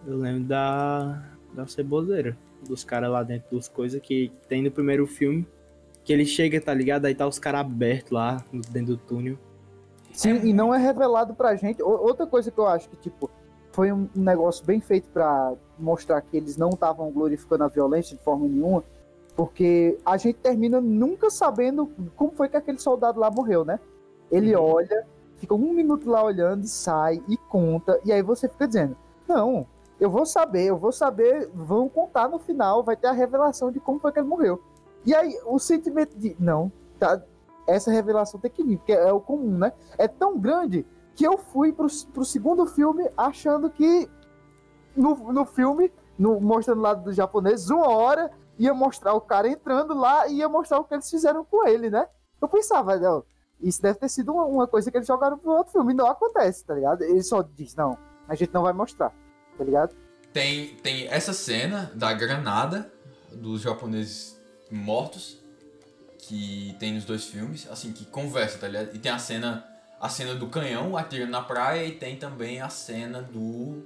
Eu 0.05 0.17
lembro 0.17 0.43
da. 0.43 1.23
da 1.53 1.67
ceboseira. 1.67 2.37
Dos 2.67 2.83
caras 2.83 3.09
lá 3.11 3.23
dentro 3.23 3.49
dos 3.55 3.67
coisas 3.67 3.99
que 4.01 4.31
tem 4.47 4.61
no 4.61 4.69
primeiro 4.71 5.07
filme. 5.07 5.47
Que 6.03 6.13
ele 6.13 6.25
chega, 6.25 6.59
tá 6.59 6.73
ligado? 6.73 7.05
Aí 7.05 7.15
tá 7.15 7.27
os 7.27 7.39
caras 7.39 7.61
abertos 7.61 8.11
lá 8.11 8.43
dentro 8.71 8.95
do 8.95 8.97
túnel. 8.97 9.37
Sim, 10.13 10.41
e 10.43 10.53
não 10.53 10.73
é 10.73 10.77
revelado 10.77 11.33
pra 11.33 11.55
gente. 11.55 11.81
Outra 11.81 12.27
coisa 12.27 12.51
que 12.51 12.57
eu 12.57 12.67
acho 12.67 12.89
que, 12.89 12.97
tipo, 12.97 13.29
foi 13.71 13.91
um 13.91 14.09
negócio 14.15 14.65
bem 14.65 14.81
feito 14.81 15.09
pra 15.09 15.53
mostrar 15.79 16.21
que 16.21 16.35
eles 16.35 16.57
não 16.57 16.69
estavam 16.69 17.09
glorificando 17.11 17.63
a 17.63 17.67
violência 17.67 18.17
de 18.17 18.23
forma 18.23 18.47
nenhuma, 18.47 18.83
porque 19.35 19.97
a 20.05 20.17
gente 20.17 20.37
termina 20.39 20.81
nunca 20.81 21.29
sabendo 21.29 21.89
como 22.15 22.31
foi 22.31 22.49
que 22.49 22.57
aquele 22.57 22.79
soldado 22.79 23.19
lá 23.19 23.31
morreu, 23.31 23.63
né? 23.63 23.79
Ele 24.29 24.55
olha, 24.55 25.05
fica 25.37 25.55
um 25.55 25.73
minuto 25.73 26.09
lá 26.09 26.23
olhando 26.23 26.63
e 26.63 26.67
sai 26.67 27.21
e 27.27 27.37
conta, 27.37 27.99
e 28.05 28.11
aí 28.11 28.21
você 28.21 28.47
fica 28.47 28.67
dizendo: 28.67 28.95
Não, 29.27 29.65
eu 29.99 30.09
vou 30.09 30.25
saber, 30.25 30.65
eu 30.65 30.77
vou 30.77 30.91
saber, 30.91 31.49
vão 31.53 31.87
contar 31.87 32.27
no 32.27 32.39
final, 32.39 32.83
vai 32.83 32.95
ter 32.95 33.07
a 33.07 33.11
revelação 33.11 33.71
de 33.71 33.79
como 33.79 33.99
foi 33.99 34.11
que 34.11 34.19
ele 34.19 34.27
morreu. 34.27 34.61
E 35.05 35.15
aí 35.15 35.39
o 35.45 35.59
sentimento 35.59 36.17
de: 36.17 36.35
Não, 36.39 36.71
tá, 36.99 37.21
essa 37.67 37.91
revelação 37.91 38.39
tem 38.39 38.51
que 38.51 38.63
vir, 38.63 38.77
porque 38.77 38.93
é 38.93 39.11
o 39.11 39.19
comum, 39.19 39.57
né? 39.57 39.73
é 39.97 40.07
tão 40.07 40.37
grande 40.39 40.85
que 41.15 41.25
eu 41.25 41.37
fui 41.37 41.71
pro, 41.71 41.87
pro 42.13 42.25
segundo 42.25 42.65
filme 42.65 43.09
achando 43.15 43.69
que 43.69 44.09
no, 44.95 45.15
no 45.31 45.45
filme, 45.45 45.91
no, 46.17 46.39
mostrando 46.39 46.81
lá 46.81 46.93
dos 46.93 47.15
japoneses, 47.15 47.69
uma 47.69 47.89
hora 47.89 48.31
ia 48.57 48.73
mostrar 48.73 49.13
o 49.13 49.21
cara 49.21 49.47
entrando 49.47 49.93
lá 49.93 50.27
e 50.27 50.37
ia 50.37 50.49
mostrar 50.49 50.79
o 50.79 50.83
que 50.83 50.93
eles 50.93 51.09
fizeram 51.09 51.43
com 51.45 51.67
ele, 51.67 51.89
né? 51.89 52.07
Eu 52.41 52.47
pensava, 52.47 52.97
não, 52.97 53.23
isso 53.59 53.81
deve 53.81 53.99
ter 53.99 54.09
sido 54.09 54.33
uma, 54.33 54.45
uma 54.45 54.67
coisa 54.67 54.89
que 54.91 54.97
eles 54.97 55.07
jogaram 55.07 55.37
pro 55.37 55.51
outro 55.51 55.73
filme. 55.73 55.93
Não 55.93 56.07
acontece, 56.07 56.65
tá 56.65 56.73
ligado? 56.73 57.03
Ele 57.03 57.23
só 57.23 57.41
diz, 57.41 57.75
não, 57.75 57.97
a 58.27 58.35
gente 58.35 58.53
não 58.53 58.63
vai 58.63 58.73
mostrar, 58.73 59.13
tá 59.57 59.63
ligado? 59.63 59.95
Tem, 60.33 60.75
tem 60.77 61.07
essa 61.07 61.33
cena 61.33 61.91
da 61.93 62.13
granada 62.13 62.91
dos 63.31 63.61
japoneses 63.61 64.40
mortos 64.71 65.37
que 66.19 66.75
tem 66.79 66.93
nos 66.93 67.03
dois 67.05 67.25
filmes, 67.25 67.67
assim, 67.69 67.91
que 67.91 68.05
conversa, 68.05 68.57
tá 68.59 68.67
ligado? 68.67 68.95
E 68.95 68.99
tem 68.99 69.11
a 69.11 69.17
cena, 69.19 69.65
a 69.99 70.07
cena 70.07 70.35
do 70.35 70.47
canhão 70.47 70.95
atirando 70.95 71.31
na 71.31 71.41
praia 71.41 71.85
e 71.85 71.91
tem 71.97 72.15
também 72.15 72.61
a 72.61 72.69
cena 72.69 73.21
do 73.21 73.83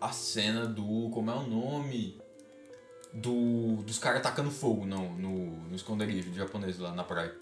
a 0.00 0.12
cena 0.12 0.66
do 0.66 1.08
como 1.10 1.30
é 1.30 1.34
o 1.34 1.42
nome 1.46 2.20
do 3.12 3.76
dos 3.82 3.98
caras 3.98 4.22
tacando 4.22 4.50
fogo 4.50 4.84
não, 4.86 5.12
no, 5.14 5.56
no 5.68 5.74
esconderijo 5.74 6.30
de 6.30 6.36
japonês 6.36 6.78
lá 6.78 6.92
na 6.92 7.02
praia. 7.04 7.34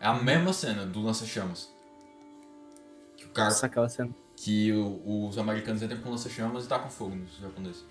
É 0.00 0.06
a 0.06 0.14
mesma 0.14 0.52
cena 0.52 0.84
do 0.84 1.00
lança-chamas. 1.00 1.72
Que 3.16 3.24
o 3.24 3.28
cara 3.30 3.48
Nossa, 3.50 3.66
aquela 3.66 3.88
cena. 3.88 4.14
que 4.36 4.72
o- 4.72 5.26
os 5.28 5.38
americanos 5.38 5.82
entram 5.82 6.00
com 6.00 6.10
lança-chamas 6.10 6.64
e 6.64 6.68
tacam 6.68 6.90
fogo 6.90 7.14
nos 7.14 7.36
japoneses. 7.38 7.84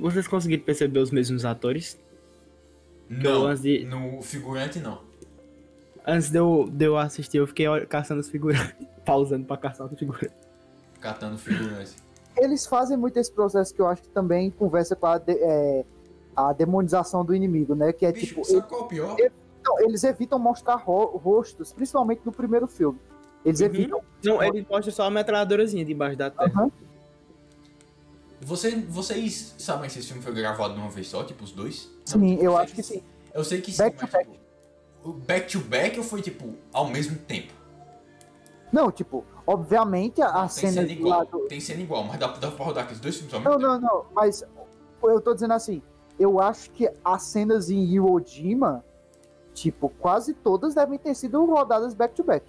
Vocês 0.00 0.26
conseguiram 0.26 0.64
perceber 0.64 0.98
os 1.00 1.10
mesmos 1.10 1.44
atores? 1.44 1.98
Não, 3.08 3.46
antes 3.46 3.62
de- 3.62 3.84
no 3.84 4.22
figurante 4.22 4.78
não. 4.78 5.00
Antes 6.06 6.30
de 6.30 6.38
eu, 6.38 6.68
de 6.70 6.84
eu 6.86 6.96
assistir, 6.96 7.38
eu 7.38 7.46
fiquei 7.46 7.66
caçando 7.86 8.20
as 8.20 8.28
figuras. 8.28 8.58
Pausando 9.04 9.44
pra 9.46 9.56
caçar 9.56 9.86
as 9.86 9.98
figuras. 9.98 10.30
Catando 11.00 11.36
figurante. 11.38 11.92
Eles 12.36 12.66
fazem 12.66 12.96
muito 12.96 13.16
esse 13.18 13.32
processo 13.32 13.74
que 13.74 13.80
eu 13.80 13.86
acho 13.86 14.02
que 14.02 14.08
também 14.10 14.50
conversa 14.50 14.94
com 14.94 15.06
a, 15.06 15.18
de- 15.18 15.32
é, 15.38 15.84
a 16.36 16.52
demonização 16.52 17.24
do 17.24 17.34
inimigo, 17.34 17.74
né? 17.74 17.92
Que 17.92 18.06
é 18.06 18.12
Bicho, 18.12 18.26
tipo, 18.26 18.44
sabe 18.44 18.68
qual 18.68 18.82
é 18.82 18.84
o 18.84 18.86
pior? 18.86 19.16
Não, 19.64 19.80
eles 19.80 20.04
evitam 20.04 20.38
mostrar 20.38 20.76
ro- 20.76 21.16
rostos, 21.18 21.72
principalmente 21.72 22.20
no 22.24 22.32
primeiro 22.32 22.66
filme. 22.66 22.98
Eles 23.44 23.60
Uhum. 23.60 23.66
evitam. 23.66 24.00
Não, 24.24 24.42
ele 24.42 24.66
mostra 24.70 24.92
só 24.92 25.04
a 25.04 25.10
metralhadorazinha 25.10 25.84
debaixo 25.84 26.16
da 26.16 26.30
terra. 26.30 26.50
Aham. 26.54 26.70
Você, 28.40 28.74
vocês 28.76 29.54
sabem 29.58 29.88
se 29.90 29.98
esse 29.98 30.08
filme 30.08 30.22
foi 30.22 30.32
gravado 30.32 30.74
de 30.74 30.80
uma 30.80 30.88
vez 30.90 31.08
só, 31.08 31.22
tipo 31.22 31.44
os 31.44 31.52
dois? 31.52 31.90
Sim, 32.06 32.36
eu 32.36 32.56
acho 32.56 32.74
que 32.74 32.82
sim. 32.82 33.02
Eu 33.34 33.44
sei 33.44 33.60
que 33.60 33.70
sim, 33.70 33.78
Back 33.82 33.96
to 33.96 34.02
mas 34.02 34.12
back. 34.12 34.30
tipo, 34.30 34.40
o 35.04 35.12
back 35.12 35.52
to 35.52 35.60
back 35.60 35.98
ou 35.98 36.04
foi 36.04 36.22
tipo 36.22 36.54
ao 36.72 36.88
mesmo 36.88 37.16
tempo? 37.18 37.52
Não, 38.72 38.90
tipo, 38.90 39.24
obviamente 39.46 40.22
a, 40.22 40.48
cena 40.48 40.72
cena 40.72 40.86
do 40.86 40.92
igual, 40.92 41.18
lado. 41.18 41.38
tem 41.48 41.60
cena 41.60 41.82
igual, 41.82 42.04
mas 42.04 42.18
dá, 42.18 42.28
dá 42.28 42.50
pra 42.50 42.64
rodar 42.64 42.84
aqueles 42.84 43.00
dois 43.00 43.16
filmes 43.16 43.34
ao 43.34 43.40
mesmo 43.40 43.58
Não, 43.58 43.78
tempo. 43.80 43.82
não, 43.82 43.98
não, 43.98 44.06
mas 44.14 44.44
eu 45.02 45.20
tô 45.20 45.34
dizendo 45.34 45.52
assim, 45.54 45.82
eu 46.18 46.40
acho 46.40 46.70
que 46.70 46.88
as 47.04 47.22
cenas 47.24 47.68
em 47.68 47.84
Iwo 47.84 48.22
Jima, 48.24 48.84
tipo, 49.52 49.88
quase 49.88 50.32
todas 50.34 50.74
devem 50.74 50.98
ter 50.98 51.14
sido 51.14 51.44
rodadas 51.44 51.94
back 51.94 52.14
to 52.14 52.22
back. 52.24 52.46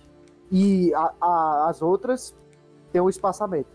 E 0.52 0.94
a- 0.94 1.14
a- 1.20 1.70
as 1.70 1.82
outras 1.82 2.34
tem 2.92 3.02
um 3.02 3.10
espaçamento. 3.10 3.70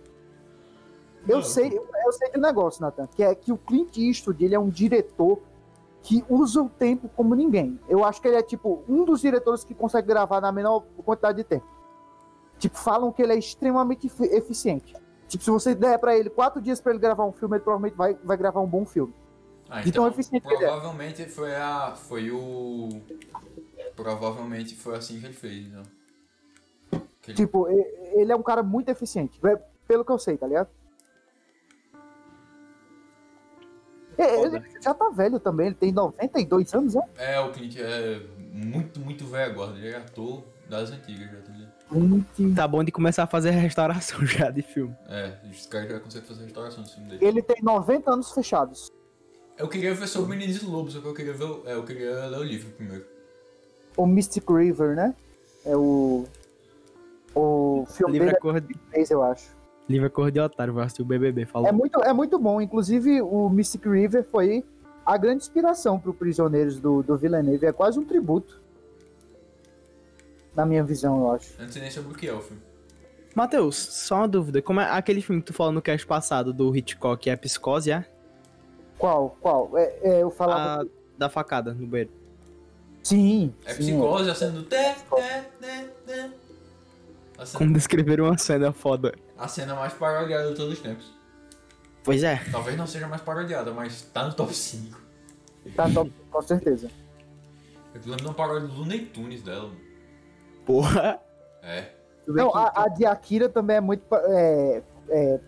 Eu 1.28 1.42
sei, 1.42 1.78
eu 1.78 2.12
sei 2.12 2.30
de 2.30 2.38
um 2.38 2.42
negócio, 2.42 2.80
Nathan, 2.82 3.06
que 3.08 3.22
é 3.22 3.34
que 3.34 3.52
o 3.52 3.56
Clint 3.58 3.96
Eastwood, 3.96 4.44
ele 4.44 4.54
é 4.54 4.58
um 4.58 4.68
diretor 4.68 5.40
que 6.02 6.24
usa 6.28 6.62
o 6.62 6.68
tempo 6.68 7.08
como 7.16 7.34
ninguém. 7.34 7.80
Eu 7.88 8.04
acho 8.04 8.20
que 8.22 8.28
ele 8.28 8.36
é, 8.36 8.42
tipo, 8.42 8.84
um 8.88 9.04
dos 9.04 9.20
diretores 9.20 9.64
que 9.64 9.74
consegue 9.74 10.06
gravar 10.06 10.40
na 10.40 10.52
menor 10.52 10.84
quantidade 11.04 11.38
de 11.38 11.44
tempo. 11.44 11.66
Tipo, 12.58 12.78
falam 12.78 13.10
que 13.12 13.20
ele 13.22 13.32
é 13.32 13.38
extremamente 13.38 14.06
efi- 14.06 14.32
eficiente. 14.34 14.94
Tipo, 15.28 15.42
se 15.42 15.50
você 15.50 15.74
der 15.74 15.98
pra 15.98 16.16
ele 16.16 16.30
quatro 16.30 16.60
dias 16.62 16.80
pra 16.80 16.92
ele 16.92 17.00
gravar 17.00 17.24
um 17.24 17.32
filme, 17.32 17.56
ele 17.56 17.64
provavelmente 17.64 17.96
vai, 17.96 18.14
vai 18.22 18.36
gravar 18.36 18.60
um 18.60 18.66
bom 18.66 18.84
filme. 18.86 19.12
Ah, 19.68 19.80
De 19.80 19.90
tão 19.90 20.06
eficiente 20.06 20.46
é. 20.46 20.56
provavelmente 20.56 21.26
foi 21.26 21.54
a. 21.56 21.94
Foi 21.96 22.30
o. 22.30 22.88
Provavelmente 23.96 24.76
foi 24.76 24.96
assim 24.96 25.18
que 25.18 25.26
ele 25.26 25.34
fez, 25.34 25.66
então. 25.66 25.82
Que 27.20 27.30
ele- 27.32 27.36
Tipo, 27.36 27.66
ele 27.68 28.30
é 28.30 28.36
um 28.36 28.42
cara 28.42 28.62
muito 28.62 28.88
eficiente. 28.90 29.40
é 29.44 29.56
Pelo 29.88 30.04
que 30.04 30.12
eu 30.12 30.18
sei, 30.18 30.36
tá 30.36 30.46
ligado? 30.46 30.68
É, 34.18 34.44
Ele 34.46 34.62
já 34.82 34.94
tá 34.94 35.10
velho 35.10 35.38
também, 35.38 35.66
ele 35.66 35.74
tem 35.74 35.92
92 35.92 36.72
anos, 36.74 36.94
né? 36.94 37.02
É, 37.18 37.38
o 37.40 37.50
Clint 37.52 37.76
é 37.78 38.20
muito, 38.52 38.98
muito 39.00 39.26
velho 39.26 39.52
agora. 39.52 39.76
Ele 39.76 39.88
é 39.88 39.96
ator 39.96 40.42
das 40.68 40.90
antigas 40.90 41.30
já, 41.30 41.36
tá 41.40 41.52
ligado? 41.52 42.54
Tá 42.54 42.66
bom 42.66 42.82
de 42.82 42.90
começar 42.90 43.22
a 43.24 43.26
fazer 43.26 43.50
restauração 43.50 44.24
já 44.26 44.50
de 44.50 44.62
filme. 44.62 44.94
É, 45.08 45.34
os 45.50 45.66
caras 45.66 45.90
já 45.90 46.00
conseguem 46.00 46.26
fazer 46.28 46.44
restauração 46.44 46.82
no 46.82 46.88
filme 46.88 47.08
dele. 47.10 47.24
Ele 47.24 47.42
tem 47.42 47.62
90 47.62 48.10
anos 48.12 48.32
fechados. 48.32 48.88
Eu 49.58 49.68
queria 49.68 49.94
ver 49.94 50.06
sobre 50.06 50.26
o 50.26 50.30
Meninos 50.38 50.62
e 50.62 50.66
Lobos, 50.66 50.92
só 50.92 51.00
que 51.00 51.06
eu 51.06 51.14
queria 51.14 51.32
ver. 51.32 51.44
o- 51.44 51.62
É, 51.66 51.74
eu 51.74 51.84
queria 51.84 52.26
ler 52.26 52.38
o 52.38 52.42
livro 52.42 52.70
primeiro. 52.72 53.06
O 53.96 54.06
Mystic 54.06 54.48
River, 54.50 54.94
né? 54.94 55.14
É 55.64 55.76
o. 55.76 56.24
O 57.34 57.86
filme 57.90 58.18
dele 58.18 58.30
a 58.32 58.40
cor, 58.40 58.56
é 58.56 58.60
inglês, 58.60 59.10
eu 59.10 59.22
acho. 59.22 59.55
Livre 59.88 60.06
a 60.06 60.10
cor 60.10 60.30
de 60.30 60.40
otário, 60.40 60.72
vou 60.72 60.82
assistir 60.82 61.02
o 61.02 61.04
BBB, 61.04 61.46
falou. 61.46 61.68
É 61.68 61.72
muito, 61.72 62.02
é 62.02 62.12
muito 62.12 62.38
bom. 62.38 62.60
Inclusive, 62.60 63.22
o 63.22 63.48
Mystic 63.48 63.84
River 63.84 64.24
foi 64.24 64.64
a 65.04 65.16
grande 65.16 65.42
inspiração 65.42 65.98
para 65.98 66.12
Prisioneiros 66.12 66.80
do, 66.80 67.02
do 67.02 67.16
Villeneuve. 67.16 67.66
É 67.66 67.72
quase 67.72 67.98
um 67.98 68.04
tributo. 68.04 68.60
Na 70.54 70.64
minha 70.64 70.82
visão, 70.82 71.20
eu 71.20 71.30
acho. 71.32 71.54
Eu 71.58 71.64
não 71.64 71.72
sei 71.72 71.82
nem 71.82 71.90
sobre 71.90 72.12
o 72.12 72.16
que 72.16 72.26
é 72.26 72.32
o 72.32 72.40
filme. 72.40 72.62
Matheus, 73.34 73.76
só 73.76 74.16
uma 74.16 74.28
dúvida. 74.28 74.62
Como 74.62 74.80
é 74.80 74.90
aquele 74.90 75.20
filme 75.20 75.42
que 75.42 75.48
tu 75.48 75.52
falou 75.52 75.72
no 75.72 75.82
cast 75.82 76.06
passado 76.06 76.52
do 76.52 76.74
Hitchcock, 76.74 77.28
é 77.28 77.36
Psicose, 77.36 77.92
é? 77.92 78.06
Qual? 78.96 79.36
Qual? 79.40 79.76
É, 79.76 79.98
é, 80.02 80.22
eu 80.22 80.30
falava. 80.30 80.82
A 80.82 80.86
da 81.16 81.28
facada 81.28 81.72
no 81.72 81.86
banheiro. 81.86 82.10
Sim. 83.02 83.54
É 83.64 83.74
sim, 83.74 83.98
psicose, 83.98 84.30
a 84.30 84.34
cena 84.34 84.52
do. 84.52 84.66
Como 87.54 87.72
descrever 87.72 88.20
uma 88.20 88.36
cena 88.38 88.72
foda. 88.72 89.14
A 89.38 89.48
cena 89.48 89.74
mais 89.74 89.92
parodiada 89.92 90.48
de 90.50 90.54
todos 90.56 90.72
os 90.74 90.80
tempos. 90.80 91.12
Pois 92.04 92.22
é. 92.22 92.40
Talvez 92.52 92.76
não 92.76 92.86
seja 92.86 93.08
mais 93.08 93.20
parodiada, 93.20 93.72
mas 93.72 94.02
tá 94.02 94.24
no 94.26 94.32
top 94.32 94.54
5. 94.54 95.00
Tá 95.74 95.88
top, 95.92 96.12
com 96.30 96.42
certeza. 96.42 96.88
Eu 97.94 98.00
lembro 98.02 98.16
de 98.16 98.24
uma 98.26 98.34
paródia 98.34 98.68
do 98.68 98.74
Looney 98.74 99.06
Tunes 99.06 99.42
dela. 99.42 99.68
mano. 99.68 99.80
Porra. 100.64 101.20
É. 101.62 101.92
Não, 102.26 102.54
a, 102.54 102.72
a 102.84 102.88
de 102.88 103.04
Akira 103.06 103.48
também 103.48 103.76
é 103.76 103.80
muito. 103.80 104.02
É, 104.12 104.82
é, 105.08 105.40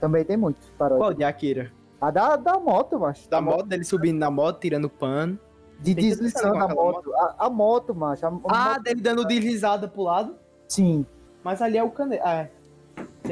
também 0.00 0.24
tem 0.24 0.36
muito 0.36 0.60
paródia. 0.78 0.98
Qual 1.04 1.14
de 1.14 1.24
Akira? 1.24 1.72
A 2.00 2.10
da, 2.10 2.36
da 2.36 2.58
moto, 2.58 2.98
macho. 2.98 3.28
Da 3.28 3.40
moto, 3.40 3.66
dele 3.66 3.84
subindo 3.84 4.18
na 4.18 4.30
moto, 4.30 4.60
tirando 4.60 4.88
pano. 4.88 5.38
De 5.78 5.94
Tem 5.94 6.04
deslizando 6.08 6.56
a 6.58 6.68
moto. 6.68 7.14
A, 7.14 7.46
a 7.46 7.50
moto, 7.50 7.94
macho. 7.94 8.26
A, 8.26 8.28
a 8.28 8.32
Ah, 8.48 8.68
moto- 8.74 8.82
dele 8.82 9.00
dando 9.00 9.24
deslizada 9.24 9.88
pro 9.88 10.02
lado. 10.02 10.36
sim. 10.68 11.06
Mas 11.42 11.62
ali 11.62 11.78
é 11.78 11.82
o 11.82 11.90
caneta. 11.90 12.22
Ah, 12.26 12.34
é. 12.34 12.50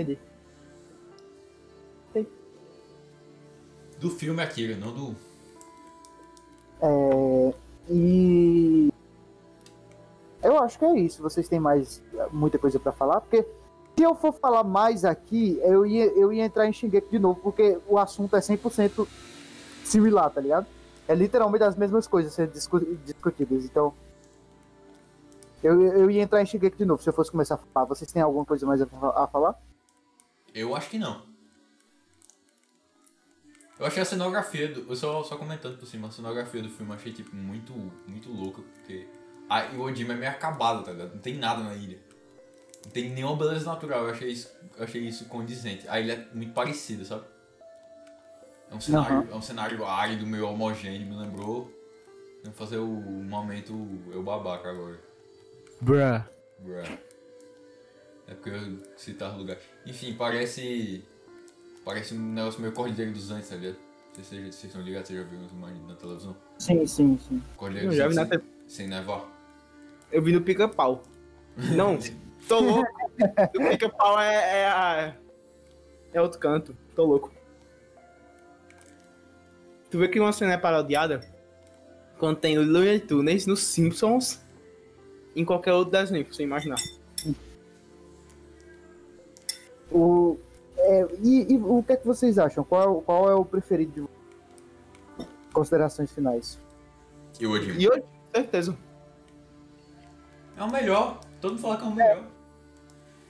Entendi. 0.00 0.18
Do 4.00 4.10
filme 4.10 4.40
Akira, 4.40 4.76
não 4.76 4.92
do. 4.92 5.16
É, 6.80 7.54
e. 7.90 8.92
Eu 10.40 10.58
acho 10.60 10.78
que 10.78 10.84
é 10.84 10.96
isso. 11.00 11.20
Vocês 11.20 11.48
têm 11.48 11.58
mais 11.58 12.00
muita 12.30 12.58
coisa 12.58 12.78
pra 12.78 12.92
falar? 12.92 13.20
Porque 13.20 13.42
se 13.96 14.02
eu 14.04 14.14
for 14.14 14.32
falar 14.34 14.62
mais 14.62 15.04
aqui, 15.04 15.58
eu 15.62 15.84
ia, 15.84 16.06
eu 16.12 16.32
ia 16.32 16.44
entrar 16.44 16.68
em 16.68 16.72
Shingeki 16.72 17.10
de 17.10 17.18
novo, 17.18 17.40
porque 17.40 17.76
o 17.88 17.98
assunto 17.98 18.36
é 18.36 18.38
100% 18.38 19.04
similar, 19.84 20.30
tá 20.30 20.40
ligado? 20.40 20.66
É 21.08 21.14
literalmente 21.14 21.64
as 21.64 21.74
mesmas 21.74 22.06
coisas 22.06 22.32
sendo 22.32 22.52
discu- 22.52 22.96
discutidas. 23.04 23.64
Então. 23.64 23.92
Eu, 25.60 25.82
eu 25.82 26.08
ia 26.08 26.22
entrar 26.22 26.40
em 26.40 26.46
Shingeki 26.46 26.78
de 26.78 26.84
novo 26.84 27.02
se 27.02 27.08
eu 27.08 27.12
fosse 27.12 27.32
começar 27.32 27.56
a 27.56 27.58
falar. 27.58 27.86
Vocês 27.86 28.12
têm 28.12 28.22
alguma 28.22 28.44
coisa 28.44 28.64
mais 28.64 28.80
a, 28.80 28.86
a 29.24 29.26
falar? 29.26 29.60
Eu 30.54 30.74
acho 30.74 30.90
que 30.90 30.98
não. 30.98 31.26
Eu 33.78 33.86
achei 33.86 34.02
a 34.02 34.04
cenografia 34.04 34.68
do. 34.68 34.90
Eu 34.90 34.96
só, 34.96 35.22
só 35.22 35.36
comentando 35.36 35.78
por 35.78 35.86
cima, 35.86 36.08
a 36.08 36.10
cenografia 36.10 36.62
do 36.62 36.68
filme 36.68 36.92
eu 36.92 36.96
achei 36.96 37.12
tipo 37.12 37.34
muito, 37.34 37.72
muito 38.06 38.30
louca, 38.30 38.62
porque. 38.62 39.06
A 39.48 39.66
e 39.66 39.76
o 39.76 39.82
Ojima 39.82 40.12
é 40.12 40.16
meio 40.16 40.30
acabado, 40.30 40.84
tá 40.84 40.92
ligado? 40.92 41.14
Não 41.14 41.20
tem 41.20 41.36
nada 41.36 41.62
na 41.62 41.74
ilha. 41.74 41.98
Não 42.84 42.90
tem 42.90 43.10
nenhuma 43.10 43.36
beleza 43.36 43.64
natural, 43.64 44.04
eu 44.04 44.10
achei 44.10 44.30
isso, 44.30 44.50
eu 44.76 44.84
achei 44.84 45.02
isso 45.02 45.24
condizente. 45.26 45.88
A 45.88 45.98
ilha 46.00 46.12
é 46.12 46.34
muito 46.34 46.52
parecida, 46.52 47.04
sabe? 47.04 47.24
É 48.70 48.74
um 48.74 48.80
cenário, 48.80 49.16
Aham. 49.18 49.28
é 49.30 49.34
um 49.34 49.42
cenário 49.42 49.84
árido, 49.84 50.26
meio 50.26 50.46
homogêneo, 50.48 51.06
me 51.06 51.16
lembrou. 51.16 51.72
Vamos 52.42 52.58
fazer 52.58 52.76
o 52.78 52.86
momento 52.86 53.72
eu 54.12 54.22
babaca 54.22 54.70
agora. 54.70 55.00
Bruh. 55.80 56.24
Bruh. 56.60 56.98
É 58.28 58.34
porque 58.34 58.50
eu 58.50 58.78
citar 58.96 59.34
o 59.34 59.38
lugar. 59.38 59.56
Enfim, 59.86 60.14
parece. 60.14 61.02
Parece 61.84 62.14
um 62.14 62.18
negócio 62.34 62.60
meio 62.60 62.72
Cordilheira 62.74 63.10
dos 63.12 63.30
Andes, 63.30 63.48
tá 63.48 63.56
ligado? 63.56 63.76
Vocês- 64.12 64.28
vocês 64.54 64.64
estão 64.64 64.82
ligados, 64.82 65.08
vocês 65.08 65.18
já 65.18 65.24
viram 65.24 65.86
na 65.86 65.94
televisão? 65.94 66.36
Sim, 66.58 66.86
sim, 66.86 67.18
sim. 67.26 67.42
Cordilheira 67.56 67.86
Eu 67.86 67.90
dos 67.90 67.96
já 67.98 68.08
vi 68.08 68.18
Andes 68.18 68.28
na 68.30 68.38
sem, 68.38 68.48
sem 68.68 68.88
nevar. 68.88 69.24
Eu 70.12 70.20
vi 70.22 70.32
no 70.32 70.42
pica-pau. 70.42 71.02
Não, 71.74 71.98
tô 72.46 72.60
louco. 72.60 72.88
O 73.56 73.68
pica-pau 73.70 74.20
é, 74.20 74.60
é 74.60 74.66
a. 74.68 75.16
É 76.12 76.20
outro 76.22 76.38
canto. 76.38 76.76
Tô 76.94 77.04
louco. 77.04 77.32
Tu 79.90 79.98
vê 79.98 80.06
que 80.08 80.20
uma 80.20 80.32
cena 80.32 80.52
é 80.52 80.58
parodiada 80.58 81.20
quando 82.18 82.36
tem 82.38 82.58
o 82.58 82.62
Looney 82.62 83.00
Tunes 83.00 83.46
nos 83.46 83.60
Simpsons 83.60 84.40
em 85.34 85.44
qualquer 85.44 85.72
outro 85.72 85.92
desenho, 85.92 86.24
pra 86.24 86.34
você 86.34 86.42
imaginar. 86.42 86.78
O, 89.92 90.36
é, 90.76 91.06
e, 91.22 91.54
e 91.54 91.56
o 91.58 91.82
que 91.82 91.92
é 91.92 91.96
que 91.96 92.06
vocês 92.06 92.38
acham? 92.38 92.62
Qual, 92.64 93.00
qual 93.02 93.28
é 93.30 93.34
o 93.34 93.44
preferido 93.44 93.92
de 93.92 94.00
vocês? 94.00 94.18
Considerações 95.52 96.10
finais. 96.12 96.58
E. 97.40 97.44
E 97.44 97.84
eu, 97.84 98.04
certeza. 98.34 98.76
É 100.56 100.62
o 100.62 100.70
melhor. 100.70 101.20
Todo 101.40 101.52
mundo 101.52 101.60
fala 101.62 101.76
que 101.76 101.84
é 101.84 101.86
o 101.86 101.94
melhor. 101.94 102.24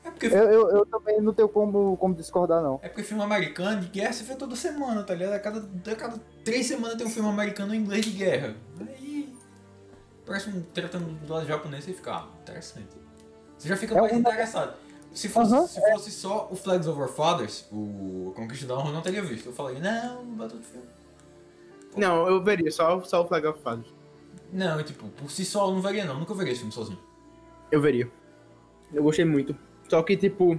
É 0.05 0.11
porque, 0.11 0.27
Eu, 0.27 0.51
eu, 0.51 0.71
eu 0.71 0.87
também 0.87 1.21
não 1.21 1.33
tenho 1.35 1.49
como, 1.49 1.97
como 1.99 2.15
discordar, 2.15 2.63
não. 2.63 2.81
é 2.83 2.89
porque 2.89 3.03
filme 3.03 3.23
americano 3.23 3.81
de 3.83 3.89
guerra 3.89 4.13
você 4.13 4.25
vê 4.25 4.35
toda 4.35 4.57
semana, 4.57 5.03
tá 5.03 5.15
ligado? 5.15 5.35
A 5.35 5.39
cada, 5.39 5.59
a 5.93 5.97
cada 5.97 6.19
três 6.45 6.67
semanas 6.67 6.97
tem 6.97 7.07
um 7.07 7.11
filme 7.11 7.29
americano 7.29 7.75
em 7.75 7.79
inglês 7.79 8.05
de 8.05 8.13
guerra. 8.13 8.55
Aí. 8.81 9.35
Parece 10.25 10.49
um 10.51 10.63
tratando 10.63 11.07
do 11.27 11.33
lado 11.33 11.47
japonês 11.47 11.87
e 11.89 11.93
fica, 11.93 12.13
ah, 12.15 12.27
interessante. 12.43 12.89
Você 13.59 13.69
já 13.69 13.77
fica 13.77 13.97
É 13.97 14.01
mais 14.01 14.13
um- 14.13 14.19
interessado. 14.21 14.75
Se 15.15 15.29
fosse, 15.29 15.53
Aham, 15.53 15.67
se 15.67 15.81
fosse 15.81 16.11
só 16.11 16.49
o 16.51 16.57
Flags 16.57 16.87
Over 16.87 17.09
Fathers, 17.09 17.67
o 17.73 18.33
Conquista 18.37 18.67
da 18.67 18.79
Honra, 18.79 18.91
eu 18.91 18.95
não 18.95 19.03
teria 19.03 19.23
visto. 19.23 19.47
Eu 19.47 19.53
falei, 19.53 19.81
não, 19.81 20.25
Battlefield. 20.37 20.87
Não, 21.97 22.29
eu 22.29 22.43
veria 22.43 22.71
só, 22.71 23.01
só 23.03 23.23
o 23.23 23.27
Flag 23.27 23.47
of 23.47 23.61
Fathers. 23.61 23.93
Não, 24.53 24.83
tipo, 24.83 25.09
por 25.09 25.31
si 25.31 25.45
só 25.45 25.67
eu 25.69 25.75
não 25.75 25.83
veria 25.83 26.05
não. 26.05 26.19
Nunca 26.21 26.35
veria 26.35 26.53
esse 26.53 26.61
filme 26.61 26.73
sozinho. 26.73 26.99
Eu 27.71 27.81
veria. 27.81 28.11
Eu 28.93 29.03
gostei 29.03 29.25
muito. 29.25 29.55
Só 29.89 30.03
que, 30.03 30.17
tipo. 30.17 30.59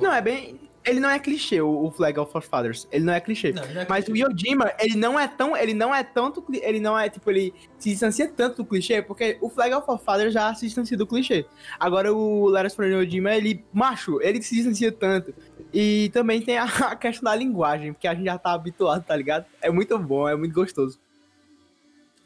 Não, 0.00 0.12
é 0.12 0.22
bem. 0.22 0.69
Ele 0.84 0.98
não 0.98 1.10
é 1.10 1.18
clichê, 1.18 1.60
o, 1.60 1.86
o 1.86 1.90
Flag 1.90 2.18
of 2.18 2.32
Our 2.34 2.42
Fathers. 2.42 2.88
Ele 2.90 3.04
não 3.04 3.12
é 3.12 3.20
clichê. 3.20 3.52
Não, 3.52 3.62
não 3.66 3.82
é 3.82 3.86
Mas 3.88 4.04
o 4.04 4.12
clichê. 4.12 4.26
Yojima, 4.26 4.72
ele 4.78 4.96
não 4.96 5.20
é 5.20 5.28
tão. 5.28 5.56
Ele 5.56 5.74
não 5.74 5.94
é 5.94 6.02
tanto. 6.02 6.44
Ele 6.50 6.80
não 6.80 6.98
é, 6.98 7.10
tipo, 7.10 7.30
ele 7.30 7.52
se 7.78 7.90
distancia 7.90 8.28
tanto 8.28 8.62
do 8.62 8.64
clichê, 8.64 9.02
porque 9.02 9.36
o 9.40 9.50
Flag 9.50 9.74
of 9.74 9.90
Our 9.90 9.98
Fathers 9.98 10.32
já 10.32 10.54
se 10.54 10.66
distancia 10.66 10.96
do 10.96 11.06
clichê. 11.06 11.44
Agora 11.78 12.12
o 12.12 12.48
Letters 12.48 12.74
from 12.74 12.86
Yojima, 12.86 13.34
ele. 13.34 13.64
Macho, 13.72 14.20
ele 14.22 14.42
se 14.42 14.54
distancia 14.54 14.90
tanto. 14.90 15.34
E 15.72 16.10
também 16.14 16.40
tem 16.40 16.56
a, 16.56 16.64
a 16.88 16.96
questão 16.96 17.24
da 17.24 17.36
linguagem, 17.36 17.92
porque 17.92 18.08
a 18.08 18.14
gente 18.14 18.24
já 18.24 18.38
tá 18.38 18.52
habituado, 18.52 19.04
tá 19.04 19.14
ligado? 19.14 19.44
É 19.60 19.70
muito 19.70 19.98
bom, 19.98 20.28
é 20.28 20.34
muito 20.34 20.54
gostoso. 20.54 20.98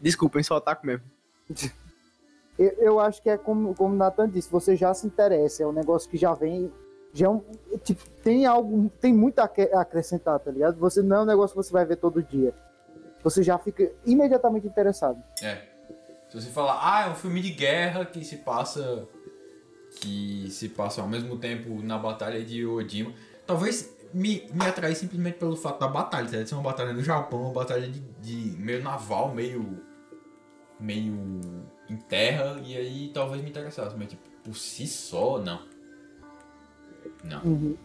Desculpem, 0.00 0.42
só 0.42 0.56
ataco 0.56 0.86
mesmo. 0.86 1.04
Eu, 2.58 2.72
eu 2.78 3.00
acho 3.00 3.20
que 3.20 3.28
é 3.28 3.36
como, 3.36 3.74
como 3.74 3.94
o 3.94 3.96
Nathan 3.96 4.28
disse, 4.28 4.48
você 4.50 4.76
já 4.76 4.94
se 4.94 5.06
interessa, 5.06 5.64
é 5.64 5.66
um 5.66 5.72
negócio 5.72 6.08
que 6.08 6.16
já 6.16 6.34
vem. 6.34 6.72
Já 7.14 7.26
é 7.26 7.28
um, 7.28 7.42
tipo, 7.84 8.02
tem 8.24 8.44
algo, 8.44 8.90
tem 9.00 9.14
muito 9.14 9.38
a 9.38 9.44
acrescentar, 9.44 10.40
tá 10.40 10.50
ligado? 10.50 10.76
Você 10.80 11.00
não 11.00 11.18
é 11.18 11.22
um 11.22 11.24
negócio 11.24 11.56
que 11.56 11.62
você 11.62 11.72
vai 11.72 11.86
ver 11.86 11.96
todo 11.96 12.20
dia. 12.20 12.52
Você 13.22 13.40
já 13.40 13.56
fica 13.56 13.88
imediatamente 14.04 14.66
interessado. 14.66 15.22
É. 15.40 15.62
Se 16.28 16.40
você 16.40 16.50
falar, 16.50 16.80
ah, 16.82 17.06
é 17.06 17.10
um 17.10 17.14
filme 17.14 17.40
de 17.40 17.50
guerra 17.52 18.04
que 18.04 18.24
se 18.24 18.38
passa. 18.38 19.06
que 20.00 20.48
se 20.50 20.68
passa 20.68 21.00
ao 21.00 21.08
mesmo 21.08 21.38
tempo 21.38 21.80
na 21.82 21.96
batalha 21.96 22.44
de 22.44 22.66
Ojima, 22.66 23.12
talvez 23.46 23.94
me, 24.12 24.48
me 24.52 24.66
atrair 24.66 24.96
simplesmente 24.96 25.38
pelo 25.38 25.56
fato 25.56 25.78
da 25.78 25.86
batalha, 25.86 26.28
tá? 26.28 26.44
ser 26.44 26.54
uma 26.54 26.64
batalha 26.64 26.92
no 26.92 27.02
Japão, 27.02 27.42
uma 27.42 27.52
batalha 27.52 27.88
de, 27.88 28.00
de 28.00 28.56
meio 28.58 28.82
naval, 28.82 29.32
meio. 29.32 29.80
meio 30.80 31.40
em 31.88 31.96
terra, 31.96 32.60
e 32.64 32.76
aí 32.76 33.10
talvez 33.14 33.40
me 33.42 33.50
interessasse, 33.50 33.94
mas 33.96 34.08
tipo, 34.08 34.28
por 34.42 34.56
si 34.56 34.86
só, 34.86 35.38
não. 35.38 35.73
Não. 37.24 37.42
Uhum. 37.44 37.76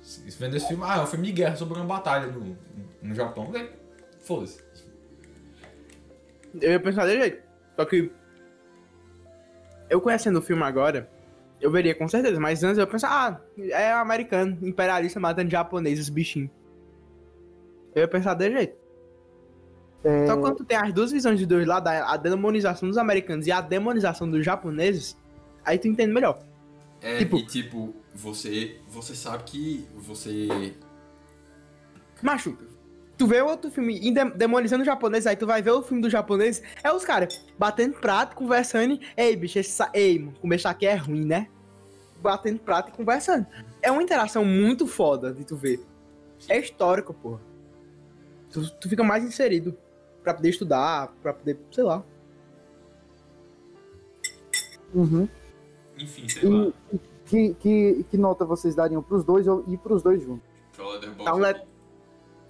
Se 0.00 0.30
se 0.30 0.38
vender 0.38 0.56
esse 0.56 0.68
filme, 0.68 0.82
ah, 0.86 0.96
é 0.96 1.02
um 1.02 1.06
filme 1.06 1.26
de 1.26 1.32
guerra 1.32 1.56
sobre 1.56 1.74
uma 1.78 1.84
batalha 1.86 2.26
no, 2.26 2.56
no 3.02 3.14
Japão, 3.14 3.50
é, 3.54 3.70
foda-se. 4.20 4.62
Eu 6.60 6.72
ia 6.72 6.80
pensar 6.80 7.06
desse 7.06 7.18
jeito. 7.20 7.42
Só 7.76 7.84
que. 7.84 8.10
Eu 9.88 10.00
conhecendo 10.00 10.38
o 10.38 10.42
filme 10.42 10.62
agora, 10.62 11.08
eu 11.60 11.70
veria 11.70 11.94
com 11.94 12.08
certeza. 12.08 12.40
Mas 12.40 12.62
antes 12.64 12.78
eu 12.78 12.82
ia 12.82 12.86
pensar, 12.90 13.10
ah, 13.10 13.40
é 13.70 13.92
americano, 13.92 14.58
imperialista 14.62 15.20
matando 15.20 15.50
japoneses, 15.50 16.08
bichinho. 16.08 16.50
Eu 17.94 18.02
ia 18.02 18.08
pensar 18.08 18.34
desse 18.34 18.54
jeito. 18.54 18.76
É, 20.04 20.26
Só 20.26 20.36
quando 20.36 20.56
tu 20.56 20.64
tem 20.64 20.76
as 20.76 20.92
duas 20.92 21.12
visões 21.12 21.38
de 21.38 21.46
dois 21.46 21.66
lados, 21.66 21.90
a 21.90 22.12
a 22.14 22.16
demonização 22.16 22.88
dos 22.88 22.98
americanos 22.98 23.46
e 23.46 23.52
a 23.52 23.60
demonização 23.60 24.28
dos 24.28 24.44
japoneses, 24.44 25.16
aí 25.64 25.78
tu 25.78 25.86
entende 25.86 26.12
melhor. 26.12 26.40
É, 27.00 27.18
Tipo- 27.18 27.36
e 27.38 27.46
tipo, 27.46 27.94
você, 28.14 28.78
você 28.88 29.14
sabe 29.14 29.44
que 29.44 29.86
você. 29.96 30.74
Macho, 32.22 32.56
tu 33.16 33.26
vê 33.26 33.40
outro 33.40 33.70
filme 33.70 34.00
demonizando 34.36 34.82
o 34.82 34.86
japonês, 34.86 35.26
aí 35.26 35.36
tu 35.36 35.46
vai 35.46 35.62
ver 35.62 35.70
o 35.70 35.82
filme 35.82 36.02
do 36.02 36.10
japonês, 36.10 36.62
é 36.82 36.92
os 36.92 37.04
caras 37.04 37.44
batendo 37.58 37.98
prato, 37.98 38.36
conversando, 38.36 38.94
e, 38.94 39.00
ei, 39.16 39.34
bicho, 39.36 39.58
esse 39.58 39.82
ei, 39.92 40.18
mano, 40.18 40.34
comer 40.40 40.56
isso 40.56 40.68
aqui 40.68 40.86
é 40.86 40.94
ruim, 40.94 41.24
né? 41.24 41.48
Batendo 42.20 42.60
prato 42.60 42.90
e 42.90 42.92
conversando. 42.92 43.46
É 43.80 43.90
uma 43.90 44.02
interação 44.02 44.44
muito 44.44 44.86
foda 44.86 45.32
de 45.32 45.44
tu 45.44 45.56
ver. 45.56 45.80
É 46.48 46.58
histórico, 46.58 47.12
porra. 47.12 47.40
Tu, 48.50 48.70
tu 48.76 48.88
fica 48.88 49.02
mais 49.02 49.24
inserido 49.24 49.76
pra 50.22 50.34
poder 50.34 50.50
estudar, 50.50 51.12
pra 51.22 51.32
poder, 51.32 51.58
sei 51.72 51.82
lá. 51.82 52.04
uhum. 54.94 55.28
Enfim, 55.98 56.28
sei 56.28 56.48
lá. 56.48 56.72
E 56.92 57.11
que, 57.32 57.54
que, 57.54 58.04
que 58.10 58.18
nota 58.18 58.44
vocês 58.44 58.74
dariam 58.74 59.02
pros 59.02 59.24
dois 59.24 59.48
ou- 59.48 59.64
e 59.66 59.78
pros 59.78 60.02
dois 60.02 60.22
juntos? 60.22 60.46
Tá 61.24 61.34
um, 61.34 61.38
let... 61.38 61.62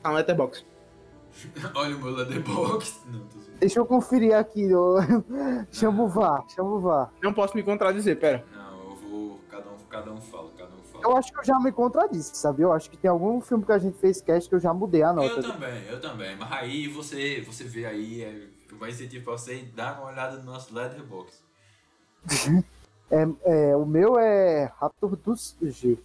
tá 0.02 0.10
um 0.10 0.14
letterbox. 0.14 0.66
Olha 1.74 1.96
o 1.96 2.00
meu 2.00 2.10
Leatherbox. 2.10 3.00
Não, 3.06 3.20
tô 3.20 3.38
zoando. 3.38 3.58
Deixa 3.60 3.78
eu 3.78 3.86
conferir 3.86 4.34
aqui. 4.34 4.74
ô. 4.74 4.96
chama 5.70 6.02
o 6.02 6.08
VAR, 6.08 6.44
chama 6.48 6.70
o 6.70 6.80
VAR. 6.80 7.12
Não 7.22 7.32
posso 7.32 7.56
me 7.56 7.62
contradizer, 7.62 8.18
pera. 8.18 8.44
Não, 8.52 8.90
eu 8.90 8.96
vou. 8.96 9.40
Cada 9.48 9.70
um, 9.70 9.76
cada 9.88 10.12
um 10.12 10.20
fala, 10.20 10.50
cada 10.58 10.74
um 10.74 10.82
fala. 10.82 11.04
Eu 11.04 11.16
acho 11.16 11.32
que 11.32 11.38
eu 11.38 11.44
já 11.44 11.60
me 11.60 11.70
contradisse, 11.70 12.36
sabe? 12.36 12.62
Eu 12.62 12.72
acho 12.72 12.90
que 12.90 12.96
tem 12.96 13.08
algum 13.08 13.40
filme 13.40 13.64
que 13.64 13.72
a 13.72 13.78
gente 13.78 13.96
fez 13.98 14.20
cast 14.20 14.48
que 14.48 14.54
eu 14.56 14.60
já 14.60 14.74
mudei 14.74 15.04
a 15.04 15.12
nota. 15.12 15.28
Eu 15.36 15.42
também, 15.42 15.84
eu 15.84 16.00
também. 16.00 16.36
Mas 16.36 16.52
aí 16.52 16.88
você, 16.88 17.40
você 17.40 17.62
vê 17.62 17.86
aí, 17.86 18.22
é, 18.22 18.48
vai 18.76 18.92
pra 18.92 19.32
você 19.32 19.62
dar 19.76 20.00
uma 20.00 20.10
olhada 20.10 20.38
no 20.38 20.44
nosso 20.44 20.74
Leatherbox. 20.74 21.40
É, 23.12 23.70
é, 23.70 23.76
o 23.76 23.84
meu 23.84 24.18
é 24.18 24.72
Raptor 24.80 25.14
dos 25.16 25.54
G. 25.60 25.98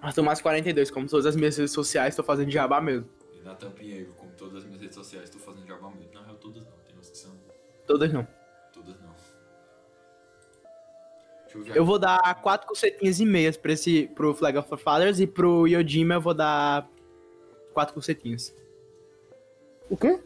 Arthur 0.00 0.24
mais 0.24 0.40
42, 0.40 0.90
como 0.90 1.06
todas 1.06 1.26
as 1.26 1.36
minhas 1.36 1.56
redes 1.56 1.70
sociais, 1.70 2.16
tô 2.16 2.24
fazendo 2.24 2.50
jabá 2.50 2.80
mesmo. 2.80 3.08
E 3.32 3.40
Natan 3.44 3.70
Pinheiro, 3.70 4.12
como 4.14 4.32
todas 4.32 4.56
as 4.56 4.64
minhas 4.64 4.80
redes 4.80 4.96
sociais, 4.96 5.30
tô 5.30 5.38
fazendo 5.38 5.64
jabá 5.64 5.88
mesmo. 5.90 6.12
Na 6.12 6.24
real, 6.24 6.34
todas 6.38 6.64
não, 6.64 6.72
tem 6.84 6.92
umas 6.96 7.08
que 7.08 7.16
são. 7.16 7.30
Todas 7.86 8.12
não. 8.12 8.26
Todas 8.72 9.00
não. 9.00 9.14
Deixa 11.44 11.58
eu 11.58 11.62
ver. 11.62 11.76
Eu 11.76 11.84
vou 11.84 12.00
dar 12.00 12.42
quatro 12.42 12.66
cocetinhas 12.66 13.20
e 13.20 13.24
meias 13.24 13.56
pra 13.56 13.72
esse, 13.72 14.08
pro 14.08 14.34
Flag 14.34 14.58
of 14.58 14.76
Fathers 14.78 15.20
e 15.20 15.26
pro 15.28 15.68
Yojima 15.68 16.14
eu 16.14 16.20
vou 16.20 16.34
dar 16.34 16.90
quatro 17.72 17.94
cocetinhas. 17.94 18.52
O 19.88 19.96
quê? 19.96 20.20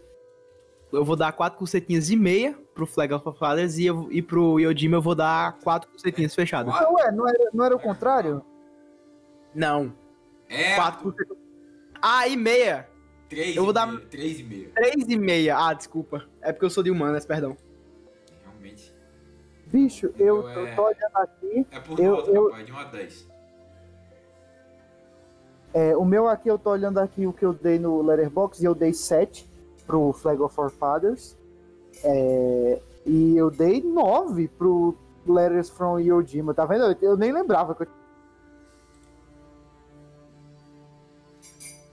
Eu 0.97 1.05
vou 1.05 1.15
dar 1.17 1.33
quatro 1.33 1.59
cocetinhas 1.59 2.09
e 2.11 2.17
meia 2.17 2.57
pro 2.75 2.87
Flag 2.87 3.13
of 3.13 3.39
Fathers 3.39 3.77
e, 3.79 3.87
eu, 3.87 4.09
e 4.11 4.23
pro 4.23 4.59
Yojima 4.59 4.97
eu 4.97 5.03
vou 5.03 5.15
dar 5.15 5.59
quatro 5.61 5.91
cocetinhas 5.91 6.35
fechadas. 6.35 6.75
Ah, 6.75 6.89
ué, 6.91 7.11
não 7.13 7.29
era, 7.29 7.51
não 7.53 7.65
era 7.65 7.77
o 7.77 7.79
contrário? 7.79 8.43
Não, 9.55 9.93
É, 10.49 10.75
quatro. 10.75 11.15
Ah, 12.01 12.27
e 12.29 12.37
meia! 12.37 12.89
três 13.29 13.57
eu 13.57 13.65
vou 13.65 13.73
dar- 13.73 13.87
meia, 13.87 14.07
Três 14.07 14.39
e 14.39 14.43
meia. 14.43 14.71
Três 14.75 15.09
e 15.09 15.17
meia. 15.17 15.57
Ah, 15.59 15.73
desculpa. 15.75 16.25
É 16.41 16.53
porque 16.53 16.65
eu 16.65 16.71
sou 16.71 16.83
de 16.83 16.91
humanas, 16.91 17.27
perdão. 17.27 17.57
Realmente. 18.43 18.95
Bicho, 19.67 20.13
eu 20.19 20.41
Então 20.41 20.55
tô, 20.55 20.67
é- 20.67 20.75
tô 20.75 20.83
olhando 20.85 21.17
aqui. 21.17 21.67
É 21.71 21.81
por 21.81 21.99
Eu- 22.01 22.11
nota, 22.17 22.31
eu- 22.31 22.45
rapaz, 22.49 22.67
de 22.67 22.73
1 22.73 22.79
a 22.79 22.85
10. 22.85 23.29
É, 25.75 25.97
o 25.97 26.05
meu 26.05 26.27
aqui, 26.29 26.49
eu 26.49 26.59
tô 26.59 26.71
olhando 26.71 26.99
aqui 26.99 27.27
o 27.27 27.33
que 27.33 27.45
eu 27.45 27.53
dei 27.53 27.79
no 27.79 28.01
Letterboxd 28.03 28.63
e 28.63 28.67
eu 28.67 28.75
dei 28.75 28.93
7 28.95 29.49
pro 29.87 30.13
Flag 30.13 30.41
of 30.41 30.59
Our 30.61 30.71
Fathers. 30.71 31.37
É, 32.03 32.81
e 33.07 33.37
eu 33.37 33.51
dei 33.51 33.83
9 33.83 34.49
pro 34.49 34.97
Letters 35.27 35.71
from 35.71 35.99
Yojima, 35.99 36.53
tá 36.53 36.65
vendo? 36.67 36.97
Eu, 37.01 37.17
nem 37.17 37.33
lembrava 37.33 37.75
que 37.75 37.83
eu 37.83 37.89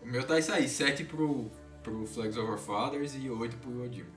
O 0.03 0.07
meu 0.07 0.25
tá 0.25 0.37
isso 0.37 0.51
aí, 0.51 0.67
7 0.67 1.05
pro, 1.05 1.49
pro 1.81 2.05
Flags 2.05 2.37
of 2.37 2.51
Our 2.51 2.57
Fathers 2.57 3.15
e 3.15 3.29
8 3.29 3.57
pro 3.57 3.83
Odimo. 3.83 4.09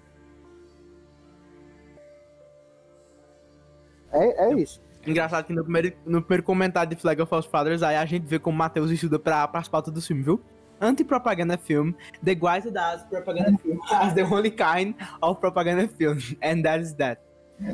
É, 4.13 4.49
é 4.49 4.55
isso. 4.55 4.81
Engraçado 5.07 5.47
que 5.47 5.53
no 5.53 5.63
primeiro, 5.63 5.97
no 6.05 6.21
primeiro 6.21 6.43
comentário 6.43 6.91
de 6.91 7.01
Flag 7.01 7.23
of 7.23 7.33
Our 7.33 7.43
Fathers, 7.45 7.83
aí 7.83 7.97
a 7.97 8.05
gente 8.05 8.27
vê 8.27 8.39
como 8.39 8.57
o 8.57 8.59
Matheus 8.59 8.91
estuda 8.91 9.19
pra, 9.19 9.47
pras 9.47 9.69
pautas 9.69 9.95
do 9.95 10.03
filme, 10.03 10.23
viu? 10.23 10.41
Anti-propaganda 10.81 11.57
film, 11.57 11.95
the 12.23 12.35
guys 12.35 12.65
does 12.71 13.03
propaganda 13.05 13.57
film 13.59 13.81
as 13.91 14.13
the 14.15 14.23
only 14.23 14.51
kind 14.51 14.95
of 15.23 15.41
propaganda 15.41 15.89
film, 15.89 16.19
and 16.43 16.63
that 16.63 16.81
is 16.83 16.93
that. 16.95 17.21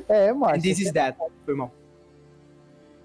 É, 0.09 0.31
And 0.31 0.35
macho. 0.39 0.63
this 0.63 0.79
is 0.79 0.93
that. 0.93 1.19
Foi 1.45 1.55
mal. 1.55 1.73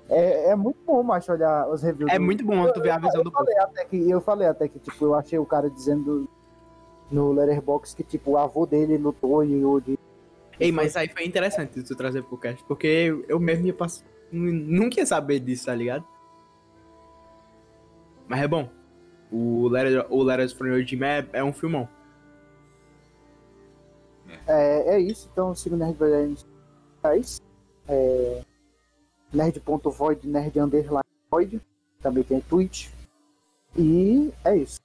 É, 0.10 0.52
é 0.52 0.56
muito 0.56 0.78
bom, 0.86 1.02
macho, 1.04 1.32
olhar 1.32 1.68
os 1.68 1.82
reviews. 1.82 2.12
É 2.12 2.18
do- 2.20 2.24
muito 2.24 2.46
bom 2.46 2.72
tu 2.72 2.80
ver 2.82 2.92
a 2.92 2.98
visão 3.00 3.24
do 3.24 3.30
eu 3.30 3.32
povo. 3.32 3.46
falei 3.46 3.58
até 3.58 3.86
que 3.86 4.10
Eu 4.10 4.22
falei 4.22 4.48
até 4.48 4.68
que, 4.68 4.80
tipo, 4.80 5.04
eu 5.06 5.16
achei 5.16 5.40
o 5.40 5.46
cara 5.46 5.70
dizendo 5.70 6.30
no 7.12 7.32
Letterboxd 7.32 7.96
que, 7.96 8.04
tipo, 8.04 8.32
o 8.32 8.38
avô 8.38 8.66
dele 8.66 8.98
lutou 8.98 9.44
e 9.44 9.66
o 9.66 9.80
de... 9.80 9.98
Ei, 10.60 10.72
mas 10.72 10.96
aí 10.96 11.08
foi 11.10 11.26
interessante 11.26 11.82
tu 11.84 11.96
trazer 11.96 12.22
pro 12.24 12.38
cast, 12.38 12.64
porque 12.66 12.88
eu, 12.88 13.26
eu 13.28 13.40
mesmo 13.40 13.66
ia 13.68 13.74
passar. 13.74 14.06
Nunca 14.32 15.00
ia 15.00 15.06
saber 15.06 15.40
disso, 15.40 15.66
tá 15.66 15.74
ligado? 15.76 16.06
Mas 18.28 18.42
é 18.42 18.48
bom. 18.48 18.70
O 19.32 19.68
Letters, 19.68 20.06
o 20.10 20.24
Letters 20.24 20.54
from 20.54 20.68
Yojima 20.68 21.06
é, 21.08 21.28
é 21.34 21.44
um 21.44 21.54
filmão. 21.54 21.88
É, 24.48 24.96
é 24.96 25.00
isso, 25.00 25.30
então 25.32 25.54
siga 25.56 25.76
o 25.76 25.78
Nerd 25.78 25.98
Verdadeiro 25.98 26.38
sociais. 26.38 27.42
É, 27.88 28.42
nerd.void, 29.34 30.28
nerd 30.28 30.60
underline 30.60 31.04
void. 31.30 31.62
Também 32.02 32.24
tem 32.24 32.42
Twitch. 32.42 32.90
E 33.76 34.32
é 34.44 34.58
isso. 34.58 34.80